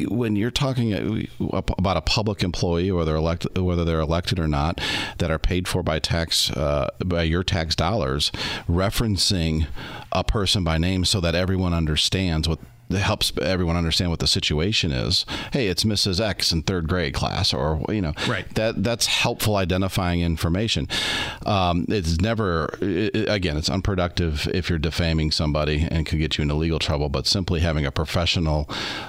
when 0.10 0.36
you're 0.36 0.52
talking 0.52 0.94
uh, 1.40 1.62
about 1.78 1.96
a 1.98 2.02
public 2.02 2.44
employee, 2.44 2.92
whether 2.92 3.16
elected, 3.16 3.58
whether 3.58 3.86
they're 3.86 4.00
elected 4.02 4.40
or 4.40 4.48
not, 4.48 4.82
that 5.20 5.32
are 5.32 5.40
paid 5.40 5.68
for 5.68 5.82
by 5.82 6.00
tax 6.00 6.52
uh, 6.52 6.90
by 7.06 7.24
your 7.24 7.44
tax 7.44 7.76
dollars, 7.76 8.32
referencing 8.68 9.68
a 10.12 10.24
person 10.24 10.64
by 10.64 10.78
name 10.78 11.06
so 11.06 11.22
that 11.22 11.36
everyone 11.36 11.74
understands 11.74 12.48
what 12.50 12.60
helps 12.92 13.32
everyone 13.42 13.76
understand 13.76 14.10
what 14.10 14.20
the 14.20 14.28
situation 14.28 14.92
is. 14.92 15.26
Hey, 15.54 15.68
it's 15.68 15.84
Mrs. 15.84 16.20
X 16.20 16.52
in 16.52 16.64
third 16.64 16.88
grade 16.88 17.14
class, 17.14 17.54
or 17.54 17.82
you 17.90 18.02
know, 18.02 18.14
Right. 18.28 18.48
That 18.56 18.84
that's 18.84 19.06
helpful 19.06 19.56
identifying 19.58 20.22
information. 20.22 20.88
Um, 21.46 21.86
it's 21.90 22.20
never 22.20 22.70
i 22.82 23.12
i- 23.14 23.34
again, 23.36 23.58
it's 23.58 23.70
unproductive 23.70 24.48
if 24.54 24.70
you're 24.70 24.80
defaming 24.80 25.32
somebody 25.32 25.88
and 25.90 26.06
could 26.06 26.20
get 26.20 26.38
you 26.38 26.42
into 26.42 26.56
legal 26.56 26.80
trouble. 26.80 27.10
But 27.10 27.28
simply 27.28 27.60
having 27.60 27.86
a 27.86 27.92
professional 27.92 28.68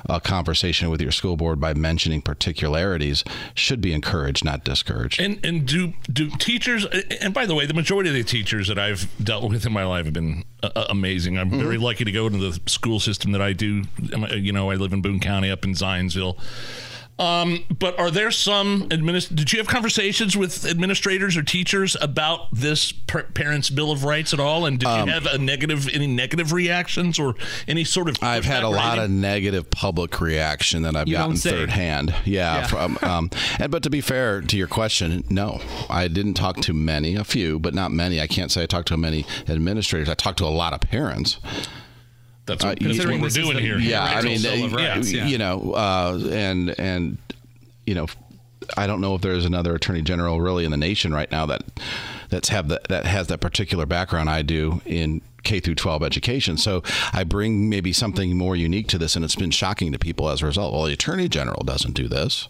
uh, 0.08 0.20
conversation 0.20 0.90
with 0.90 1.00
your 1.00 1.12
school 1.12 1.36
board 1.36 1.58
by 1.60 1.72
mentioning 1.74 2.20
particularities 2.22 3.24
should 3.54 3.80
be 3.80 3.92
encouraged, 3.94 4.44
not 4.44 4.64
discouraged. 4.64 5.20
And 5.20 5.44
and 5.44 5.66
do 5.66 5.94
do 6.12 6.28
teachers? 6.38 6.84
And 7.20 7.32
by 7.32 7.46
the 7.46 7.54
way, 7.54 7.64
the 7.66 7.74
majority 7.74 8.10
of 8.10 8.14
the 8.14 8.24
teachers 8.24 8.68
that 8.68 8.78
I've 8.78 9.08
dealt 9.22 9.48
with 9.48 9.64
in 9.64 9.72
my 9.72 9.84
life 9.84 10.04
have 10.04 10.14
been 10.14 10.44
uh, 10.62 10.84
amazing. 10.90 11.38
I'm 11.38 11.50
very 11.50 11.78
lucky 11.78 12.04
to 12.04 12.12
go 12.12 12.26
into 12.26 12.38
the 12.50 12.60
school 12.68 13.00
system 13.00 13.32
that 13.32 13.40
I 13.40 13.52
do. 13.54 13.69
Um, 14.14 14.26
You 14.32 14.52
know, 14.52 14.70
I 14.70 14.74
live 14.74 14.92
in 14.92 15.00
Boone 15.02 15.20
County, 15.20 15.50
up 15.50 15.64
in 15.64 15.72
Zionsville. 15.74 16.36
Um, 17.18 17.64
but 17.78 17.98
are 17.98 18.10
there 18.10 18.30
some 18.30 18.88
administ- 18.88 19.34
Did 19.34 19.52
you 19.52 19.58
have 19.58 19.66
conversations 19.68 20.38
with 20.38 20.64
administrators 20.64 21.36
or 21.36 21.42
teachers 21.42 21.94
about 22.00 22.48
this 22.50 22.92
par- 22.92 23.26
Parents' 23.34 23.68
Bill 23.68 23.90
of 23.92 24.04
Rights 24.04 24.32
at 24.32 24.40
all? 24.40 24.64
And 24.64 24.78
did 24.78 24.88
Um, 24.88 25.06
you 25.06 25.12
have 25.12 25.26
a 25.26 25.36
negative, 25.36 25.86
any 25.92 26.06
negative 26.06 26.50
reactions 26.50 27.18
or 27.18 27.34
any 27.68 27.84
sort 27.84 28.08
of? 28.08 28.16
I've 28.22 28.46
had 28.46 28.62
a 28.62 28.68
pushback 28.68 28.74
lot 28.74 28.98
of 29.00 29.10
negative 29.10 29.68
public 29.70 30.18
reaction 30.18 30.80
that 30.84 30.96
I've 30.96 31.08
You 31.08 31.16
gotten 31.16 31.36
third 31.36 31.68
hand. 31.68 32.14
Yeah. 32.24 32.60
Yeah. 32.60 32.66
From, 32.68 32.98
um, 33.02 33.30
and 33.58 33.70
but 33.70 33.82
to 33.82 33.90
be 33.90 34.00
fair 34.00 34.40
to 34.40 34.56
your 34.56 34.66
question, 34.68 35.22
no, 35.28 35.60
I 35.90 36.08
didn't 36.08 36.34
talk 36.34 36.62
to 36.62 36.72
many, 36.72 37.16
a 37.16 37.24
few, 37.24 37.58
but 37.58 37.74
not 37.74 37.90
many. 37.92 38.18
I 38.18 38.28
can't 38.28 38.50
say 38.50 38.62
I 38.62 38.66
talked 38.66 38.88
to 38.88 38.96
many 38.96 39.26
administrators. 39.46 40.08
I 40.08 40.14
talked 40.14 40.38
to 40.38 40.46
a 40.46 40.56
lot 40.62 40.72
of 40.72 40.80
parents. 40.80 41.36
That's 42.50 42.64
what, 42.64 42.78
that's 42.80 42.98
what 42.98 43.20
we're 43.20 43.28
doing 43.28 43.58
here. 43.58 43.78
Yeah, 43.78 44.02
I 44.02 44.22
mean, 44.22 44.44
uh, 44.44 44.76
Rights, 44.76 45.12
yeah. 45.12 45.26
you 45.26 45.38
know, 45.38 45.72
uh, 45.72 46.20
and 46.30 46.78
and 46.78 47.18
you 47.86 47.94
know, 47.94 48.06
I 48.76 48.86
don't 48.86 49.00
know 49.00 49.14
if 49.14 49.22
there's 49.22 49.44
another 49.44 49.74
attorney 49.74 50.02
general 50.02 50.40
really 50.40 50.64
in 50.64 50.70
the 50.70 50.76
nation 50.76 51.12
right 51.12 51.30
now 51.30 51.46
that 51.46 51.62
that's 52.28 52.48
have 52.48 52.68
that 52.68 52.84
that 52.88 53.06
has 53.06 53.28
that 53.28 53.40
particular 53.40 53.86
background 53.86 54.28
I 54.28 54.42
do 54.42 54.80
in 54.84 55.20
K 55.42 55.60
through 55.60 55.76
12 55.76 56.02
education. 56.02 56.56
So 56.56 56.82
I 57.12 57.24
bring 57.24 57.68
maybe 57.68 57.92
something 57.92 58.36
more 58.36 58.56
unique 58.56 58.88
to 58.88 58.98
this, 58.98 59.16
and 59.16 59.24
it's 59.24 59.36
been 59.36 59.50
shocking 59.50 59.92
to 59.92 59.98
people 59.98 60.28
as 60.28 60.42
a 60.42 60.46
result. 60.46 60.72
Well, 60.72 60.84
the 60.84 60.92
attorney 60.92 61.28
general 61.28 61.62
doesn't 61.64 61.94
do 61.94 62.08
this. 62.08 62.48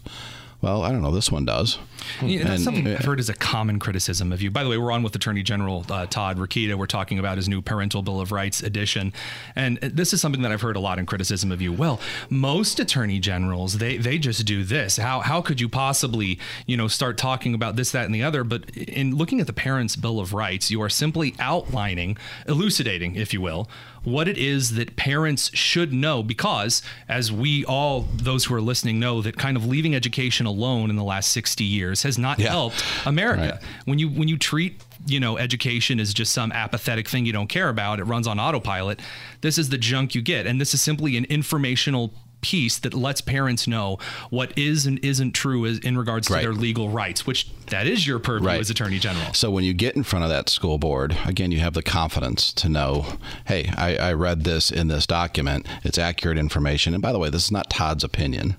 Well, 0.61 0.83
I 0.83 0.91
don't 0.91 1.01
know. 1.01 1.11
This 1.11 1.31
one 1.31 1.45
does. 1.45 1.79
Yeah, 2.21 2.39
that's 2.39 2.49
And- 2.55 2.63
something 2.63 2.87
I've 2.87 3.05
heard 3.05 3.19
is 3.19 3.29
a 3.29 3.33
common 3.33 3.79
criticism 3.79 4.31
of 4.31 4.41
you. 4.41 4.51
By 4.51 4.63
the 4.63 4.69
way, 4.69 4.77
we're 4.77 4.91
on 4.91 5.03
with 5.03 5.15
Attorney 5.15 5.43
General 5.43 5.85
uh, 5.89 6.05
Todd 6.05 6.37
Rokita. 6.37 6.75
We're 6.75 6.85
talking 6.85 7.19
about 7.19 7.37
his 7.37 7.47
new 7.49 7.61
Parental 7.61 8.01
Bill 8.01 8.19
of 8.19 8.31
Rights 8.31 8.61
edition, 8.61 9.13
and 9.55 9.77
this 9.77 10.13
is 10.13 10.21
something 10.21 10.41
that 10.41 10.51
I've 10.51 10.61
heard 10.61 10.75
a 10.75 10.79
lot 10.79 10.99
in 10.99 11.05
criticism 11.05 11.51
of 11.51 11.61
you. 11.61 11.71
Well, 11.73 11.99
most 12.29 12.79
attorney 12.79 13.19
generals 13.19 13.77
they 13.77 13.97
they 13.97 14.17
just 14.17 14.45
do 14.45 14.63
this. 14.63 14.97
How 14.97 15.19
how 15.21 15.41
could 15.41 15.59
you 15.61 15.69
possibly 15.69 16.39
you 16.65 16.77
know 16.77 16.87
start 16.87 17.17
talking 17.17 17.53
about 17.53 17.75
this, 17.75 17.91
that, 17.91 18.05
and 18.05 18.15
the 18.15 18.23
other? 18.23 18.43
But 18.43 18.69
in 18.75 19.15
looking 19.15 19.39
at 19.39 19.47
the 19.47 19.53
Parents' 19.53 19.95
Bill 19.95 20.19
of 20.19 20.33
Rights, 20.33 20.71
you 20.71 20.81
are 20.81 20.89
simply 20.89 21.35
outlining, 21.39 22.17
elucidating, 22.47 23.15
if 23.15 23.33
you 23.33 23.41
will, 23.41 23.69
what 24.03 24.27
it 24.27 24.37
is 24.37 24.75
that 24.75 24.95
parents 24.95 25.51
should 25.55 25.93
know 25.93 26.23
because 26.23 26.81
as 27.07 27.31
we 27.31 27.63
all 27.65 28.01
those 28.13 28.45
who 28.45 28.55
are 28.55 28.61
listening 28.61 28.99
know 28.99 29.21
that 29.21 29.37
kind 29.37 29.55
of 29.55 29.65
leaving 29.65 29.93
education 29.95 30.45
alone 30.45 30.89
in 30.89 30.95
the 30.95 31.03
last 31.03 31.31
60 31.31 31.63
years 31.63 31.90
has 32.03 32.17
not 32.17 32.39
helped 32.39 32.83
america 33.05 33.59
when 33.85 33.99
you 33.99 34.09
when 34.09 34.27
you 34.27 34.37
treat 34.37 34.81
you 35.05 35.19
know 35.19 35.37
education 35.37 35.99
as 35.99 36.13
just 36.13 36.31
some 36.31 36.51
apathetic 36.51 37.07
thing 37.07 37.25
you 37.25 37.33
don't 37.33 37.47
care 37.47 37.69
about 37.69 37.99
it 37.99 38.03
runs 38.05 38.27
on 38.27 38.39
autopilot 38.39 38.99
this 39.41 39.57
is 39.57 39.69
the 39.69 39.77
junk 39.77 40.15
you 40.15 40.21
get 40.21 40.45
and 40.47 40.61
this 40.61 40.73
is 40.73 40.81
simply 40.81 41.17
an 41.17 41.25
informational 41.25 42.13
piece 42.41 42.79
that 42.79 42.95
lets 42.95 43.21
parents 43.21 43.67
know 43.67 43.99
what 44.31 44.51
is 44.57 44.87
and 44.87 44.97
isn't 45.05 45.31
true 45.33 45.63
as, 45.67 45.77
in 45.79 45.95
regards 45.95 46.25
to 46.25 46.33
their 46.33 46.53
legal 46.53 46.89
rights 46.89 47.27
which 47.27 47.47
that 47.67 47.85
is 47.85 48.07
your 48.07 48.17
purview 48.17 48.47
Right. 48.47 48.59
as 48.59 48.71
attorney 48.71 48.97
general 48.97 49.31
So 49.33 49.51
when 49.51 49.63
you 49.63 49.73
get 49.75 49.95
in 49.95 50.01
front 50.01 50.23
of 50.25 50.29
that 50.31 50.49
school 50.49 50.79
board, 50.79 51.15
again, 51.25 51.51
you 51.51 51.59
have 51.59 51.73
the 51.75 51.83
confidence 51.83 52.51
to 52.53 52.67
know, 52.67 53.05
hey, 53.45 53.69
I, 53.77 53.95
I 53.95 54.13
read 54.13 54.43
this 54.43 54.71
in 54.71 54.87
this 54.87 55.05
document. 55.05 55.67
It's 55.83 55.99
accurate 55.99 56.39
information. 56.39 56.93
And 56.95 57.01
by 57.03 57.11
the 57.11 57.19
way, 57.19 57.29
this 57.29 57.43
is 57.45 57.51
not 57.51 57.69
Todd's 57.69 58.03
opinion. 58.03 58.55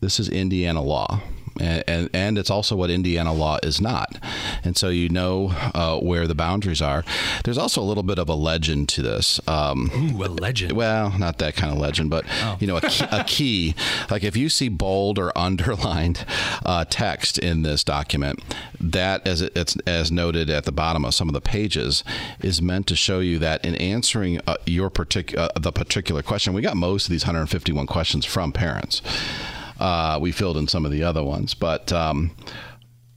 This 0.00 0.18
is 0.18 0.28
Indiana 0.30 0.82
law. 0.82 1.20
And, 1.60 1.84
and, 1.86 2.10
and 2.12 2.38
it's 2.38 2.50
also 2.50 2.76
what 2.76 2.90
Indiana 2.90 3.32
law 3.32 3.58
is 3.62 3.80
not. 3.80 4.18
And 4.64 4.76
so 4.76 4.88
you 4.88 5.08
know 5.08 5.52
uh, 5.74 5.98
where 5.98 6.26
the 6.26 6.34
boundaries 6.34 6.82
are. 6.82 7.04
There's 7.44 7.58
also 7.58 7.82
a 7.82 7.84
little 7.84 8.02
bit 8.02 8.18
of 8.18 8.28
a 8.28 8.34
legend 8.34 8.88
to 8.90 9.02
this. 9.02 9.40
Um, 9.48 9.90
Ooh, 9.94 10.24
a 10.24 10.28
legend. 10.28 10.72
Well, 10.72 11.16
not 11.18 11.38
that 11.38 11.56
kind 11.56 11.72
of 11.72 11.78
legend, 11.78 12.10
but 12.10 12.24
you 12.60 12.66
know, 12.66 12.76
a 12.76 12.82
key, 12.82 13.04
a 13.10 13.24
key. 13.24 13.74
Like 14.10 14.24
if 14.24 14.36
you 14.36 14.48
see 14.48 14.68
bold 14.68 15.18
or 15.18 15.36
underlined 15.36 16.24
uh, 16.64 16.84
text 16.88 17.38
in 17.38 17.62
this 17.62 17.84
document, 17.84 18.42
that 18.80 19.26
as 19.26 19.42
it, 19.42 19.56
it's 19.56 19.76
as 19.86 20.10
noted 20.12 20.50
at 20.50 20.64
the 20.64 20.72
bottom 20.72 21.04
of 21.04 21.14
some 21.14 21.28
of 21.28 21.34
the 21.34 21.40
pages, 21.40 22.04
is 22.40 22.62
meant 22.62 22.86
to 22.88 22.96
show 22.96 23.20
you 23.20 23.38
that 23.38 23.64
in 23.64 23.74
answering 23.76 24.40
uh, 24.46 24.56
your 24.66 24.90
particular 24.90 25.48
uh, 25.54 25.58
the 25.58 25.72
particular 25.72 26.22
question, 26.22 26.52
we 26.52 26.62
got 26.62 26.76
most 26.76 27.06
of 27.06 27.10
these 27.10 27.24
151 27.24 27.86
questions 27.86 28.24
from 28.24 28.52
parents. 28.52 29.02
Uh, 29.78 30.18
we 30.20 30.32
filled 30.32 30.56
in 30.56 30.68
some 30.68 30.84
of 30.84 30.92
the 30.92 31.02
other 31.02 31.22
ones, 31.22 31.54
but. 31.54 31.92
Um, 31.92 32.32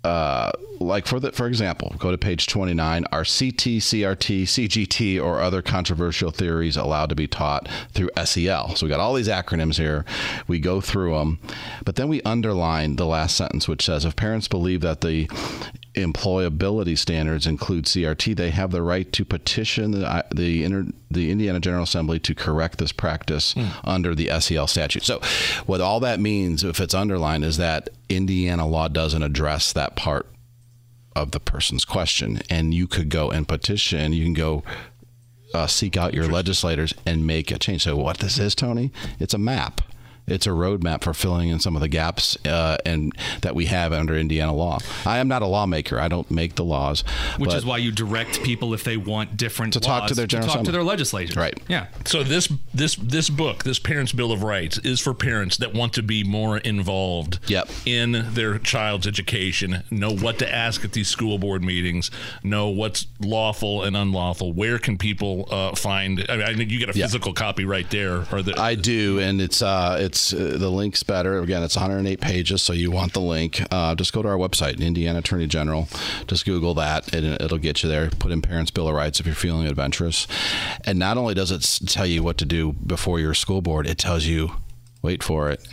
uh, 0.04 0.52
like 0.80 1.06
for 1.06 1.20
the, 1.20 1.32
for 1.32 1.48
example, 1.48 1.94
go 2.00 2.12
to 2.12 2.18
page 2.18 2.48
29. 2.48 3.06
Are 3.12 3.20
CT, 3.20 3.80
CRT, 3.80 4.44
CGT, 4.44 5.24
or 5.24 5.40
other 5.40 5.62
controversial 5.62 6.32
theories 6.32 6.76
allowed 6.76 7.10
to 7.10 7.16
be 7.16 7.28
taught 7.28 7.70
through 7.94 8.10
SEL? 8.26 8.76
So 8.76 8.86
we 8.86 8.90
got 8.90 9.00
all 9.00 9.14
these 9.14 9.28
acronyms 9.28 9.78
here. 9.78 10.06
We 10.48 10.60
go 10.60 10.82
through 10.82 11.14
them, 11.14 11.40
but 11.86 11.98
then 11.98 12.10
we 12.10 12.22
underline 12.24 12.96
the 12.96 13.06
last 13.06 13.38
sentence, 13.38 13.68
which 13.68 13.86
says, 13.86 14.06
"If 14.06 14.16
parents 14.16 14.48
believe 14.48 14.82
that 14.82 15.02
the 15.02 15.30
employability 15.96 16.98
standards 16.98 17.46
include 17.46 17.86
CRT, 17.86 18.36
they 18.36 18.50
have 18.52 18.72
the 18.72 18.82
right 18.82 19.12
to 19.12 19.26
petition 19.26 19.92
the 19.92 20.26
the, 20.34 20.64
inter, 20.64 20.86
the 21.10 21.32
Indiana 21.32 21.60
General 21.60 21.84
Assembly 21.84 22.20
to 22.20 22.34
correct 22.34 22.78
this 22.78 22.92
practice 22.92 23.54
under 23.84 24.16
the 24.16 24.30
SEL 24.40 24.68
statute." 24.68 25.04
So, 25.04 25.20
what 25.66 25.82
all 25.82 26.00
that 26.00 26.20
means, 26.20 26.64
if 26.64 26.80
it's 26.80 26.94
underlined, 26.94 27.44
is 27.44 27.58
that 27.58 27.90
Indiana 28.10 28.68
law 28.68 28.88
doesn't 28.88 29.22
address 29.22 29.74
that 29.74 29.96
part 29.96 30.28
of 31.16 31.32
the 31.32 31.40
person's 31.40 31.84
question, 31.84 32.42
and 32.50 32.74
you 32.74 32.88
could 32.88 33.10
go 33.10 33.30
and 33.30 33.48
petition. 33.48 34.14
You 34.14 34.24
can 34.24 34.34
go. 34.34 34.64
Uh, 35.54 35.68
seek 35.68 35.98
out 35.98 36.14
your 36.14 36.30
legislators 36.30 36.94
and 37.06 37.28
make 37.28 37.52
a 37.52 37.60
change. 37.60 37.84
So, 37.84 37.98
what 37.98 38.20
this 38.20 38.40
is, 38.40 38.56
Tony, 38.56 38.90
it's 39.20 39.34
a 39.34 39.38
map. 39.38 39.82
It's 40.28 40.46
a 40.48 40.52
roadmap 40.52 41.02
for 41.04 41.14
filling 41.14 41.50
in 41.50 41.60
some 41.60 41.76
of 41.76 41.82
the 41.82 41.88
gaps 41.88 42.38
uh, 42.46 42.78
and 42.86 43.14
that 43.42 43.56
we 43.56 43.66
have 43.66 43.92
under 43.92 44.16
Indiana 44.18 44.54
law. 44.54 44.80
I 45.06 45.18
am 45.18 45.28
not 45.28 45.42
a 45.42 45.46
lawmaker. 45.46 46.00
I 46.00 46.08
don't 46.08 46.30
make 46.32 46.56
the 46.56 46.64
laws. 46.64 47.04
which 47.38 47.54
is 47.54 47.66
why 47.66 47.78
you 47.78 47.92
direct 47.92 48.44
people 48.44 48.74
if 48.74 48.84
they 48.84 48.98
want 48.98 49.36
different 49.38 49.74
To 49.74 49.80
talk 49.80 50.08
to 50.08 50.14
their 50.14 50.28
General 50.28 50.54
talk 50.54 50.64
to 50.66 50.72
their 50.72 50.84
legislators 50.84 51.36
Right. 51.36 51.60
yeah 51.68 51.88
So 52.06 52.24
this 52.24 52.52
this 52.74 52.96
this 52.96 53.30
book, 53.30 53.64
this 53.64 53.80
Parents' 53.80 54.12
Bill 54.14 54.32
of 54.32 54.44
Rights, 54.44 54.78
is 54.80 55.00
for 55.00 55.14
parents 55.14 55.58
that 55.58 55.74
want 55.74 55.94
to 55.94 56.04
be 56.04 56.24
more 56.24 56.58
involved 56.60 57.40
yep. 57.50 57.70
in 57.86 58.26
their 58.34 58.58
child's 58.60 59.08
education, 59.08 59.84
know 59.92 60.12
what 60.16 60.40
to 60.40 60.54
ask 60.54 60.84
at 60.86 60.94
these 60.94 61.08
school 61.08 61.38
board 61.40 61.64
meetings, 61.64 62.12
know 62.44 62.70
what's 62.70 63.08
lawful 63.20 63.84
and 63.84 63.98
unlawful. 63.98 64.54
Where 64.54 64.78
can 64.80 64.98
people 64.98 65.48
uh, 65.52 65.76
find? 65.76 66.26
I 66.30 66.38
mean, 66.38 66.46
I 66.46 66.56
think 66.56 66.72
you 66.72 66.80
get 66.80 66.94
a 66.96 66.98
Yeah. 66.98 67.06
physical 67.06 67.34
copy 67.34 67.66
right 67.66 67.90
there. 67.90 68.26
Or 68.32 68.42
the, 68.42 68.60
I 68.60 68.76
do, 68.76 69.20
and 69.20 69.42
it's 69.42 69.62
uh, 69.62 69.98
it's 70.00 70.11
uh, 70.34 70.58
the 70.58 70.70
link's 70.70 71.04
better. 71.04 71.40
Again, 71.40 71.64
it's 71.64 71.76
108 71.76 72.20
pages, 72.20 72.62
so 72.62 72.74
you 72.74 72.92
want 72.92 73.14
the 73.14 73.22
link. 73.22 73.62
Uh, 73.72 73.96
just 73.96 74.14
go 74.14 74.22
to 74.22 74.28
our 74.28 74.38
website, 74.38 74.80
Indiana 74.80 75.20
Attorney 75.20 75.48
General. 75.48 75.88
Just 76.28 76.46
Google 76.46 76.74
that, 76.76 77.14
and 77.14 77.26
it'll 77.42 77.58
get 77.58 77.84
you 77.84 77.90
there. 77.90 78.10
Put 78.10 78.32
in 78.32 78.42
Parents' 78.42 78.72
Bill 78.72 78.88
of 78.88 78.96
Rights 78.96 79.20
if 79.20 79.26
you're 79.26 79.36
feeling 79.36 79.68
adventurous. 79.68 80.28
And 80.86 81.00
not 81.00 81.18
only 81.18 81.34
does 81.34 81.52
it 81.52 81.88
tell 81.88 82.06
you 82.06 82.24
what 82.24 82.38
to 82.38 82.46
do 82.46 82.74
before 82.74 83.20
your 83.20 83.34
school 83.34 83.62
board, 83.62 83.88
it 83.88 83.98
tells 83.98 84.26
you, 84.26 84.52
wait 85.02 85.24
for 85.24 85.50
it, 85.50 85.68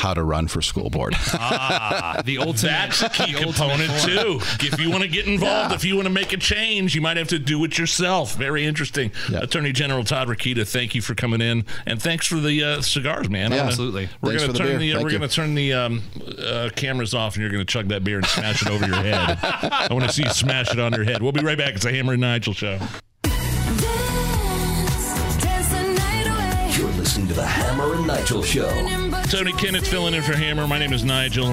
how 0.00 0.14
to 0.14 0.22
run 0.22 0.48
for 0.48 0.62
school 0.62 0.90
board. 0.90 1.14
Ah, 1.32 2.22
the 2.24 2.38
ultimate. 2.46 2.70
That's 2.70 3.02
a 3.02 3.08
key 3.08 3.32
the 3.34 3.46
ultimate 3.46 3.54
component 3.78 3.90
form. 3.92 4.40
too. 4.40 4.66
If 4.66 4.80
you 4.80 4.90
want 4.90 5.02
to 5.02 5.08
get 5.08 5.26
involved, 5.26 5.70
Yeah. 5.70 5.76
if 5.76 5.84
you 5.84 5.94
want 5.96 6.06
to 6.06 6.12
make 6.12 6.32
a 6.32 6.36
change, 6.36 6.94
you 6.94 7.00
might 7.00 7.16
have 7.16 7.28
to 7.28 7.38
do 7.38 7.62
it 7.64 7.76
yourself. 7.78 8.34
Very 8.34 8.64
interesting. 8.64 9.10
Attorney 9.34 9.72
General 9.72 10.04
Todd 10.04 10.28
Rokita, 10.28 10.66
thank 10.66 10.94
you 10.94 11.02
for 11.02 11.14
coming 11.14 11.40
in, 11.40 11.64
and 11.86 12.00
thanks 12.02 12.26
for 12.26 12.36
the 12.36 12.62
uh, 12.64 12.80
cigars, 12.82 13.28
man. 13.30 13.52
Yeah, 13.52 13.64
absolutely. 13.64 14.08
We're 14.20 14.32
gonna 14.34 14.46
for 14.46 14.52
the 14.52 14.58
turn 14.58 14.66
beer. 14.68 14.78
the, 14.78 14.92
Thank 14.92 15.04
we're 15.04 15.10
gonna 15.12 15.28
turn 15.28 15.54
the 15.54 15.72
um, 15.72 16.02
uh, 16.38 16.70
cameras 16.76 17.14
off, 17.14 17.34
and 17.34 17.42
you're 17.42 17.50
gonna 17.52 17.64
chug 17.64 17.88
that 17.88 18.02
beer 18.04 18.18
and 18.18 18.26
smash 18.26 18.62
it 18.62 18.68
over 18.70 18.86
your 18.86 18.96
head. 18.96 19.38
I 19.42 19.88
want 19.90 20.04
to 20.06 20.12
see 20.12 20.22
you 20.24 20.30
smash 20.30 20.70
it 20.72 20.78
on 20.80 20.92
your 20.92 21.04
head. 21.04 21.22
We'll 21.22 21.32
be 21.32 21.42
right 21.42 21.58
back. 21.58 21.74
It's 21.74 21.84
a 21.84 21.92
Hammer 21.92 22.12
and 22.12 22.20
Nigel 22.22 22.54
show. 22.54 22.78
You're 26.76 26.88
listening 26.92 27.28
to 27.28 27.34
the 27.34 27.46
Hammer 27.46 27.94
and 27.94 28.06
Nigel 28.06 28.42
Show. 28.42 28.68
Tony 29.30 29.52
Kinnett 29.52 29.86
filling 29.86 30.14
in 30.14 30.22
for 30.22 30.36
Hammer. 30.36 30.66
My 30.66 30.78
name 30.78 30.92
is 30.92 31.04
Nigel. 31.04 31.46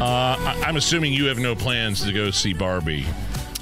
Uh, 0.00 0.04
I- 0.04 0.62
I'm 0.64 0.76
assuming 0.76 1.12
you 1.12 1.26
have 1.26 1.38
no 1.38 1.56
plans 1.56 2.04
to 2.04 2.12
go 2.12 2.30
see 2.30 2.52
Barbie. 2.52 3.04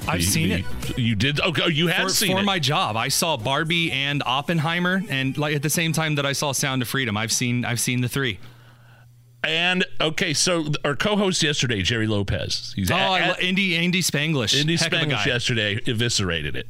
I've 0.07 0.19
The- 0.19 0.25
seen 0.25 0.49
the- 0.49 0.55
it. 0.91 0.97
You 0.99 1.15
did? 1.15 1.39
Okay, 1.39 1.63
oh, 1.65 1.67
you 1.67 1.87
have 1.87 2.03
for, 2.03 2.09
seen 2.13 2.33
for 2.33 2.41
it. 2.41 2.45
my 2.45 2.59
job. 2.59 2.95
I 2.95 3.07
saw 3.07 3.35
Barbie 3.35 3.91
and 3.91 4.21
Oppenheimer, 4.25 5.03
and 5.09 5.35
like 5.39 5.55
at 5.55 5.63
the 5.63 5.71
same 5.71 5.91
time 5.91 6.15
that 6.15 6.25
I 6.25 6.33
saw 6.33 6.51
Sound 6.51 6.83
of 6.83 6.87
Freedom. 6.87 7.17
I've 7.17 7.31
seen 7.31 7.65
I've 7.65 7.79
seen 7.79 8.01
the 8.01 8.07
three. 8.09 8.37
And 9.43 9.85
okay, 9.99 10.33
so 10.33 10.67
our 10.83 10.95
co-host 10.95 11.41
yesterday, 11.41 11.81
Jerry 11.81 12.05
Lopez, 12.07 12.73
he's 12.75 12.91
oh, 12.91 12.95
at, 12.95 13.09
I 13.09 13.19
at- 13.21 13.41
Indy 13.41 13.75
Andy 13.75 14.01
Spanglish. 14.03 14.59
Indy 14.59 14.75
Heck 14.75 14.91
Spanglish 14.91 15.25
yesterday 15.25 15.79
eviscerated 15.87 16.55
it. 16.55 16.67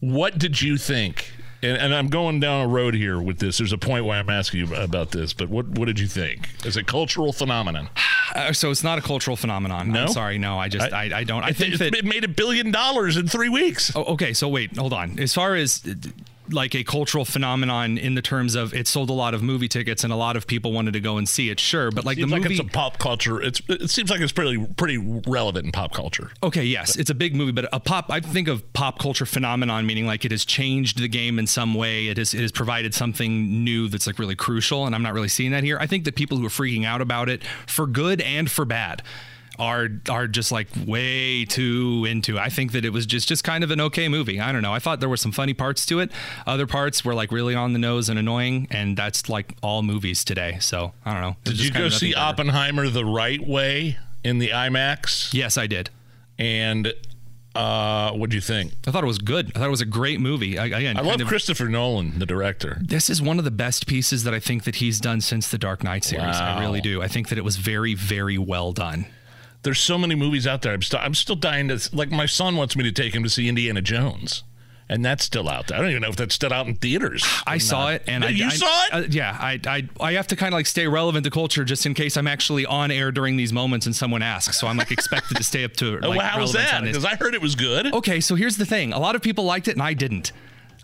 What 0.00 0.38
did 0.38 0.60
you 0.60 0.76
think? 0.76 1.32
And, 1.62 1.76
and 1.76 1.94
I'm 1.94 2.08
going 2.08 2.40
down 2.40 2.64
a 2.64 2.68
road 2.68 2.94
here 2.94 3.20
with 3.20 3.38
this. 3.38 3.58
There's 3.58 3.72
a 3.72 3.78
point 3.78 4.04
why 4.04 4.18
I'm 4.18 4.30
asking 4.30 4.60
you 4.60 4.74
about 4.74 5.10
this, 5.10 5.32
but 5.32 5.48
what 5.48 5.66
what 5.68 5.86
did 5.86 5.98
you 5.98 6.06
think? 6.06 6.48
As 6.64 6.76
a 6.76 6.84
cultural 6.84 7.32
phenomenon? 7.32 7.88
Uh, 8.34 8.52
so 8.52 8.70
it's 8.70 8.84
not 8.84 8.98
a 8.98 9.02
cultural 9.02 9.36
phenomenon. 9.36 9.92
No? 9.92 10.02
I'm 10.02 10.08
sorry. 10.08 10.38
No, 10.38 10.58
I 10.58 10.68
just 10.68 10.92
I, 10.92 11.20
I, 11.20 11.24
don't. 11.24 11.42
I, 11.42 11.48
I 11.48 11.52
think 11.52 11.78
that 11.78 11.94
it 11.94 12.04
made 12.04 12.24
a 12.24 12.28
billion 12.28 12.70
dollars 12.70 13.16
in 13.16 13.28
three 13.28 13.48
weeks. 13.48 13.94
Oh, 13.94 14.04
okay. 14.04 14.32
So 14.32 14.48
wait, 14.48 14.76
hold 14.76 14.92
on. 14.92 15.18
As 15.18 15.32
far 15.32 15.54
as 15.54 15.82
like 16.50 16.74
a 16.74 16.84
cultural 16.84 17.24
phenomenon 17.24 17.98
in 17.98 18.14
the 18.14 18.22
terms 18.22 18.54
of 18.54 18.74
it 18.74 18.86
sold 18.86 19.10
a 19.10 19.12
lot 19.12 19.34
of 19.34 19.42
movie 19.42 19.68
tickets 19.68 20.04
and 20.04 20.12
a 20.12 20.16
lot 20.16 20.36
of 20.36 20.46
people 20.46 20.72
wanted 20.72 20.92
to 20.92 21.00
go 21.00 21.18
and 21.18 21.28
see 21.28 21.50
it, 21.50 21.60
sure. 21.60 21.90
But 21.90 22.04
like 22.04 22.16
seems 22.16 22.30
the 22.30 22.36
like 22.36 22.42
movie, 22.42 22.54
it's 22.56 22.64
a 22.64 22.72
pop 22.72 22.98
culture. 22.98 23.40
It's 23.40 23.60
it 23.68 23.90
seems 23.90 24.10
like 24.10 24.20
it's 24.20 24.32
pretty 24.32 24.64
pretty 24.76 24.98
relevant 25.26 25.66
in 25.66 25.72
pop 25.72 25.92
culture. 25.92 26.30
Okay, 26.42 26.64
yes, 26.64 26.96
it's 26.96 27.10
a 27.10 27.14
big 27.14 27.34
movie, 27.34 27.52
but 27.52 27.68
a 27.72 27.80
pop. 27.80 28.10
I 28.10 28.20
think 28.20 28.48
of 28.48 28.72
pop 28.72 28.98
culture 28.98 29.26
phenomenon 29.26 29.86
meaning 29.86 30.06
like 30.06 30.24
it 30.24 30.30
has 30.30 30.44
changed 30.44 30.98
the 30.98 31.08
game 31.08 31.38
in 31.38 31.46
some 31.46 31.74
way. 31.74 32.08
It 32.08 32.16
has 32.18 32.34
it 32.34 32.40
has 32.40 32.52
provided 32.52 32.94
something 32.94 33.64
new 33.64 33.88
that's 33.88 34.06
like 34.06 34.18
really 34.18 34.36
crucial, 34.36 34.86
and 34.86 34.94
I'm 34.94 35.02
not 35.02 35.14
really 35.14 35.28
seeing 35.28 35.52
that 35.52 35.64
here. 35.64 35.78
I 35.80 35.86
think 35.86 36.04
that 36.04 36.14
people 36.14 36.38
who 36.38 36.46
are 36.46 36.50
freaking 36.50 36.84
out 36.84 37.00
about 37.00 37.28
it 37.28 37.42
for 37.66 37.86
good 37.86 38.20
and 38.20 38.50
for 38.50 38.64
bad 38.64 39.02
are 39.58 39.88
are 40.08 40.26
just 40.26 40.52
like 40.52 40.68
way 40.86 41.44
too 41.44 42.06
into. 42.08 42.38
I 42.38 42.48
think 42.48 42.72
that 42.72 42.84
it 42.84 42.90
was 42.90 43.06
just 43.06 43.28
just 43.28 43.44
kind 43.44 43.64
of 43.64 43.70
an 43.70 43.80
okay 43.80 44.08
movie. 44.08 44.40
I 44.40 44.52
don't 44.52 44.62
know. 44.62 44.72
I 44.72 44.78
thought 44.78 45.00
there 45.00 45.08
were 45.08 45.16
some 45.16 45.32
funny 45.32 45.54
parts 45.54 45.86
to 45.86 46.00
it. 46.00 46.10
Other 46.46 46.66
parts 46.66 47.04
were 47.04 47.14
like 47.14 47.32
really 47.32 47.54
on 47.54 47.72
the 47.72 47.78
nose 47.78 48.08
and 48.08 48.18
annoying, 48.18 48.68
and 48.70 48.96
that's 48.96 49.28
like 49.28 49.56
all 49.62 49.82
movies 49.82 50.24
today. 50.24 50.58
So 50.60 50.92
I 51.04 51.12
don't 51.12 51.22
know. 51.22 51.36
Did 51.44 51.60
you 51.60 51.70
go 51.70 51.88
see 51.88 52.12
burger. 52.12 52.20
Oppenheimer 52.20 52.88
the 52.88 53.04
right 53.04 53.46
way 53.46 53.98
in 54.24 54.38
the 54.38 54.48
IMAX? 54.48 55.32
Yes, 55.34 55.56
I 55.56 55.66
did. 55.66 55.90
And 56.38 56.92
uh, 57.54 58.12
what 58.12 58.28
do 58.28 58.36
you 58.36 58.42
think? 58.42 58.72
I 58.86 58.90
thought 58.90 59.02
it 59.02 59.06
was 59.06 59.18
good. 59.18 59.50
I 59.54 59.58
thought 59.60 59.68
it 59.68 59.70
was 59.70 59.80
a 59.80 59.86
great 59.86 60.20
movie. 60.20 60.58
I, 60.58 60.66
again, 60.66 60.98
I 60.98 61.00
love 61.00 61.20
of- 61.20 61.26
Christopher 61.26 61.68
Nolan, 61.68 62.18
the 62.18 62.26
director. 62.26 62.78
This 62.82 63.08
is 63.08 63.22
one 63.22 63.38
of 63.38 63.44
the 63.46 63.50
best 63.50 63.86
pieces 63.86 64.24
that 64.24 64.34
I 64.34 64.40
think 64.40 64.64
that 64.64 64.76
he's 64.76 65.00
done 65.00 65.22
since 65.22 65.48
the 65.48 65.56
Dark 65.56 65.82
Knight 65.82 66.04
series. 66.04 66.36
I 66.36 66.60
really 66.60 66.82
do. 66.82 67.00
I 67.02 67.08
think 67.08 67.28
that 67.30 67.38
it 67.38 67.44
was 67.44 67.56
very, 67.56 67.94
very 67.94 68.36
well 68.36 68.72
done. 68.72 69.06
There's 69.66 69.80
so 69.80 69.98
many 69.98 70.14
movies 70.14 70.46
out 70.46 70.62
there. 70.62 70.72
I'm, 70.72 70.80
st- 70.80 71.02
I'm 71.02 71.12
still 71.14 71.36
dying 71.36 71.68
to 71.68 71.90
like. 71.92 72.10
My 72.10 72.24
son 72.26 72.56
wants 72.56 72.74
me 72.76 72.84
to 72.84 72.92
take 72.92 73.14
him 73.14 73.22
to 73.24 73.28
see 73.28 73.48
Indiana 73.48 73.82
Jones, 73.82 74.42
and 74.88 75.04
that's 75.04 75.24
still 75.24 75.48
out 75.48 75.66
there. 75.66 75.76
I 75.76 75.80
don't 75.82 75.90
even 75.90 76.00
know 76.02 76.08
if 76.08 76.16
that's 76.16 76.34
still 76.34 76.52
out 76.52 76.66
in 76.66 76.76
theaters. 76.76 77.22
I 77.46 77.58
saw 77.58 77.90
it, 77.90 78.02
and 78.06 78.24
I, 78.24 78.28
you 78.30 78.46
I- 78.46 78.48
saw 78.50 78.84
it. 78.86 78.92
uh, 78.92 79.02
yeah, 79.10 79.36
I, 79.38 79.60
I, 79.66 79.88
I 80.00 80.12
have 80.14 80.28
to 80.28 80.36
kind 80.36 80.54
of 80.54 80.56
like 80.58 80.66
stay 80.66 80.86
relevant 80.86 81.24
to 81.24 81.30
culture 81.30 81.64
just 81.64 81.84
in 81.84 81.92
case 81.94 82.16
I'm 82.16 82.26
actually 82.28 82.64
on 82.64 82.90
air 82.90 83.12
during 83.12 83.36
these 83.36 83.52
moments 83.52 83.84
and 83.86 83.94
someone 83.94 84.22
asks. 84.22 84.58
So 84.58 84.66
I'm 84.68 84.76
like 84.78 84.90
expected 84.92 85.36
to 85.36 85.42
stay 85.44 85.64
up 85.64 85.72
to. 85.74 85.98
Oh, 86.02 86.10
Like, 86.10 86.20
how 86.22 86.40
was 86.40 86.52
that? 86.54 86.82
Because 86.84 87.04
I 87.04 87.16
heard 87.16 87.34
it 87.34 87.42
was 87.42 87.54
good. 87.56 87.92
Okay, 87.92 88.20
so 88.20 88.34
here's 88.36 88.56
the 88.56 88.66
thing. 88.66 88.92
A 88.92 88.98
lot 88.98 89.14
of 89.16 89.22
people 89.22 89.44
liked 89.44 89.66
it, 89.68 89.72
and 89.72 89.82
I 89.82 89.92
didn't. 89.94 90.32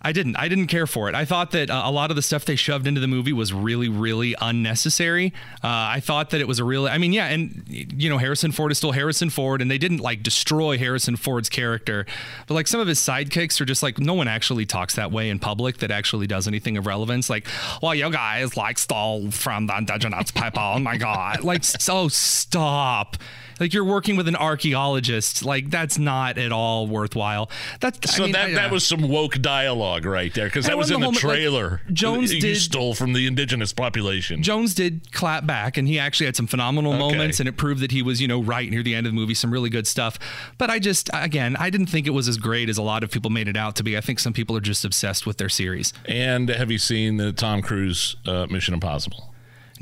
I 0.05 0.11
didn't. 0.11 0.35
I 0.37 0.49
didn't 0.49 0.67
care 0.67 0.89
for 0.89 1.09
it. 1.09 1.15
I 1.15 1.25
thought 1.25 1.53
that 1.53 1.71
uh, 1.71 1.83
a 1.85 1.93
lot 1.93 2.11
of 2.11 2.17
the 2.17 2.23
stuff 2.23 2.45
they 2.45 2.57
shoved 2.57 2.89
into 2.89 3.01
the 3.01 3.07
movie 3.07 3.33
was 3.33 3.53
really, 3.53 3.89
really 3.89 4.35
unnecessary. 4.41 5.33
Uh, 5.63 5.69
I 5.69 6.01
thought 6.01 6.31
that 6.31 6.41
it 6.41 6.49
was 6.49 6.59
a 6.59 6.65
really. 6.65 6.91
I 6.91 6.99
mean, 6.99 7.13
yeah, 7.13 7.29
and 7.29 7.65
you 7.69 8.11
know, 8.11 8.19
Harrison 8.19 8.51
Ford 8.51 8.73
is 8.73 8.79
still 8.79 8.91
Harrison 8.93 9.31
Ford, 9.31 9.63
and 9.63 9.71
they 9.71 9.79
didn't 9.79 9.99
like 9.99 10.25
destroy 10.25 10.77
Harrison 10.77 11.15
Ford's 11.15 11.49
character, 11.49 12.05
but 12.49 12.55
like 12.55 12.67
some 12.67 12.81
of 12.81 12.89
his 12.89 12.99
sidekicks 12.99 13.61
are 13.61 13.65
just 13.65 13.83
like 13.83 14.01
no 14.01 14.15
one 14.15 14.27
actually 14.27 14.67
talks 14.67 14.97
that 14.97 15.13
way 15.13 15.31
in 15.31 15.39
public 15.39 15.79
that 15.79 15.93
actually 15.93 16.27
does 16.27 16.49
anything 16.49 16.77
of 16.77 16.87
relevance. 16.87 17.31
Like, 17.31 17.47
well, 17.81 17.95
you 17.95 18.11
guys 18.11 18.57
like 18.57 18.79
stole 18.79 19.31
from 19.31 19.69
the 19.69 19.79
indigenous 19.79 20.33
people. 20.33 20.63
Oh 20.63 20.79
my 20.81 20.97
god! 20.97 21.45
Like, 21.45 21.63
so 21.63 22.09
stop. 22.09 23.17
Like 23.61 23.73
you're 23.73 23.85
working 23.85 24.17
with 24.17 24.29
an 24.29 24.37
archaeologist. 24.37 25.45
Like 25.45 25.71
that's 25.71 25.99
not 25.99 26.39
at 26.39 26.53
all 26.53 26.87
worthwhile. 26.87 27.51
That's 27.81 28.15
So 28.17 28.23
I 28.23 28.27
mean, 28.27 28.33
that, 28.33 28.49
I- 28.51 28.55
that 28.55 28.71
was 28.71 28.85
some 28.87 29.09
woke 29.09 29.41
dialogue 29.41 30.05
right 30.05 30.33
there, 30.35 30.47
because 30.47 30.67
that 30.67 30.77
was 30.79 30.91
in 30.91 30.95
the 30.95 30.99
the 31.01 31.05
whole- 31.07 31.13
like, 31.13 31.21
trailer. 31.39 31.81
Jones 31.93 32.33
you 32.33 32.41
did- 32.41 32.57
stole 32.57 32.95
from 32.95 33.13
the 33.13 33.27
indigenous 33.27 33.73
population. 33.73 34.43
Jones 34.43 34.75
did 34.75 35.13
clap 35.13 35.47
back 35.47 35.77
and 35.77 35.87
he 35.89 35.99
actually 35.99 36.27
had 36.27 36.37
some 36.37 36.47
phenomenal 36.47 36.93
Okay. 36.95 36.99
moments 37.01 37.41
and 37.41 37.49
it 37.49 37.57
proved 37.57 37.81
that 37.83 37.91
he 37.93 38.03
was, 38.03 38.21
you 38.21 38.29
know, 38.29 38.41
right 38.43 38.71
near 38.71 38.83
the 38.83 38.95
end 38.95 39.07
of 39.07 39.13
the 39.13 39.17
movie, 39.17 39.35
some 39.35 39.51
really 39.51 39.71
good 39.71 39.87
stuff. 39.87 40.19
But 40.59 40.71
I 40.71 40.79
just, 40.79 41.11
again, 41.13 41.57
I 41.59 41.71
didn't 41.71 41.87
think 41.87 42.07
it 42.07 42.11
was 42.11 42.29
as 42.29 42.37
great 42.39 42.69
as 42.69 42.79
a 42.79 42.83
lot 42.83 43.03
of 43.05 43.11
people 43.11 43.31
made 43.31 43.49
it 43.49 43.57
out 43.57 43.77
to 43.77 43.83
be. 43.83 43.97
I 43.97 44.01
think 44.01 44.19
some 44.19 44.33
people 44.33 44.57
are 44.57 44.61
just 44.61 44.85
obsessed 44.85 45.27
with 45.27 45.39
their 45.39 45.49
series. 45.49 45.93
And 46.07 46.49
have 46.49 46.71
you 46.71 46.79
seen 46.79 47.17
the 47.17 47.33
Tom 47.33 47.63
Cruise 47.63 48.17
uh, 48.27 48.47
Mission 48.51 48.75
Impossible? 48.75 49.32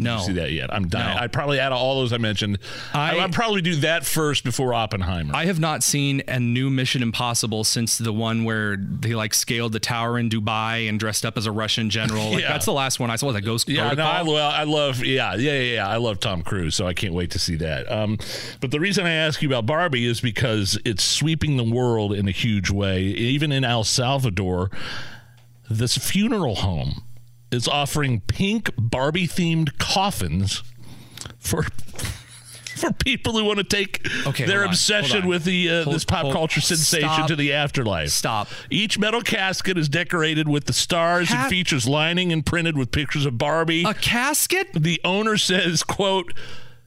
No. 0.02 0.18
See 0.20 0.32
that 0.34 0.52
yet? 0.52 0.72
I'm 0.72 0.88
dying. 0.88 1.16
No. 1.16 1.22
I'd 1.22 1.32
probably 1.32 1.60
out 1.60 1.72
of 1.72 1.78
all 1.78 1.96
those 2.00 2.12
I 2.12 2.18
mentioned, 2.18 2.58
I, 2.94 3.16
I- 3.18 3.22
would 3.24 3.32
probably 3.32 3.62
do 3.62 3.76
that 3.76 4.04
first 4.06 4.44
before 4.44 4.74
Oppenheimer. 4.74 5.34
I 5.34 5.46
have 5.46 5.60
not 5.60 5.82
seen 5.82 6.22
a 6.28 6.38
new 6.40 6.70
Mission 6.70 7.02
Impossible 7.02 7.64
since 7.64 7.98
the 7.98 8.12
one 8.12 8.44
where 8.44 8.76
they 8.76 9.14
like 9.14 9.34
scaled 9.34 9.72
the 9.72 9.80
tower 9.80 10.18
in 10.18 10.28
Dubai 10.28 10.88
and 10.88 10.98
dressed 10.98 11.24
up 11.24 11.36
as 11.36 11.46
a 11.46 11.52
Russian 11.52 11.90
general. 11.90 12.30
Like 12.32 12.42
Yeah. 12.42 12.52
that's 12.52 12.66
the 12.66 12.72
last 12.72 12.98
one 13.00 13.10
I 13.10 13.16
saw. 13.16 13.30
The 13.32 13.40
Ghost 13.40 13.68
Yeah, 13.68 13.82
no, 13.82 13.88
Protocol. 13.94 14.12
I, 14.12 14.22
well, 14.22 14.50
I 14.50 14.62
love, 14.64 15.04
yeah, 15.04 15.34
yeah, 15.36 15.52
yeah, 15.52 15.74
yeah. 15.74 15.88
I 15.88 15.96
love 15.96 16.20
Tom 16.20 16.42
Cruise, 16.42 16.74
so 16.74 16.86
I 16.86 16.94
can't 16.94 17.14
wait 17.14 17.30
to 17.32 17.38
see 17.38 17.56
that. 17.56 17.90
Um, 17.90 18.18
but 18.60 18.70
the 18.70 18.80
reason 18.80 19.06
I 19.06 19.12
ask 19.12 19.40
you 19.42 19.48
about 19.48 19.66
Barbie 19.66 20.06
is 20.06 20.20
because 20.20 20.78
it's 20.84 21.04
sweeping 21.04 21.56
the 21.56 21.64
world 21.64 22.12
in 22.12 22.26
a 22.28 22.32
huge 22.32 22.70
way. 22.70 23.02
Even 23.04 23.52
in 23.52 23.64
El 23.64 23.84
Salvador, 23.84 24.70
this 25.68 25.96
funeral 25.96 26.56
home 26.56 27.02
is 27.50 27.66
offering 27.68 28.20
pink 28.20 28.70
Barbie 28.78 29.26
themed 29.28 29.78
coffins 29.78 30.62
for. 31.38 31.64
For 32.76 32.92
people 32.94 33.34
who 33.34 33.44
want 33.44 33.58
to 33.58 33.64
take 33.64 34.08
Okay, 34.26 34.46
their 34.46 34.64
obsession 34.64 35.22
on. 35.24 35.28
with 35.28 35.44
the 35.44 35.68
uh, 35.68 35.84
Hold- 35.84 35.94
this 35.96 36.04
pop 36.06 36.22
hold- 36.22 36.32
culture 36.34 36.62
sensation 36.62 37.10
stop. 37.10 37.26
to 37.28 37.36
the 37.36 37.52
afterlife. 37.52 38.08
Stop. 38.08 38.48
Each 38.70 38.98
metal 38.98 39.20
casket 39.20 39.76
is 39.76 39.86
decorated 39.86 40.48
with 40.48 40.64
the 40.64 40.72
stars 40.72 41.28
Ha- 41.28 41.42
and 41.42 41.50
features 41.50 41.86
lining 41.86 42.32
and 42.32 42.46
printed 42.46 42.78
with 42.78 42.90
pictures 42.90 43.26
of 43.26 43.36
Barbie. 43.36 43.84
A 43.84 43.92
casket? 43.92 44.68
The 44.72 44.98
owner 45.04 45.36
says, 45.36 45.82
quote, 45.82 46.32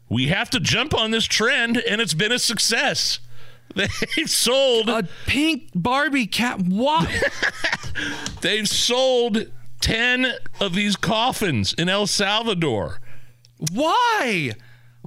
we 0.10 0.30
have 0.30 0.50
to 0.52 0.60
jump 0.60 0.96
on 0.96 1.12
this 1.12 1.26
trend 1.26 1.78
and 1.78 2.02
it's 2.02 2.16
been 2.16 2.32
a 2.32 2.40
success. 2.40 3.20
They've 3.76 4.28
sold 4.28 4.90
a 4.90 5.08
pink 5.28 5.70
Barbie 5.76 6.26
cat. 6.26 6.60
What? 6.60 7.08
they've 8.42 8.68
sold 8.68 9.46
10 9.84 10.32
of 10.62 10.76
these 10.76 10.96
coffins 10.96 11.74
in 11.74 11.90
El 11.90 12.08
Salvador. 12.08 13.02
Why? 13.74 14.54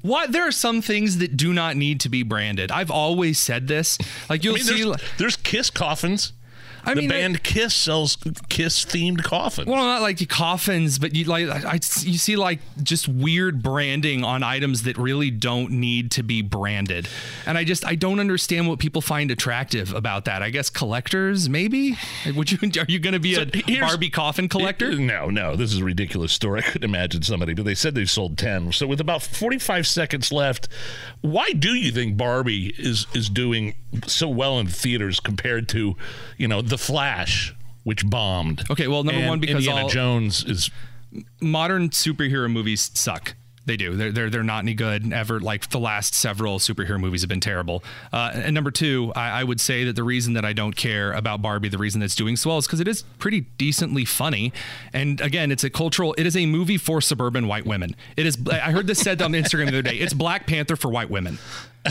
Why? 0.03 0.27
There 0.27 0.47
are 0.47 0.53
some 0.53 0.83
things 0.83 1.17
that 1.17 1.35
do 1.35 1.55
not 1.55 1.77
need 1.77 1.99
to 2.01 2.11
be 2.11 2.23
branded. 2.23 2.71
I've 2.71 2.91
always 2.91 3.39
said 3.39 3.69
this. 3.69 3.97
Like 4.29 4.45
you'll 4.45 4.53
mean, 4.53 4.65
see. 4.65 4.85
there's, 4.85 4.97
there's 5.17 5.37
Kiss 5.37 5.71
coffins. 5.71 6.35
I 6.87 6.95
the 6.95 7.01
mean, 7.03 7.13
I- 7.13 7.15
band 7.21 7.43
Kiss 7.43 7.75
sells 7.75 8.17
Kiss 8.49 8.85
themed 8.85 9.23
coffins. 9.25 9.67
Well, 9.69 9.85
not 9.85 10.03
like 10.03 10.27
coffins, 10.29 10.99
but 10.99 11.15
you 11.15 11.25
like 11.25 11.49
I, 11.49 11.75
you 11.75 12.19
see 12.19 12.37
like 12.37 12.61
just 12.83 13.09
weird 13.09 13.63
branding 13.63 14.25
on 14.25 14.43
items 14.43 14.83
that 14.85 14.97
really 14.97 15.31
don't 15.31 15.73
need 15.73 16.11
to 16.13 16.23
be 16.23 16.43
branded, 16.43 17.09
and 17.45 17.59
I 17.59 17.65
just 17.65 17.85
I 17.85 17.95
don't 17.95 18.21
understand 18.21 18.69
what 18.69 18.79
people 18.79 19.03
find 19.03 19.31
attractive 19.31 19.93
about 19.93 20.25
that. 20.27 20.43
I 20.43 20.51
guess 20.51 20.71
collectors, 20.71 21.49
maybe. 21.49 21.97
Would 22.35 22.53
you 22.53 22.59
are 22.81 22.87
you 22.89 22.99
going 22.99 23.15
to 23.15 23.21
be 23.21 23.35
So 23.35 23.43
a 23.43 23.81
Barbie 23.81 24.11
coffin 24.11 24.49
collector? 24.49 24.93
No, 24.97 25.29
no, 25.31 25.57
this 25.57 25.73
is 25.73 25.81
a 25.81 25.85
ridiculous 25.85 26.33
story. 26.33 26.61
I 26.61 26.63
couldn't 26.63 26.89
imagine 26.89 27.23
somebody, 27.23 27.55
but 27.55 27.65
they 27.65 27.75
said 27.75 27.95
they've 27.95 28.11
sold 28.11 28.39
10. 28.39 28.73
So 28.73 28.87
with 28.87 29.01
about 29.01 29.23
45 29.23 29.87
seconds 29.87 30.31
left, 30.33 30.69
why 31.21 31.53
do 31.53 31.75
you 31.75 31.91
think 31.93 32.17
Barbie 32.17 32.75
is 32.79 33.07
is 33.15 33.29
doing 33.29 33.75
so 34.07 34.29
well 34.29 34.59
in 34.59 34.67
theaters 34.67 35.21
compared 35.21 35.69
to, 35.71 35.97
you 36.37 36.47
know, 36.49 36.61
The 36.63 36.76
Flash, 36.77 37.55
which 37.85 38.09
bombed? 38.09 38.65
Okay, 38.71 38.89
well, 38.89 39.05
number 39.05 39.21
And 39.21 39.29
one, 39.29 39.41
because 39.41 39.57
Indiana 39.67 39.83
all- 39.83 39.89
Jones 39.89 40.45
is 40.45 40.71
Modern 41.41 41.89
superhero 41.91 42.51
movies 42.51 42.91
suck. 42.95 43.35
They 43.65 43.77
do. 43.77 43.97
They're, 43.97 44.13
they're, 44.13 44.31
they're 44.31 44.43
not 44.45 44.61
any 44.61 44.75
good 44.75 45.13
ever. 45.13 45.41
Like 45.41 45.71
the 45.71 45.81
last 45.81 46.15
several 46.15 46.61
superhero 46.61 47.01
movies 47.01 47.23
have 47.23 47.29
been 47.29 47.41
terrible. 47.41 47.83
Uh, 48.13 48.31
and 48.35 48.55
number 48.55 48.71
two, 48.71 49.13
I, 49.17 49.41
I 49.41 49.45
would 49.45 49.61
say 49.61 49.83
that 49.85 49.97
the 49.97 50.05
reason 50.05 50.35
that 50.35 50.45
I 50.45 50.53
don't 50.53 50.77
care 50.77 51.13
about 51.13 51.43
Barbie, 51.43 51.69
the 51.69 51.79
reason 51.79 52.01
it's 52.01 52.15
doing 52.15 52.37
so 52.37 52.51
well 52.51 52.59
is 52.59 52.67
because 52.67 52.79
it 52.81 52.87
is 52.87 53.03
pretty 53.19 53.41
decently 53.59 54.05
funny. 54.05 54.53
And 54.93 55.21
again, 55.21 55.51
it's 55.51 55.65
a 55.65 55.71
cultural, 55.71 56.15
it 56.17 56.27
is 56.27 56.37
a 56.37 56.47
movie 56.47 56.77
for 56.79 57.01
suburban 57.01 57.49
white 57.49 57.67
women. 57.67 57.97
It 58.17 58.27
is, 58.27 58.39
I 58.49 58.71
heard 58.71 58.87
this 58.87 59.01
said 59.01 59.21
on 59.21 59.33
Instagram 59.33 59.65
the 59.71 59.79
other 59.79 59.83
day. 59.83 59.97
It's 59.97 60.15
Black 60.15 60.47
Panther 60.47 60.77
for 60.77 60.89
white 60.89 61.11
women. 61.11 61.39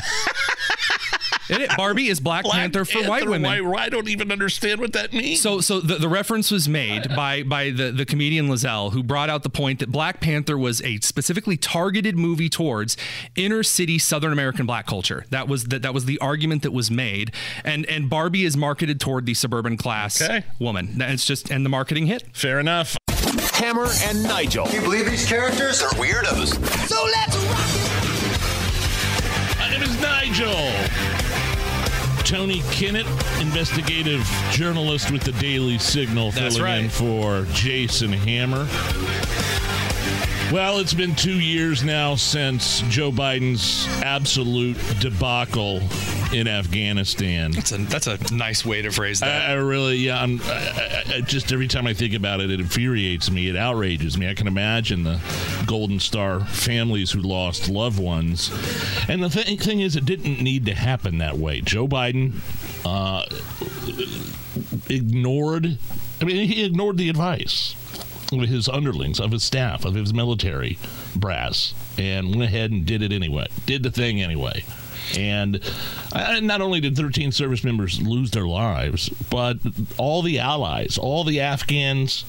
It, 1.49 1.69
Barbie 1.77 2.07
is 2.07 2.19
Black, 2.19 2.43
Black 2.43 2.55
Panther 2.55 2.85
for 2.85 3.03
white 3.07 3.27
women. 3.27 3.69
why- 3.69 3.85
I 3.85 3.89
don't 3.89 4.07
even 4.09 4.31
understand 4.31 4.79
what 4.81 4.93
that 4.93 5.13
means. 5.13 5.41
So, 5.41 5.61
so 5.61 5.79
the, 5.79 5.95
the 5.95 6.09
reference 6.09 6.49
was 6.49 6.67
made 6.67 7.07
by 7.15 7.43
by 7.43 7.69
the, 7.69 7.91
the 7.91 8.05
comedian 8.05 8.47
Lizelle, 8.49 8.91
who 8.93 9.03
brought 9.03 9.29
out 9.29 9.43
the 9.43 9.49
point 9.49 9.79
that 9.79 9.91
Black 9.91 10.19
Panther 10.21 10.57
was 10.57 10.81
a 10.81 10.99
specifically 11.01 11.55
targeted 11.57 12.17
movie 12.17 12.49
towards 12.49 12.97
inner 13.35 13.61
city 13.63 13.99
Southern 13.99 14.31
American 14.33 14.65
black 14.65 14.87
culture. 14.87 15.25
That 15.29 15.47
was 15.47 15.65
that 15.65 15.81
that 15.83 15.93
was 15.93 16.05
the 16.05 16.17
argument 16.19 16.63
that 16.63 16.71
was 16.71 16.89
made, 16.89 17.31
and 17.63 17.85
and 17.85 18.09
Barbie 18.09 18.43
is 18.45 18.57
marketed 18.57 18.99
toward 18.99 19.25
the 19.25 19.33
suburban 19.35 19.77
class 19.77 20.21
woman. 20.59 20.97
That- 20.97 21.11
It's 21.11 21.25
just 21.25 21.51
and 21.51 21.63
the 21.65 21.69
marketing 21.69 22.07
hit. 22.07 22.23
Fair 22.33 22.59
enough. 22.59 22.97
Hammer 23.53 23.87
and 24.03 24.23
Nigel. 24.23 24.65
Can 24.65 24.75
you 24.75 24.81
believe 24.81 25.05
these 25.09 25.25
characters 25.27 25.81
are 25.81 25.89
weirdos? 25.91 26.55
So 26.87 27.03
let's 27.05 27.35
rock 27.45 27.69
My 29.59 29.69
name 29.69 29.83
is 29.83 30.01
Nigel. 30.01 30.71
Tony 32.26 32.61
Kinnett, 32.71 33.05
investigative 33.39 34.28
journalist 34.49 35.11
with 35.11 35.21
the 35.21 35.32
Daily 35.34 35.78
Signal, 35.78 36.32
That's 36.32 36.57
filling 36.57 36.86
in 36.86 36.89
for 36.89 37.45
Jason 37.53 38.11
Hammer. 38.11 38.67
Well, 40.51 40.77
it's 40.77 40.93
been 40.93 41.15
two 41.15 41.39
years 41.39 41.83
now 41.83 42.15
since 42.15 42.81
Joe 42.81 43.11
Biden's 43.11 43.88
absolute 44.03 44.77
debacle 44.99 45.81
in 46.31 46.47
Afghanistan. 46.47 47.51
That's 47.51 47.72
a 47.72 47.77
that's 47.77 48.07
a 48.07 48.34
nice 48.34 48.63
way 48.63 48.84
to 48.84 48.91
phrase 48.91 49.22
that. 49.22 49.49
I, 49.49 49.53
I 49.53 49.55
really, 49.55 49.97
yeah. 49.97 50.22
I'm, 50.22 50.39
I, 50.43 51.03
I, 51.15 51.22
just 51.22 51.51
every 51.51 51.67
time 51.67 51.88
I 51.88 51.93
think 51.93 52.13
about 52.13 52.41
it, 52.41 52.51
it 52.51 52.59
infuriates 52.59 53.31
me. 53.31 53.49
It 53.49 53.55
outrages 53.55 54.19
me. 54.19 54.30
I 54.30 54.35
can 54.35 54.47
imagine 54.47 55.03
the 55.03 55.19
Golden 55.65 55.99
Star 55.99 56.41
families 56.41 57.11
who 57.11 57.22
lost 57.22 57.67
loved 57.67 57.99
ones. 57.99 58.51
And 59.09 59.23
the 59.23 59.30
th- 59.30 59.61
thing 59.61 59.81
is, 59.81 59.95
it 59.95 60.05
didn't 60.05 60.41
need 60.41 60.67
to 60.67 60.76
happen 60.76 61.17
that 61.17 61.38
way. 61.38 61.61
Joe 61.61 61.88
Biden 61.88 62.34
uh, 62.85 63.26
ignored. 64.93 65.80
I 66.22 66.23
mean, 66.23 66.47
he 66.47 66.63
ignored 66.63 66.97
the 66.97 67.09
advice 67.09 67.76
his 68.31 68.68
underlings, 68.68 69.19
of 69.19 69.31
his 69.31 69.43
staff, 69.43 69.85
of 69.85 69.93
his 69.93 70.14
military 70.14 70.77
brass, 71.15 71.73
and 71.97 72.30
went 72.30 72.43
ahead 72.43 72.72
and 72.72 72.85
did 72.85 73.02
it 73.02 73.11
anyway. 73.11 73.47
Did 73.65 73.84
the 73.84 73.91
thing 73.91 74.22
anyway. 74.22 74.64
And 75.18 75.60
not 76.14 76.61
only 76.61 76.80
did 76.80 76.95
13 76.95 77.31
service 77.31 77.64
members 77.64 78.02
lose 78.02 78.31
their 78.31 78.47
lives, 78.47 79.10
but 79.30 79.57
all 79.97 80.22
the 80.22 80.39
allies, 80.39 80.97
all 80.97 81.23
the 81.23 81.39
Afghans 81.39 82.26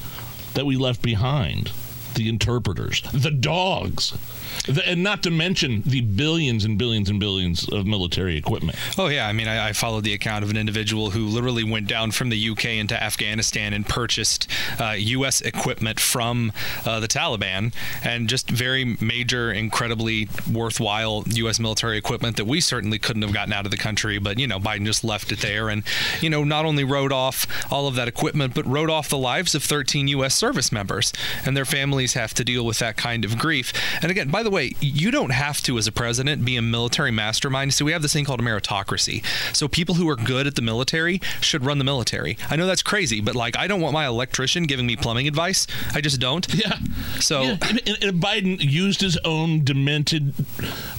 that 0.54 0.66
we 0.66 0.76
left 0.76 1.00
behind, 1.02 1.72
the 2.14 2.28
interpreters, 2.28 3.02
the 3.12 3.30
dogs, 3.30 4.12
and 4.84 5.02
not 5.02 5.22
to 5.22 5.30
mention 5.30 5.82
the 5.84 6.00
billions 6.00 6.64
and 6.64 6.78
billions 6.78 7.08
and 7.08 7.20
billions 7.20 7.68
of 7.68 7.86
military 7.86 8.36
equipment. 8.36 8.78
Oh 8.98 9.08
yeah, 9.08 9.28
I 9.28 9.32
mean, 9.32 9.48
I, 9.48 9.68
I 9.68 9.72
followed 9.72 10.04
the 10.04 10.14
account 10.14 10.44
of 10.44 10.50
an 10.50 10.56
individual 10.56 11.10
who 11.10 11.26
literally 11.26 11.64
went 11.64 11.86
down 11.86 12.10
from 12.10 12.30
the 12.30 12.50
UK 12.50 12.66
into 12.66 13.00
Afghanistan 13.00 13.72
and 13.72 13.86
purchased 13.86 14.48
uh, 14.80 14.94
U.S. 14.96 15.40
equipment 15.40 16.00
from 16.00 16.52
uh, 16.84 17.00
the 17.00 17.08
Taliban, 17.08 17.72
and 18.02 18.28
just 18.28 18.50
very 18.50 18.96
major, 19.00 19.52
incredibly 19.52 20.28
worthwhile 20.50 21.24
U.S. 21.26 21.60
military 21.60 21.96
equipment 21.98 22.36
that 22.36 22.46
we 22.46 22.60
certainly 22.60 22.98
couldn't 22.98 23.22
have 23.22 23.32
gotten 23.32 23.52
out 23.52 23.64
of 23.64 23.70
the 23.70 23.76
country. 23.76 24.18
But 24.18 24.38
you 24.38 24.46
know, 24.46 24.58
Biden 24.58 24.86
just 24.86 25.04
left 25.04 25.32
it 25.32 25.40
there, 25.40 25.68
and 25.68 25.82
you 26.20 26.30
know, 26.30 26.44
not 26.44 26.64
only 26.64 26.84
wrote 26.84 27.12
off 27.12 27.46
all 27.70 27.86
of 27.86 27.94
that 27.94 28.08
equipment, 28.08 28.54
but 28.54 28.66
wrote 28.66 28.90
off 28.90 29.08
the 29.08 29.18
lives 29.18 29.54
of 29.54 29.62
13 29.62 30.08
U.S. 30.08 30.34
service 30.34 30.72
members, 30.72 31.12
and 31.44 31.56
their 31.56 31.64
families 31.64 32.14
have 32.14 32.34
to 32.34 32.44
deal 32.44 32.64
with 32.64 32.78
that 32.78 32.96
kind 32.96 33.24
of 33.24 33.38
grief. 33.38 33.72
And 34.02 34.10
again, 34.10 34.28
by 34.28 34.42
the 34.42 34.50
way, 34.50 34.55
you 34.60 35.10
don't 35.10 35.30
have 35.30 35.60
to, 35.62 35.78
as 35.78 35.86
a 35.86 35.92
president, 35.92 36.44
be 36.44 36.56
a 36.56 36.62
military 36.62 37.10
mastermind. 37.10 37.74
So 37.74 37.84
we 37.84 37.92
have 37.92 38.02
this 38.02 38.12
thing 38.12 38.24
called 38.24 38.40
a 38.40 38.42
meritocracy. 38.42 39.24
So 39.54 39.68
people 39.68 39.94
who 39.96 40.08
are 40.08 40.16
good 40.16 40.46
at 40.46 40.54
the 40.54 40.62
military 40.62 41.20
should 41.40 41.64
run 41.64 41.78
the 41.78 41.84
military. 41.84 42.38
I 42.50 42.56
know 42.56 42.66
that's 42.66 42.82
crazy, 42.82 43.20
but 43.20 43.34
like, 43.34 43.56
I 43.56 43.66
don't 43.66 43.80
want 43.80 43.92
my 43.94 44.06
electrician 44.06 44.64
giving 44.64 44.86
me 44.86 44.96
plumbing 44.96 45.28
advice. 45.28 45.66
I 45.94 46.00
just 46.00 46.20
don't. 46.20 46.46
Yeah. 46.56 46.78
So 47.20 47.42
Yeah, 47.42 47.56
and- 47.68 47.80
and 48.02 48.22
Biden 48.22 48.56
used 48.60 49.00
his 49.00 49.16
own 49.18 49.62
demented, 49.64 50.32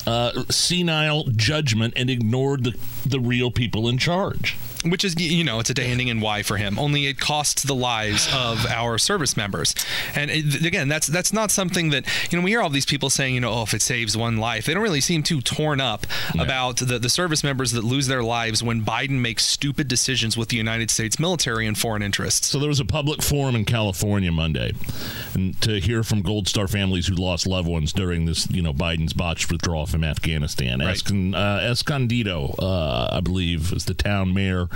uh, 0.06 0.44
senile 0.50 1.24
judgment 1.36 1.94
and 1.98 2.10
ignored 2.10 2.64
the 2.64 2.76
the 3.06 3.20
real 3.20 3.50
people 3.52 3.88
in 3.88 3.98
charge. 3.98 4.56
Which 4.86 5.04
is 5.04 5.20
you 5.20 5.44
know 5.44 5.60
it's 5.60 5.70
a 5.70 5.74
day 5.74 5.88
ending 5.88 6.08
in 6.08 6.20
Y 6.20 6.44
for 6.44 6.58
him. 6.58 6.78
Only 6.80 7.08
it 7.08 7.20
costs 7.20 7.64
the 7.64 7.76
lives 7.76 8.28
of 8.34 8.66
our 8.68 8.98
service 8.98 9.38
members. 9.38 9.74
And 10.16 10.32
it, 10.32 10.66
again, 10.66 10.88
that's 10.88 11.08
that's 11.08 11.34
not 11.34 11.52
something 11.52 11.90
that 11.90 12.06
you 12.32 12.38
know 12.38 12.44
we 12.44 12.52
hear 12.52 12.62
all 12.62 12.70
these 12.70 12.86
people 12.86 13.10
saying 13.10 13.36
you 13.36 13.42
know 13.42 13.52
oh 13.52 13.64
if 13.64 13.74
it 13.74 13.82
saves 13.82 14.16
one 14.16 14.38
life, 14.38 14.66
they 14.66 14.74
don't 14.74 14.84
really 14.84 15.02
seem 15.02 15.24
too 15.24 15.42
torn 15.42 15.82
up 15.82 16.06
about 16.40 16.78
the 16.78 17.00
the 17.00 17.10
service 17.10 17.44
members 17.44 17.72
that 17.72 17.84
lose 17.84 18.08
their 18.08 18.24
lives 18.24 18.64
when 18.64 18.84
Biden 18.84 19.22
makes 19.22 19.46
stupid 19.46 19.88
decisions 19.88 20.38
with 20.38 20.50
the 20.50 20.58
United 20.58 20.92
States 20.92 21.20
military 21.20 21.66
and 21.66 21.78
foreign 21.78 22.02
interests. 22.02 22.48
So 22.48 22.60
there 22.60 22.70
was 22.70 22.80
a 22.80 22.86
public 22.86 23.22
forum 23.22 23.56
in 23.56 23.66
California 23.66 24.32
Monday, 24.32 24.74
and 25.34 25.60
to 25.62 25.80
hear 25.80 26.04
from 26.04 26.22
Gold 26.22 26.48
Star 26.48 26.68
families 26.68 27.08
who 27.08 27.16
lost 27.16 27.48
loved 27.48 27.68
ones 27.68 27.94
during 27.94 28.26
this, 28.26 28.50
you 28.52 28.62
know, 28.62 28.74
Biden's 28.74 29.14
botched 29.14 29.52
withdrawal 29.52 29.86
from 29.86 30.04
Afghanistan. 30.04 30.80
Escon, 30.80 31.36
uh, 31.36 31.62
Escondido, 31.62 32.56
uh, 32.60 33.10
I 33.12 33.20
believe, 33.22 33.74
is 33.74 33.86
the 33.86 33.94
town 33.94 34.34
mayor. 34.34 34.67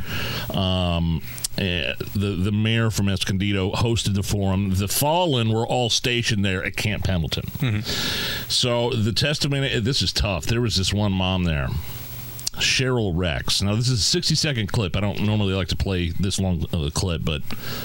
Um, 0.53 1.22
eh, 1.57 1.93
the 2.13 2.35
the 2.38 2.51
mayor 2.51 2.89
from 2.91 3.09
Escondido 3.09 3.72
hosted 3.72 4.15
the 4.15 4.23
forum. 4.23 4.73
The 4.76 4.88
fallen 4.88 5.49
were 5.49 5.65
all 5.65 5.89
stationed 5.89 6.43
there 6.43 6.63
at 6.63 6.76
Camp 6.76 7.03
Pendleton. 7.03 7.84
So 8.47 8.91
the 8.91 9.13
testimony. 9.13 9.80
This 9.80 10.01
is 10.01 10.11
tough. 10.13 10.45
There 10.45 10.61
was 10.61 10.76
this 10.76 10.93
one 10.93 11.11
mom 11.11 11.43
there. 11.43 11.68
Cheryl 12.55 13.13
Rex. 13.15 13.61
Now, 13.61 13.76
this 13.76 13.88
is 13.88 13.99
a 13.99 14.03
60 14.03 14.35
second 14.35 14.72
clip. 14.72 14.95
I 14.95 14.99
don't 14.99 15.22
normally 15.22 15.53
like 15.53 15.69
to 15.69 15.76
play 15.76 16.09
this 16.09 16.39
long 16.39 16.65
of 16.73 16.84
a 16.84 16.91
clip, 16.91 17.23
but 17.23 17.41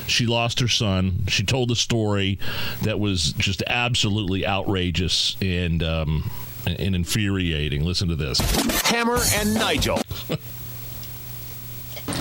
she 0.07 0.27
lost 0.27 0.61
her 0.61 0.69
son. 0.69 1.25
She 1.29 1.45
told 1.45 1.71
a 1.71 1.77
story 1.77 2.39
that 2.83 2.99
was 2.99 3.33
just 3.33 3.63
absolutely 3.67 4.47
outrageous 4.47 5.37
and, 5.41 5.83
um, 5.83 6.31
and 6.67 6.97
infuriating. 6.97 7.85
Listen 7.85 8.09
to 8.09 8.17
this. 8.17 8.41
Hammer 8.83 9.19
and 9.35 9.55
Nigel. 9.55 10.01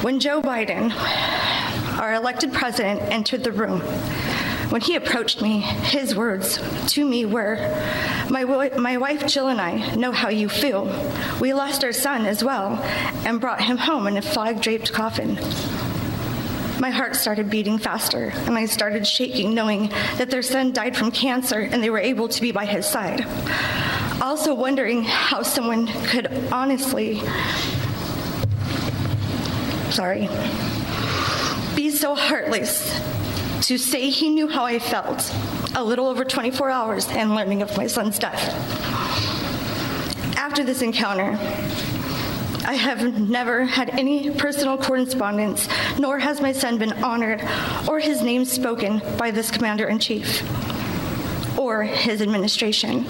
When 0.02 0.20
Joe 0.20 0.42
Biden, 0.42 0.92
our 2.00 2.16
elected 2.16 2.52
president, 2.54 3.02
entered 3.04 3.44
the 3.44 3.52
room, 3.52 3.82
when 4.70 4.82
he 4.82 4.96
approached 4.96 5.42
me, 5.42 5.60
his 5.60 6.16
words 6.16 6.60
to 6.94 7.06
me 7.06 7.26
were, 7.26 7.56
my, 8.30 8.44
my 8.78 8.98
wife 8.98 9.28
Jill 9.28 9.48
and 9.48 9.62
I 9.62 9.96
know 9.96 10.12
how 10.12 10.30
you 10.30 10.50
feel. 10.50 10.86
We 11.40 11.54
lost 11.54 11.84
our 11.84 11.92
son 11.92 12.26
as 12.26 12.44
well 12.44 12.82
and 13.26 13.40
brought 13.40 13.62
him 13.62 13.78
home 13.78 14.08
in 14.08 14.18
a 14.18 14.22
flag 14.24 14.60
draped 14.60 14.92
coffin. 14.92 15.36
My 16.80 16.90
heart 16.90 17.16
started 17.16 17.50
beating 17.50 17.78
faster, 17.78 18.34
and 18.36 18.58
I 18.58 18.66
started 18.66 19.06
shaking, 19.06 19.54
knowing 19.54 19.90
that 20.18 20.30
their 20.30 20.42
son 20.42 20.74
died 20.74 20.98
from 20.98 21.12
cancer 21.12 21.60
and 21.60 21.82
they 21.82 21.90
were 21.90 22.00
able 22.00 22.28
to 22.28 22.42
be 22.42 22.52
by 22.52 22.66
his 22.66 22.86
side. 22.86 23.26
Also, 24.22 24.54
wondering 24.54 25.04
how 25.04 25.44
someone 25.44 25.88
could 26.08 26.28
honestly 26.52 27.22
sorry, 29.92 30.30
be 31.76 31.90
so 31.90 32.16
heartless 32.16 33.00
to 33.68 33.78
say 33.78 34.10
he 34.10 34.30
knew 34.30 34.48
how 34.48 34.66
I 34.66 34.80
felt 34.80 35.34
a 35.76 35.84
little 35.84 36.08
over 36.08 36.24
24 36.24 36.70
hours 36.70 37.08
and 37.10 37.36
learning 37.36 37.62
of 37.62 37.76
my 37.78 37.88
son's 37.88 38.20
death. 38.20 38.54
After 40.38 40.64
this 40.64 40.82
encounter, 40.82 41.38
I 42.66 42.74
have 42.74 43.20
never 43.20 43.66
had 43.66 43.92
any 43.92 44.32
personal 44.32 44.78
correspondence, 44.78 45.68
nor 46.00 46.18
has 46.20 46.42
my 46.42 46.52
son 46.52 46.78
been 46.78 46.94
honored 47.04 47.42
or 47.88 48.00
his 48.00 48.22
name 48.22 48.46
spoken 48.46 49.02
by 49.18 49.32
this 49.32 49.52
commander 49.52 49.88
in 49.88 50.00
chief 50.00 50.44
or 51.58 51.84
his 51.84 52.22
administration 52.22 53.06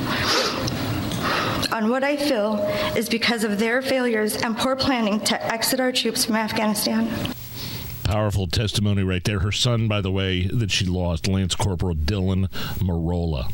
on 1.75 1.89
what 1.89 2.05
I 2.05 2.15
feel 2.15 2.55
is 2.95 3.09
because 3.09 3.43
of 3.43 3.59
their 3.59 3.81
failures 3.81 4.37
and 4.37 4.57
poor 4.57 4.77
planning 4.77 5.19
to 5.25 5.53
exit 5.53 5.81
our 5.81 5.91
troops 5.91 6.23
from 6.23 6.37
Afghanistan. 6.37 7.09
Powerful 8.05 8.47
testimony 8.47 9.03
right 9.03 9.23
there. 9.25 9.39
Her 9.39 9.51
son, 9.51 9.89
by 9.89 9.99
the 9.99 10.11
way, 10.11 10.47
that 10.47 10.71
she 10.71 10.85
lost, 10.85 11.27
Lance 11.27 11.53
Corporal 11.53 11.95
Dylan 11.95 12.49
Merola. 12.79 13.51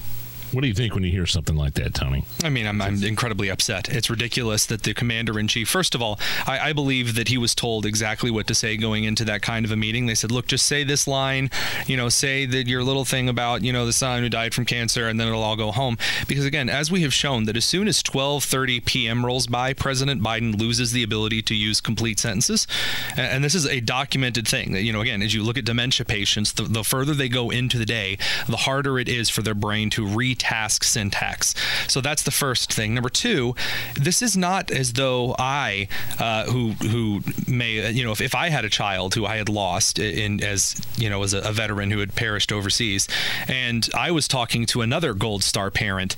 What 0.52 0.62
do 0.62 0.68
you 0.68 0.74
think 0.74 0.94
when 0.94 1.04
you 1.04 1.12
hear 1.12 1.26
something 1.26 1.56
like 1.56 1.76
that, 1.76 1.94
Tony? 1.94 2.26
I 2.44 2.50
mean, 2.50 2.68
I'm, 2.68 2.82
I'm 2.82 3.02
incredibly 3.04 3.50
upset. 3.50 3.88
It's 3.88 4.10
ridiculous 4.10 4.66
that 4.66 4.84
the 4.84 4.94
commander 4.94 5.40
in 5.40 5.48
chief, 5.48 5.70
first 5.70 5.96
of 5.96 6.02
all, 6.02 6.20
I, 6.46 6.70
I 6.70 6.74
believe 6.74 7.16
that 7.16 7.30
he 7.30 7.38
was 7.38 7.56
told 7.56 7.86
exactly 7.86 8.30
what 8.30 8.48
to 8.48 8.56
say 8.56 8.76
going 8.76 9.06
into 9.06 9.24
that 9.26 9.42
kind 9.42 9.66
of 9.66 9.72
a 9.72 9.78
meeting. 9.78 10.08
They 10.08 10.16
said, 10.16 10.30
look, 10.30 10.48
just 10.48 10.66
say 10.66 10.84
this 10.84 11.08
line, 11.08 11.50
you 11.88 11.96
know, 11.96 12.10
say 12.10 12.46
that 12.46 12.68
your 12.68 12.84
little 12.84 13.06
thing 13.06 13.30
about, 13.30 13.64
you 13.64 13.72
know, 13.72 13.86
the 13.86 13.94
son 13.94 14.22
who 14.22 14.30
died 14.30 14.54
from 14.54 14.66
cancer, 14.66 15.08
and 15.08 15.20
then 15.20 15.28
it'll 15.28 15.44
all 15.44 15.56
go 15.56 15.72
home. 15.72 15.98
Because 16.28 16.46
again, 16.46 16.70
as 16.70 16.92
we 16.92 17.02
have 17.04 17.14
shown, 17.14 17.46
that 17.46 17.56
as 17.56 17.66
soon 17.66 17.88
as 17.88 18.04
12:30 18.04 18.84
p.m. 18.84 19.26
rolls 19.26 19.48
by, 19.48 19.74
President 19.74 20.22
Biden 20.22 20.60
loses 20.60 20.92
the 20.92 21.04
ability 21.04 21.42
to 21.44 21.56
use 21.56 21.80
complete 21.80 22.20
sentences, 22.20 22.68
and, 23.16 23.42
this 23.42 23.56
is 23.56 23.66
a 23.66 23.80
documented 23.80 24.48
thing. 24.48 24.76
You 24.76 24.94
know, 24.94 25.02
again, 25.02 25.24
as 25.24 25.34
you 25.34 25.42
look 25.42 25.58
at 25.58 25.66
dementia 25.66 26.06
patients, 26.06 26.52
the, 26.52 26.64
the 26.64 26.84
further 26.84 27.16
they 27.16 27.28
go 27.28 27.50
into 27.50 27.80
the 27.80 27.86
day, 27.86 28.20
the 28.48 28.58
harder 28.58 29.00
it 29.00 29.10
is 29.10 29.30
for 29.30 29.42
their 29.42 29.56
brain 29.56 29.90
to 29.92 30.06
retask 30.42 30.84
syntax. 30.84 31.54
So 31.88 32.02
that's 32.02 32.24
the 32.24 32.32
first 32.32 32.72
thing. 32.74 32.94
Number 32.94 33.10
two, 33.10 33.56
this 33.96 34.22
is 34.22 34.38
not 34.38 34.72
as 34.72 34.94
though 34.94 35.36
I, 35.38 35.88
uh, 36.20 36.46
who 36.46 36.72
who 36.72 37.22
may, 37.48 37.92
you 37.92 38.04
know, 38.04 38.12
if, 38.12 38.22
if 38.22 38.36
I 38.36 38.50
had 38.50 38.66
a 38.66 38.70
child 38.70 39.16
who 39.16 39.26
I 39.26 39.38
had 39.38 39.50
lost 39.50 40.00
in 40.00 40.44
as 40.44 40.76
you 40.98 41.10
know 41.10 41.24
as 41.24 41.34
a, 41.34 41.40
a 41.40 41.52
veteran 41.52 41.92
who 41.92 42.00
had 42.00 42.16
perished 42.16 42.52
overseas, 42.52 43.08
and 43.48 43.88
I 43.96 44.12
was 44.12 44.28
talking 44.28 44.66
to 44.68 44.82
another 44.82 45.14
Gold 45.14 45.44
Star 45.44 45.72
parent, 45.72 46.16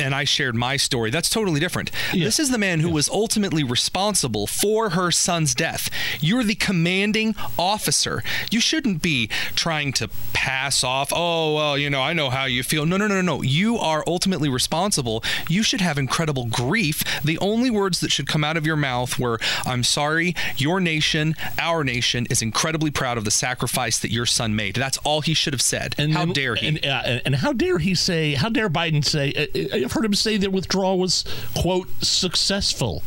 and 0.00 0.14
I 0.14 0.24
shared 0.24 0.54
my 0.54 0.76
story. 0.76 1.10
That's 1.10 1.30
totally 1.30 1.60
different. 1.60 1.90
This 2.12 2.38
is 2.38 2.50
the 2.50 2.58
man 2.58 2.80
who 2.80 2.90
was 2.90 3.08
ultimately 3.08 3.64
responsible 3.64 4.46
for 4.46 4.90
her 4.90 5.10
son's 5.10 5.54
death. 5.54 5.90
You're 6.20 6.44
the 6.44 6.54
commanding 6.54 7.34
officer. 7.58 8.22
You 8.50 8.60
shouldn't 8.60 9.02
be 9.02 9.28
trying 9.54 9.92
to 9.94 10.08
pass 10.32 10.84
off, 10.84 11.12
oh, 11.14 11.54
well, 11.54 11.78
you 11.78 11.90
know, 11.90 12.00
I 12.00 12.12
know 12.12 12.30
how 12.30 12.44
you 12.44 12.62
feel. 12.62 12.86
No, 12.86 12.96
no, 12.96 13.06
no, 13.06 13.20
no, 13.20 13.36
no. 13.36 13.42
You 13.48 13.78
are 13.78 14.04
ultimately 14.06 14.48
responsible. 14.48 15.22
You 15.48 15.62
should 15.62 15.80
have 15.80 15.98
incredible 15.98 16.46
grief. 16.46 17.02
The 17.22 17.38
only 17.38 17.70
words 17.70 18.00
that 18.00 18.12
should 18.12 18.26
come 18.26 18.44
out 18.44 18.56
of 18.56 18.66
your 18.66 18.76
mouth 18.76 19.18
were, 19.18 19.38
I'm 19.66 19.82
sorry, 19.82 20.34
your 20.56 20.80
nation, 20.80 21.34
our 21.58 21.82
nation 21.84 22.26
is 22.30 22.42
incredibly 22.42 22.90
proud 22.90 23.18
of 23.18 23.24
the 23.24 23.30
sacrifice 23.30 23.98
that 24.00 24.10
your 24.10 24.26
son 24.26 24.54
made. 24.54 24.74
That's 24.76 24.98
all 24.98 25.20
he 25.22 25.34
should 25.34 25.52
have 25.52 25.62
said. 25.62 25.94
And 25.98 26.12
how 26.12 26.24
then- 26.26 26.34
dare 26.34 26.54
he? 26.54 26.66
And, 26.68 26.84
uh, 26.84 27.20
and 27.24 27.34
how 27.36 27.52
dare 27.52 27.78
he 27.78 27.94
say? 27.94 28.34
How 28.34 28.48
dare 28.48 28.68
Biden 28.68 29.04
say? 29.04 29.32
uh, 29.32 29.76
I've 29.76 29.92
heard 29.92 30.04
him 30.04 30.14
say 30.14 30.36
that 30.36 30.52
withdrawal 30.52 30.98
was 30.98 31.24
quote 31.56 31.88
successful. 32.02 33.02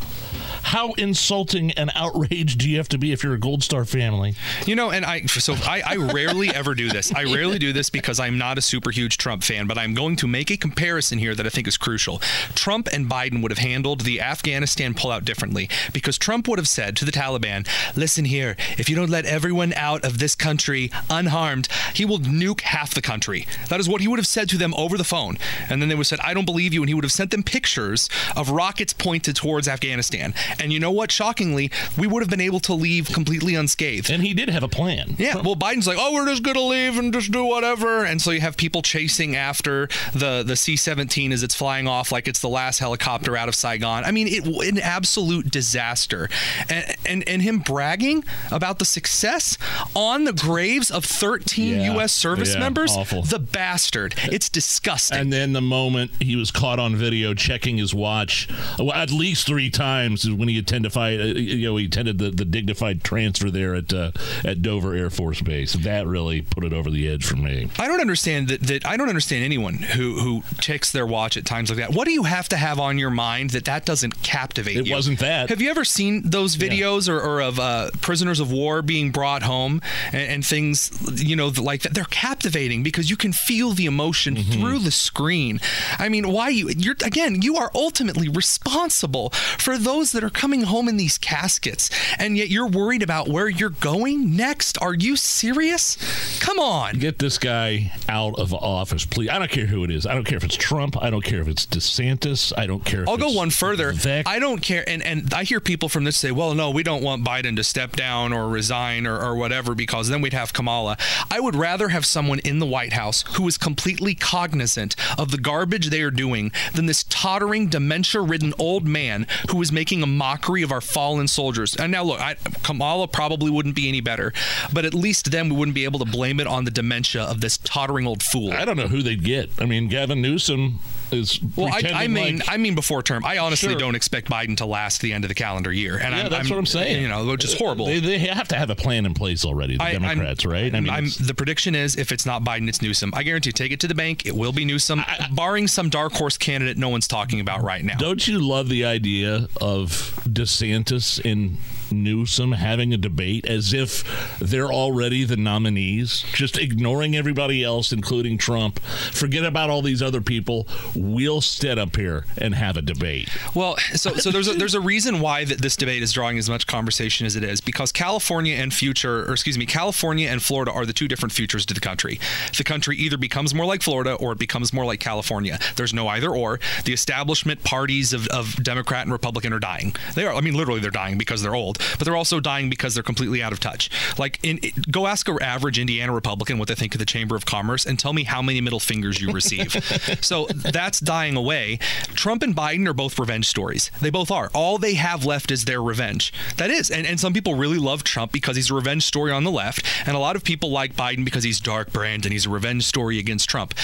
How 0.62 0.92
insulting 0.92 1.72
and 1.72 1.90
outraged 1.94 2.58
do 2.58 2.68
you 2.68 2.78
have 2.78 2.88
to 2.90 2.98
be 2.98 3.12
if 3.12 3.22
you're 3.22 3.34
a 3.34 3.38
Gold 3.38 3.62
Star 3.62 3.84
family? 3.84 4.34
You 4.66 4.74
know, 4.74 4.90
and 4.90 5.04
I 5.04 5.26
so 5.26 5.54
I, 5.54 5.82
I 5.84 5.96
rarely 5.96 6.48
ever 6.48 6.74
do 6.74 6.88
this. 6.88 7.12
I 7.14 7.24
rarely 7.24 7.58
do 7.58 7.72
this 7.72 7.90
because 7.90 8.18
I'm 8.18 8.38
not 8.38 8.58
a 8.58 8.62
super 8.62 8.90
huge 8.90 9.18
Trump 9.18 9.42
fan, 9.44 9.66
but 9.66 9.76
I'm 9.76 9.94
going 9.94 10.16
to 10.16 10.26
make 10.26 10.50
a 10.50 10.56
comparison 10.56 11.18
here 11.18 11.34
that 11.34 11.46
I 11.46 11.48
think 11.48 11.68
is 11.68 11.76
crucial. 11.76 12.18
Trump 12.54 12.88
and 12.92 13.08
Biden 13.08 13.42
would 13.42 13.50
have 13.50 13.58
handled 13.58 14.02
the 14.02 14.20
Afghanistan 14.20 14.94
pullout 14.94 15.24
differently 15.24 15.68
because 15.92 16.16
Trump 16.16 16.48
would 16.48 16.58
have 16.58 16.68
said 16.68 16.96
to 16.96 17.04
the 17.04 17.12
Taliban, 17.12 17.66
"Listen 17.96 18.24
here, 18.24 18.56
if 18.78 18.88
you 18.88 18.96
don't 18.96 19.10
let 19.10 19.26
everyone 19.26 19.72
out 19.74 20.04
of 20.04 20.18
this 20.18 20.34
country 20.34 20.90
unharmed, 21.10 21.68
he 21.94 22.04
will 22.04 22.18
nuke 22.18 22.62
half 22.62 22.94
the 22.94 23.02
country." 23.02 23.46
That 23.68 23.80
is 23.80 23.88
what 23.88 24.00
he 24.00 24.08
would 24.08 24.18
have 24.18 24.26
said 24.26 24.48
to 24.50 24.58
them 24.58 24.74
over 24.74 24.96
the 24.96 25.04
phone. 25.04 25.38
And 25.68 25.82
then 25.82 25.88
they 25.88 25.94
would 25.94 26.02
have 26.02 26.06
said, 26.06 26.20
"I 26.20 26.34
don't 26.34 26.46
believe 26.46 26.72
you," 26.72 26.82
and 26.82 26.88
he 26.88 26.94
would 26.94 27.04
have 27.04 27.12
sent 27.12 27.30
them 27.30 27.42
pictures 27.42 28.08
of 28.36 28.50
rockets 28.50 28.92
pointed 28.92 29.36
towards 29.36 29.68
Afghanistan. 29.68 30.34
And 30.60 30.72
you 30.72 30.80
know 30.80 30.90
what? 30.90 31.10
Shockingly, 31.10 31.70
we 31.98 32.06
would 32.06 32.22
have 32.22 32.30
been 32.30 32.40
able 32.40 32.60
to 32.60 32.74
leave 32.74 33.08
completely 33.08 33.54
unscathed. 33.54 34.10
And 34.10 34.22
he 34.22 34.34
did 34.34 34.48
have 34.48 34.62
a 34.62 34.68
plan. 34.68 35.16
Yeah. 35.18 35.36
Well, 35.40 35.56
Biden's 35.56 35.86
like, 35.86 35.98
oh, 36.00 36.12
we're 36.12 36.26
just 36.26 36.42
gonna 36.42 36.60
leave 36.60 36.98
and 36.98 37.12
just 37.12 37.30
do 37.30 37.44
whatever, 37.44 38.04
and 38.04 38.20
so 38.20 38.30
you 38.30 38.40
have 38.40 38.56
people 38.56 38.82
chasing 38.82 39.36
after 39.36 39.88
the 40.12 40.42
the 40.42 40.56
C-17 40.56 41.32
as 41.32 41.42
it's 41.42 41.54
flying 41.54 41.86
off 41.88 42.12
like 42.12 42.28
it's 42.28 42.40
the 42.40 42.48
last 42.48 42.78
helicopter 42.78 43.36
out 43.36 43.48
of 43.48 43.54
Saigon. 43.54 44.04
I 44.04 44.10
mean, 44.10 44.26
it 44.28 44.46
an 44.46 44.78
absolute 44.78 45.50
disaster, 45.50 46.28
and 46.68 46.96
and 47.06 47.28
and 47.28 47.42
him 47.42 47.58
bragging 47.60 48.24
about 48.50 48.78
the 48.78 48.84
success 48.84 49.56
on 49.94 50.24
the 50.24 50.32
graves 50.32 50.90
of 50.90 51.04
13 51.04 51.80
Yeah. 51.80 51.92
U.S. 51.94 52.12
service 52.12 52.54
Yeah, 52.54 52.60
members. 52.60 52.92
awful. 52.96 53.22
The 53.22 53.38
bastard. 53.38 54.14
It's 54.24 54.48
disgusting. 54.48 55.18
And 55.18 55.32
then 55.32 55.52
the 55.52 55.60
moment 55.60 56.10
he 56.20 56.36
was 56.36 56.50
caught 56.50 56.78
on 56.78 56.96
video 56.96 57.34
checking 57.34 57.78
his 57.78 57.94
watch, 57.94 58.48
well, 58.78 58.92
at 58.92 59.10
least 59.10 59.46
three 59.46 59.70
times 59.70 60.28
when 60.42 60.48
he 60.48 60.58
attended, 60.58 60.96
uh, 60.96 61.04
you 61.06 61.68
know, 61.68 61.76
he 61.76 61.84
attended 61.86 62.18
the, 62.18 62.30
the 62.30 62.44
dignified 62.44 63.04
transfer 63.04 63.48
there 63.48 63.76
at 63.76 63.92
uh, 63.92 64.10
at 64.44 64.60
Dover 64.60 64.92
Air 64.94 65.08
Force 65.08 65.40
Base. 65.40 65.74
That 65.74 66.06
really 66.06 66.42
put 66.42 66.64
it 66.64 66.72
over 66.72 66.90
the 66.90 67.08
edge 67.08 67.24
for 67.24 67.36
me. 67.36 67.68
I 67.78 67.86
don't 67.86 68.00
understand 68.00 68.48
that, 68.48 68.60
that 68.62 68.84
I 68.84 68.96
don't 68.96 69.08
understand 69.08 69.44
anyone 69.44 69.74
who 69.74 70.18
who 70.18 70.42
checks 70.60 70.90
their 70.90 71.06
watch 71.06 71.36
at 71.36 71.44
times 71.46 71.70
like 71.70 71.78
that. 71.78 71.90
What 71.92 72.06
do 72.06 72.12
you 72.12 72.24
have 72.24 72.48
to 72.48 72.56
have 72.56 72.80
on 72.80 72.98
your 72.98 73.10
mind 73.10 73.50
that 73.50 73.66
that 73.66 73.84
doesn't 73.84 74.22
captivate 74.24 74.76
It 74.78 74.86
you? 74.88 74.94
wasn't 74.94 75.20
that. 75.20 75.48
Have 75.50 75.60
you 75.62 75.70
ever 75.70 75.84
seen 75.84 76.22
those 76.28 76.56
videos 76.56 77.08
or, 77.08 77.20
or 77.20 77.40
of 77.40 77.60
uh, 77.60 77.90
prisoners 78.00 78.40
of 78.40 78.50
war 78.50 78.82
being 78.82 79.12
brought 79.12 79.44
home 79.44 79.80
and, 80.12 80.32
and 80.32 80.44
things 80.46 80.90
you 81.22 81.36
know 81.36 81.52
like 81.56 81.82
that? 81.82 81.94
They're 81.94 82.04
captivating 82.04 82.82
because 82.82 83.08
you 83.08 83.16
can 83.16 83.32
feel 83.32 83.70
the 83.72 83.86
emotion 83.86 84.32
Mm-hmm. 84.32 84.52
through 84.60 84.78
the 84.80 84.90
screen. 84.90 85.60
I 85.98 86.08
mean, 86.08 86.30
why 86.32 86.48
you? 86.48 86.68
You're 86.70 86.96
again, 87.04 87.42
you 87.42 87.56
are 87.56 87.70
ultimately 87.74 88.28
responsible 88.28 89.30
for 89.30 89.76
those 89.76 90.12
that 90.12 90.24
are 90.24 90.30
coming 90.32 90.62
home 90.62 90.88
in 90.88 90.96
these 90.96 91.18
caskets, 91.18 91.90
and 92.18 92.36
yet 92.36 92.48
you're 92.48 92.66
worried 92.66 93.02
about 93.02 93.28
where 93.28 93.48
you're 93.48 93.70
going 93.70 94.36
next. 94.36 94.80
Are 94.82 94.94
you 94.94 95.16
serious? 95.16 95.96
Come 96.40 96.58
on. 96.58 96.98
Get 96.98 97.18
this 97.18 97.38
guy 97.38 97.92
out 98.08 98.38
of 98.38 98.52
office, 98.52 99.04
please. 99.04 99.28
I 99.28 99.38
don't 99.38 99.50
care 99.50 99.66
who 99.66 99.84
it 99.84 99.90
is. 99.90 100.06
I 100.06 100.14
don't 100.14 100.24
care 100.24 100.38
if 100.38 100.44
it's 100.44 100.56
Trump. 100.56 101.00
I 101.00 101.10
don't 101.10 101.24
care 101.24 101.40
if 101.40 101.48
it's 101.48 101.66
DeSantis. 101.66 102.52
I 102.56 102.66
don't 102.66 102.84
care 102.84 103.02
if 103.02 103.08
I'll 103.08 103.16
go 103.16 103.30
one 103.30 103.50
further. 103.50 103.92
Vivek. 103.92 104.26
I 104.26 104.38
don't 104.38 104.60
care, 104.60 104.88
and 104.88 105.02
and 105.02 105.32
I 105.32 105.44
hear 105.44 105.60
people 105.60 105.88
from 105.88 106.04
this 106.04 106.16
say, 106.16 106.30
"Well, 106.30 106.54
no, 106.54 106.70
we 106.70 106.82
don't 106.82 107.02
want 107.02 107.24
Biden 107.24 107.56
to 107.56 107.64
step 107.64 107.96
down 107.96 108.32
or 108.32 108.48
resign 108.48 109.06
or, 109.06 109.18
or 109.18 109.36
whatever 109.36 109.74
because 109.74 110.08
then 110.08 110.20
we'd 110.20 110.32
have 110.32 110.52
Kamala." 110.52 110.96
I 111.30 111.40
would 111.40 111.56
rather 111.56 111.88
have 111.88 112.04
someone 112.06 112.38
in 112.40 112.58
the 112.58 112.66
White 112.66 112.92
House 112.92 113.24
who 113.34 113.46
is 113.48 113.58
completely 113.58 114.14
cognizant 114.14 114.96
of 115.18 115.30
the 115.30 115.38
garbage 115.38 115.90
they 115.90 116.02
are 116.02 116.10
doing 116.10 116.52
than 116.74 116.86
this 116.86 117.04
tottering, 117.04 117.68
dementia-ridden 117.68 118.54
old 118.58 118.86
man 118.86 119.26
who 119.50 119.60
is 119.62 119.72
making 119.72 120.02
a 120.02 120.06
mockery 120.22 120.62
of 120.62 120.70
our 120.70 120.80
fallen 120.80 121.26
soldiers. 121.26 121.74
And 121.74 121.90
now, 121.90 122.04
look, 122.04 122.20
I, 122.20 122.36
Kamala 122.62 123.08
probably 123.08 123.50
wouldn't 123.50 123.74
be 123.74 123.88
any 123.88 124.00
better, 124.00 124.32
but 124.72 124.84
at 124.84 124.94
least 124.94 125.32
then 125.32 125.48
we 125.48 125.56
wouldn't 125.56 125.74
be 125.74 125.82
able 125.82 125.98
to 125.98 126.04
blame 126.04 126.38
it 126.38 126.46
on 126.46 126.64
the 126.64 126.70
dementia 126.70 127.22
of 127.22 127.40
this 127.40 127.58
tottering 127.58 128.06
old 128.06 128.22
fool. 128.22 128.52
I 128.52 128.64
don't 128.64 128.76
know 128.76 128.86
who 128.86 129.02
they'd 129.02 129.24
get. 129.24 129.50
I 129.60 129.66
mean, 129.66 129.88
Gavin 129.88 130.22
Newsom 130.22 130.78
is. 131.12 131.40
Well, 131.56 131.68
I, 131.72 131.82
I 131.94 132.06
mean, 132.08 132.38
like- 132.38 132.48
I 132.48 132.56
mean 132.56 132.74
before 132.74 133.02
term. 133.02 133.24
I 133.24 133.38
honestly 133.38 133.70
Sure. 133.70 133.78
don't 133.78 133.94
expect 133.94 134.28
Biden 134.30 134.56
to 134.58 134.66
last 134.66 135.00
the 135.00 135.12
end 135.12 135.24
of 135.24 135.28
the 135.28 135.34
calendar 135.34 135.72
year, 135.72 135.98
and 135.98 136.14
yeah, 136.14 136.24
I'm, 136.24 136.30
that's 136.30 136.50
what 136.50 136.58
I'm 136.58 136.66
saying. 136.66 137.02
You 137.02 137.08
know, 137.08 137.24
which 137.26 137.44
is 137.44 137.54
horrible. 137.54 137.86
They, 137.86 138.00
they 138.00 138.18
have 138.18 138.48
to 138.48 138.56
have 138.56 138.70
a 138.70 138.76
plan 138.76 139.06
in 139.06 139.14
place 139.14 139.44
already. 139.44 139.76
The 139.76 139.82
I- 139.82 139.90
I'm- 139.92 140.02
Democrats, 140.02 140.44
right? 140.44 140.74
I 140.74 140.80
mean, 140.80 140.90
I'm, 140.92 141.06
the 141.20 141.34
prediction 141.34 141.74
is 141.74 141.96
if 141.96 142.12
it's 142.12 142.26
not 142.26 142.42
Biden, 142.44 142.68
it's 142.68 142.82
Newsom. 142.82 143.12
I 143.14 143.22
guarantee. 143.22 143.52
Take 143.52 143.72
it 143.72 143.80
to 143.80 143.88
the 143.88 143.94
bank. 143.94 144.26
It 144.26 144.34
will 144.34 144.52
be 144.52 144.64
Newsom, 144.64 145.02
barring 145.32 145.68
some 145.68 145.88
dark 145.90 146.12
horse 146.12 146.38
candidate 146.38 146.78
no 146.78 146.88
one's 146.88 147.06
talking 147.08 147.40
about 147.40 147.62
right 147.62 147.84
now. 147.84 147.96
Don't 147.96 148.26
you 148.26 148.38
love 148.38 148.68
the 148.68 148.84
idea 148.84 149.48
of 149.60 149.88
DeSantis 150.28 151.20
and 151.30 151.56
Newsom 151.92 152.52
having 152.52 152.92
a 152.92 152.96
debate 152.96 153.46
as 153.46 153.72
if 153.72 154.38
they're 154.38 154.72
already 154.72 155.24
the 155.24 155.36
nominees, 155.36 156.24
just 156.32 156.58
ignoring 156.58 157.16
everybody 157.16 157.62
else, 157.62 157.92
including 157.92 158.38
Trump? 158.38 158.78
Forget 158.78 159.44
about 159.44 159.70
all 159.70 159.82
these 159.82 160.02
other 160.02 160.20
people. 160.20 160.66
We'll 160.94 161.40
stand 161.40 161.78
up 161.78 161.96
here 161.96 162.24
and 162.36 162.54
have 162.54 162.76
a 162.76 162.82
debate. 162.82 163.28
Well, 163.54 163.76
so 163.94 164.14
so 164.14 164.30
there's 164.30 164.48
a, 164.48 164.54
there's 164.54 164.74
a 164.74 164.80
reason 164.80 165.20
why 165.20 165.44
that 165.44 165.60
this 165.60 165.76
debate 165.76 166.02
is 166.02 166.12
drawing 166.12 166.38
as 166.38 166.48
much 166.48 166.66
conversation 166.66 167.26
as 167.26 167.36
it 167.36 167.44
is 167.44 167.60
because 167.60 167.92
California 167.92 168.56
and 168.56 168.72
future, 168.72 169.24
or 169.28 169.32
excuse 169.32 169.58
me, 169.58 169.66
California 169.66 170.28
and 170.28 170.42
Florida 170.42 170.72
are 170.72 170.86
the 170.86 170.92
two 170.92 171.08
different 171.08 171.32
futures 171.32 171.66
to 171.66 171.74
the 171.74 171.80
country. 171.80 172.18
The 172.56 172.64
country 172.64 172.96
either 172.96 173.16
becomes 173.16 173.54
more 173.54 173.66
like 173.66 173.82
Florida 173.82 174.14
or 174.14 174.32
it 174.32 174.38
becomes 174.38 174.72
more 174.72 174.84
like 174.84 175.00
California. 175.00 175.58
There's 175.76 175.94
no 175.94 176.08
either 176.08 176.30
or. 176.30 176.60
The 176.84 176.92
establishment 176.92 177.64
parties 177.64 178.12
of, 178.12 178.26
of 178.28 178.62
Democrat 178.62 179.02
and 179.02 179.12
Republican 179.12 179.52
are 179.52 179.58
dying. 179.58 179.94
They 180.14 180.26
are. 180.26 180.34
I 180.34 180.40
mean, 180.40 180.54
literally, 180.54 180.80
they're 180.80 180.90
dying 180.90 181.18
because 181.18 181.42
they're 181.42 181.54
old, 181.54 181.78
but 181.98 182.04
they're 182.04 182.16
also 182.16 182.40
dying 182.40 182.70
because 182.70 182.94
they're 182.94 183.02
completely 183.02 183.42
out 183.42 183.52
of 183.52 183.60
touch. 183.60 183.90
Like, 184.18 184.38
in, 184.42 184.60
go 184.90 185.06
ask 185.06 185.28
an 185.28 185.38
average 185.40 185.78
Indiana 185.78 186.12
Republican 186.12 186.58
what 186.58 186.68
they 186.68 186.74
think 186.74 186.94
of 186.94 186.98
the 186.98 187.06
Chamber 187.06 187.36
of 187.36 187.44
Commerce 187.44 187.86
and 187.86 187.98
tell 187.98 188.12
me 188.12 188.24
how 188.24 188.42
many 188.42 188.60
middle 188.60 188.80
fingers 188.80 189.20
you 189.20 189.32
receive. 189.32 189.72
so 190.20 190.46
that's 190.46 191.00
dying 191.00 191.36
away. 191.36 191.78
Trump 192.14 192.42
and 192.42 192.54
Biden 192.54 192.86
are 192.88 192.94
both 192.94 193.18
revenge 193.18 193.46
stories. 193.46 193.90
They 194.00 194.10
both 194.10 194.30
are. 194.30 194.50
All 194.54 194.78
they 194.78 194.94
have 194.94 195.24
left 195.24 195.50
is 195.50 195.64
their 195.64 195.82
revenge. 195.82 196.32
That 196.56 196.70
is. 196.70 196.90
And, 196.90 197.06
and 197.06 197.18
some 197.18 197.32
people 197.32 197.54
really 197.54 197.78
love 197.78 198.04
Trump 198.04 198.32
because 198.32 198.56
he's 198.56 198.70
a 198.70 198.74
revenge 198.74 199.04
story 199.04 199.32
on 199.32 199.44
the 199.44 199.50
left. 199.50 199.84
And 200.06 200.16
a 200.16 200.20
lot 200.20 200.36
of 200.36 200.44
people 200.44 200.70
like 200.70 200.94
Biden 200.94 201.24
because 201.24 201.44
he's 201.44 201.60
dark 201.60 201.92
brand 201.92 202.24
and 202.24 202.32
he's 202.32 202.46
a 202.46 202.50
revenge 202.50 202.84
story 202.84 203.18
against 203.18 203.48
Trump. 203.48 203.74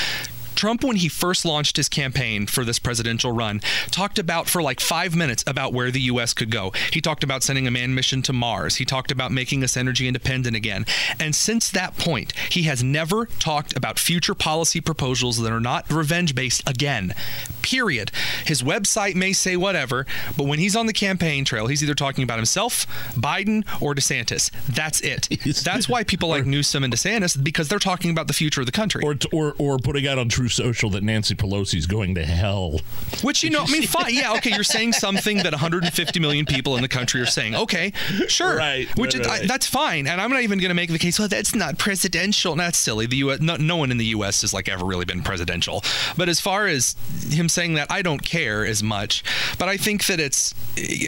Trump, 0.55 0.83
when 0.83 0.97
he 0.97 1.09
first 1.09 1.45
launched 1.45 1.77
his 1.77 1.89
campaign 1.89 2.47
for 2.47 2.65
this 2.65 2.79
presidential 2.79 3.33
run, 3.33 3.61
talked 3.91 4.19
about 4.19 4.49
for 4.49 4.63
like 4.63 4.81
five 4.81 5.15
minutes 5.15 5.45
about 5.47 5.73
where 5.73 5.91
the 5.91 6.01
U.S. 6.03 6.35
could 6.35 6.51
go. 6.51 6.73
He 6.93 7.01
talked 7.01 7.25
about 7.25 7.43
sending 7.43 7.67
a 7.67 7.71
manned 7.71 7.95
mission 7.95 8.23
to 8.23 8.33
Mars. 8.33 8.77
He 8.77 8.85
talked 8.85 9.11
about 9.11 9.33
making 9.33 9.63
us 9.63 9.77
energy 9.77 10.07
independent 10.07 10.57
again. 10.57 10.85
And 11.21 11.35
since 11.35 11.71
that 11.71 11.97
point, 11.97 12.33
he 12.51 12.63
has 12.65 12.83
never 12.83 13.27
talked 13.27 13.77
about 13.77 13.99
future 13.99 14.35
policy 14.35 14.81
proposals 14.81 15.39
that 15.39 15.53
are 15.53 15.61
not 15.61 15.91
revenge 15.91 16.35
based 16.35 16.69
again. 16.69 17.15
Period. 17.63 18.11
His 18.45 18.63
website 18.63 19.15
may 19.15 19.33
say 19.33 19.57
whatever, 19.57 20.07
but 20.37 20.45
when 20.45 20.59
he's 20.59 20.77
on 20.77 20.87
the 20.87 20.93
campaign 20.93 21.45
trail, 21.45 21.67
he's 21.67 21.83
either 21.83 21.95
talking 21.95 22.25
about 22.25 22.39
himself, 22.39 22.87
Biden, 23.15 23.65
or 23.81 23.95
DeSantis. 23.95 24.51
That's 24.67 25.01
it. 25.01 25.29
That's 25.65 25.89
why 25.89 26.05
people 26.05 26.29
like 26.29 26.47
Newsom 26.47 26.85
and 26.85 26.93
DeSantis 26.93 27.43
because 27.43 27.69
they're 27.69 27.79
talking 27.79 28.11
about 28.11 28.27
the 28.27 28.33
future 28.33 28.61
of 28.61 28.67
the 28.67 28.73
country. 28.73 29.03
Or, 29.05 29.17
or, 29.33 29.55
or 29.59 29.79
putting 29.79 30.07
out 30.07 30.19
on 30.19 30.29
True 30.29 30.48
Social 30.49 30.91
that 30.91 31.03
Nancy 31.03 31.35
Pelosi's 31.35 31.87
going 31.87 32.15
to 32.17 32.25
hell. 32.25 32.81
Which 33.23 33.43
you 33.43 33.51
know, 33.51 33.65
I 33.65 33.71
mean, 33.71 33.83
fine, 33.87 34.15
yeah, 34.15 34.33
okay. 34.35 34.51
You're 34.51 34.65
saying 34.65 34.93
something 34.95 35.39
that 35.39 35.53
150 35.53 36.21
million 36.21 36.47
people 36.47 36.77
in 36.77 36.83
the 36.83 36.89
country 36.89 37.21
are 37.21 37.27
saying. 37.27 37.55
Okay, 37.55 37.93
sure, 38.29 38.57
Right, 38.57 38.89
Which 38.99 39.15
right, 39.15 39.21
is- 39.23 39.27
right. 39.29 39.43
I- 39.43 39.47
that's 39.47 39.67
fine, 39.67 40.07
and 40.07 40.21
I'm 40.21 40.31
not 40.31 40.43
even 40.43 40.59
going 40.59 40.69
to 40.71 40.75
make 40.75 40.91
the 40.91 40.99
case. 40.99 41.19
Well, 41.19 41.29
that's 41.29 41.55
not 41.55 41.79
presidential. 41.79 42.55
No, 42.57 42.65
That's 42.65 42.79
silly. 42.79 43.07
The 43.07 43.17
U.S. 43.19 43.41
No, 43.41 43.57
no 43.57 43.77
one 43.77 43.91
in 43.91 43.99
the 43.99 44.07
U.S. 44.07 44.43
has 44.43 44.53
like 44.53 44.69
ever 44.69 44.85
really 44.85 45.05
been 45.05 45.23
presidential. 45.23 45.83
But 46.17 46.29
as 46.29 46.41
far 46.41 46.67
as 46.67 46.95
him 47.31 47.49
saying 47.49 47.75
that, 47.75 47.91
I 47.91 48.03
don't 48.03 48.23
care 48.23 48.65
as 48.67 48.83
much. 48.83 49.23
But 49.59 49.69
I 49.69 49.77
think 49.77 50.07
that 50.07 50.21
it's 50.21 50.55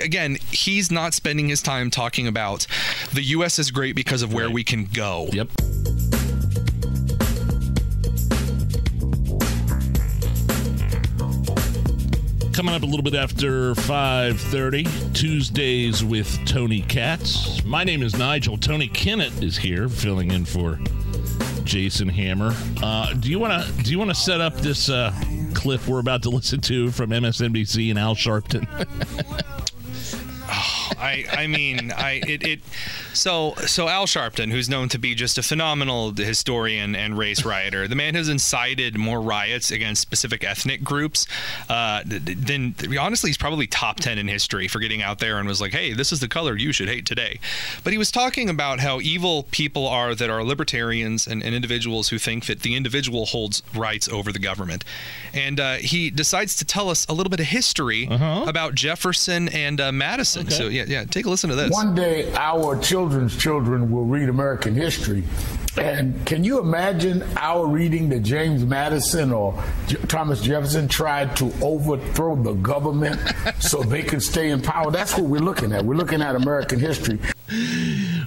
again, 0.02 0.36
he's 0.50 0.90
not 0.90 1.14
spending 1.14 1.48
his 1.48 1.62
time 1.62 1.90
talking 1.90 2.26
about 2.26 2.66
the 3.12 3.22
U.S. 3.22 3.58
is 3.58 3.70
great 3.70 3.94
because 3.94 4.22
of 4.22 4.32
where 4.32 4.50
we 4.50 4.64
can 4.64 4.84
go. 4.84 5.28
Yep. 5.32 5.48
Coming 12.60 12.74
up 12.74 12.82
a 12.82 12.86
little 12.86 13.02
bit 13.02 13.14
after 13.14 13.74
5:30, 13.74 15.14
Tuesdays 15.14 16.04
with 16.04 16.28
Tony 16.44 16.82
Katz. 16.82 17.64
My 17.64 17.84
name 17.84 18.02
is 18.02 18.18
Nigel. 18.18 18.58
Tony 18.58 18.86
Kinnett 18.86 19.42
is 19.42 19.56
here, 19.56 19.88
filling 19.88 20.30
in 20.30 20.44
for 20.44 20.78
Jason 21.64 22.10
Hammer. 22.10 22.54
Uh, 22.82 23.14
do 23.14 23.30
you 23.30 23.38
want 23.38 23.64
to 23.64 23.82
do 23.82 23.90
you 23.90 23.98
want 23.98 24.10
to 24.10 24.14
set 24.14 24.42
up 24.42 24.54
this 24.56 24.90
uh, 24.90 25.10
clip 25.54 25.88
we're 25.88 26.00
about 26.00 26.22
to 26.24 26.28
listen 26.28 26.60
to 26.60 26.90
from 26.90 27.08
MSNBC 27.08 27.88
and 27.88 27.98
Al 27.98 28.14
Sharpton? 28.14 28.66
I 31.01 31.24
I 31.32 31.47
mean 31.47 31.93
I 31.93 32.20
it, 32.27 32.47
it 32.47 32.60
so 33.12 33.55
so 33.66 33.89
Al 33.89 34.06
Sharpton, 34.06 34.51
who's 34.51 34.68
known 34.68 34.89
to 34.90 34.98
be 34.98 35.14
just 35.14 35.39
a 35.39 35.43
phenomenal 35.43 36.12
historian 36.12 36.94
and 36.94 37.16
race 37.16 37.44
rioter, 37.44 37.89
the 37.89 37.97
man 37.97 38.14
who's 38.14 38.28
incited 38.28 38.97
more 38.97 39.20
riots 39.20 39.70
against 39.70 40.02
specific 40.02 40.44
ethnic 40.44 40.82
groups 40.85 41.27
uh, 41.68 42.02
th- 42.02 42.24
th- 42.24 42.39
than 42.39 42.74
honestly 42.98 43.31
he's 43.31 43.39
probably 43.39 43.66
top 43.66 43.97
ten 43.98 44.18
in 44.18 44.28
history 44.28 44.68
for 44.68 44.78
getting 44.78 45.02
out 45.02 45.18
there 45.18 45.39
and 45.39 45.48
was 45.48 45.60
like, 45.60 45.72
hey, 45.72 45.93
this 45.93 46.12
is 46.12 46.20
the 46.20 46.28
color 46.28 46.56
you 46.56 46.72
should 46.72 46.89
hate 46.89 47.06
today. 47.06 47.40
But 47.82 47.93
he 47.93 47.98
was 47.98 48.10
talking 48.10 48.48
about 48.48 48.81
how 48.81 49.01
evil 49.01 49.44
people 49.51 49.86
are 49.86 50.14
that 50.14 50.31
are 50.31 50.44
libertarians 50.44 51.27
and, 51.27 51.43
and 51.43 51.55
individuals 51.55 52.09
who 52.09 52.18
think 52.18 52.47
that 52.47 52.60
the 52.60 52.77
individual 52.77 53.27
holds 53.27 53.62
rights 53.74 54.09
over 54.09 54.32
the 54.32 54.39
government, 54.39 54.85
and 55.32 55.59
uh, 55.59 55.74
he 55.74 56.10
decides 56.10 56.56
to 56.56 56.64
tell 56.64 56.89
us 56.90 57.06
a 57.09 57.12
little 57.12 57.31
bit 57.31 57.40
of 57.40 57.47
history 57.47 58.06
about 58.48 58.74
Jefferson 58.74 59.48
and 59.48 59.81
uh, 59.81 59.93
Madison. 59.93 60.51
So 60.51 60.68
yeah, 60.68 60.85
yeah, 60.90 61.04
take 61.04 61.24
a 61.26 61.30
listen 61.30 61.48
to 61.50 61.56
this. 61.56 61.70
One 61.70 61.94
day, 61.94 62.32
our 62.34 62.76
children's 62.80 63.36
children 63.36 63.90
will 63.92 64.04
read 64.04 64.28
American 64.28 64.74
history. 64.74 65.22
And 65.78 66.26
can 66.26 66.42
you 66.42 66.58
imagine 66.58 67.22
our 67.36 67.64
reading 67.64 68.08
that 68.08 68.20
James 68.24 68.64
Madison 68.64 69.32
or 69.32 69.62
J- 69.86 69.96
Thomas 70.08 70.40
Jefferson 70.40 70.88
tried 70.88 71.36
to 71.36 71.52
overthrow 71.62 72.34
the 72.34 72.54
government 72.54 73.20
so 73.60 73.80
they 73.82 74.02
could 74.02 74.20
stay 74.20 74.50
in 74.50 74.60
power? 74.60 74.90
That's 74.90 75.16
what 75.16 75.26
we're 75.26 75.40
looking 75.40 75.72
at. 75.72 75.84
We're 75.84 75.94
looking 75.94 76.22
at 76.22 76.34
American 76.34 76.80
history. 76.80 77.20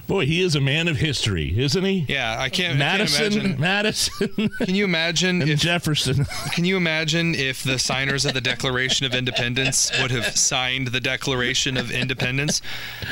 Boy, 0.06 0.26
he 0.26 0.42
is 0.42 0.54
a 0.54 0.60
man 0.60 0.88
of 0.88 0.96
history, 0.96 1.58
isn't 1.58 1.84
he? 1.84 2.04
Yeah, 2.08 2.36
I 2.38 2.50
can't. 2.50 2.78
Madison, 2.78 3.24
I 3.24 3.28
can't 3.28 3.34
imagine. 3.44 3.60
Madison. 3.60 4.28
Can 4.60 4.74
you 4.74 4.84
imagine 4.84 5.42
if 5.42 5.60
Jefferson? 5.60 6.26
Can 6.52 6.64
you 6.64 6.76
imagine 6.76 7.34
if 7.34 7.62
the 7.62 7.78
signers 7.78 8.26
of 8.26 8.34
the 8.34 8.40
Declaration 8.40 9.06
of 9.06 9.14
Independence 9.14 9.90
would 10.00 10.10
have 10.10 10.36
signed 10.36 10.88
the 10.88 11.00
Declaration 11.00 11.76
of 11.76 11.90
Independence? 11.90 12.53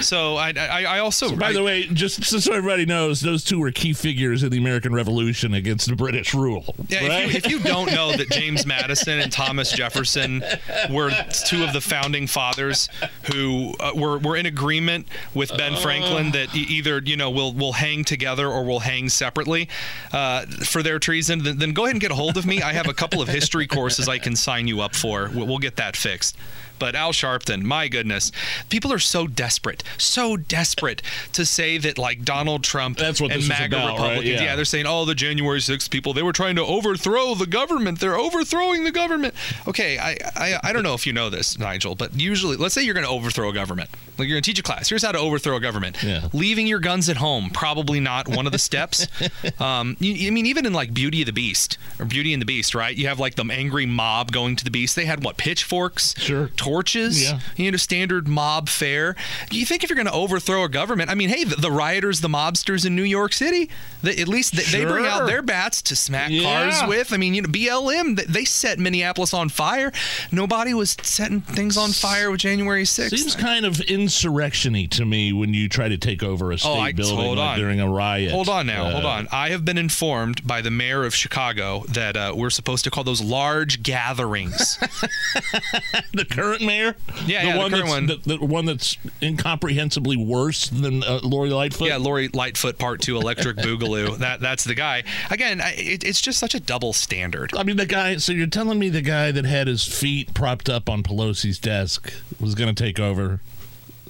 So 0.01 0.37
I, 0.37 0.53
I, 0.57 0.85
I 0.85 0.99
also. 0.99 1.29
So, 1.29 1.37
by 1.37 1.49
I- 1.49 1.53
the 1.53 1.63
way, 1.63 1.87
just 1.87 2.25
so 2.25 2.39
so 2.39 2.53
everybody 2.53 2.87
knows, 2.87 3.21
those 3.21 3.45
two 3.45 3.59
were 3.59 3.71
key 3.71 3.93
figures 3.93 4.43
in 4.43 4.51
the 4.51 4.59
American 4.59 4.93
Revolution 4.95 5.55
against 5.55 5.89
the 5.89 5.97
British 5.97 6.35
rule. 6.35 6.75
Yeah, 6.89 7.07
right? 7.07 7.25
if, 7.35 7.49
you, 7.49 7.57
if 7.59 7.65
you 7.65 7.71
don't 7.71 7.93
know 7.93 8.17
that 8.17 8.31
James 8.31 8.67
Madison 8.67 9.21
and 9.21 9.31
Thomas 9.33 9.73
Jefferson 9.73 10.43
were 10.91 11.11
two 11.47 11.65
of 11.65 11.73
the 11.73 11.81
founding 11.81 12.27
fathers 12.27 12.89
who 13.33 13.75
uh, 13.81 13.93
were, 13.95 14.19
were 14.19 14.37
in 14.37 14.47
agreement 14.47 15.07
with 15.35 15.57
Ben 15.57 15.77
Franklin 15.77 16.33
that 16.33 16.55
e- 16.55 16.67
either 16.69 17.01
you 17.05 17.17
know 17.17 17.31
will 17.31 17.53
will 17.53 17.73
hang 17.73 18.05
together 18.05 18.49
or 18.49 18.65
we'll 18.65 18.81
hang 18.81 19.09
separately 19.09 19.69
uh, 20.13 20.47
for 20.65 20.83
their 20.83 20.99
treason, 20.99 21.43
then, 21.43 21.59
then 21.59 21.73
go 21.73 21.85
ahead 21.85 21.95
and 21.95 22.01
get 22.01 22.11
a 22.11 22.15
hold 22.15 22.37
of 22.37 22.47
me. 22.47 22.63
I 22.63 22.73
have 22.73 22.89
a 22.89 22.95
couple 22.95 23.21
of 23.23 23.29
history 23.29 23.67
courses 23.67 24.09
I 24.09 24.19
can 24.19 24.37
sign 24.37 24.67
you 24.69 24.81
up 24.81 24.95
for. 24.95 25.31
We'll, 25.35 25.47
we'll 25.47 25.59
get 25.59 25.77
that 25.77 25.97
fixed. 25.97 26.37
But 26.83 26.97
Al 26.97 27.13
Sharpton, 27.13 27.63
my 27.63 27.87
goodness, 27.87 28.33
people 28.69 28.93
are 28.93 28.99
so 28.99 29.29
desperate, 29.29 29.85
so 29.99 30.37
desperate 30.37 31.01
to 31.33 31.47
say 31.47 31.79
that 31.79 31.97
like 31.97 32.25
Donald 32.25 32.65
Trump 32.65 32.99
That's 32.99 33.21
what 33.21 33.31
and 33.31 33.47
MAGA 33.47 33.77
about, 33.77 33.87
right? 33.87 33.93
Republicans, 33.93 34.29
Yeah. 34.29 34.43
yeah, 34.43 34.57
they're 34.57 34.65
saying, 34.65 34.87
oh, 34.89 35.05
the 35.05 35.15
January 35.15 35.61
6th 35.61 35.91
people, 35.91 36.13
they 36.13 36.25
were 36.25 36.33
trying 36.33 36.57
to 36.57 36.65
overthrow 36.65 37.37
the 37.37 37.47
government. 37.47 38.01
They're 38.01 38.19
overthrowing 38.19 38.83
the 38.83 38.91
government. 38.91 39.35
Okay, 39.69 39.97
I, 39.97 40.17
I, 40.35 40.59
I 40.65 40.73
don't 40.73 40.83
know 40.83 40.95
if 40.95 41.07
you 41.07 41.13
know 41.13 41.31
this, 41.31 41.57
Nigel, 41.57 41.95
but 41.95 42.19
usually, 42.19 42.57
let's 42.57 42.75
say 42.75 42.83
you're 42.83 42.95
going 42.95 43.07
to 43.07 43.13
overthrow 43.13 43.51
a 43.51 43.55
government. 43.55 43.89
Like 44.19 44.27
you're 44.27 44.35
going 44.35 44.43
to 44.43 44.51
teach 44.51 44.59
a 44.59 44.65
class. 44.65 44.89
Here's 44.89 45.05
how 45.05 45.13
to 45.13 45.19
overthrow 45.19 45.55
a 45.55 45.61
government. 45.61 46.03
Yeah. 46.03 46.31
Leaving 46.33 46.67
your 46.67 46.81
guns 46.81 47.09
at 47.09 47.19
home, 47.19 47.51
probably 47.51 48.01
not 48.01 48.27
one 48.27 48.47
of 48.47 48.53
the 48.53 48.59
steps. 48.59 49.07
um, 49.61 49.97
you, 50.01 50.27
I 50.27 50.31
mean, 50.31 50.47
even 50.47 50.67
in 50.67 50.73
like 50.73 50.93
Beauty 50.93 51.23
of 51.23 51.27
the 51.27 51.33
Beast 51.33 51.79
or 52.01 52.07
Beauty 52.07 52.33
and 52.33 52.43
the 52.43 52.47
Beast, 52.47 52.75
right? 52.75 52.97
You 52.97 53.07
have 53.07 53.21
like 53.21 53.37
the 53.37 53.45
angry 53.45 53.87
mob 53.87 54.33
going 54.33 54.57
to 54.57 54.65
the 54.65 54.71
beast. 54.73 54.97
They 54.97 55.05
had 55.05 55.23
what, 55.25 55.37
pitchforks? 55.37 56.15
Sure. 56.19 56.49
Torches? 56.73 57.23
Yeah. 57.23 57.39
you 57.57 57.71
know, 57.71 57.77
standard 57.77 58.27
mob 58.27 58.69
fare. 58.69 59.15
You 59.51 59.67
think 59.67 59.85
if 59.85 59.91
you're 59.91 59.97
going 59.97 60.07
to 60.07 60.13
overthrow 60.13 60.65
a 60.65 60.69
government, 60.71 61.11
I 61.11 61.15
mean, 61.15 61.29
hey, 61.29 61.45
the, 61.45 61.57
the 61.57 61.71
rioters, 61.71 62.21
the 62.21 62.29
mobsters 62.29 62.87
in 62.87 62.97
New 62.97 63.03
York 63.03 63.33
City, 63.35 63.69
they, 64.03 64.17
at 64.17 64.27
least 64.29 64.57
they, 64.57 64.63
they 64.79 64.85
bring 64.87 65.05
out 65.07 65.27
their 65.27 65.43
bats 65.43 65.83
to 65.83 65.97
smack 65.97 66.31
Yeah. 66.31 66.43
cars 66.71 66.89
with. 66.89 67.13
I 67.13 67.19
mean, 67.19 67.35
you 67.35 67.43
know, 67.43 67.49
BLM, 67.49 68.17
they, 68.17 68.25
they 68.25 68.45
set 68.47 68.79
Minneapolis 68.79 69.35
on 69.35 69.49
fire. 69.51 69.93
Nobody 70.31 70.73
was 70.75 70.97
setting 71.03 71.43
things 71.43 71.77
on 71.77 71.91
fire 71.91 72.31
with 72.31 72.41
January 72.41 72.85
6th. 72.85 73.11
Seems 73.11 73.37
kind 73.37 73.67
of 73.67 73.81
insurrection-y 73.83 74.87
to 74.93 75.05
me 75.05 75.33
when 75.33 75.53
you 75.55 75.69
try 75.69 75.89
to 75.89 75.99
take 75.99 76.23
over 76.23 76.53
a 76.53 76.59
state 76.59 76.69
Oh, 76.71 76.81
I- 76.81 76.93
building 76.93 77.17
hold 77.17 77.39
like 77.39 77.59
during 77.59 77.81
a 77.81 77.89
riot. 77.89 78.33
Hold 78.33 78.49
on 78.49 78.67
now, 78.67 78.91
hold 78.91 79.05
Uh, 79.05 79.09
on. 79.09 79.29
I 79.31 79.51
have 79.51 79.65
been 79.65 79.79
informed 79.79 80.47
by 80.47 80.61
the 80.63 80.71
mayor 80.71 81.05
of 81.05 81.15
Chicago 81.15 81.85
that 81.89 82.17
uh, 82.17 82.33
we're 82.35 82.51
supposed 82.51 82.85
to 82.85 82.91
call 82.91 83.05
those 83.05 83.21
large 83.21 83.83
gatherings. 83.83 84.79
the 86.13 86.25
current 86.25 86.52
mayor, 86.61 86.97
Yeah, 87.27 87.43
the 87.43 87.49
yeah, 87.49 87.53
the 87.53 87.59
one 87.59 87.71
current 87.71 87.85
that's, 87.85 87.91
one. 87.91 88.07
The, 88.07 88.37
the 88.39 88.45
one 88.45 88.65
that's 88.67 88.97
incomprehensibly 89.23 90.17
worse 90.17 90.69
than 90.69 91.03
uh, 91.03 91.21
Lori 91.23 91.51
Lightfoot. 91.51 91.89
Yeah, 91.89 91.97
Lori 91.97 92.29
Lightfoot 92.29 92.79
Part 92.79 93.01
Two, 93.01 93.17
Electric 93.17 93.57
Boogaloo. 93.59 94.19
That 94.23 94.41
that's 94.41 94.65
the 94.65 94.75
guy. 94.75 95.03
Again, 95.31 95.61
I, 95.61 95.73
it, 95.75 96.05
it's 96.05 96.21
just 96.21 96.39
such 96.39 96.55
a 96.55 96.61
double 96.61 96.93
standard. 96.93 97.53
I 97.57 97.63
mean, 97.65 97.77
the 97.77 97.87
guy. 97.87 98.17
So 98.19 98.33
you're 98.33 98.47
telling 98.47 98.79
me 98.79 98.89
the 98.89 99.03
guy 99.03 99.33
that 99.33 99.45
had 99.45 99.67
his 99.67 99.85
feet 99.85 100.35
propped 100.35 100.69
up 100.69 100.89
on 100.89 101.03
Pelosi's 101.03 101.59
desk 101.59 102.13
was 102.39 102.55
going 102.55 102.73
to 102.73 102.83
take 102.83 103.01
over 103.01 103.41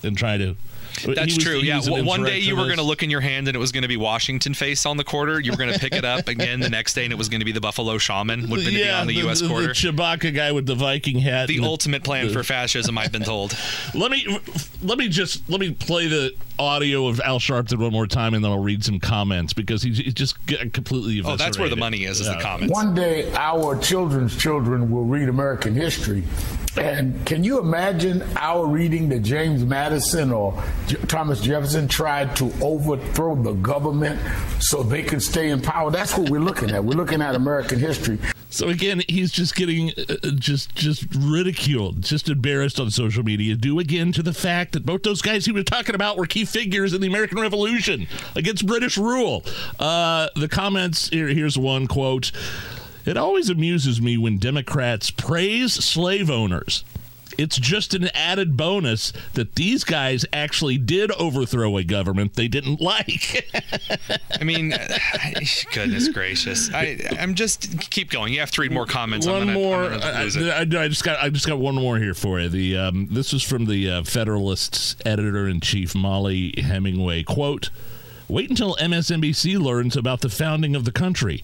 and 0.03 0.17
try 0.17 0.37
to. 0.37 0.57
He 1.01 1.15
That's 1.15 1.35
was- 1.35 1.45
true. 1.45 1.59
Yeah. 1.59 1.77
was 1.77 1.91
One 1.91 2.05
one 2.05 2.23
day 2.25 2.39
you 2.39 2.57
were 2.57 2.65
going 2.65 2.77
to 2.77 2.83
look 2.83 3.03
in 3.03 3.11
your 3.11 3.21
hand 3.21 3.49
and 3.49 3.57
it 3.57 3.61
was 3.61 3.73
going 3.73 3.83
to 3.83 3.89
be 3.89 3.97
Washington 3.97 4.55
face 4.55 4.87
on 4.87 4.97
the 4.97 5.05
quarter. 5.05 5.41
You 5.41 5.53
were 5.53 5.57
going 5.57 5.73
to 5.73 5.79
pick 5.79 5.95
it 5.95 6.05
up 6.05 6.29
again 6.29 6.61
the 6.61 6.71
next 6.71 6.95
day 6.95 7.05
and 7.05 7.13
it 7.13 7.17
was 7.17 7.29
going 7.29 7.41
to 7.41 7.45
be 7.45 7.53
the 7.53 7.61
Buffalo 7.61 7.99
Shaman 7.99 8.49
would 8.51 8.61
be 8.61 8.73
yeah, 8.73 9.01
on 9.01 9.07
the, 9.07 9.15
U.S. 9.15 9.41
the, 9.41 9.49
quarter. 9.49 9.69
The 9.69 9.73
Chewbacca 9.73 10.35
guy 10.35 10.53
with 10.53 10.67
the 10.67 10.75
Viking 10.75 11.19
hat. 11.19 11.49
The 11.49 11.57
and 11.57 11.67
ultimate 11.67 12.05
plan 12.05 12.29
the- 12.29 12.33
for 12.33 12.43
fascism, 12.43 12.99
I've 12.99 13.13
been 13.13 13.23
told. 13.25 13.57
Let 13.95 14.11
me 14.11 14.39
let 14.83 14.99
me 14.99 15.09
just 15.09 15.49
let 15.49 15.61
me 15.61 15.71
play 15.73 16.09
the 16.09 16.35
audio 16.59 17.07
of 17.07 17.21
Al 17.21 17.39
Sharpton 17.39 17.79
one 17.79 17.93
more 17.93 18.07
time, 18.07 18.35
and 18.35 18.45
then 18.45 18.51
I'll 18.51 18.63
read 18.63 18.85
some 18.85 19.01
comments 19.01 19.53
because 19.53 19.83
he's, 19.83 19.99
he's 19.99 20.15
just 20.15 20.37
completely. 20.47 21.23
Oh, 21.25 21.37
that's 21.37 21.59
where 21.59 21.69
the 21.69 21.77
money 21.77 22.05
is, 22.05 22.21
is 22.21 22.27
the 22.27 22.39
comments. 22.41 22.73
One 22.73 22.95
day, 22.95 23.33
our 23.35 23.77
children's 23.79 24.37
children 24.37 24.91
will 24.91 25.05
read 25.05 25.29
American 25.29 25.75
history. 25.75 26.23
And 26.77 27.25
can 27.27 27.45
you 27.45 27.59
imagine 27.59 28.23
our 28.37 28.67
reading 28.67 29.09
that 29.11 29.21
James 29.21 29.65
Madison 29.65 30.33
or 30.33 30.63
Thomas 31.07 31.41
Jefferson 31.41 31.87
tried 31.87 32.35
to 32.37 32.51
overthrow 32.63 33.35
the 33.35 33.53
government 33.53 34.21
so 34.61 34.83
they 34.83 35.03
could 35.03 35.23
stay 35.23 35.51
in 35.51 35.61
power? 35.61 35.91
That's 35.91 36.17
what 36.17 36.31
we're 36.31 36.41
looking 36.41 36.71
at. 36.71 36.83
We're 36.83 36.97
looking 36.97 37.21
at 37.21 37.35
American 37.35 37.79
history. 37.79 38.19
So 38.49 38.69
again, 38.69 39.03
he's 39.09 39.33
just 39.33 39.55
getting 39.55 39.91
uh, 39.97 40.17
uh, 40.23 40.31
just 40.35 40.75
just 40.75 41.07
ridiculed, 41.15 42.03
just 42.03 42.29
embarrassed 42.29 42.79
on 42.79 42.91
social 42.91 43.23
media, 43.23 43.55
due 43.55 43.79
again 43.79 44.13
to 44.13 44.23
the 44.23 44.35
fact 44.35 44.73
that 44.73 44.85
both 44.85 45.03
those 45.03 45.23
guys 45.23 45.47
he 45.47 45.53
was 45.53 45.65
talking 45.65 45.95
about 45.95 46.19
were 46.19 46.27
key 46.27 46.45
figures 46.45 46.93
in 46.93 47.01
the 47.01 47.07
American 47.07 47.41
Revolution 47.41 48.07
against 48.37 48.67
British 48.67 48.99
rule. 48.99 49.43
Uh, 49.79 50.29
the 50.37 50.49
comments 50.49 51.09
here, 51.09 51.29
here's 51.29 51.57
one 51.57 51.87
quote. 51.87 52.31
It 53.05 53.17
always 53.17 53.49
amuses 53.49 54.01
me 54.01 54.17
when 54.17 54.39
Democrats 54.39 55.11
praise 55.11 55.73
slave 55.73 56.31
owners. 56.31 56.85
It's 57.39 57.57
just 57.57 57.95
an 57.95 58.09
added 58.15 58.59
bonus 58.59 59.11
that 59.33 59.55
these 59.55 59.85
guys 59.85 60.27
actually 60.35 60.77
did 60.77 61.11
overthrow 61.13 61.79
a 61.79 61.83
government 61.83 62.35
they 62.35 62.47
didn't 62.47 62.79
like. 62.79 63.51
I 64.39 64.45
mean, 64.45 64.75
goodness 65.73 66.09
gracious! 66.11 66.71
I, 66.75 66.99
I'm 67.19 67.35
just 67.35 67.91
keep 67.91 68.11
going. 68.11 68.35
You 68.35 68.41
have 68.41 68.51
to 68.53 68.61
read 68.61 68.71
more 68.71 68.85
comments. 68.85 69.27
I'm 69.27 69.33
one 69.33 69.41
gonna- 69.47 69.53
more. 69.59 69.85
I. 69.85 70.29
I- 70.29 70.83
I 70.83 70.89
just 70.89 71.05
got. 71.05 71.21
I 71.23 71.31
just 71.31 71.47
got 71.47 71.59
one 71.59 71.75
more 71.77 71.97
here 71.99 72.13
for 72.15 72.39
you. 72.39 72.51
The 72.51 72.77
um, 72.77 73.09
this 73.11 73.33
is 73.33 73.43
from 73.43 73.65
the 73.65 73.91
uh, 73.91 74.03
Federalist's 74.03 74.95
editor 75.07 75.49
in 75.49 75.61
chief 75.61 75.95
Mollie 75.95 76.53
Hemingway. 76.59 77.23
Quote: 77.23 77.71
Wait 78.29 78.51
until 78.51 78.77
MSNBC 78.77 79.59
learns 79.59 79.97
about 79.97 80.21
the 80.21 80.29
founding 80.29 80.77
of 80.77 80.85
the 80.85 80.93
country. 80.93 81.43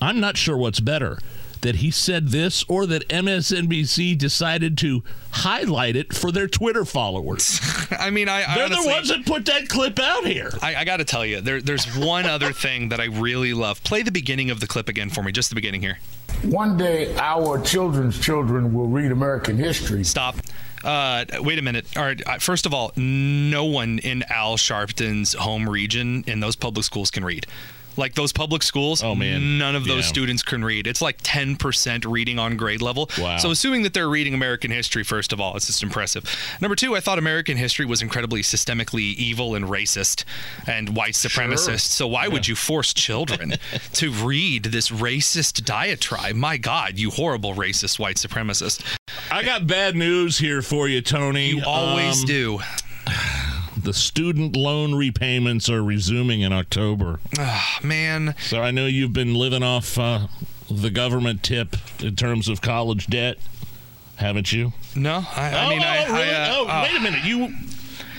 I'm 0.00 0.20
not 0.20 0.36
sure 0.36 0.56
what's 0.56 0.80
better. 0.80 1.18
That 1.62 1.76
he 1.76 1.90
said 1.90 2.28
this, 2.28 2.64
or 2.68 2.86
that 2.86 3.08
MSNBC 3.08 4.16
decided 4.16 4.78
to 4.78 5.02
highlight 5.32 5.96
it 5.96 6.14
for 6.14 6.30
their 6.30 6.46
Twitter 6.46 6.84
followers. 6.84 7.58
I 7.90 8.10
mean, 8.10 8.28
I, 8.28 8.44
I 8.48 8.54
They're 8.54 8.64
honestly- 8.66 8.84
the 8.84 8.90
ones 8.90 9.08
that 9.08 9.26
put 9.26 9.44
that 9.46 9.68
clip 9.68 9.98
out 9.98 10.24
here. 10.24 10.52
I, 10.62 10.76
I 10.76 10.84
got 10.84 10.98
to 10.98 11.04
tell 11.04 11.26
you, 11.26 11.40
there, 11.40 11.60
there's 11.60 11.84
one 11.96 12.26
other 12.26 12.52
thing 12.52 12.90
that 12.90 13.00
I 13.00 13.06
really 13.06 13.54
love. 13.54 13.82
Play 13.82 14.02
the 14.02 14.12
beginning 14.12 14.50
of 14.50 14.60
the 14.60 14.68
clip 14.68 14.88
again 14.88 15.10
for 15.10 15.22
me, 15.24 15.32
just 15.32 15.48
the 15.48 15.56
beginning 15.56 15.80
here. 15.82 15.98
One 16.44 16.76
day, 16.76 17.12
our 17.16 17.60
children's 17.60 18.20
children 18.20 18.72
will 18.72 18.86
read 18.86 19.10
American 19.10 19.56
history. 19.56 20.04
Stop. 20.04 20.36
Uh, 20.84 21.24
wait 21.40 21.58
a 21.58 21.62
minute. 21.62 21.86
All 21.96 22.04
right. 22.04 22.22
uh, 22.24 22.38
First 22.38 22.66
of 22.66 22.72
all, 22.72 22.92
no 22.94 23.64
one 23.64 23.98
in 23.98 24.22
Al 24.30 24.56
Sharpton's 24.56 25.32
home 25.34 25.68
region 25.68 26.22
in 26.28 26.38
those 26.38 26.54
public 26.54 26.84
schools 26.84 27.10
can 27.10 27.24
read. 27.24 27.48
Like 27.98 28.14
those 28.14 28.32
public 28.32 28.62
schools, 28.62 29.02
oh 29.02 29.14
man. 29.14 29.58
none 29.58 29.74
of 29.74 29.84
those 29.84 30.04
Yeah. 30.04 30.08
students 30.10 30.42
can 30.42 30.64
read. 30.64 30.86
It's 30.86 31.02
like 31.02 31.20
10% 31.22 32.04
reading 32.10 32.38
on 32.38 32.56
grade 32.56 32.80
level. 32.80 33.10
Wow. 33.18 33.36
So 33.38 33.50
assuming 33.50 33.82
that 33.82 33.92
they're 33.92 34.08
reading 34.08 34.34
American 34.34 34.70
history, 34.70 35.02
first 35.02 35.32
of 35.32 35.40
all, 35.40 35.56
it's 35.56 35.66
just 35.66 35.82
impressive. 35.82 36.24
Number 36.60 36.76
two, 36.76 36.94
I 36.96 37.00
thought 37.00 37.18
American 37.18 37.56
history 37.56 37.84
was 37.84 38.00
incredibly 38.00 38.42
systemically 38.42 39.14
evil 39.16 39.54
and 39.56 39.64
racist 39.66 40.24
and 40.66 40.94
white 40.96 41.14
supremacist. 41.14 41.80
So 41.80 42.06
why 42.06 42.28
would 42.28 42.46
you 42.46 42.54
force 42.54 42.94
children 42.94 43.54
to 43.94 44.10
read 44.12 44.64
this 44.64 44.90
racist 44.90 45.64
diatribe? 45.64 46.36
My 46.36 46.56
God, 46.56 46.98
you 46.98 47.10
horrible 47.10 47.54
racist 47.54 47.98
white 47.98 48.16
supremacist. 48.16 48.80
I 49.30 49.42
got 49.42 49.66
bad 49.66 49.96
news 49.96 50.38
here 50.38 50.62
for 50.62 50.86
you, 50.88 51.00
Tony. 51.02 51.48
You 51.48 51.62
always 51.66 52.20
Um, 52.20 52.26
do. 52.26 52.60
The 53.82 53.94
student 53.94 54.56
loan 54.56 54.94
repayments 54.94 55.70
are 55.70 55.82
resuming 55.82 56.40
in 56.40 56.52
October. 56.52 57.20
Ah, 57.38 57.78
man. 57.82 58.34
So 58.40 58.60
I 58.60 58.70
know 58.70 58.86
you've 58.86 59.12
been 59.12 59.34
living 59.34 59.62
off 59.62 59.96
uh, 59.98 60.26
the 60.68 60.90
government 60.90 61.42
tip 61.42 61.76
in 62.00 62.16
terms 62.16 62.48
of 62.48 62.60
college 62.60 63.06
debt, 63.06 63.38
haven't 64.16 64.52
you? 64.52 64.72
No, 64.96 65.24
I, 65.36 65.54
I 65.54 65.64
oh, 65.64 65.68
mean, 65.68 65.82
I, 65.82 66.04
oh, 66.04 66.12
really? 66.12 66.30
I, 66.30 66.48
uh, 66.48 66.54
oh, 66.56 66.66
uh, 66.66 66.88
wait 66.88 66.96
a 66.96 67.00
minute. 67.00 67.24
You 67.24 67.54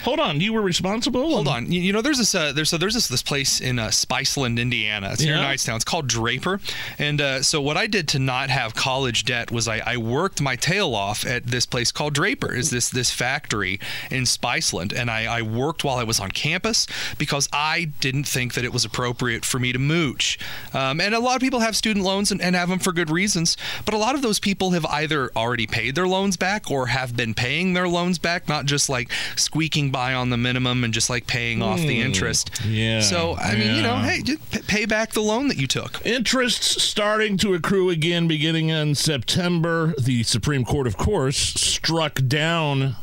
hold 0.03 0.19
on. 0.19 0.39
You 0.41 0.53
were 0.53 0.61
responsible. 0.61 1.21
Hold 1.31 1.47
on. 1.47 1.71
You, 1.71 1.81
you 1.81 1.93
know, 1.93 2.01
there's 2.01 2.17
this 2.17 2.34
uh, 2.35 2.51
there's 2.53 2.69
so 2.69 2.77
there's 2.77 2.93
this 2.93 3.07
this 3.07 3.23
place 3.23 3.59
in 3.61 3.80
uh, 3.80 3.88
Spiceland, 3.88 4.59
Indiana. 4.59 5.11
It's 5.13 5.23
near 5.23 5.35
Yeah. 5.35 5.43
Knightstown. 5.53 5.76
It's 5.76 5.85
called 5.85 6.07
Draper. 6.07 6.59
And 6.97 7.21
uh, 7.21 7.41
so 7.43 7.61
what 7.61 7.77
I 7.77 7.88
did 7.88 8.07
to 8.09 8.19
not 8.19 8.49
have 8.49 8.76
college 8.76 9.26
debt 9.26 9.51
was 9.51 9.67
I, 9.67 9.80
I 9.85 9.97
worked 9.97 10.41
my 10.41 10.55
tail 10.55 10.93
off 10.95 11.26
at 11.26 11.45
this 11.47 11.65
place 11.65 11.91
called 11.91 12.13
Draper. 12.13 12.53
Is 12.53 12.69
this 12.69 12.89
this 12.89 13.11
factory 13.11 13.80
in 14.11 14.23
Spiceland? 14.23 14.93
And 14.93 15.09
I, 15.09 15.39
I 15.39 15.41
worked 15.41 15.84
while 15.84 15.97
I 15.97 16.03
was 16.03 16.19
on 16.19 16.31
campus 16.31 16.88
because 17.17 17.47
I 17.53 17.91
didn't 17.99 18.26
think 18.26 18.53
that 18.53 18.63
it 18.65 18.73
was 18.73 18.85
appropriate 18.85 19.45
for 19.45 19.59
me 19.59 19.71
to 19.73 19.80
mooch. 19.80 20.38
Um, 20.73 20.99
and 21.01 21.13
a 21.15 21.19
lot 21.19 21.35
of 21.35 21.41
people 21.41 21.59
have 21.61 21.76
student 21.76 22.05
loans 22.05 22.31
and, 22.31 22.41
and 22.41 22.55
have 22.55 22.69
them 22.69 22.80
for 22.80 22.91
good 22.91 23.09
reasons. 23.09 23.57
But 23.85 23.93
a 23.93 23.97
lot 23.97 24.15
of 24.15 24.21
those 24.21 24.39
people 24.39 24.71
have 24.71 24.85
either 24.85 25.31
already 25.35 25.67
paid 25.67 25.95
their 25.95 26.07
loans 26.07 26.38
back 26.38 26.69
or 26.71 26.88
have 26.88 27.15
been 27.15 27.34
paying 27.34 27.73
their 27.73 27.88
loans 27.88 28.17
back, 28.19 28.47
not 28.47 28.65
just 28.65 28.89
like 28.89 29.11
squeaking 29.35 29.89
by 29.91 30.14
on 30.14 30.30
the 30.30 30.38
minimum 30.38 30.84
and 30.84 30.94
just 30.94 31.10
like 31.10 31.28
paying 31.28 31.61
off 31.61 31.80
the 31.80 31.99
Hmm. 31.99 32.06
interest. 32.07 32.52
Yeah, 32.68 33.02
So 33.02 33.36
I 33.38 33.56
mean, 33.56 33.76
you 33.76 33.82
know, 33.82 33.98
hey, 33.98 34.22
just 34.22 34.68
pay 34.68 34.86
back 34.86 35.11
the 35.14 35.22
loan 35.22 35.48
that 35.49 35.57
you 35.57 35.68
took. 35.68 36.02
Interest 36.06 36.64
starting 36.64 37.38
to 37.38 37.53
accrue 37.53 37.90
again 37.90 38.28
beginning 38.28 38.70
in 38.70 38.95
September. 38.95 39.94
The 39.99 40.24
Supreme 40.24 40.64
Court, 40.66 40.88
of 40.88 40.98
course, 40.98 41.38
struck 41.38 42.22
down 42.28 42.95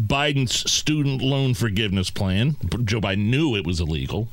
Biden's 0.00 0.70
student 0.70 1.22
loan 1.22 1.54
forgiveness 1.54 2.10
plan. 2.10 2.56
Joe 2.84 3.00
Biden 3.00 3.26
knew 3.30 3.56
it 3.56 3.66
was 3.66 3.80
illegal. 3.80 4.28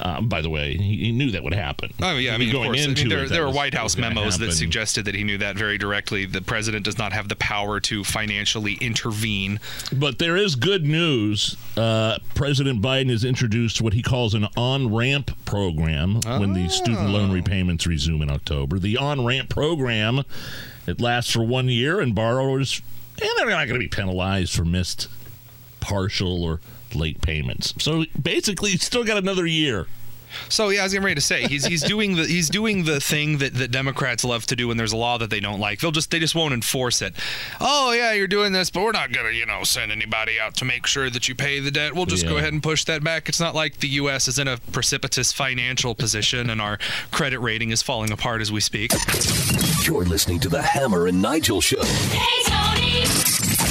Um, 0.00 0.28
by 0.28 0.40
the 0.40 0.48
way, 0.50 0.74
he, 0.76 0.96
he 0.96 1.12
knew 1.12 1.30
that 1.32 1.44
would 1.44 1.54
happen. 1.54 1.92
Oh 2.02 2.16
yeah, 2.16 2.34
I 2.34 2.38
mean, 2.38 2.50
going 2.50 2.70
course. 2.70 2.80
I 2.80 2.88
into 2.88 3.02
mean, 3.02 3.08
there, 3.10 3.24
it, 3.24 3.28
there 3.28 3.46
were 3.46 3.52
White 3.52 3.74
House 3.74 3.96
memos 3.96 4.38
that 4.38 4.52
suggested 4.52 5.04
that 5.04 5.14
he 5.14 5.22
knew 5.22 5.38
that 5.38 5.56
very 5.56 5.78
directly. 5.78 6.24
The 6.24 6.40
president 6.40 6.84
does 6.84 6.98
not 6.98 7.12
have 7.12 7.28
the 7.28 7.36
power 7.36 7.78
to 7.80 8.02
financially 8.02 8.74
intervene. 8.80 9.60
But 9.94 10.18
there 10.18 10.36
is 10.36 10.56
good 10.56 10.84
news. 10.84 11.56
Uh, 11.76 12.18
President 12.34 12.80
Biden 12.82 13.10
has 13.10 13.24
introduced 13.24 13.80
what 13.80 13.92
he 13.92 14.02
calls 14.02 14.34
an 14.34 14.48
on 14.56 14.92
ramp 14.94 15.30
program 15.44 16.20
when 16.22 16.54
the 16.54 16.68
student 16.68 17.10
loan 17.10 17.30
Oh. 17.30 17.34
repayments 17.34 17.86
resume 17.86 18.22
in 18.22 18.30
October. 18.30 18.78
The 18.78 18.96
on 18.96 19.24
ramp 19.24 19.48
program 19.50 20.22
it 20.86 21.00
lasts 21.00 21.30
for 21.30 21.44
one 21.44 21.68
year, 21.68 22.00
and 22.00 22.14
borrowers 22.14 22.82
and 23.20 23.30
they're 23.36 23.46
not 23.50 23.68
going 23.68 23.78
to 23.78 23.78
be 23.78 23.88
penalized 23.88 24.52
for 24.54 24.64
missed 24.64 25.08
partial 25.80 26.42
or 26.42 26.60
late 26.94 27.20
payments. 27.22 27.74
So 27.78 28.04
basically, 28.20 28.70
he's 28.70 28.84
still 28.84 29.04
got 29.04 29.16
another 29.16 29.46
year. 29.46 29.86
So 30.48 30.68
yeah, 30.70 30.80
I 30.80 30.84
was 30.84 30.92
getting 30.92 31.04
ready 31.04 31.16
to 31.16 31.20
say 31.20 31.46
he's 31.46 31.64
he's 31.64 31.82
doing 31.82 32.16
the 32.16 32.24
he's 32.24 32.48
doing 32.48 32.84
the 32.84 33.00
thing 33.00 33.38
that, 33.38 33.54
that 33.54 33.70
Democrats 33.70 34.24
love 34.24 34.46
to 34.46 34.56
do 34.56 34.68
when 34.68 34.76
there's 34.76 34.92
a 34.92 34.96
law 34.96 35.18
that 35.18 35.30
they 35.30 35.40
don't 35.40 35.60
like. 35.60 35.80
They'll 35.80 35.90
just 35.92 36.10
they 36.10 36.18
just 36.18 36.34
won't 36.34 36.54
enforce 36.54 37.02
it. 37.02 37.14
Oh 37.60 37.92
yeah, 37.92 38.12
you're 38.12 38.26
doing 38.26 38.52
this, 38.52 38.70
but 38.70 38.82
we're 38.82 38.92
not 38.92 39.12
gonna 39.12 39.30
you 39.30 39.46
know 39.46 39.62
send 39.64 39.92
anybody 39.92 40.40
out 40.40 40.56
to 40.56 40.64
make 40.64 40.86
sure 40.86 41.10
that 41.10 41.28
you 41.28 41.34
pay 41.34 41.60
the 41.60 41.70
debt. 41.70 41.94
We'll 41.94 42.06
just 42.06 42.26
go 42.26 42.36
ahead 42.36 42.52
and 42.52 42.62
push 42.62 42.84
that 42.84 43.04
back. 43.04 43.28
It's 43.28 43.40
not 43.40 43.54
like 43.54 43.78
the 43.78 43.88
U.S. 43.88 44.28
is 44.28 44.38
in 44.38 44.48
a 44.48 44.58
precipitous 44.72 45.32
financial 45.32 45.94
position 45.94 46.50
and 46.50 46.60
our 46.60 46.78
credit 47.10 47.40
rating 47.40 47.70
is 47.70 47.82
falling 47.82 48.12
apart 48.12 48.40
as 48.40 48.50
we 48.50 48.60
speak. 48.60 48.92
You're 49.84 50.04
listening 50.04 50.40
to 50.40 50.48
the 50.48 50.62
Hammer 50.62 51.06
and 51.06 51.20
Nigel 51.20 51.60
Show. 51.60 51.82
Hey, 51.82 52.42
Tony! 52.44 53.61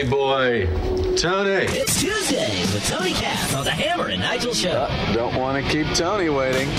Pretty 0.00 0.14
boy. 0.16 0.66
Tony. 1.16 1.66
It's 1.68 2.00
Tuesday 2.00 2.60
with 2.72 2.88
Tony 2.88 3.12
Katz 3.12 3.54
on 3.54 3.64
the 3.64 3.70
Hammer 3.70 4.06
and 4.06 4.22
Nigel 4.22 4.54
Show. 4.54 4.88
Don't 5.12 5.34
want 5.36 5.62
to 5.62 5.70
keep 5.70 5.94
Tony 5.94 6.30
waiting. 6.30 6.70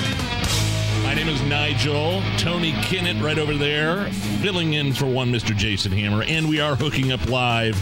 My 1.11 1.15
name 1.15 1.27
is 1.27 1.41
Nigel. 1.41 2.23
Tony 2.37 2.71
Kinnett 2.71 3.21
right 3.21 3.37
over 3.37 3.55
there, 3.55 4.05
filling 4.41 4.75
in 4.75 4.93
for 4.93 5.07
one 5.07 5.29
Mr. 5.29 5.53
Jason 5.53 5.91
Hammer. 5.91 6.23
And 6.23 6.47
we 6.47 6.61
are 6.61 6.73
hooking 6.73 7.11
up 7.11 7.27
live 7.27 7.75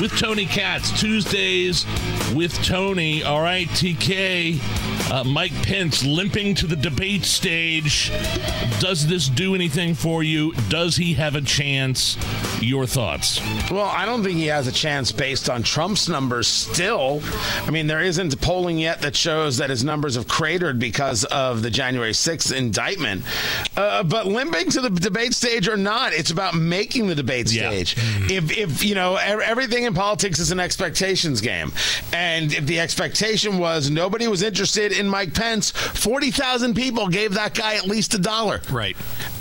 with 0.00 0.10
Tony 0.18 0.44
Katz. 0.44 0.90
Tuesdays 1.00 1.86
with 2.34 2.52
Tony. 2.64 3.22
All 3.22 3.40
right, 3.40 3.68
TK. 3.68 4.58
Uh, 5.08 5.22
Mike 5.22 5.52
Pence 5.62 6.04
limping 6.04 6.56
to 6.56 6.66
the 6.66 6.74
debate 6.74 7.24
stage. 7.24 8.10
Does 8.80 9.06
this 9.06 9.28
do 9.28 9.54
anything 9.54 9.94
for 9.94 10.24
you? 10.24 10.52
Does 10.68 10.96
he 10.96 11.14
have 11.14 11.36
a 11.36 11.42
chance? 11.42 12.16
Your 12.60 12.86
thoughts? 12.86 13.40
Well, 13.70 13.84
I 13.84 14.06
don't 14.06 14.24
think 14.24 14.38
he 14.38 14.46
has 14.46 14.66
a 14.66 14.72
chance 14.72 15.12
based 15.12 15.50
on 15.50 15.62
Trump's 15.62 16.08
numbers 16.08 16.48
still. 16.48 17.20
I 17.66 17.70
mean, 17.70 17.86
there 17.86 18.00
isn't 18.00 18.40
polling 18.40 18.78
yet 18.78 19.02
that 19.02 19.14
shows 19.14 19.58
that 19.58 19.68
his 19.70 19.84
numbers 19.84 20.14
have 20.14 20.26
cratered 20.26 20.78
because 20.78 21.24
of 21.24 21.62
the 21.62 21.70
January 21.70 22.12
6th 22.12 22.56
indictment. 22.64 23.22
Uh, 23.76 24.02
but 24.02 24.26
limping 24.26 24.70
to 24.70 24.80
the 24.80 24.90
debate 24.90 25.34
stage 25.34 25.68
or 25.68 25.76
not, 25.76 26.12
it's 26.12 26.30
about 26.30 26.54
making 26.54 27.06
the 27.06 27.14
debate 27.14 27.48
stage. 27.48 27.96
If, 28.30 28.56
if, 28.56 28.84
you 28.84 28.94
know, 28.94 29.16
everything 29.16 29.84
in 29.84 29.94
politics 29.94 30.38
is 30.38 30.50
an 30.50 30.60
expectations 30.60 31.40
game. 31.40 31.72
And 32.12 32.52
if 32.52 32.66
the 32.66 32.80
expectation 32.80 33.58
was 33.58 33.90
nobody 33.90 34.28
was 34.28 34.42
interested 34.42 34.92
in 34.92 35.08
Mike 35.08 35.34
Pence, 35.34 35.70
40,000 35.70 36.74
people 36.74 37.08
gave 37.08 37.34
that 37.34 37.54
guy 37.54 37.74
at 37.76 37.86
least 37.86 38.14
a 38.14 38.18
dollar. 38.18 38.60
Right. 38.70 38.96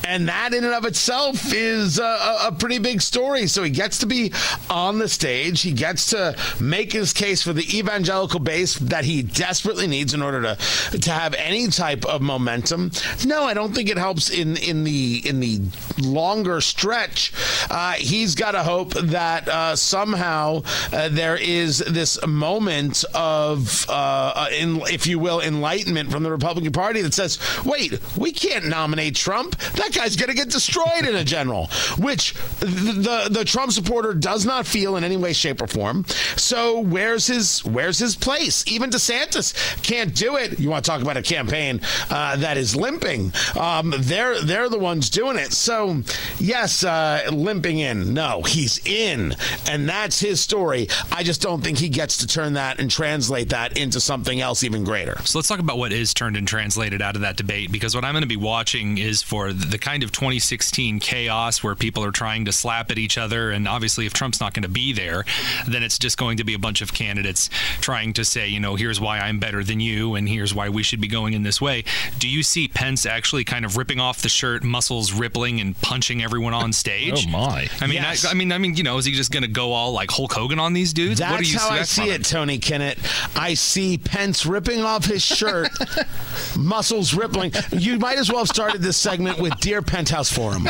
And 0.06 0.28
that 0.28 0.54
in 0.54 0.66
and 0.66 0.74
of 0.74 0.86
itself 0.86 1.54
is 1.54 1.98
a, 1.98 2.04
a- 2.04 2.48
a 2.48 2.52
pretty 2.52 2.78
big 2.80 3.02
story. 3.02 3.48
So 3.48 3.64
he 3.64 3.70
gets 3.70 4.00
to 4.00 4.06
be 4.06 4.34
on 4.70 5.00
the 5.00 5.08
stage. 5.08 5.62
He 5.62 5.72
gets 5.72 6.08
to 6.08 6.36
make 6.60 6.92
his 6.92 7.14
case 7.14 7.42
for 7.42 7.54
the 7.54 7.78
evangelical 7.78 8.40
base 8.42 8.76
that 8.80 9.06
he 9.06 9.22
desperately 9.24 9.88
needs 9.88 10.14
in 10.14 10.22
order 10.22 10.42
to 10.42 10.58
to 11.00 11.12
have 11.12 11.34
any 11.36 11.68
type 11.68 12.06
of 12.06 12.22
momentum. 12.22 12.92
No, 13.26 13.44
I 13.44 13.54
don't 13.54 13.74
think 13.74 13.90
it 13.90 13.98
helps 13.98 14.30
in 14.30 14.58
in 14.58 14.84
the 14.84 15.22
in 15.26 15.40
the 15.40 15.62
longer 16.02 16.62
stretch. 16.62 17.32
Uh, 17.70 17.94
he's 17.94 18.36
got 18.36 18.52
to 18.52 18.64
hope 18.64 18.94
that 18.94 19.48
uh, 19.48 19.76
somehow 19.76 20.62
uh, 20.92 21.10
there 21.10 21.38
is 21.38 21.80
this 21.80 22.26
moment 22.26 23.04
of, 23.14 23.86
uh, 23.90 24.48
in, 24.52 24.82
if 24.88 25.08
you 25.08 25.20
will, 25.20 25.40
enlightenment 25.42 26.12
from 26.12 26.24
the 26.24 26.32
Republican 26.32 26.72
Party 26.72 27.02
that 27.02 27.14
says, 27.14 27.40
"Wait, 27.66 28.00
we 28.18 28.32
can't 28.32 28.66
nominate 28.66 29.16
Trump. 29.16 29.58
That 29.74 29.94
guy's 29.94 30.16
going 30.16 30.30
to 30.30 30.36
get 30.36 30.50
destroyed 30.50 31.06
in 31.08 31.16
a 31.16 31.24
general, 31.24 31.68
which 31.98 32.34
the, 32.60 32.66
the 32.66 33.28
the 33.30 33.46
Trump 33.46 33.72
supporter 33.72 34.14
does 34.14 34.46
not 34.46 34.66
feel 34.66 34.96
in 34.98 35.04
any 35.04 35.18
way, 35.18 35.34
shape, 35.34 35.62
or 35.62 35.68
form. 35.68 36.06
So 36.36 36.80
where's 36.80 37.28
his 37.28 37.64
where's 37.66 38.00
his 38.00 38.16
place? 38.16 38.64
Even 38.68 38.90
DeSantis 38.90 39.54
can't 39.84 40.14
do 40.14 40.36
it. 40.38 40.60
You 40.60 40.70
want 40.70 40.84
to 40.86 40.90
talk 40.92 41.02
about 41.02 41.18
a 41.18 41.22
campaign 41.22 41.82
uh, 42.10 42.36
that 42.38 42.58
is 42.58 42.76
limping? 43.04 43.32
Um, 43.60 43.94
they're 43.98 44.42
they're 44.42 44.70
the 44.70 44.80
ones 44.80 45.10
doing 45.10 45.38
it. 45.38 45.54
So 45.54 46.02
yes, 46.40 46.84
uh, 46.84 47.30
limping 47.32 47.80
in. 47.80 48.14
No, 48.14 48.42
he's 48.42 48.86
in, 48.86 49.36
and 49.70 49.88
that's 49.88 50.20
his 50.20 50.42
story. 50.42 50.88
I 51.12 51.24
just 51.24 51.42
don't 51.42 51.64
think 51.64 51.78
he 51.78 51.90
gets 51.90 52.18
to 52.18 52.28
turn 52.28 52.54
that 52.54 52.80
and 52.80 52.90
translate 52.90 53.50
that 53.50 53.78
into 53.78 54.00
something 54.00 54.40
else 54.42 54.64
even 54.64 54.84
greater. 54.84 55.20
So 55.24 55.38
let's 55.38 55.48
talk 55.48 55.60
about 55.60 55.78
what 55.78 55.92
is 55.92 56.14
turned 56.14 56.38
and 56.38 56.48
translated 56.48 57.02
out 57.02 57.16
of 57.16 57.22
that 57.22 57.38
debate 57.38 57.72
because 57.72 57.96
what 57.96 58.06
I'm 58.06 58.14
going 58.14 58.24
to 58.24 58.28
be 58.28 58.38
watching 58.38 58.98
is 58.98 59.22
for 59.22 59.54
the 59.54 59.78
kind 59.78 60.04
of 60.04 60.12
2016 60.12 61.00
chaos 61.00 61.64
where 61.64 61.76
people 61.76 62.04
are 62.04 62.12
trying 62.12 62.46
to 62.46 62.52
slap 62.52 62.92
at 62.92 62.98
each 62.98 63.18
other. 63.18 63.52
And 63.52 63.68
obviously, 63.68 64.06
if 64.06 64.14
Trump's 64.14 64.40
not 64.40 64.54
going 64.54 64.64
to 64.64 64.70
be 64.70 64.94
there, 64.94 65.26
then 65.68 65.84
it's 65.84 66.00
just 66.00 66.18
going 66.18 66.38
to 66.38 66.44
be 66.44 66.54
a 66.54 66.60
bunch 66.60 66.82
of 66.82 66.94
candidates 66.94 67.50
trying 67.82 68.14
to 68.14 68.26
say, 68.26 68.48
you 68.48 68.60
know, 68.60 68.76
here's 68.76 69.00
why 69.00 69.20
I'm 69.20 69.40
better 69.40 69.64
than 69.64 69.80
you 69.80 70.16
and 70.16 70.28
here's 70.28 70.54
why 70.54 70.70
we 70.70 70.84
should 70.84 71.02
be 71.02 71.08
going 71.08 71.34
in 71.34 71.44
this 71.44 71.62
way. 71.62 71.84
Do 72.20 72.28
you 72.28 72.44
see 72.44 72.68
Pence 72.94 73.08
actually 73.08 73.44
kind 73.44 73.66
of 73.66 73.76
ripping 73.76 74.00
off 74.00 74.22
the 74.22 74.30
shirt, 74.30 74.64
muscles 74.64 75.12
rippling, 75.12 75.60
and 75.60 75.76
punching 75.82 76.22
everyone 76.22 76.54
on 76.54 76.72
stage? 76.72 77.26
Oh, 77.26 77.30
my. 77.30 77.68
I 77.82 77.88
mean, 77.88 77.96
Yes. 77.96 78.24
I, 78.24 78.30
I 78.30 78.34
mean, 78.36 78.52
I 78.52 78.60
mean, 78.60 78.76
you 78.76 78.84
know, 78.84 79.00
is 79.00 79.06
he 79.06 79.14
just 79.14 79.32
going 79.32 79.42
to 79.42 79.50
go 79.50 79.72
all 79.72 79.94
like 79.94 80.12
Hulk 80.12 80.32
Hogan 80.32 80.60
on 80.60 80.74
these 80.74 80.94
dudes? 80.94 81.20
That's 81.20 81.32
what 81.32 81.44
do 81.44 81.52
you 81.52 81.58
how 81.58 81.70
I 81.70 81.82
see 81.82 82.04
from 82.04 82.12
it, 82.12 82.26
Tony 82.26 82.60
Kinnett. 82.60 83.00
I 83.36 83.56
see 83.56 83.98
Pence 83.98 84.46
ripping 84.46 84.82
off 84.82 85.06
his 85.06 85.24
shirt, 85.24 85.70
muscles 86.58 87.16
rippling. 87.16 87.52
You 87.72 87.98
might 87.98 88.20
as 88.20 88.30
well 88.30 88.40
have 88.40 88.48
started 88.48 88.84
this 88.84 88.98
segment 88.98 89.40
with 89.40 89.58
Dear 89.60 89.82
Penthouse 89.82 90.32
Forum. 90.32 90.64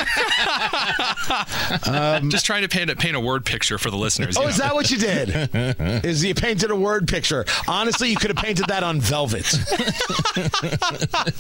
just 2.30 2.46
trying 2.46 2.62
to 2.62 2.70
paint 2.70 2.90
a, 2.90 2.96
paint 2.96 3.18
a 3.18 3.20
word 3.20 3.44
picture 3.44 3.78
for 3.78 3.92
the 3.92 3.98
listeners. 3.98 4.38
Oh, 4.38 4.44
you 4.44 4.48
is 4.48 4.58
that 4.60 4.74
what 4.74 4.90
you 4.90 4.98
did? 4.98 5.50
Is 6.06 6.24
you 6.24 6.34
painted 6.36 6.72
a 6.72 6.76
word 6.76 7.10
picture? 7.10 7.44
Honestly, 7.68 8.10
you 8.10 8.16
could 8.16 8.30
have 8.30 8.38
painted 8.38 8.68
that 8.68 8.84
on 8.84 9.02
velvet. 9.02 9.46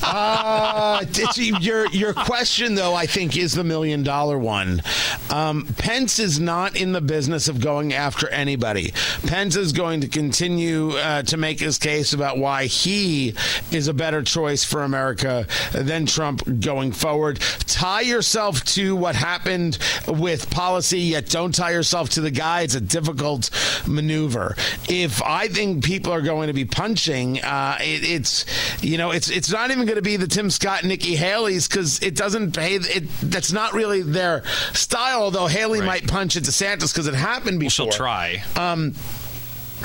uh, 0.03 0.72
it's- 1.01 1.37
your 1.37 1.87
your 1.87 2.13
question, 2.13 2.75
though, 2.75 2.93
I 2.95 3.05
think, 3.05 3.37
is 3.37 3.53
the 3.53 3.63
million 3.63 4.03
dollar 4.03 4.37
one. 4.37 4.81
Um, 5.29 5.65
Pence 5.77 6.19
is 6.19 6.39
not 6.39 6.75
in 6.75 6.91
the 6.91 7.01
business 7.01 7.47
of 7.47 7.59
going 7.59 7.93
after 7.93 8.29
anybody. 8.29 8.93
Pence 9.27 9.55
is 9.55 9.71
going 9.71 10.01
to 10.01 10.07
continue 10.07 10.91
uh, 10.91 11.23
to 11.23 11.37
make 11.37 11.59
his 11.59 11.77
case 11.77 12.13
about 12.13 12.37
why 12.37 12.65
he 12.65 13.33
is 13.71 13.87
a 13.87 13.93
better 13.93 14.21
choice 14.21 14.63
for 14.63 14.83
America 14.83 15.47
than 15.71 16.05
Trump 16.05 16.41
going 16.59 16.91
forward. 16.91 17.39
Tie 17.67 18.01
yourself 18.01 18.63
to 18.65 18.95
what 18.95 19.15
happened 19.15 19.77
with 20.07 20.49
policy, 20.49 20.99
yet 20.99 21.29
don't 21.29 21.53
tie 21.53 21.71
yourself 21.71 22.09
to 22.11 22.21
the 22.21 22.31
guy. 22.31 22.61
It's 22.61 22.75
a 22.75 22.81
difficult 22.81 23.49
maneuver. 23.87 24.55
If 24.89 25.21
I 25.23 25.47
think 25.47 25.83
people 25.83 26.11
are 26.13 26.21
going 26.21 26.47
to 26.47 26.53
be 26.53 26.65
punching, 26.65 27.41
uh, 27.41 27.77
it, 27.81 28.03
it's 28.03 28.45
you 28.83 28.97
know 28.97 29.11
it's 29.11 29.29
it's 29.29 29.51
not 29.51 29.71
even 29.71 29.85
going 29.85 29.95
to 29.95 30.01
be 30.01 30.17
the 30.17 30.27
Tim 30.27 30.49
Scott, 30.53 30.83
Nikki 30.83 31.15
Haley's 31.15 31.67
because 31.67 32.01
it 32.01 32.15
doesn't 32.15 32.55
pay. 32.55 32.75
It 32.75 33.09
that's 33.21 33.51
not 33.51 33.73
really 33.73 34.01
their 34.01 34.43
style. 34.73 35.23
Although 35.23 35.47
Haley 35.47 35.81
might 35.81 36.07
punch 36.07 36.37
at 36.37 36.43
DeSantis 36.43 36.93
because 36.93 37.07
it 37.07 37.15
happened 37.15 37.59
before. 37.59 37.69
she'll 37.69 37.89
try. 37.89 38.43
Um, 38.55 38.93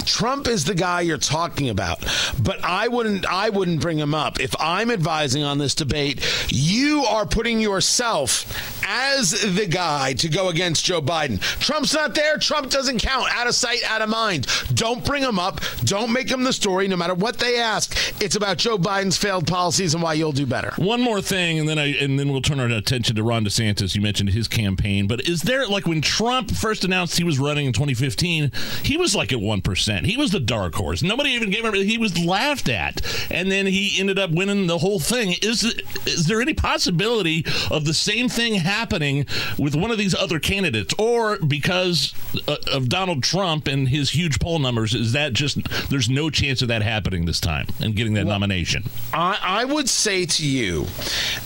Trump 0.04 0.48
is 0.48 0.64
the 0.64 0.74
guy 0.74 1.02
you're 1.02 1.18
talking 1.18 1.68
about, 1.68 2.00
but 2.42 2.62
I 2.64 2.88
wouldn't 2.88 3.26
I 3.26 3.50
wouldn't 3.50 3.80
bring 3.80 3.98
him 3.98 4.14
up. 4.14 4.40
If 4.40 4.54
I'm 4.58 4.90
advising 4.90 5.42
on 5.42 5.58
this 5.58 5.74
debate, 5.74 6.24
you 6.48 7.04
are 7.04 7.26
putting 7.26 7.60
yourself 7.60 8.46
as 8.88 9.32
the 9.54 9.66
guy 9.66 10.14
to 10.14 10.28
go 10.28 10.48
against 10.48 10.84
Joe 10.84 11.02
Biden. 11.02 11.40
Trump's 11.60 11.92
not 11.92 12.14
there, 12.14 12.38
Trump 12.38 12.70
doesn't 12.70 12.98
count. 12.98 13.26
Out 13.34 13.46
of 13.46 13.54
sight, 13.54 13.80
out 13.88 14.00
of 14.00 14.08
mind. 14.08 14.46
Don't 14.74 15.04
bring 15.04 15.22
him 15.22 15.38
up. 15.38 15.60
Don't 15.84 16.12
make 16.12 16.30
him 16.30 16.42
the 16.42 16.52
story 16.52 16.88
no 16.88 16.96
matter 16.96 17.14
what 17.14 17.38
they 17.38 17.58
ask. 17.58 17.94
It's 18.22 18.36
about 18.36 18.56
Joe 18.56 18.78
Biden's 18.78 19.16
failed 19.18 19.46
policies 19.46 19.94
and 19.94 20.02
why 20.02 20.14
you'll 20.14 20.32
do 20.32 20.46
better. 20.46 20.72
One 20.76 21.00
more 21.00 21.20
thing, 21.20 21.58
and 21.58 21.68
then 21.68 21.78
I 21.78 21.94
and 21.96 22.18
then 22.18 22.30
we'll 22.30 22.42
turn 22.42 22.60
our 22.60 22.66
attention 22.66 23.16
to 23.16 23.22
Ron 23.22 23.44
DeSantis. 23.44 23.94
You 23.94 24.00
mentioned 24.00 24.30
his 24.30 24.48
campaign, 24.48 25.06
but 25.06 25.28
is 25.28 25.42
there 25.42 25.66
like 25.66 25.86
when 25.86 26.00
Trump 26.00 26.50
first 26.50 26.84
announced 26.84 27.18
he 27.18 27.24
was 27.24 27.38
running 27.38 27.66
in 27.66 27.72
2015, 27.72 28.52
he 28.82 28.96
was 28.96 29.14
like 29.14 29.32
at 29.32 29.40
one 29.40 29.60
percent. 29.88 30.06
He 30.06 30.16
was 30.16 30.30
the 30.30 30.40
dark 30.40 30.74
horse. 30.74 31.02
Nobody 31.02 31.30
even 31.30 31.50
gave 31.50 31.64
him. 31.64 31.74
He 31.74 31.98
was 31.98 32.18
laughed 32.18 32.68
at, 32.68 33.00
and 33.30 33.50
then 33.50 33.66
he 33.66 33.96
ended 33.98 34.18
up 34.18 34.30
winning 34.30 34.66
the 34.66 34.78
whole 34.78 35.00
thing. 35.00 35.34
Is 35.42 35.64
is 36.06 36.26
there 36.26 36.40
any 36.40 36.54
possibility 36.54 37.44
of 37.70 37.84
the 37.84 37.94
same 37.94 38.28
thing 38.28 38.54
happening 38.54 39.26
with 39.58 39.74
one 39.74 39.90
of 39.90 39.98
these 39.98 40.14
other 40.14 40.38
candidates, 40.38 40.94
or 40.98 41.38
because 41.38 42.14
uh, 42.46 42.56
of 42.72 42.88
Donald 42.88 43.22
Trump 43.22 43.66
and 43.66 43.88
his 43.88 44.10
huge 44.10 44.38
poll 44.38 44.58
numbers? 44.58 44.94
Is 44.94 45.12
that 45.12 45.32
just 45.32 45.58
there's 45.90 46.08
no 46.08 46.30
chance 46.30 46.62
of 46.62 46.68
that 46.68 46.82
happening 46.82 47.24
this 47.24 47.40
time 47.40 47.66
and 47.80 47.96
getting 47.96 48.14
that 48.14 48.26
nomination? 48.26 48.84
I, 49.12 49.38
I 49.42 49.64
would 49.64 49.88
say 49.88 50.26
to 50.26 50.46
you 50.46 50.86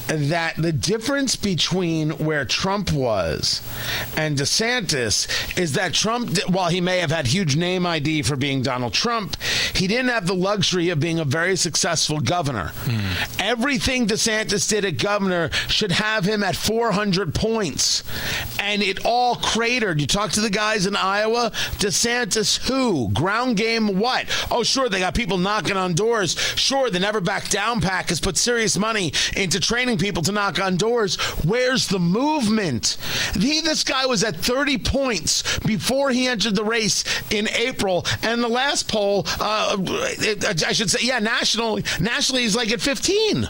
that 0.06 0.56
the 0.56 0.72
difference 0.72 1.36
between 1.36 2.10
where 2.10 2.44
Trump 2.44 2.92
was 2.92 3.62
and 4.16 4.36
DeSantis 4.36 5.58
is 5.58 5.74
that 5.74 5.94
Trump, 5.94 6.38
while 6.48 6.68
he 6.68 6.80
may 6.80 6.98
have 6.98 7.10
had 7.10 7.26
huge 7.26 7.56
name 7.56 7.86
ID 7.86 8.22
for 8.22 8.31
being 8.36 8.62
Donald 8.62 8.92
Trump, 8.92 9.36
he 9.74 9.86
didn't 9.86 10.08
have 10.08 10.26
the 10.26 10.34
luxury 10.34 10.90
of 10.90 11.00
being 11.00 11.18
a 11.18 11.24
very 11.24 11.56
successful 11.56 12.20
governor. 12.20 12.72
Hmm. 12.74 13.40
Everything 13.40 14.06
DeSantis 14.06 14.68
did 14.68 14.84
at 14.84 14.98
governor 14.98 15.50
should 15.68 15.92
have 15.92 16.24
him 16.24 16.42
at 16.42 16.56
400 16.56 17.34
points, 17.34 18.02
and 18.60 18.82
it 18.82 19.04
all 19.04 19.36
cratered. 19.36 20.00
You 20.00 20.06
talk 20.06 20.32
to 20.32 20.40
the 20.40 20.50
guys 20.50 20.86
in 20.86 20.96
Iowa, 20.96 21.50
DeSantis 21.78 22.68
who? 22.68 23.10
Ground 23.10 23.56
game 23.56 23.98
what? 23.98 24.26
Oh, 24.50 24.62
sure, 24.62 24.88
they 24.88 24.98
got 25.00 25.14
people 25.14 25.38
knocking 25.38 25.76
on 25.76 25.94
doors. 25.94 26.38
Sure, 26.56 26.90
the 26.90 27.00
Never 27.00 27.20
Back 27.20 27.48
Down 27.48 27.80
PAC 27.80 28.08
has 28.08 28.20
put 28.20 28.36
serious 28.36 28.78
money 28.78 29.12
into 29.36 29.60
training 29.60 29.98
people 29.98 30.22
to 30.22 30.32
knock 30.32 30.60
on 30.60 30.76
doors. 30.76 31.16
Where's 31.44 31.86
the 31.88 31.98
movement? 31.98 32.96
He, 33.34 33.60
this 33.60 33.84
guy 33.84 34.06
was 34.06 34.24
at 34.24 34.36
30 34.36 34.78
points 34.78 35.58
before 35.60 36.10
he 36.10 36.26
entered 36.26 36.54
the 36.54 36.64
race 36.64 37.04
in 37.30 37.48
April, 37.50 38.04
and 38.22 38.42
the 38.42 38.48
last 38.48 38.88
poll, 38.88 39.26
uh, 39.40 39.76
it- 39.80 40.64
I 40.66 40.72
should 40.72 40.90
say, 40.90 41.00
yeah, 41.02 41.18
nationally, 41.18 41.84
nationally, 42.00 42.42
he's 42.42 42.56
like 42.56 42.70
at 42.72 42.80
15. 42.80 43.48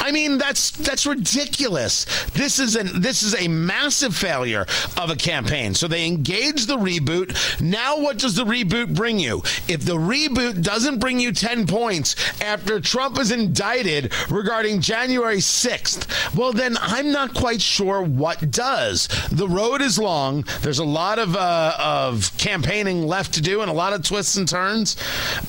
I 0.00 0.10
mean, 0.10 0.38
that's 0.38 0.70
that's 0.70 1.06
ridiculous. 1.06 2.06
This 2.32 2.58
is 2.58 2.74
an 2.76 3.00
this 3.00 3.22
is 3.22 3.34
a 3.40 3.46
massive 3.46 4.16
failure 4.16 4.66
of 4.96 5.10
a 5.10 5.16
campaign. 5.16 5.74
So 5.74 5.86
they 5.86 6.06
engage 6.06 6.66
the 6.66 6.76
reboot. 6.76 7.60
Now, 7.60 8.00
what 8.00 8.18
does 8.18 8.34
the 8.34 8.44
reboot 8.44 8.94
bring 8.94 9.18
you? 9.20 9.42
If 9.68 9.84
the 9.84 9.96
reboot 9.96 10.62
doesn't 10.62 10.98
bring 10.98 11.20
you 11.20 11.30
10 11.32 11.66
points 11.66 12.16
after 12.42 12.80
Trump 12.80 13.18
is 13.18 13.30
indicted 13.30 14.12
regarding 14.28 14.80
January 14.80 15.36
6th, 15.38 16.34
well, 16.36 16.52
then 16.52 16.76
I'm 16.80 17.12
not 17.12 17.34
quite 17.34 17.62
sure 17.62 18.02
what 18.02 18.50
does. 18.50 19.08
The 19.30 19.48
road 19.48 19.82
is 19.82 19.98
long. 19.98 20.44
There's 20.62 20.80
a 20.80 20.84
lot 20.84 21.18
of 21.20 21.36
uh, 21.36 21.74
of 21.78 22.36
campaigning 22.38 23.06
left 23.06 23.34
to 23.34 23.40
do 23.40 23.60
and 23.60 23.70
a 23.70 23.74
lot 23.74 23.91
of 23.94 24.02
twists 24.02 24.36
and 24.36 24.48
turns. 24.48 24.96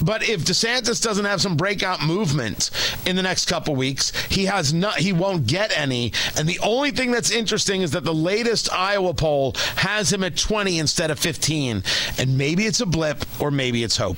But 0.02 0.28
if 0.28 0.42
DeSantis 0.42 1.02
doesn't 1.02 1.26
have 1.26 1.42
some 1.42 1.58
breakout 1.58 2.02
movement 2.02 2.72
in 3.06 3.16
the 3.16 3.22
next 3.22 3.46
couple 3.46 3.76
weeks, 3.76 4.12
he 4.28 4.46
has 4.46 4.74
not. 4.74 4.98
He 4.98 5.14
won't 5.14 5.48
get 5.48 5.78
any. 5.78 6.14
And 6.38 6.48
the 6.48 6.60
only 6.60 6.92
thing 6.92 7.12
that's 7.12 7.32
interesting 7.32 7.82
is 7.82 7.92
that 7.92 8.04
the 8.04 8.14
latest 8.14 8.72
Iowa 8.72 9.14
poll 9.14 9.54
has 9.78 10.12
him 10.12 10.24
at 10.24 10.38
20 10.38 10.80
instead 10.80 11.12
of 11.12 11.20
15. 11.20 11.84
And 12.18 12.38
maybe 12.38 12.66
it's 12.66 12.82
a 12.82 12.86
blip, 12.86 13.26
or 13.42 13.52
maybe 13.52 13.84
it's 13.84 13.98
hope. 13.98 14.18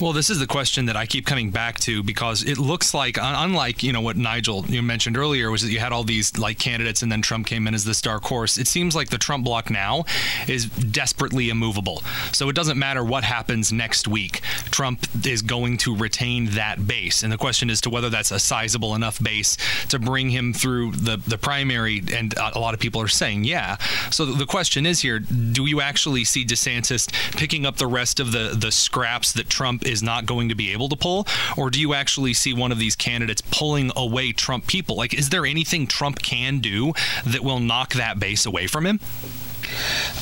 Well, 0.00 0.12
this 0.12 0.30
is 0.30 0.38
the 0.38 0.46
question 0.46 0.86
that 0.86 0.96
I 0.96 1.06
keep 1.06 1.26
coming 1.26 1.50
back 1.50 1.78
to 1.80 2.02
because 2.02 2.42
it 2.42 2.58
looks 2.58 2.94
like, 2.94 3.18
unlike 3.20 3.82
you 3.82 3.92
know 3.92 4.00
what 4.00 4.16
Nigel 4.16 4.64
you 4.66 4.82
mentioned 4.82 5.16
earlier, 5.16 5.50
was 5.50 5.62
that 5.62 5.70
you 5.70 5.78
had 5.78 5.92
all 5.92 6.04
these 6.04 6.36
like 6.38 6.58
candidates 6.58 7.02
and 7.02 7.10
then 7.10 7.22
Trump 7.22 7.46
came 7.46 7.66
in 7.66 7.74
as 7.74 7.84
this 7.84 8.00
dark 8.00 8.24
horse. 8.24 8.58
It 8.58 8.66
seems 8.66 8.94
like 8.94 9.10
the 9.10 9.18
Trump 9.18 9.44
block 9.44 9.70
now 9.70 10.04
is 10.48 10.66
desperately 10.66 11.50
immovable. 11.50 12.02
So 12.32 12.48
it 12.48 12.54
doesn't 12.54 12.78
matter 12.78 13.04
what 13.04 13.24
happens 13.24 13.65
next 13.72 14.08
week. 14.08 14.40
Trump 14.70 15.06
is 15.24 15.42
going 15.42 15.78
to 15.78 15.96
retain 15.96 16.46
that 16.50 16.86
base, 16.86 17.22
and 17.22 17.32
the 17.32 17.38
question 17.38 17.70
is 17.70 17.80
to 17.82 17.90
whether 17.90 18.10
that's 18.10 18.30
a 18.30 18.38
sizable 18.38 18.94
enough 18.94 19.22
base 19.22 19.56
to 19.88 19.98
bring 19.98 20.30
him 20.30 20.52
through 20.52 20.92
the 20.92 21.16
the 21.16 21.38
primary. 21.38 22.02
And 22.12 22.34
a 22.36 22.58
lot 22.58 22.74
of 22.74 22.80
people 22.80 23.00
are 23.00 23.08
saying, 23.08 23.44
yeah. 23.44 23.76
So 24.10 24.24
the 24.24 24.46
question 24.46 24.86
is 24.86 25.00
here: 25.00 25.18
Do 25.18 25.66
you 25.66 25.80
actually 25.80 26.24
see 26.24 26.44
DeSantis 26.44 27.10
picking 27.36 27.66
up 27.66 27.76
the 27.76 27.86
rest 27.86 28.20
of 28.20 28.32
the 28.32 28.54
the 28.56 28.72
scraps 28.72 29.32
that 29.32 29.48
Trump 29.48 29.86
is 29.86 30.02
not 30.02 30.26
going 30.26 30.48
to 30.48 30.54
be 30.54 30.72
able 30.72 30.88
to 30.88 30.96
pull, 30.96 31.26
or 31.56 31.70
do 31.70 31.80
you 31.80 31.94
actually 31.94 32.34
see 32.34 32.52
one 32.52 32.72
of 32.72 32.78
these 32.78 32.96
candidates 32.96 33.42
pulling 33.50 33.90
away 33.96 34.32
Trump 34.32 34.66
people? 34.66 34.96
Like, 34.96 35.14
is 35.14 35.30
there 35.30 35.46
anything 35.46 35.86
Trump 35.86 36.22
can 36.22 36.58
do 36.58 36.92
that 37.24 37.42
will 37.42 37.60
knock 37.60 37.94
that 37.94 38.18
base 38.18 38.46
away 38.46 38.66
from 38.66 38.86
him? 38.86 39.00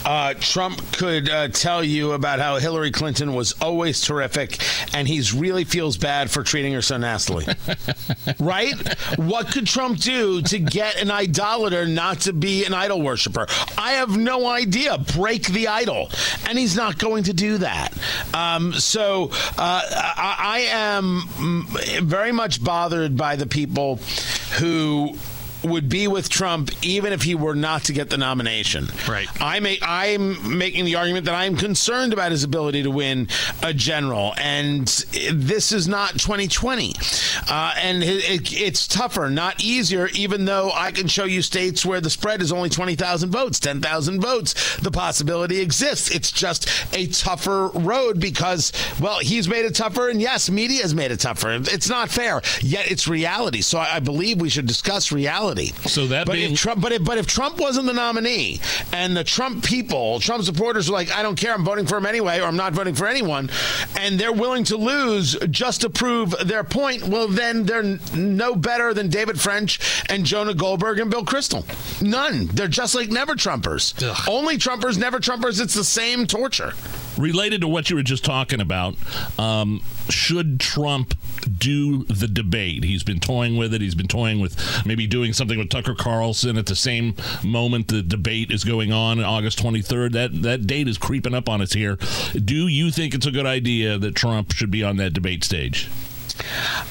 Uh, 0.05 0.35
Trump 0.35 0.81
could 0.93 1.29
uh, 1.29 1.49
tell 1.49 1.83
you 1.83 2.13
about 2.13 2.39
how 2.39 2.57
Hillary 2.57 2.91
Clinton 2.91 3.35
was 3.35 3.53
always 3.61 4.01
terrific, 4.01 4.59
and 4.95 5.09
he 5.09 5.23
really 5.35 5.65
feels 5.65 5.97
bad 5.97 6.31
for 6.31 6.43
treating 6.43 6.73
her 6.75 6.83
so 6.83 6.97
nastily. 6.97 7.47
right? 8.39 8.75
What 9.17 9.51
could 9.53 9.67
Trump 9.67 9.99
do 9.99 10.43
to 10.43 10.59
get 10.59 10.97
an 11.01 11.11
idolater 11.11 11.87
not 11.87 12.21
to 12.21 12.33
be 12.33 12.65
an 12.65 12.75
idol 12.75 13.01
worshiper? 13.01 13.47
I 13.79 13.93
have 13.93 14.17
no 14.17 14.47
idea. 14.47 14.99
Break 14.99 15.47
the 15.47 15.69
idol, 15.69 16.11
and 16.47 16.59
he's 16.59 16.77
not 16.77 16.99
going 16.99 17.25
to 17.25 17.33
do 17.33 17.59
that. 17.59 17.93
Um, 18.35 18.73
so 18.75 19.31
uh, 19.33 19.83
I, 19.89 20.37
I 20.39 20.59
am 20.71 21.67
very 22.03 22.33
much 22.33 22.63
bothered 22.63 23.17
by 23.17 23.37
the 23.37 23.47
people 23.47 23.97
who 24.59 25.17
would 25.65 25.89
be 25.89 26.07
with 26.09 26.29
Trump 26.29 26.71
even 26.85 27.13
if 27.13 27.23
he 27.23 27.35
were 27.35 27.55
not 27.55 27.85
to 27.85 27.93
get 27.93 28.11
the 28.11 28.19
nomination. 28.19 28.89
Right. 29.09 29.29
I 29.41 29.61
make 29.61 29.81
I'm 29.83 30.59
making 30.59 30.85
the 30.85 30.97
argument 30.97 31.27
that 31.27 31.35
I'm 31.35 31.57
concerned 31.57 32.13
about 32.13 32.33
his 32.33 32.45
ability 32.45 32.83
to 32.83 32.91
win 32.91 33.29
a 33.63 33.73
general, 33.73 34.35
and 34.39 34.87
this 35.33 35.73
is 35.73 35.89
not 35.89 36.13
2020, 36.13 36.95
uh, 37.49 37.75
and 37.79 38.03
it, 38.03 38.31
it, 38.31 38.53
it's 38.53 38.87
tougher, 38.87 39.31
not 39.31 39.63
easier. 39.63 40.09
Even 40.09 40.45
though 40.45 40.71
I 40.73 40.93
can 40.93 41.09
show 41.09 41.25
you 41.25 41.43
states 41.43 41.85
where 41.85 42.01
the 42.01 42.11
spread 42.11 42.43
is 42.43 42.53
only 42.53 42.69
20,000 42.69 43.31
votes, 43.31 43.61
10,000 43.61 44.21
votes, 44.21 44.77
the 44.79 44.91
possibility 44.91 45.61
exists. 45.61 46.11
It's 46.11 46.31
just 46.31 46.69
a 46.95 47.07
tougher 47.07 47.69
road 47.69 48.21
because, 48.21 48.73
well, 49.01 49.19
he's 49.19 49.49
made 49.49 49.65
it 49.65 49.75
tougher, 49.75 50.09
and 50.09 50.21
yes, 50.21 50.51
media 50.51 50.83
has 50.83 50.95
made 50.95 51.11
it 51.11 51.21
tougher. 51.21 51.53
It's 51.53 51.89
not 51.89 52.11
fair, 52.11 52.43
yet 52.61 52.91
it's 52.91 53.09
reality. 53.09 53.61
So 53.61 53.79
I, 53.79 53.97
I 53.97 54.01
believe 54.01 54.41
we 54.41 54.49
should 54.49 54.67
discuss 54.67 55.13
reality. 55.13 55.54
So 55.63 56.07
that 56.09 56.27
but 56.27 56.35
being 56.35 56.53
if 56.53 56.59
Trump, 56.59 56.81
but 56.81 56.93
if 56.93 57.05
but 57.05 57.19
if 57.19 57.27
Trump 57.27 57.59
wasn't 57.59 57.87
the 57.87 57.93
nominee, 57.93 58.61
and 58.93 59.17
the 59.17 59.25
Trump 59.25 59.65
people, 59.65 60.21
Trump 60.21 60.45
supporters 60.45 60.89
are 60.89 60.93
like, 60.93 61.11
I 61.13 61.23
don't 61.23 61.37
care, 61.37 61.55
I'm 61.55 61.65
voting 61.65 61.87
for 61.87 61.97
him 61.97 62.07
anyway, 62.07 62.41
or 62.41 62.45
I'm 62.45 62.57
not 62.57 62.73
voting 62.73 62.95
for 62.95 63.07
anyone, 63.07 63.51
and 63.99 64.19
they're 64.19 64.33
willing 64.33 64.65
to 64.65 64.77
lose 64.77 65.37
just 65.51 65.83
to 65.83 65.91
prove 65.91 66.35
their 66.45 66.65
point, 66.65 67.05
well, 67.05 67.29
then 67.29 67.65
they're 67.65 67.99
no 68.15 68.55
better 68.55 68.95
than 68.95 69.09
David 69.09 69.41
French 69.41 69.79
and 70.09 70.25
Jonah 70.25 70.55
Goldberg 70.55 70.99
and 70.99 71.11
Bill 71.11 71.25
Kristol. 71.25 71.65
None. 72.03 72.47
They're 72.49 72.69
just 72.69 72.95
like 72.95 73.11
never 73.11 73.35
Trumpers. 73.35 73.95
Only 74.29 74.57
Trumpers, 74.57 74.99
never 74.99 75.19
Trumpers. 75.19 75.61
It's 75.61 75.75
the 75.75 75.85
same 75.85 76.27
torture. 76.27 76.73
related 77.17 77.61
to 77.61 77.69
what 77.69 77.91
you 77.91 77.97
were 77.97 78.03
just 78.03 78.25
talking 78.25 78.61
about, 78.61 78.97
um, 79.39 79.81
should 80.09 80.61
Trump 80.61 81.15
do 81.59 82.05
the 82.05 82.27
debate? 82.29 82.85
He's 82.85 83.03
been 83.03 83.21
toying 83.21 83.57
with 83.57 83.75
it. 83.75 83.81
He's 83.81 83.95
been 83.95 84.09
toying 84.09 84.41
with 84.41 84.57
maybe 84.87 85.07
doing 85.07 85.33
something 85.33 85.44
with 85.49 85.69
Tucker 85.69 85.95
Carlson 85.95 86.57
at 86.57 86.67
the 86.67 86.77
same 86.77 87.15
moment 87.43 87.89
the 87.89 88.03
debate 88.03 88.51
is 88.51 88.65
going 88.65 88.93
on 88.93 89.05
on, 89.05 89.25
August 89.25 89.63
23rd. 89.63 90.13
That 90.13 90.43
that 90.43 90.67
date 90.67 90.89
is 90.89 90.99
creeping 90.99 91.35
up 91.35 91.49
on 91.49 91.61
us 91.61 91.73
here. 91.73 91.97
Do 92.33 92.67
you 92.67 92.91
think 92.91 93.15
it's 93.15 93.27
a 93.27 93.31
good 93.31 93.47
idea 93.47 93.99
that 93.99 94.15
Trump 94.15 94.53
should 94.53 94.71
be 94.71 94.83
on 94.83 94.97
that 94.97 95.13
debate 95.13 95.45
stage? 95.45 95.89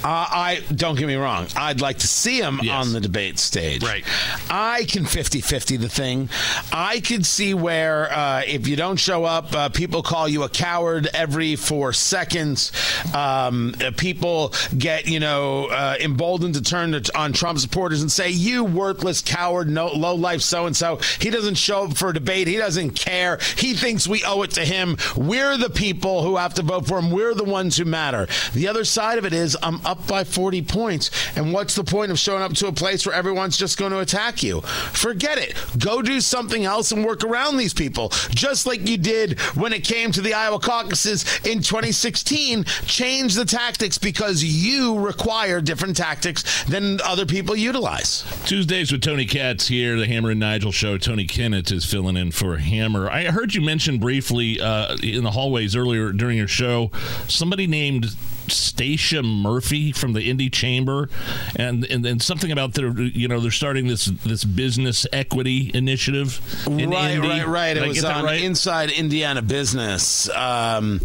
Uh, 0.04 0.28
I 0.30 0.64
don't 0.74 0.98
get 0.98 1.08
me 1.08 1.16
wrong. 1.16 1.48
I'd 1.56 1.82
like 1.82 2.00
to 2.00 2.08
see 2.08 2.40
him 2.40 2.60
on 2.70 2.94
the 2.94 3.00
debate 3.00 3.40
stage. 3.40 3.84
Right. 3.84 4.04
I 4.50 4.86
can 4.86 5.04
50-50 5.04 5.80
the 5.80 5.90
thing. 5.90 6.30
I 6.72 7.00
could 7.00 7.26
see 7.26 7.54
where 7.54 8.12
uh, 8.12 8.44
if 8.46 8.68
you 8.68 8.76
don't 8.76 8.98
show 8.98 9.24
up, 9.26 9.54
uh, 9.54 9.70
people 9.70 10.04
call 10.04 10.28
you 10.28 10.44
a 10.44 10.50
coward 10.50 11.10
every 11.14 11.56
four 11.56 11.94
seconds. 11.94 12.72
Um, 13.14 13.76
uh, 13.84 13.92
people 13.96 14.54
get 14.78 15.08
you 15.08 15.20
know 15.20 15.68
uh, 15.68 15.96
emboldened 16.00 16.56
to 16.56 16.62
turn 16.62 16.92
to, 16.92 17.18
on 17.18 17.34
Trump 17.34 17.60
supporters 17.60 18.02
and 18.02 18.12
say, 18.12 18.30
"You 18.30 18.64
worthless 18.64 19.22
coward, 19.22 19.70
no 19.70 19.88
low 19.88 20.16
life 20.16 20.42
so 20.42 20.66
and 20.66 20.76
so." 20.76 21.00
He 21.20 21.30
doesn't 21.30 21.56
show 21.56 21.86
up 21.86 21.98
for 21.98 22.10
a 22.10 22.14
debate. 22.14 22.48
He 22.48 22.58
doesn't 22.58 22.92
care. 22.92 23.40
He 23.58 23.74
thinks 23.74 24.08
we 24.08 24.24
owe 24.24 24.42
it 24.44 24.52
to 24.52 24.66
him. 24.66 24.98
We're 25.16 25.58
the 25.58 25.70
people 25.70 26.24
who 26.24 26.38
have 26.38 26.54
to 26.56 26.62
vote 26.62 26.88
for 26.88 27.00
him. 27.00 27.12
We're 27.12 27.34
the 27.34 27.44
ones 27.44 27.78
who 27.78 27.86
matter. 27.86 28.28
The 28.54 28.68
other 28.68 28.86
side 28.86 29.18
of 29.18 29.26
it 29.26 29.33
is 29.34 29.58
I'm 29.62 29.86
up 29.86 30.06
by 30.08 30.24
40 30.24 30.62
points. 30.64 31.12
And 31.36 31.54
what's 31.54 31.76
the 31.76 31.84
point 31.84 32.12
of 32.12 32.20
showing 32.20 32.42
up 32.42 32.54
to 32.54 32.68
a 32.68 32.72
place 32.72 33.06
where 33.06 33.16
everyone's 33.16 33.58
just 33.58 33.78
going 33.78 33.92
to 33.92 34.00
attack 34.00 34.44
you? 34.44 34.62
Forget 34.62 35.38
it. 35.38 35.56
Go 35.78 36.02
do 36.02 36.22
something 36.22 36.66
else 36.66 36.92
and 36.92 37.06
work 37.06 37.24
around 37.24 37.58
these 37.58 37.74
people. 37.74 38.10
Just 38.30 38.66
like 38.66 38.88
you 38.88 38.98
did 38.98 39.40
when 39.56 39.74
it 39.74 39.84
came 39.84 40.12
to 40.12 40.22
the 40.22 40.34
Iowa 40.34 40.60
caucuses 40.60 41.24
in 41.46 41.62
2016. 41.62 42.64
Change 42.86 43.36
the 43.36 43.46
tactics 43.46 43.98
because 43.98 44.44
you 44.44 45.00
require 45.00 45.62
different 45.62 45.98
tactics 45.98 46.64
than 46.66 47.00
other 47.02 47.26
people 47.26 47.56
utilize. 47.56 48.24
Tuesdays 48.46 48.92
with 48.92 49.02
Tony 49.02 49.26
Katz 49.26 49.68
here, 49.68 50.00
the 50.00 50.08
Hammer 50.08 50.32
and 50.32 50.40
Nigel 50.40 50.72
show. 50.72 50.98
Tony 50.98 51.26
Kinnett 51.26 51.72
is 51.72 51.86
filling 51.86 52.18
in 52.18 52.32
for 52.32 52.58
Hammer. 52.58 53.10
I 53.10 53.26
heard 53.26 53.54
you 53.54 53.62
mention 53.62 53.98
briefly 53.98 54.60
uh, 54.62 54.96
in 55.02 55.24
the 55.24 55.32
hallways 55.32 55.76
earlier 55.76 56.12
during 56.12 56.38
your 56.38 56.48
show 56.48 56.92
somebody 57.28 57.68
named 57.68 58.16
Stacia 58.48 59.24
Murphy 59.24 59.92
from 59.92 60.14
the 60.14 60.30
Indy 60.30 60.50
Chamber, 60.50 61.10
and 61.56 61.84
and 61.86 62.04
then 62.04 62.20
something 62.20 62.52
about 62.52 62.74
their 62.74 62.92
you 62.92 63.28
know 63.28 63.40
they're 63.40 63.52
starting 63.52 63.88
this 63.88 64.06
this 64.06 64.44
business 64.44 65.06
equity 65.14 65.72
initiative. 65.74 66.40
In 66.68 66.90
right, 66.90 67.12
Indy. 67.12 67.28
right, 67.28 67.48
right. 67.48 67.74
Did 67.74 67.84
It 67.84 67.86
I 67.86 67.90
was 67.90 68.04
on 68.04 68.26
right? 68.26 68.42
Inside 68.42 68.92
Indiana 68.92 69.42
Business, 69.42 70.30
um, 70.30 71.00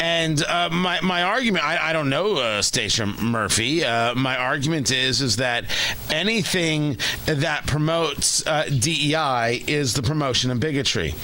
and 0.00 0.42
uh, 0.44 0.68
my 0.70 1.00
my 1.02 1.22
argument. 1.22 1.64
I, 1.64 1.90
I 1.90 1.92
don't 1.92 2.08
know 2.08 2.36
uh, 2.36 2.62
Stacia 2.62 3.06
Murphy. 3.06 3.84
Uh, 3.84 4.14
my 4.14 4.36
argument 4.36 4.90
is 4.90 5.20
is 5.20 5.36
that 5.36 5.64
anything 6.10 6.96
that 7.26 7.66
promotes 7.66 8.46
uh, 8.46 8.64
DEI 8.64 9.62
is 9.66 9.94
the 9.94 10.02
promotion 10.02 10.50
of 10.50 10.60
bigotry, 10.60 11.14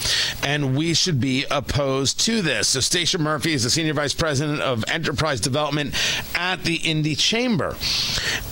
and 0.43 0.75
we 0.77 0.93
should 0.93 1.19
be 1.19 1.45
opposed 1.49 2.19
to 2.21 2.41
this. 2.41 2.69
So 2.69 2.79
Stacia 2.79 3.17
Murphy 3.17 3.53
is 3.53 3.63
the 3.63 3.69
senior 3.69 3.93
vice 3.93 4.13
president 4.13 4.61
of 4.61 4.83
enterprise 4.87 5.38
development 5.39 5.95
at 6.35 6.63
the 6.63 6.75
Indy 6.75 7.15
Chamber, 7.15 7.75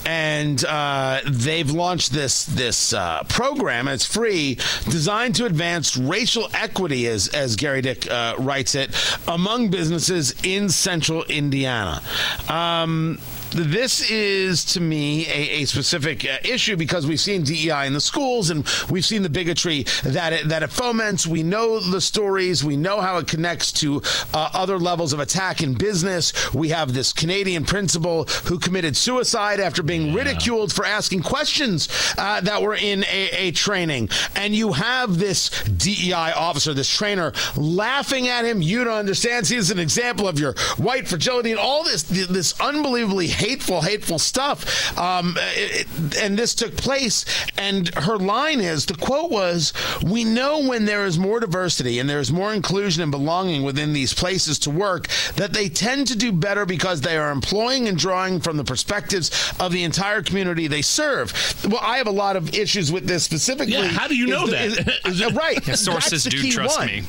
and 0.06 0.64
uh, 0.64 1.20
they've 1.26 1.70
launched 1.70 2.12
this 2.12 2.44
this 2.44 2.92
uh, 2.92 3.22
program. 3.24 3.88
It's 3.88 4.04
free, 4.04 4.54
designed 4.84 5.34
to 5.36 5.46
advance 5.46 5.96
racial 5.96 6.48
equity, 6.54 7.06
as 7.06 7.28
as 7.28 7.56
Gerry 7.56 7.82
Dick 7.82 8.10
uh, 8.10 8.34
writes 8.38 8.74
it, 8.74 8.94
among 9.26 9.70
businesses 9.70 10.34
in 10.42 10.68
Central 10.68 11.24
Indiana. 11.24 12.02
Um, 12.48 13.18
this 13.50 14.08
is 14.10 14.64
to 14.66 14.80
me 14.80 15.26
a, 15.26 15.62
a 15.62 15.64
specific 15.64 16.24
uh, 16.24 16.38
issue 16.44 16.76
because 16.76 17.06
we've 17.06 17.20
seen 17.20 17.42
DEI 17.42 17.86
in 17.86 17.92
the 17.92 18.00
schools 18.00 18.50
and 18.50 18.66
we've 18.90 19.04
seen 19.04 19.22
the 19.22 19.30
bigotry 19.30 19.84
that 20.04 20.32
it, 20.32 20.48
that 20.48 20.62
it 20.62 20.70
foments. 20.70 21.26
We 21.26 21.42
know 21.42 21.80
the 21.80 22.00
stories. 22.00 22.62
We 22.62 22.76
know 22.76 23.00
how 23.00 23.18
it 23.18 23.26
connects 23.26 23.72
to 23.72 24.02
uh, 24.34 24.50
other 24.52 24.78
levels 24.78 25.12
of 25.12 25.20
attack 25.20 25.62
in 25.62 25.74
business. 25.74 26.52
We 26.52 26.68
have 26.70 26.92
this 26.92 27.12
Canadian 27.12 27.64
principal 27.64 28.24
who 28.24 28.58
committed 28.58 28.96
suicide 28.96 29.60
after 29.60 29.82
being 29.82 30.12
ridiculed 30.12 30.72
for 30.72 30.84
asking 30.84 31.22
questions 31.22 31.88
uh, 32.18 32.40
that 32.42 32.62
were 32.62 32.74
in 32.74 33.04
a, 33.04 33.30
a 33.32 33.50
training. 33.52 34.10
And 34.34 34.54
you 34.54 34.72
have 34.72 35.18
this 35.18 35.48
DEI 35.64 36.32
officer, 36.36 36.74
this 36.74 36.88
trainer, 36.88 37.32
laughing 37.56 38.28
at 38.28 38.44
him. 38.44 38.60
You 38.60 38.84
don't 38.84 38.94
understand. 38.94 39.46
See, 39.46 39.56
this 39.56 39.66
is 39.66 39.70
an 39.70 39.78
example 39.78 40.28
of 40.28 40.38
your 40.38 40.54
white 40.76 41.08
fragility 41.08 41.50
and 41.50 41.60
all 41.60 41.84
this 41.84 42.02
this 42.02 42.58
unbelievably 42.60 43.28
hateful, 43.38 43.80
hateful 43.82 44.18
stuff. 44.18 44.96
Um, 44.98 45.36
it- 45.56 45.86
it- 46.02 46.16
and 46.18 46.38
this 46.38 46.54
took 46.54 46.76
place. 46.76 47.24
And 47.56 47.88
her 47.94 48.16
line 48.18 48.60
is 48.60 48.86
the 48.86 48.94
quote 48.94 49.30
was, 49.30 49.72
"We 50.02 50.24
know 50.24 50.58
when 50.58 50.84
there 50.84 51.06
is 51.06 51.18
more 51.18 51.40
diversity 51.40 51.98
and 51.98 52.08
there 52.10 52.20
is 52.20 52.30
more 52.32 52.52
inclusion 52.52 53.02
and 53.02 53.10
belonging 53.10 53.62
within 53.62 53.92
these 53.92 54.12
places 54.12 54.58
to 54.60 54.70
work 54.70 55.08
that 55.36 55.52
they 55.52 55.68
tend 55.68 56.06
to 56.08 56.16
do 56.16 56.32
better 56.32 56.66
because 56.66 57.00
they 57.00 57.16
are 57.16 57.30
employing 57.30 57.88
and 57.88 57.96
drawing 57.98 58.40
from 58.40 58.56
the 58.56 58.64
perspectives 58.64 59.30
of 59.60 59.72
the 59.72 59.84
entire 59.84 60.22
community 60.22 60.66
they 60.66 60.82
serve." 60.82 61.32
Well, 61.64 61.80
I 61.82 61.98
have 61.98 62.06
a 62.06 62.10
lot 62.12 62.36
of 62.36 62.54
issues 62.54 62.90
with 62.92 63.06
this 63.06 63.24
specifically. 63.24 63.72
Yeah, 63.74 63.86
how 63.88 64.08
do 64.08 64.16
you 64.16 64.24
Is 64.26 64.30
know 64.30 64.46
the- 64.46 64.52
that? 64.52 65.10
is- 65.10 65.22
uh, 65.28 65.30
right. 65.30 65.58
Yeah, 65.66 65.74
sources 65.76 66.24
the 66.24 66.30
do 66.30 66.50
trust 66.52 66.78
one. 66.78 66.86
me. 66.86 67.02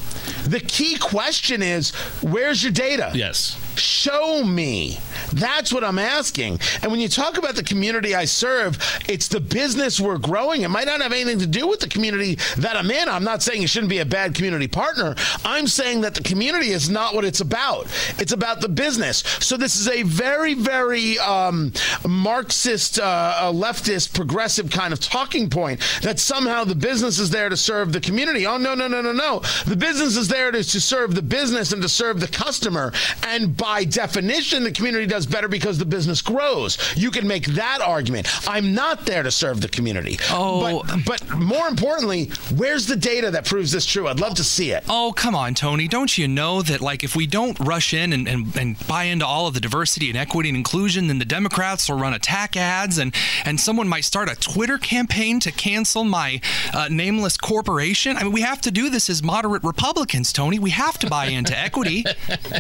The 0.46 0.60
key 0.60 0.98
question 0.98 1.62
is, 1.64 1.92
where's 2.22 2.62
your 2.64 2.72
data? 2.72 3.12
Yes. 3.14 3.56
Show 3.76 4.44
me. 4.44 5.00
That's 5.34 5.72
what 5.72 5.84
I'm 5.84 6.00
asking. 6.00 6.60
And 6.82 6.92
when 6.92 7.00
you 7.00 7.10
talk 7.10 7.38
about 7.38 7.56
the 7.56 7.64
community 7.64 8.16
I 8.16 8.26
serve, 8.26 8.78
it's 9.08 9.28
the 9.28 9.40
business 9.40 10.00
we're 10.00 10.18
growing. 10.18 10.62
It 10.62 10.70
might 10.70 10.86
not 10.86 11.02
have 11.02 11.12
anything 11.12 11.40
to 11.40 11.48
do 11.48 11.68
with 11.68 11.80
the 11.80 11.90
community 11.90 12.36
that 12.58 12.76
I'm 12.76 12.92
in. 12.92 13.10
I'm 13.10 13.24
not 13.24 13.42
saying 13.42 13.64
it 13.64 13.70
shouldn't 13.70 13.90
be 13.90 14.00
a 14.00 14.06
bad 14.06 14.36
community 14.36 14.68
partner. 14.68 15.16
I'm 15.46 15.68
saying 15.68 16.02
that 16.02 16.16
the 16.16 16.24
community 16.24 16.70
is 16.70 16.90
not 16.90 17.16
what 17.16 17.26
it's 17.26 17.42
about. 17.42 17.88
It's 18.18 18.34
about 18.34 18.62
the 18.62 18.70
business. 18.70 19.20
So 19.40 19.58
this 19.58 19.76
is 19.76 19.88
a 19.88 20.04
very, 20.04 20.54
very 20.54 21.18
um, 21.20 21.72
Marxist, 22.08 23.00
uh, 23.00 23.52
leftist, 23.54 24.14
progressive 24.14 24.70
kind 24.70 24.94
of 24.94 25.00
talking 25.00 25.50
point 25.50 25.82
that 26.02 26.20
somehow 26.20 26.64
the 26.64 26.76
business 26.76 27.20
is 27.20 27.30
there 27.30 27.50
to 27.50 27.58
serve 27.58 27.94
the 27.94 28.02
community. 28.02 28.46
Oh, 28.46 28.58
no, 28.58 28.76
no, 28.76 28.88
no, 28.88 29.02
no, 29.02 29.12
no. 29.12 29.42
The 29.66 29.76
business 29.76 30.18
is 30.18 30.28
there 30.28 30.52
to, 30.52 30.64
to 30.64 30.82
serve 30.82 31.16
the 31.16 31.22
business 31.22 31.72
and 31.72 31.82
to 31.82 31.90
serve 31.90 32.20
the 32.20 32.28
customer. 32.28 32.92
And 33.24 33.56
by 33.56 33.84
definition, 33.86 34.64
the 34.64 34.72
community 34.72 35.06
does 35.06 35.19
better 35.26 35.48
because 35.48 35.78
the 35.78 35.86
business 35.86 36.22
grows. 36.22 36.78
You 36.96 37.12
can 37.12 37.28
make 37.28 37.46
that 37.48 37.82
argument. 37.82 38.28
I'm 38.48 38.74
not 38.74 39.06
there 39.06 39.24
to 39.24 39.32
serve 39.32 39.62
the 39.62 39.70
community. 39.70 40.18
Oh. 40.30 40.84
But, 40.84 41.06
but 41.06 41.38
more 41.38 41.68
importantly, 41.68 42.26
where's 42.56 42.86
the 42.88 42.96
data 42.96 43.32
that 43.32 43.46
proves 43.46 43.72
this 43.72 43.86
true? 43.86 44.08
I'd 44.08 44.20
love 44.20 44.36
to 44.36 44.44
see 44.44 44.72
it. 44.72 44.84
Oh, 44.90 45.14
come 45.16 45.36
on, 45.36 45.54
Tony. 45.54 45.88
Don't 45.88 46.18
you 46.18 46.28
know 46.28 46.62
that, 46.62 46.82
like, 46.82 47.04
if 47.04 47.16
we 47.16 47.28
don't 47.28 47.60
rush 47.60 47.94
in 47.94 48.14
and, 48.14 48.28
and, 48.28 48.56
and 48.56 48.88
buy 48.88 49.06
into 49.06 49.26
all 49.26 49.48
of 49.48 49.54
the 49.54 49.60
diversity 49.60 50.10
and 50.10 50.18
equity 50.18 50.50
and 50.50 50.58
inclusion, 50.58 51.08
then 51.08 51.20
the 51.20 51.26
Democrats 51.26 51.90
will 51.90 51.98
run 51.98 52.14
attack 52.14 52.56
ads 52.58 52.98
and, 52.98 53.14
and 53.46 53.60
someone 53.60 53.88
might 53.88 54.06
start 54.06 54.30
a 54.30 54.36
Twitter 54.36 54.78
campaign 54.78 55.40
to 55.40 55.52
cancel 55.52 56.04
my 56.04 56.42
uh, 56.74 56.88
nameless 56.90 57.38
corporation? 57.38 58.18
I 58.18 58.24
mean, 58.24 58.32
we 58.32 58.42
have 58.42 58.62
to 58.62 58.72
do 58.72 58.90
this 58.90 59.10
as 59.10 59.24
moderate 59.24 59.64
Republicans, 59.64 60.34
Tony. 60.34 60.60
We 60.60 60.72
have 60.72 60.98
to 61.00 61.08
buy 61.08 61.26
into 61.26 61.58
equity. 61.58 62.06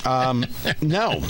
Um, 0.05 0.45
no, 0.81 1.21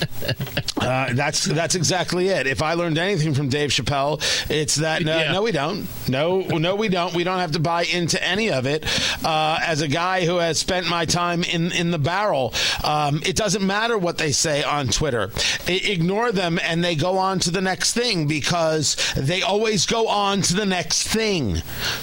uh, 0.77 1.13
that's 1.19 1.43
that's 1.43 1.75
exactly 1.75 2.29
it. 2.29 2.47
If 2.47 2.61
I 2.61 2.73
learned 2.75 2.97
anything 2.97 3.33
from 3.33 3.49
Dave 3.49 3.71
Chappelle, 3.71 4.21
it's 4.49 4.75
that 4.75 5.03
no, 5.03 5.17
Yeah. 5.17 5.31
no, 5.33 5.41
we 5.41 5.51
don't. 5.51 5.87
No, 6.07 6.39
no, 6.41 6.75
we 6.75 6.87
don't. 6.87 7.13
We 7.13 7.23
don't 7.25 7.39
have 7.39 7.51
to 7.51 7.59
buy 7.59 7.83
into 7.83 8.23
any 8.23 8.49
of 8.51 8.65
it. 8.65 8.85
Uh, 9.25 9.59
as 9.61 9.81
a 9.81 9.87
guy 9.87 10.25
who 10.25 10.37
has 10.37 10.57
spent 10.57 10.87
my 10.87 11.05
time 11.05 11.43
in 11.43 11.71
in 11.73 11.91
the 11.91 11.99
barrel, 11.99 12.53
um, 12.83 13.21
it 13.25 13.35
doesn't 13.35 13.65
matter 13.65 13.97
what 13.97 14.17
they 14.17 14.31
say 14.31 14.63
on 14.63 14.87
Twitter. 14.87 15.29
I- 15.67 15.81
ignore 15.89 16.31
them, 16.31 16.57
and 16.63 16.83
they 16.83 16.95
go 16.95 17.17
on 17.17 17.39
to 17.39 17.51
the 17.51 17.61
next 17.61 17.93
thing 17.93 18.27
because 18.27 18.95
they 19.17 19.41
always 19.41 19.85
go 19.85 20.07
on 20.07 20.41
to 20.43 20.53
the 20.53 20.65
next 20.65 21.07
thing. 21.07 21.57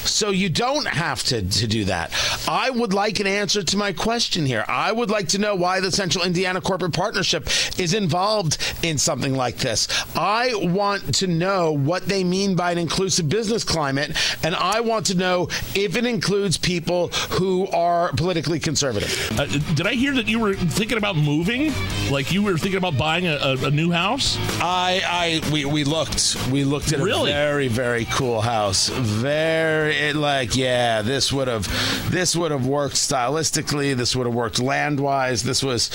So 0.05 0.31
you 0.31 0.51
don't 0.51 0.87
have 0.87 1.23
to 1.25 1.41
to 1.43 1.67
do 1.67 1.85
that. 1.87 2.13
I 2.47 2.69
would 2.71 2.93
like 2.93 3.19
an 3.21 3.27
answer 3.27 3.63
to 3.63 3.77
my 3.79 3.93
question 3.93 4.45
here. 4.45 4.65
I 4.69 4.93
would 4.93 5.09
like 5.11 5.29
to 5.29 5.39
know 5.39 5.55
why 5.55 5.81
the 5.81 5.91
Central 5.91 6.25
Indiana 6.25 6.61
Corporate 6.61 6.93
Partnership 6.93 7.49
is 7.79 7.95
involved 7.95 8.59
in 8.83 8.99
something 9.07 9.35
like 9.35 9.57
this. 9.57 9.89
I 10.17 10.55
want 10.55 11.15
to 11.17 11.27
know 11.27 11.73
what 11.73 12.07
they 12.07 12.25
mean 12.25 12.57
by 12.57 12.73
an 12.73 12.79
inclusive 12.79 13.29
business 13.29 13.65
climate, 13.65 14.11
and 14.43 14.55
I 14.55 14.81
want 14.81 15.07
to 15.07 15.15
know 15.15 15.49
if 15.75 15.97
it 15.97 16.05
includes 16.05 16.59
people 16.59 17.09
who 17.39 17.67
are 17.69 18.11
politically 18.13 18.61
conservative. 18.61 19.13
Uh, 19.39 19.47
did 19.75 19.87
I 19.87 19.95
hear 19.95 20.13
that 20.15 20.27
you 20.29 20.41
were 20.41 20.55
thinking 20.55 20.99
about 20.99 21.17
moving? 21.17 21.73
Like 22.11 22.33
you 22.33 22.43
were 22.43 22.59
thinking 22.59 22.79
about 22.79 22.99
buying 22.99 23.27
a, 23.27 23.37
a, 23.37 23.67
a 23.67 23.71
new 23.71 23.93
house? 23.93 24.37
I, 24.61 25.01
I, 25.07 25.51
we, 25.53 25.65
we 25.65 25.85
looked, 25.85 26.37
we 26.51 26.65
looked 26.65 26.93
at 26.93 26.99
Really? 26.99 27.31
a 27.31 27.35
very, 27.35 27.69
very 27.69 28.05
cool 28.07 28.41
house. 28.41 28.89
Very, 28.89 29.95
it, 29.97 30.17
like, 30.17 30.57
yeah, 30.57 31.03
this 31.03 31.33
would 31.33 31.47
have, 31.49 31.67
this 32.11 32.35
would 32.35 32.51
have 32.51 32.67
worked 32.67 32.97
stylistically. 32.97 33.95
This 33.97 34.17
would 34.17 34.27
have 34.27 34.35
worked 34.35 34.59
land 34.59 34.99
wise. 34.99 35.45
This 35.45 35.63
was, 35.63 35.91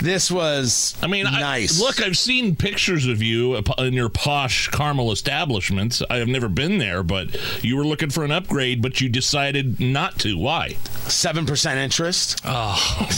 this 0.00 0.30
was. 0.30 0.96
I 1.02 1.06
mean, 1.06 1.24
nice. 1.24 1.78
I, 1.80 1.84
look, 1.84 2.02
I've 2.02 2.16
seen 2.16 2.53
pictures 2.54 3.06
of 3.06 3.22
you 3.22 3.56
in 3.78 3.92
your 3.92 4.08
posh 4.08 4.68
Carmel 4.68 5.12
establishments. 5.12 6.02
I 6.08 6.16
have 6.16 6.28
never 6.28 6.48
been 6.48 6.78
there, 6.78 7.02
but 7.02 7.36
you 7.64 7.76
were 7.76 7.84
looking 7.84 8.10
for 8.10 8.24
an 8.24 8.30
upgrade, 8.32 8.82
but 8.82 9.00
you 9.00 9.08
decided 9.08 9.80
not 9.80 10.18
to. 10.20 10.38
Why? 10.38 10.76
Seven 11.06 11.46
percent 11.46 11.78
interest. 11.78 12.40
Oh, 12.44 13.08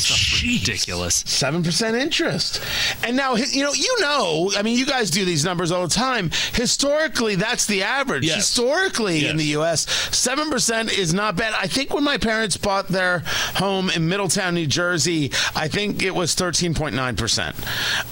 ridiculous. 0.43 1.25
Seven 1.27 1.63
percent 1.63 1.97
interest. 1.97 2.61
And 3.05 3.17
now, 3.17 3.35
you 3.35 3.63
know, 3.63 3.73
you 3.73 3.97
know. 4.01 4.51
I 4.57 4.63
mean, 4.63 4.79
you 4.79 4.87
guys 4.87 5.11
do 5.11 5.25
these 5.25 5.45
numbers 5.45 5.71
all 5.71 5.87
the 5.87 5.95
time. 5.95 6.31
Historically, 6.53 7.35
that's 7.35 7.67
the 7.67 7.83
average. 7.83 8.25
Yes. 8.25 8.37
Historically, 8.37 9.27
in 9.27 9.37
the 9.37 9.45
U.S., 9.45 9.89
seven 10.17 10.51
percent 10.51 10.97
is 10.97 11.15
not 11.15 11.37
bad. 11.37 11.55
I 11.55 11.67
think 11.67 11.93
when 11.93 12.05
my 12.05 12.19
parents 12.19 12.57
bought 12.57 12.89
their 12.89 13.21
home 13.55 13.91
in 13.91 14.09
Middletown, 14.09 14.55
New 14.55 14.67
Jersey, 14.67 15.31
I 15.55 15.69
think 15.69 16.03
it 16.03 16.15
was 16.15 16.35
thirteen 16.35 16.75
point 16.75 16.95
nine 16.95 17.17
percent, 17.17 17.57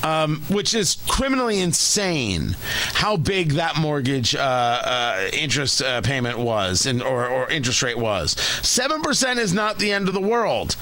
um, 0.04 0.42
which 0.48 0.74
is 0.74 0.96
criminally 1.14 1.60
insane. 1.60 2.56
How 2.94 3.16
big 3.16 3.52
that 3.52 3.76
mortgage 3.76 4.34
uh, 4.34 4.40
uh, 4.40 5.30
interest 5.32 5.80
uh, 5.80 6.00
payment 6.00 6.40
was, 6.40 6.86
and 6.86 7.00
or, 7.00 7.28
or 7.28 7.48
interest 7.48 7.84
rate 7.84 7.96
was. 7.96 8.32
Seven 8.66 9.00
percent 9.00 9.38
is 9.38 9.52
not 9.52 9.78
the 9.78 9.92
end 9.92 10.08
of 10.08 10.14
the 10.14 10.20
world. 10.20 10.74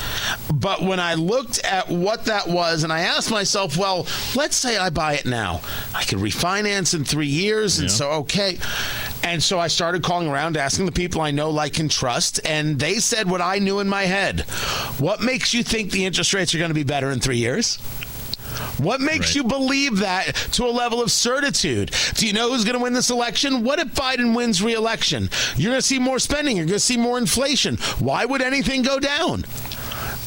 But 0.51 0.81
when 0.81 1.01
I 1.01 1.15
looked 1.15 1.59
at 1.65 1.91
what 1.91 2.25
that 2.25 2.49
was, 2.49 2.83
and 2.83 2.91
I 2.91 3.01
asked 3.01 3.31
myself, 3.31 3.77
well, 3.77 4.07
let's 4.35 4.57
say 4.57 4.79
I 4.79 4.89
buy 4.89 5.15
it 5.15 5.27
now, 5.27 5.61
I 5.95 6.03
could 6.05 6.19
refinance 6.19 6.95
in 6.95 7.05
three 7.05 7.27
years, 7.27 7.79
and 7.79 7.91
so 7.91 8.11
okay. 8.23 8.59
And 9.23 9.43
so 9.43 9.59
I 9.59 9.69
started 9.69 10.03
calling 10.03 10.29
around, 10.29 10.57
asking 10.57 10.87
the 10.87 10.93
people 10.93 11.21
I 11.21 11.31
know, 11.31 11.51
like, 11.51 11.79
and 11.79 11.91
trust, 11.91 12.41
and 12.47 12.79
they 12.79 12.95
said 13.01 13.31
what 13.31 13.43
I 13.43 13.59
knew 13.59 13.81
in 13.81 13.89
my 13.89 14.05
head. 14.05 14.41
What 14.99 15.21
makes 15.21 15.53
you 15.53 15.63
think 15.63 15.91
the 15.91 16.07
interest 16.07 16.33
rates 16.33 16.55
are 16.55 16.59
going 16.59 16.71
to 16.71 16.75
be 16.75 16.85
better 16.85 17.11
in 17.11 17.21
three 17.21 17.37
years? 17.37 17.79
What 18.79 19.01
makes 19.01 19.29
Right. 19.29 19.35
you 19.37 19.45
believe 19.45 19.99
that 19.99 20.35
to 20.53 20.65
a 20.65 20.71
level 20.71 21.03
of 21.03 21.11
certitude? 21.13 21.93
Do 22.15 22.27
you 22.27 22.33
know 22.33 22.51
who's 22.53 22.65
going 22.65 22.77
to 22.77 22.83
win 22.83 22.93
this 22.93 23.11
election? 23.11 23.63
What 23.63 23.79
if 23.79 23.89
Biden 23.89 24.35
wins 24.35 24.63
re-election? 24.63 25.31
You're 25.57 25.71
going 25.73 25.81
to 25.81 25.87
see 25.87 25.99
more 25.99 26.19
spending. 26.19 26.57
You're 26.57 26.67
going 26.67 26.75
to 26.77 26.81
see 26.81 26.97
more 26.97 27.19
inflation. 27.19 27.77
Why 27.99 28.25
would 28.25 28.43
anything 28.43 28.83
go 28.83 28.99
down? 28.99 29.45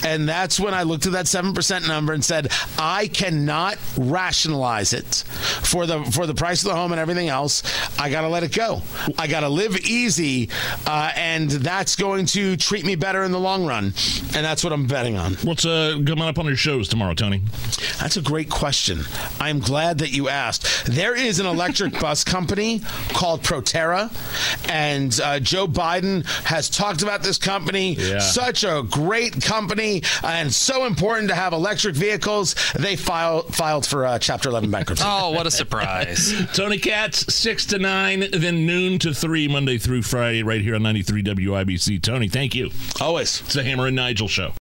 And 0.05 0.29
that's 0.29 0.59
when 0.59 0.73
I 0.73 0.83
looked 0.83 1.05
at 1.07 1.13
that 1.13 1.27
seven 1.27 1.53
percent 1.53 1.87
number 1.87 2.13
and 2.13 2.23
said, 2.23 2.51
I 2.77 3.07
cannot 3.07 3.77
rationalize 3.97 4.93
it 4.93 5.23
for 5.63 5.85
the 5.85 6.03
for 6.05 6.27
the 6.27 6.35
price 6.35 6.63
of 6.63 6.69
the 6.69 6.75
home 6.75 6.91
and 6.91 7.01
everything 7.01 7.27
else. 7.27 7.63
I 7.99 8.09
got 8.09 8.21
to 8.21 8.29
let 8.29 8.43
it 8.43 8.53
go. 8.53 8.81
I 9.17 9.27
got 9.27 9.41
to 9.41 9.49
live 9.49 9.77
easy, 9.77 10.49
uh, 10.85 11.11
and 11.15 11.49
that's 11.49 11.95
going 11.95 12.27
to 12.27 12.55
treat 12.57 12.85
me 12.85 12.95
better 12.95 13.23
in 13.23 13.31
the 13.31 13.39
long 13.39 13.65
run. 13.65 13.85
And 13.85 14.45
that's 14.45 14.63
what 14.63 14.73
I'm 14.73 14.85
betting 14.87 15.17
on. 15.17 15.33
What's 15.35 15.65
uh, 15.65 15.99
coming 16.05 16.23
up 16.25 16.37
on 16.37 16.45
your 16.45 16.55
shows 16.55 16.87
tomorrow, 16.87 17.13
Tony? 17.13 17.41
That's 17.99 18.17
a 18.17 18.21
great 18.21 18.49
question. 18.49 19.01
I'm 19.39 19.59
glad 19.59 19.99
that 19.99 20.11
you 20.11 20.29
asked. 20.29 20.85
There 20.85 21.15
is 21.15 21.39
an 21.39 21.45
electric 21.45 21.99
bus 21.99 22.23
company 22.23 22.81
called 23.09 23.41
Proterra, 23.41 24.11
and 24.69 25.19
uh, 25.19 25.39
Joe 25.39 25.67
Biden 25.67 26.25
has 26.43 26.69
talked 26.69 27.01
about 27.01 27.23
this 27.23 27.37
company. 27.37 27.93
Yeah. 27.93 28.19
Such 28.19 28.63
a 28.63 28.83
great 28.89 29.41
company, 29.41 29.94
and 30.23 30.53
so 30.53 30.85
important 30.85 31.29
to 31.29 31.35
have 31.35 31.53
electric 31.53 31.95
vehicles. 31.95 32.55
They 32.77 32.95
filed 32.95 33.53
filed 33.55 33.85
for 33.85 34.05
uh, 34.05 34.19
Chapter 34.19 34.49
11 34.49 34.71
bankruptcy. 34.71 35.05
Oh, 35.07 35.31
what 35.31 35.47
a 35.47 35.51
surprise. 35.51 36.33
Tony 36.53 36.77
Katz, 36.77 37.33
6 37.33 37.65
to 37.67 37.79
9, 37.79 38.25
then 38.31 38.65
noon 38.65 38.99
to 38.99 39.13
3, 39.13 39.47
Monday 39.47 39.77
through 39.77 40.01
Friday, 40.03 40.43
right 40.43 40.61
here 40.61 40.75
on 40.75 40.83
93 40.83 41.23
WIBC. 41.23 42.01
Tony, 42.01 42.27
thank 42.27 42.55
you. 42.55 42.71
Always. 42.99 43.41
It's 43.41 43.53
the 43.53 43.63
Hammer 43.63 43.87
and 43.87 43.95
Nigel 43.95 44.27
Show. 44.27 44.53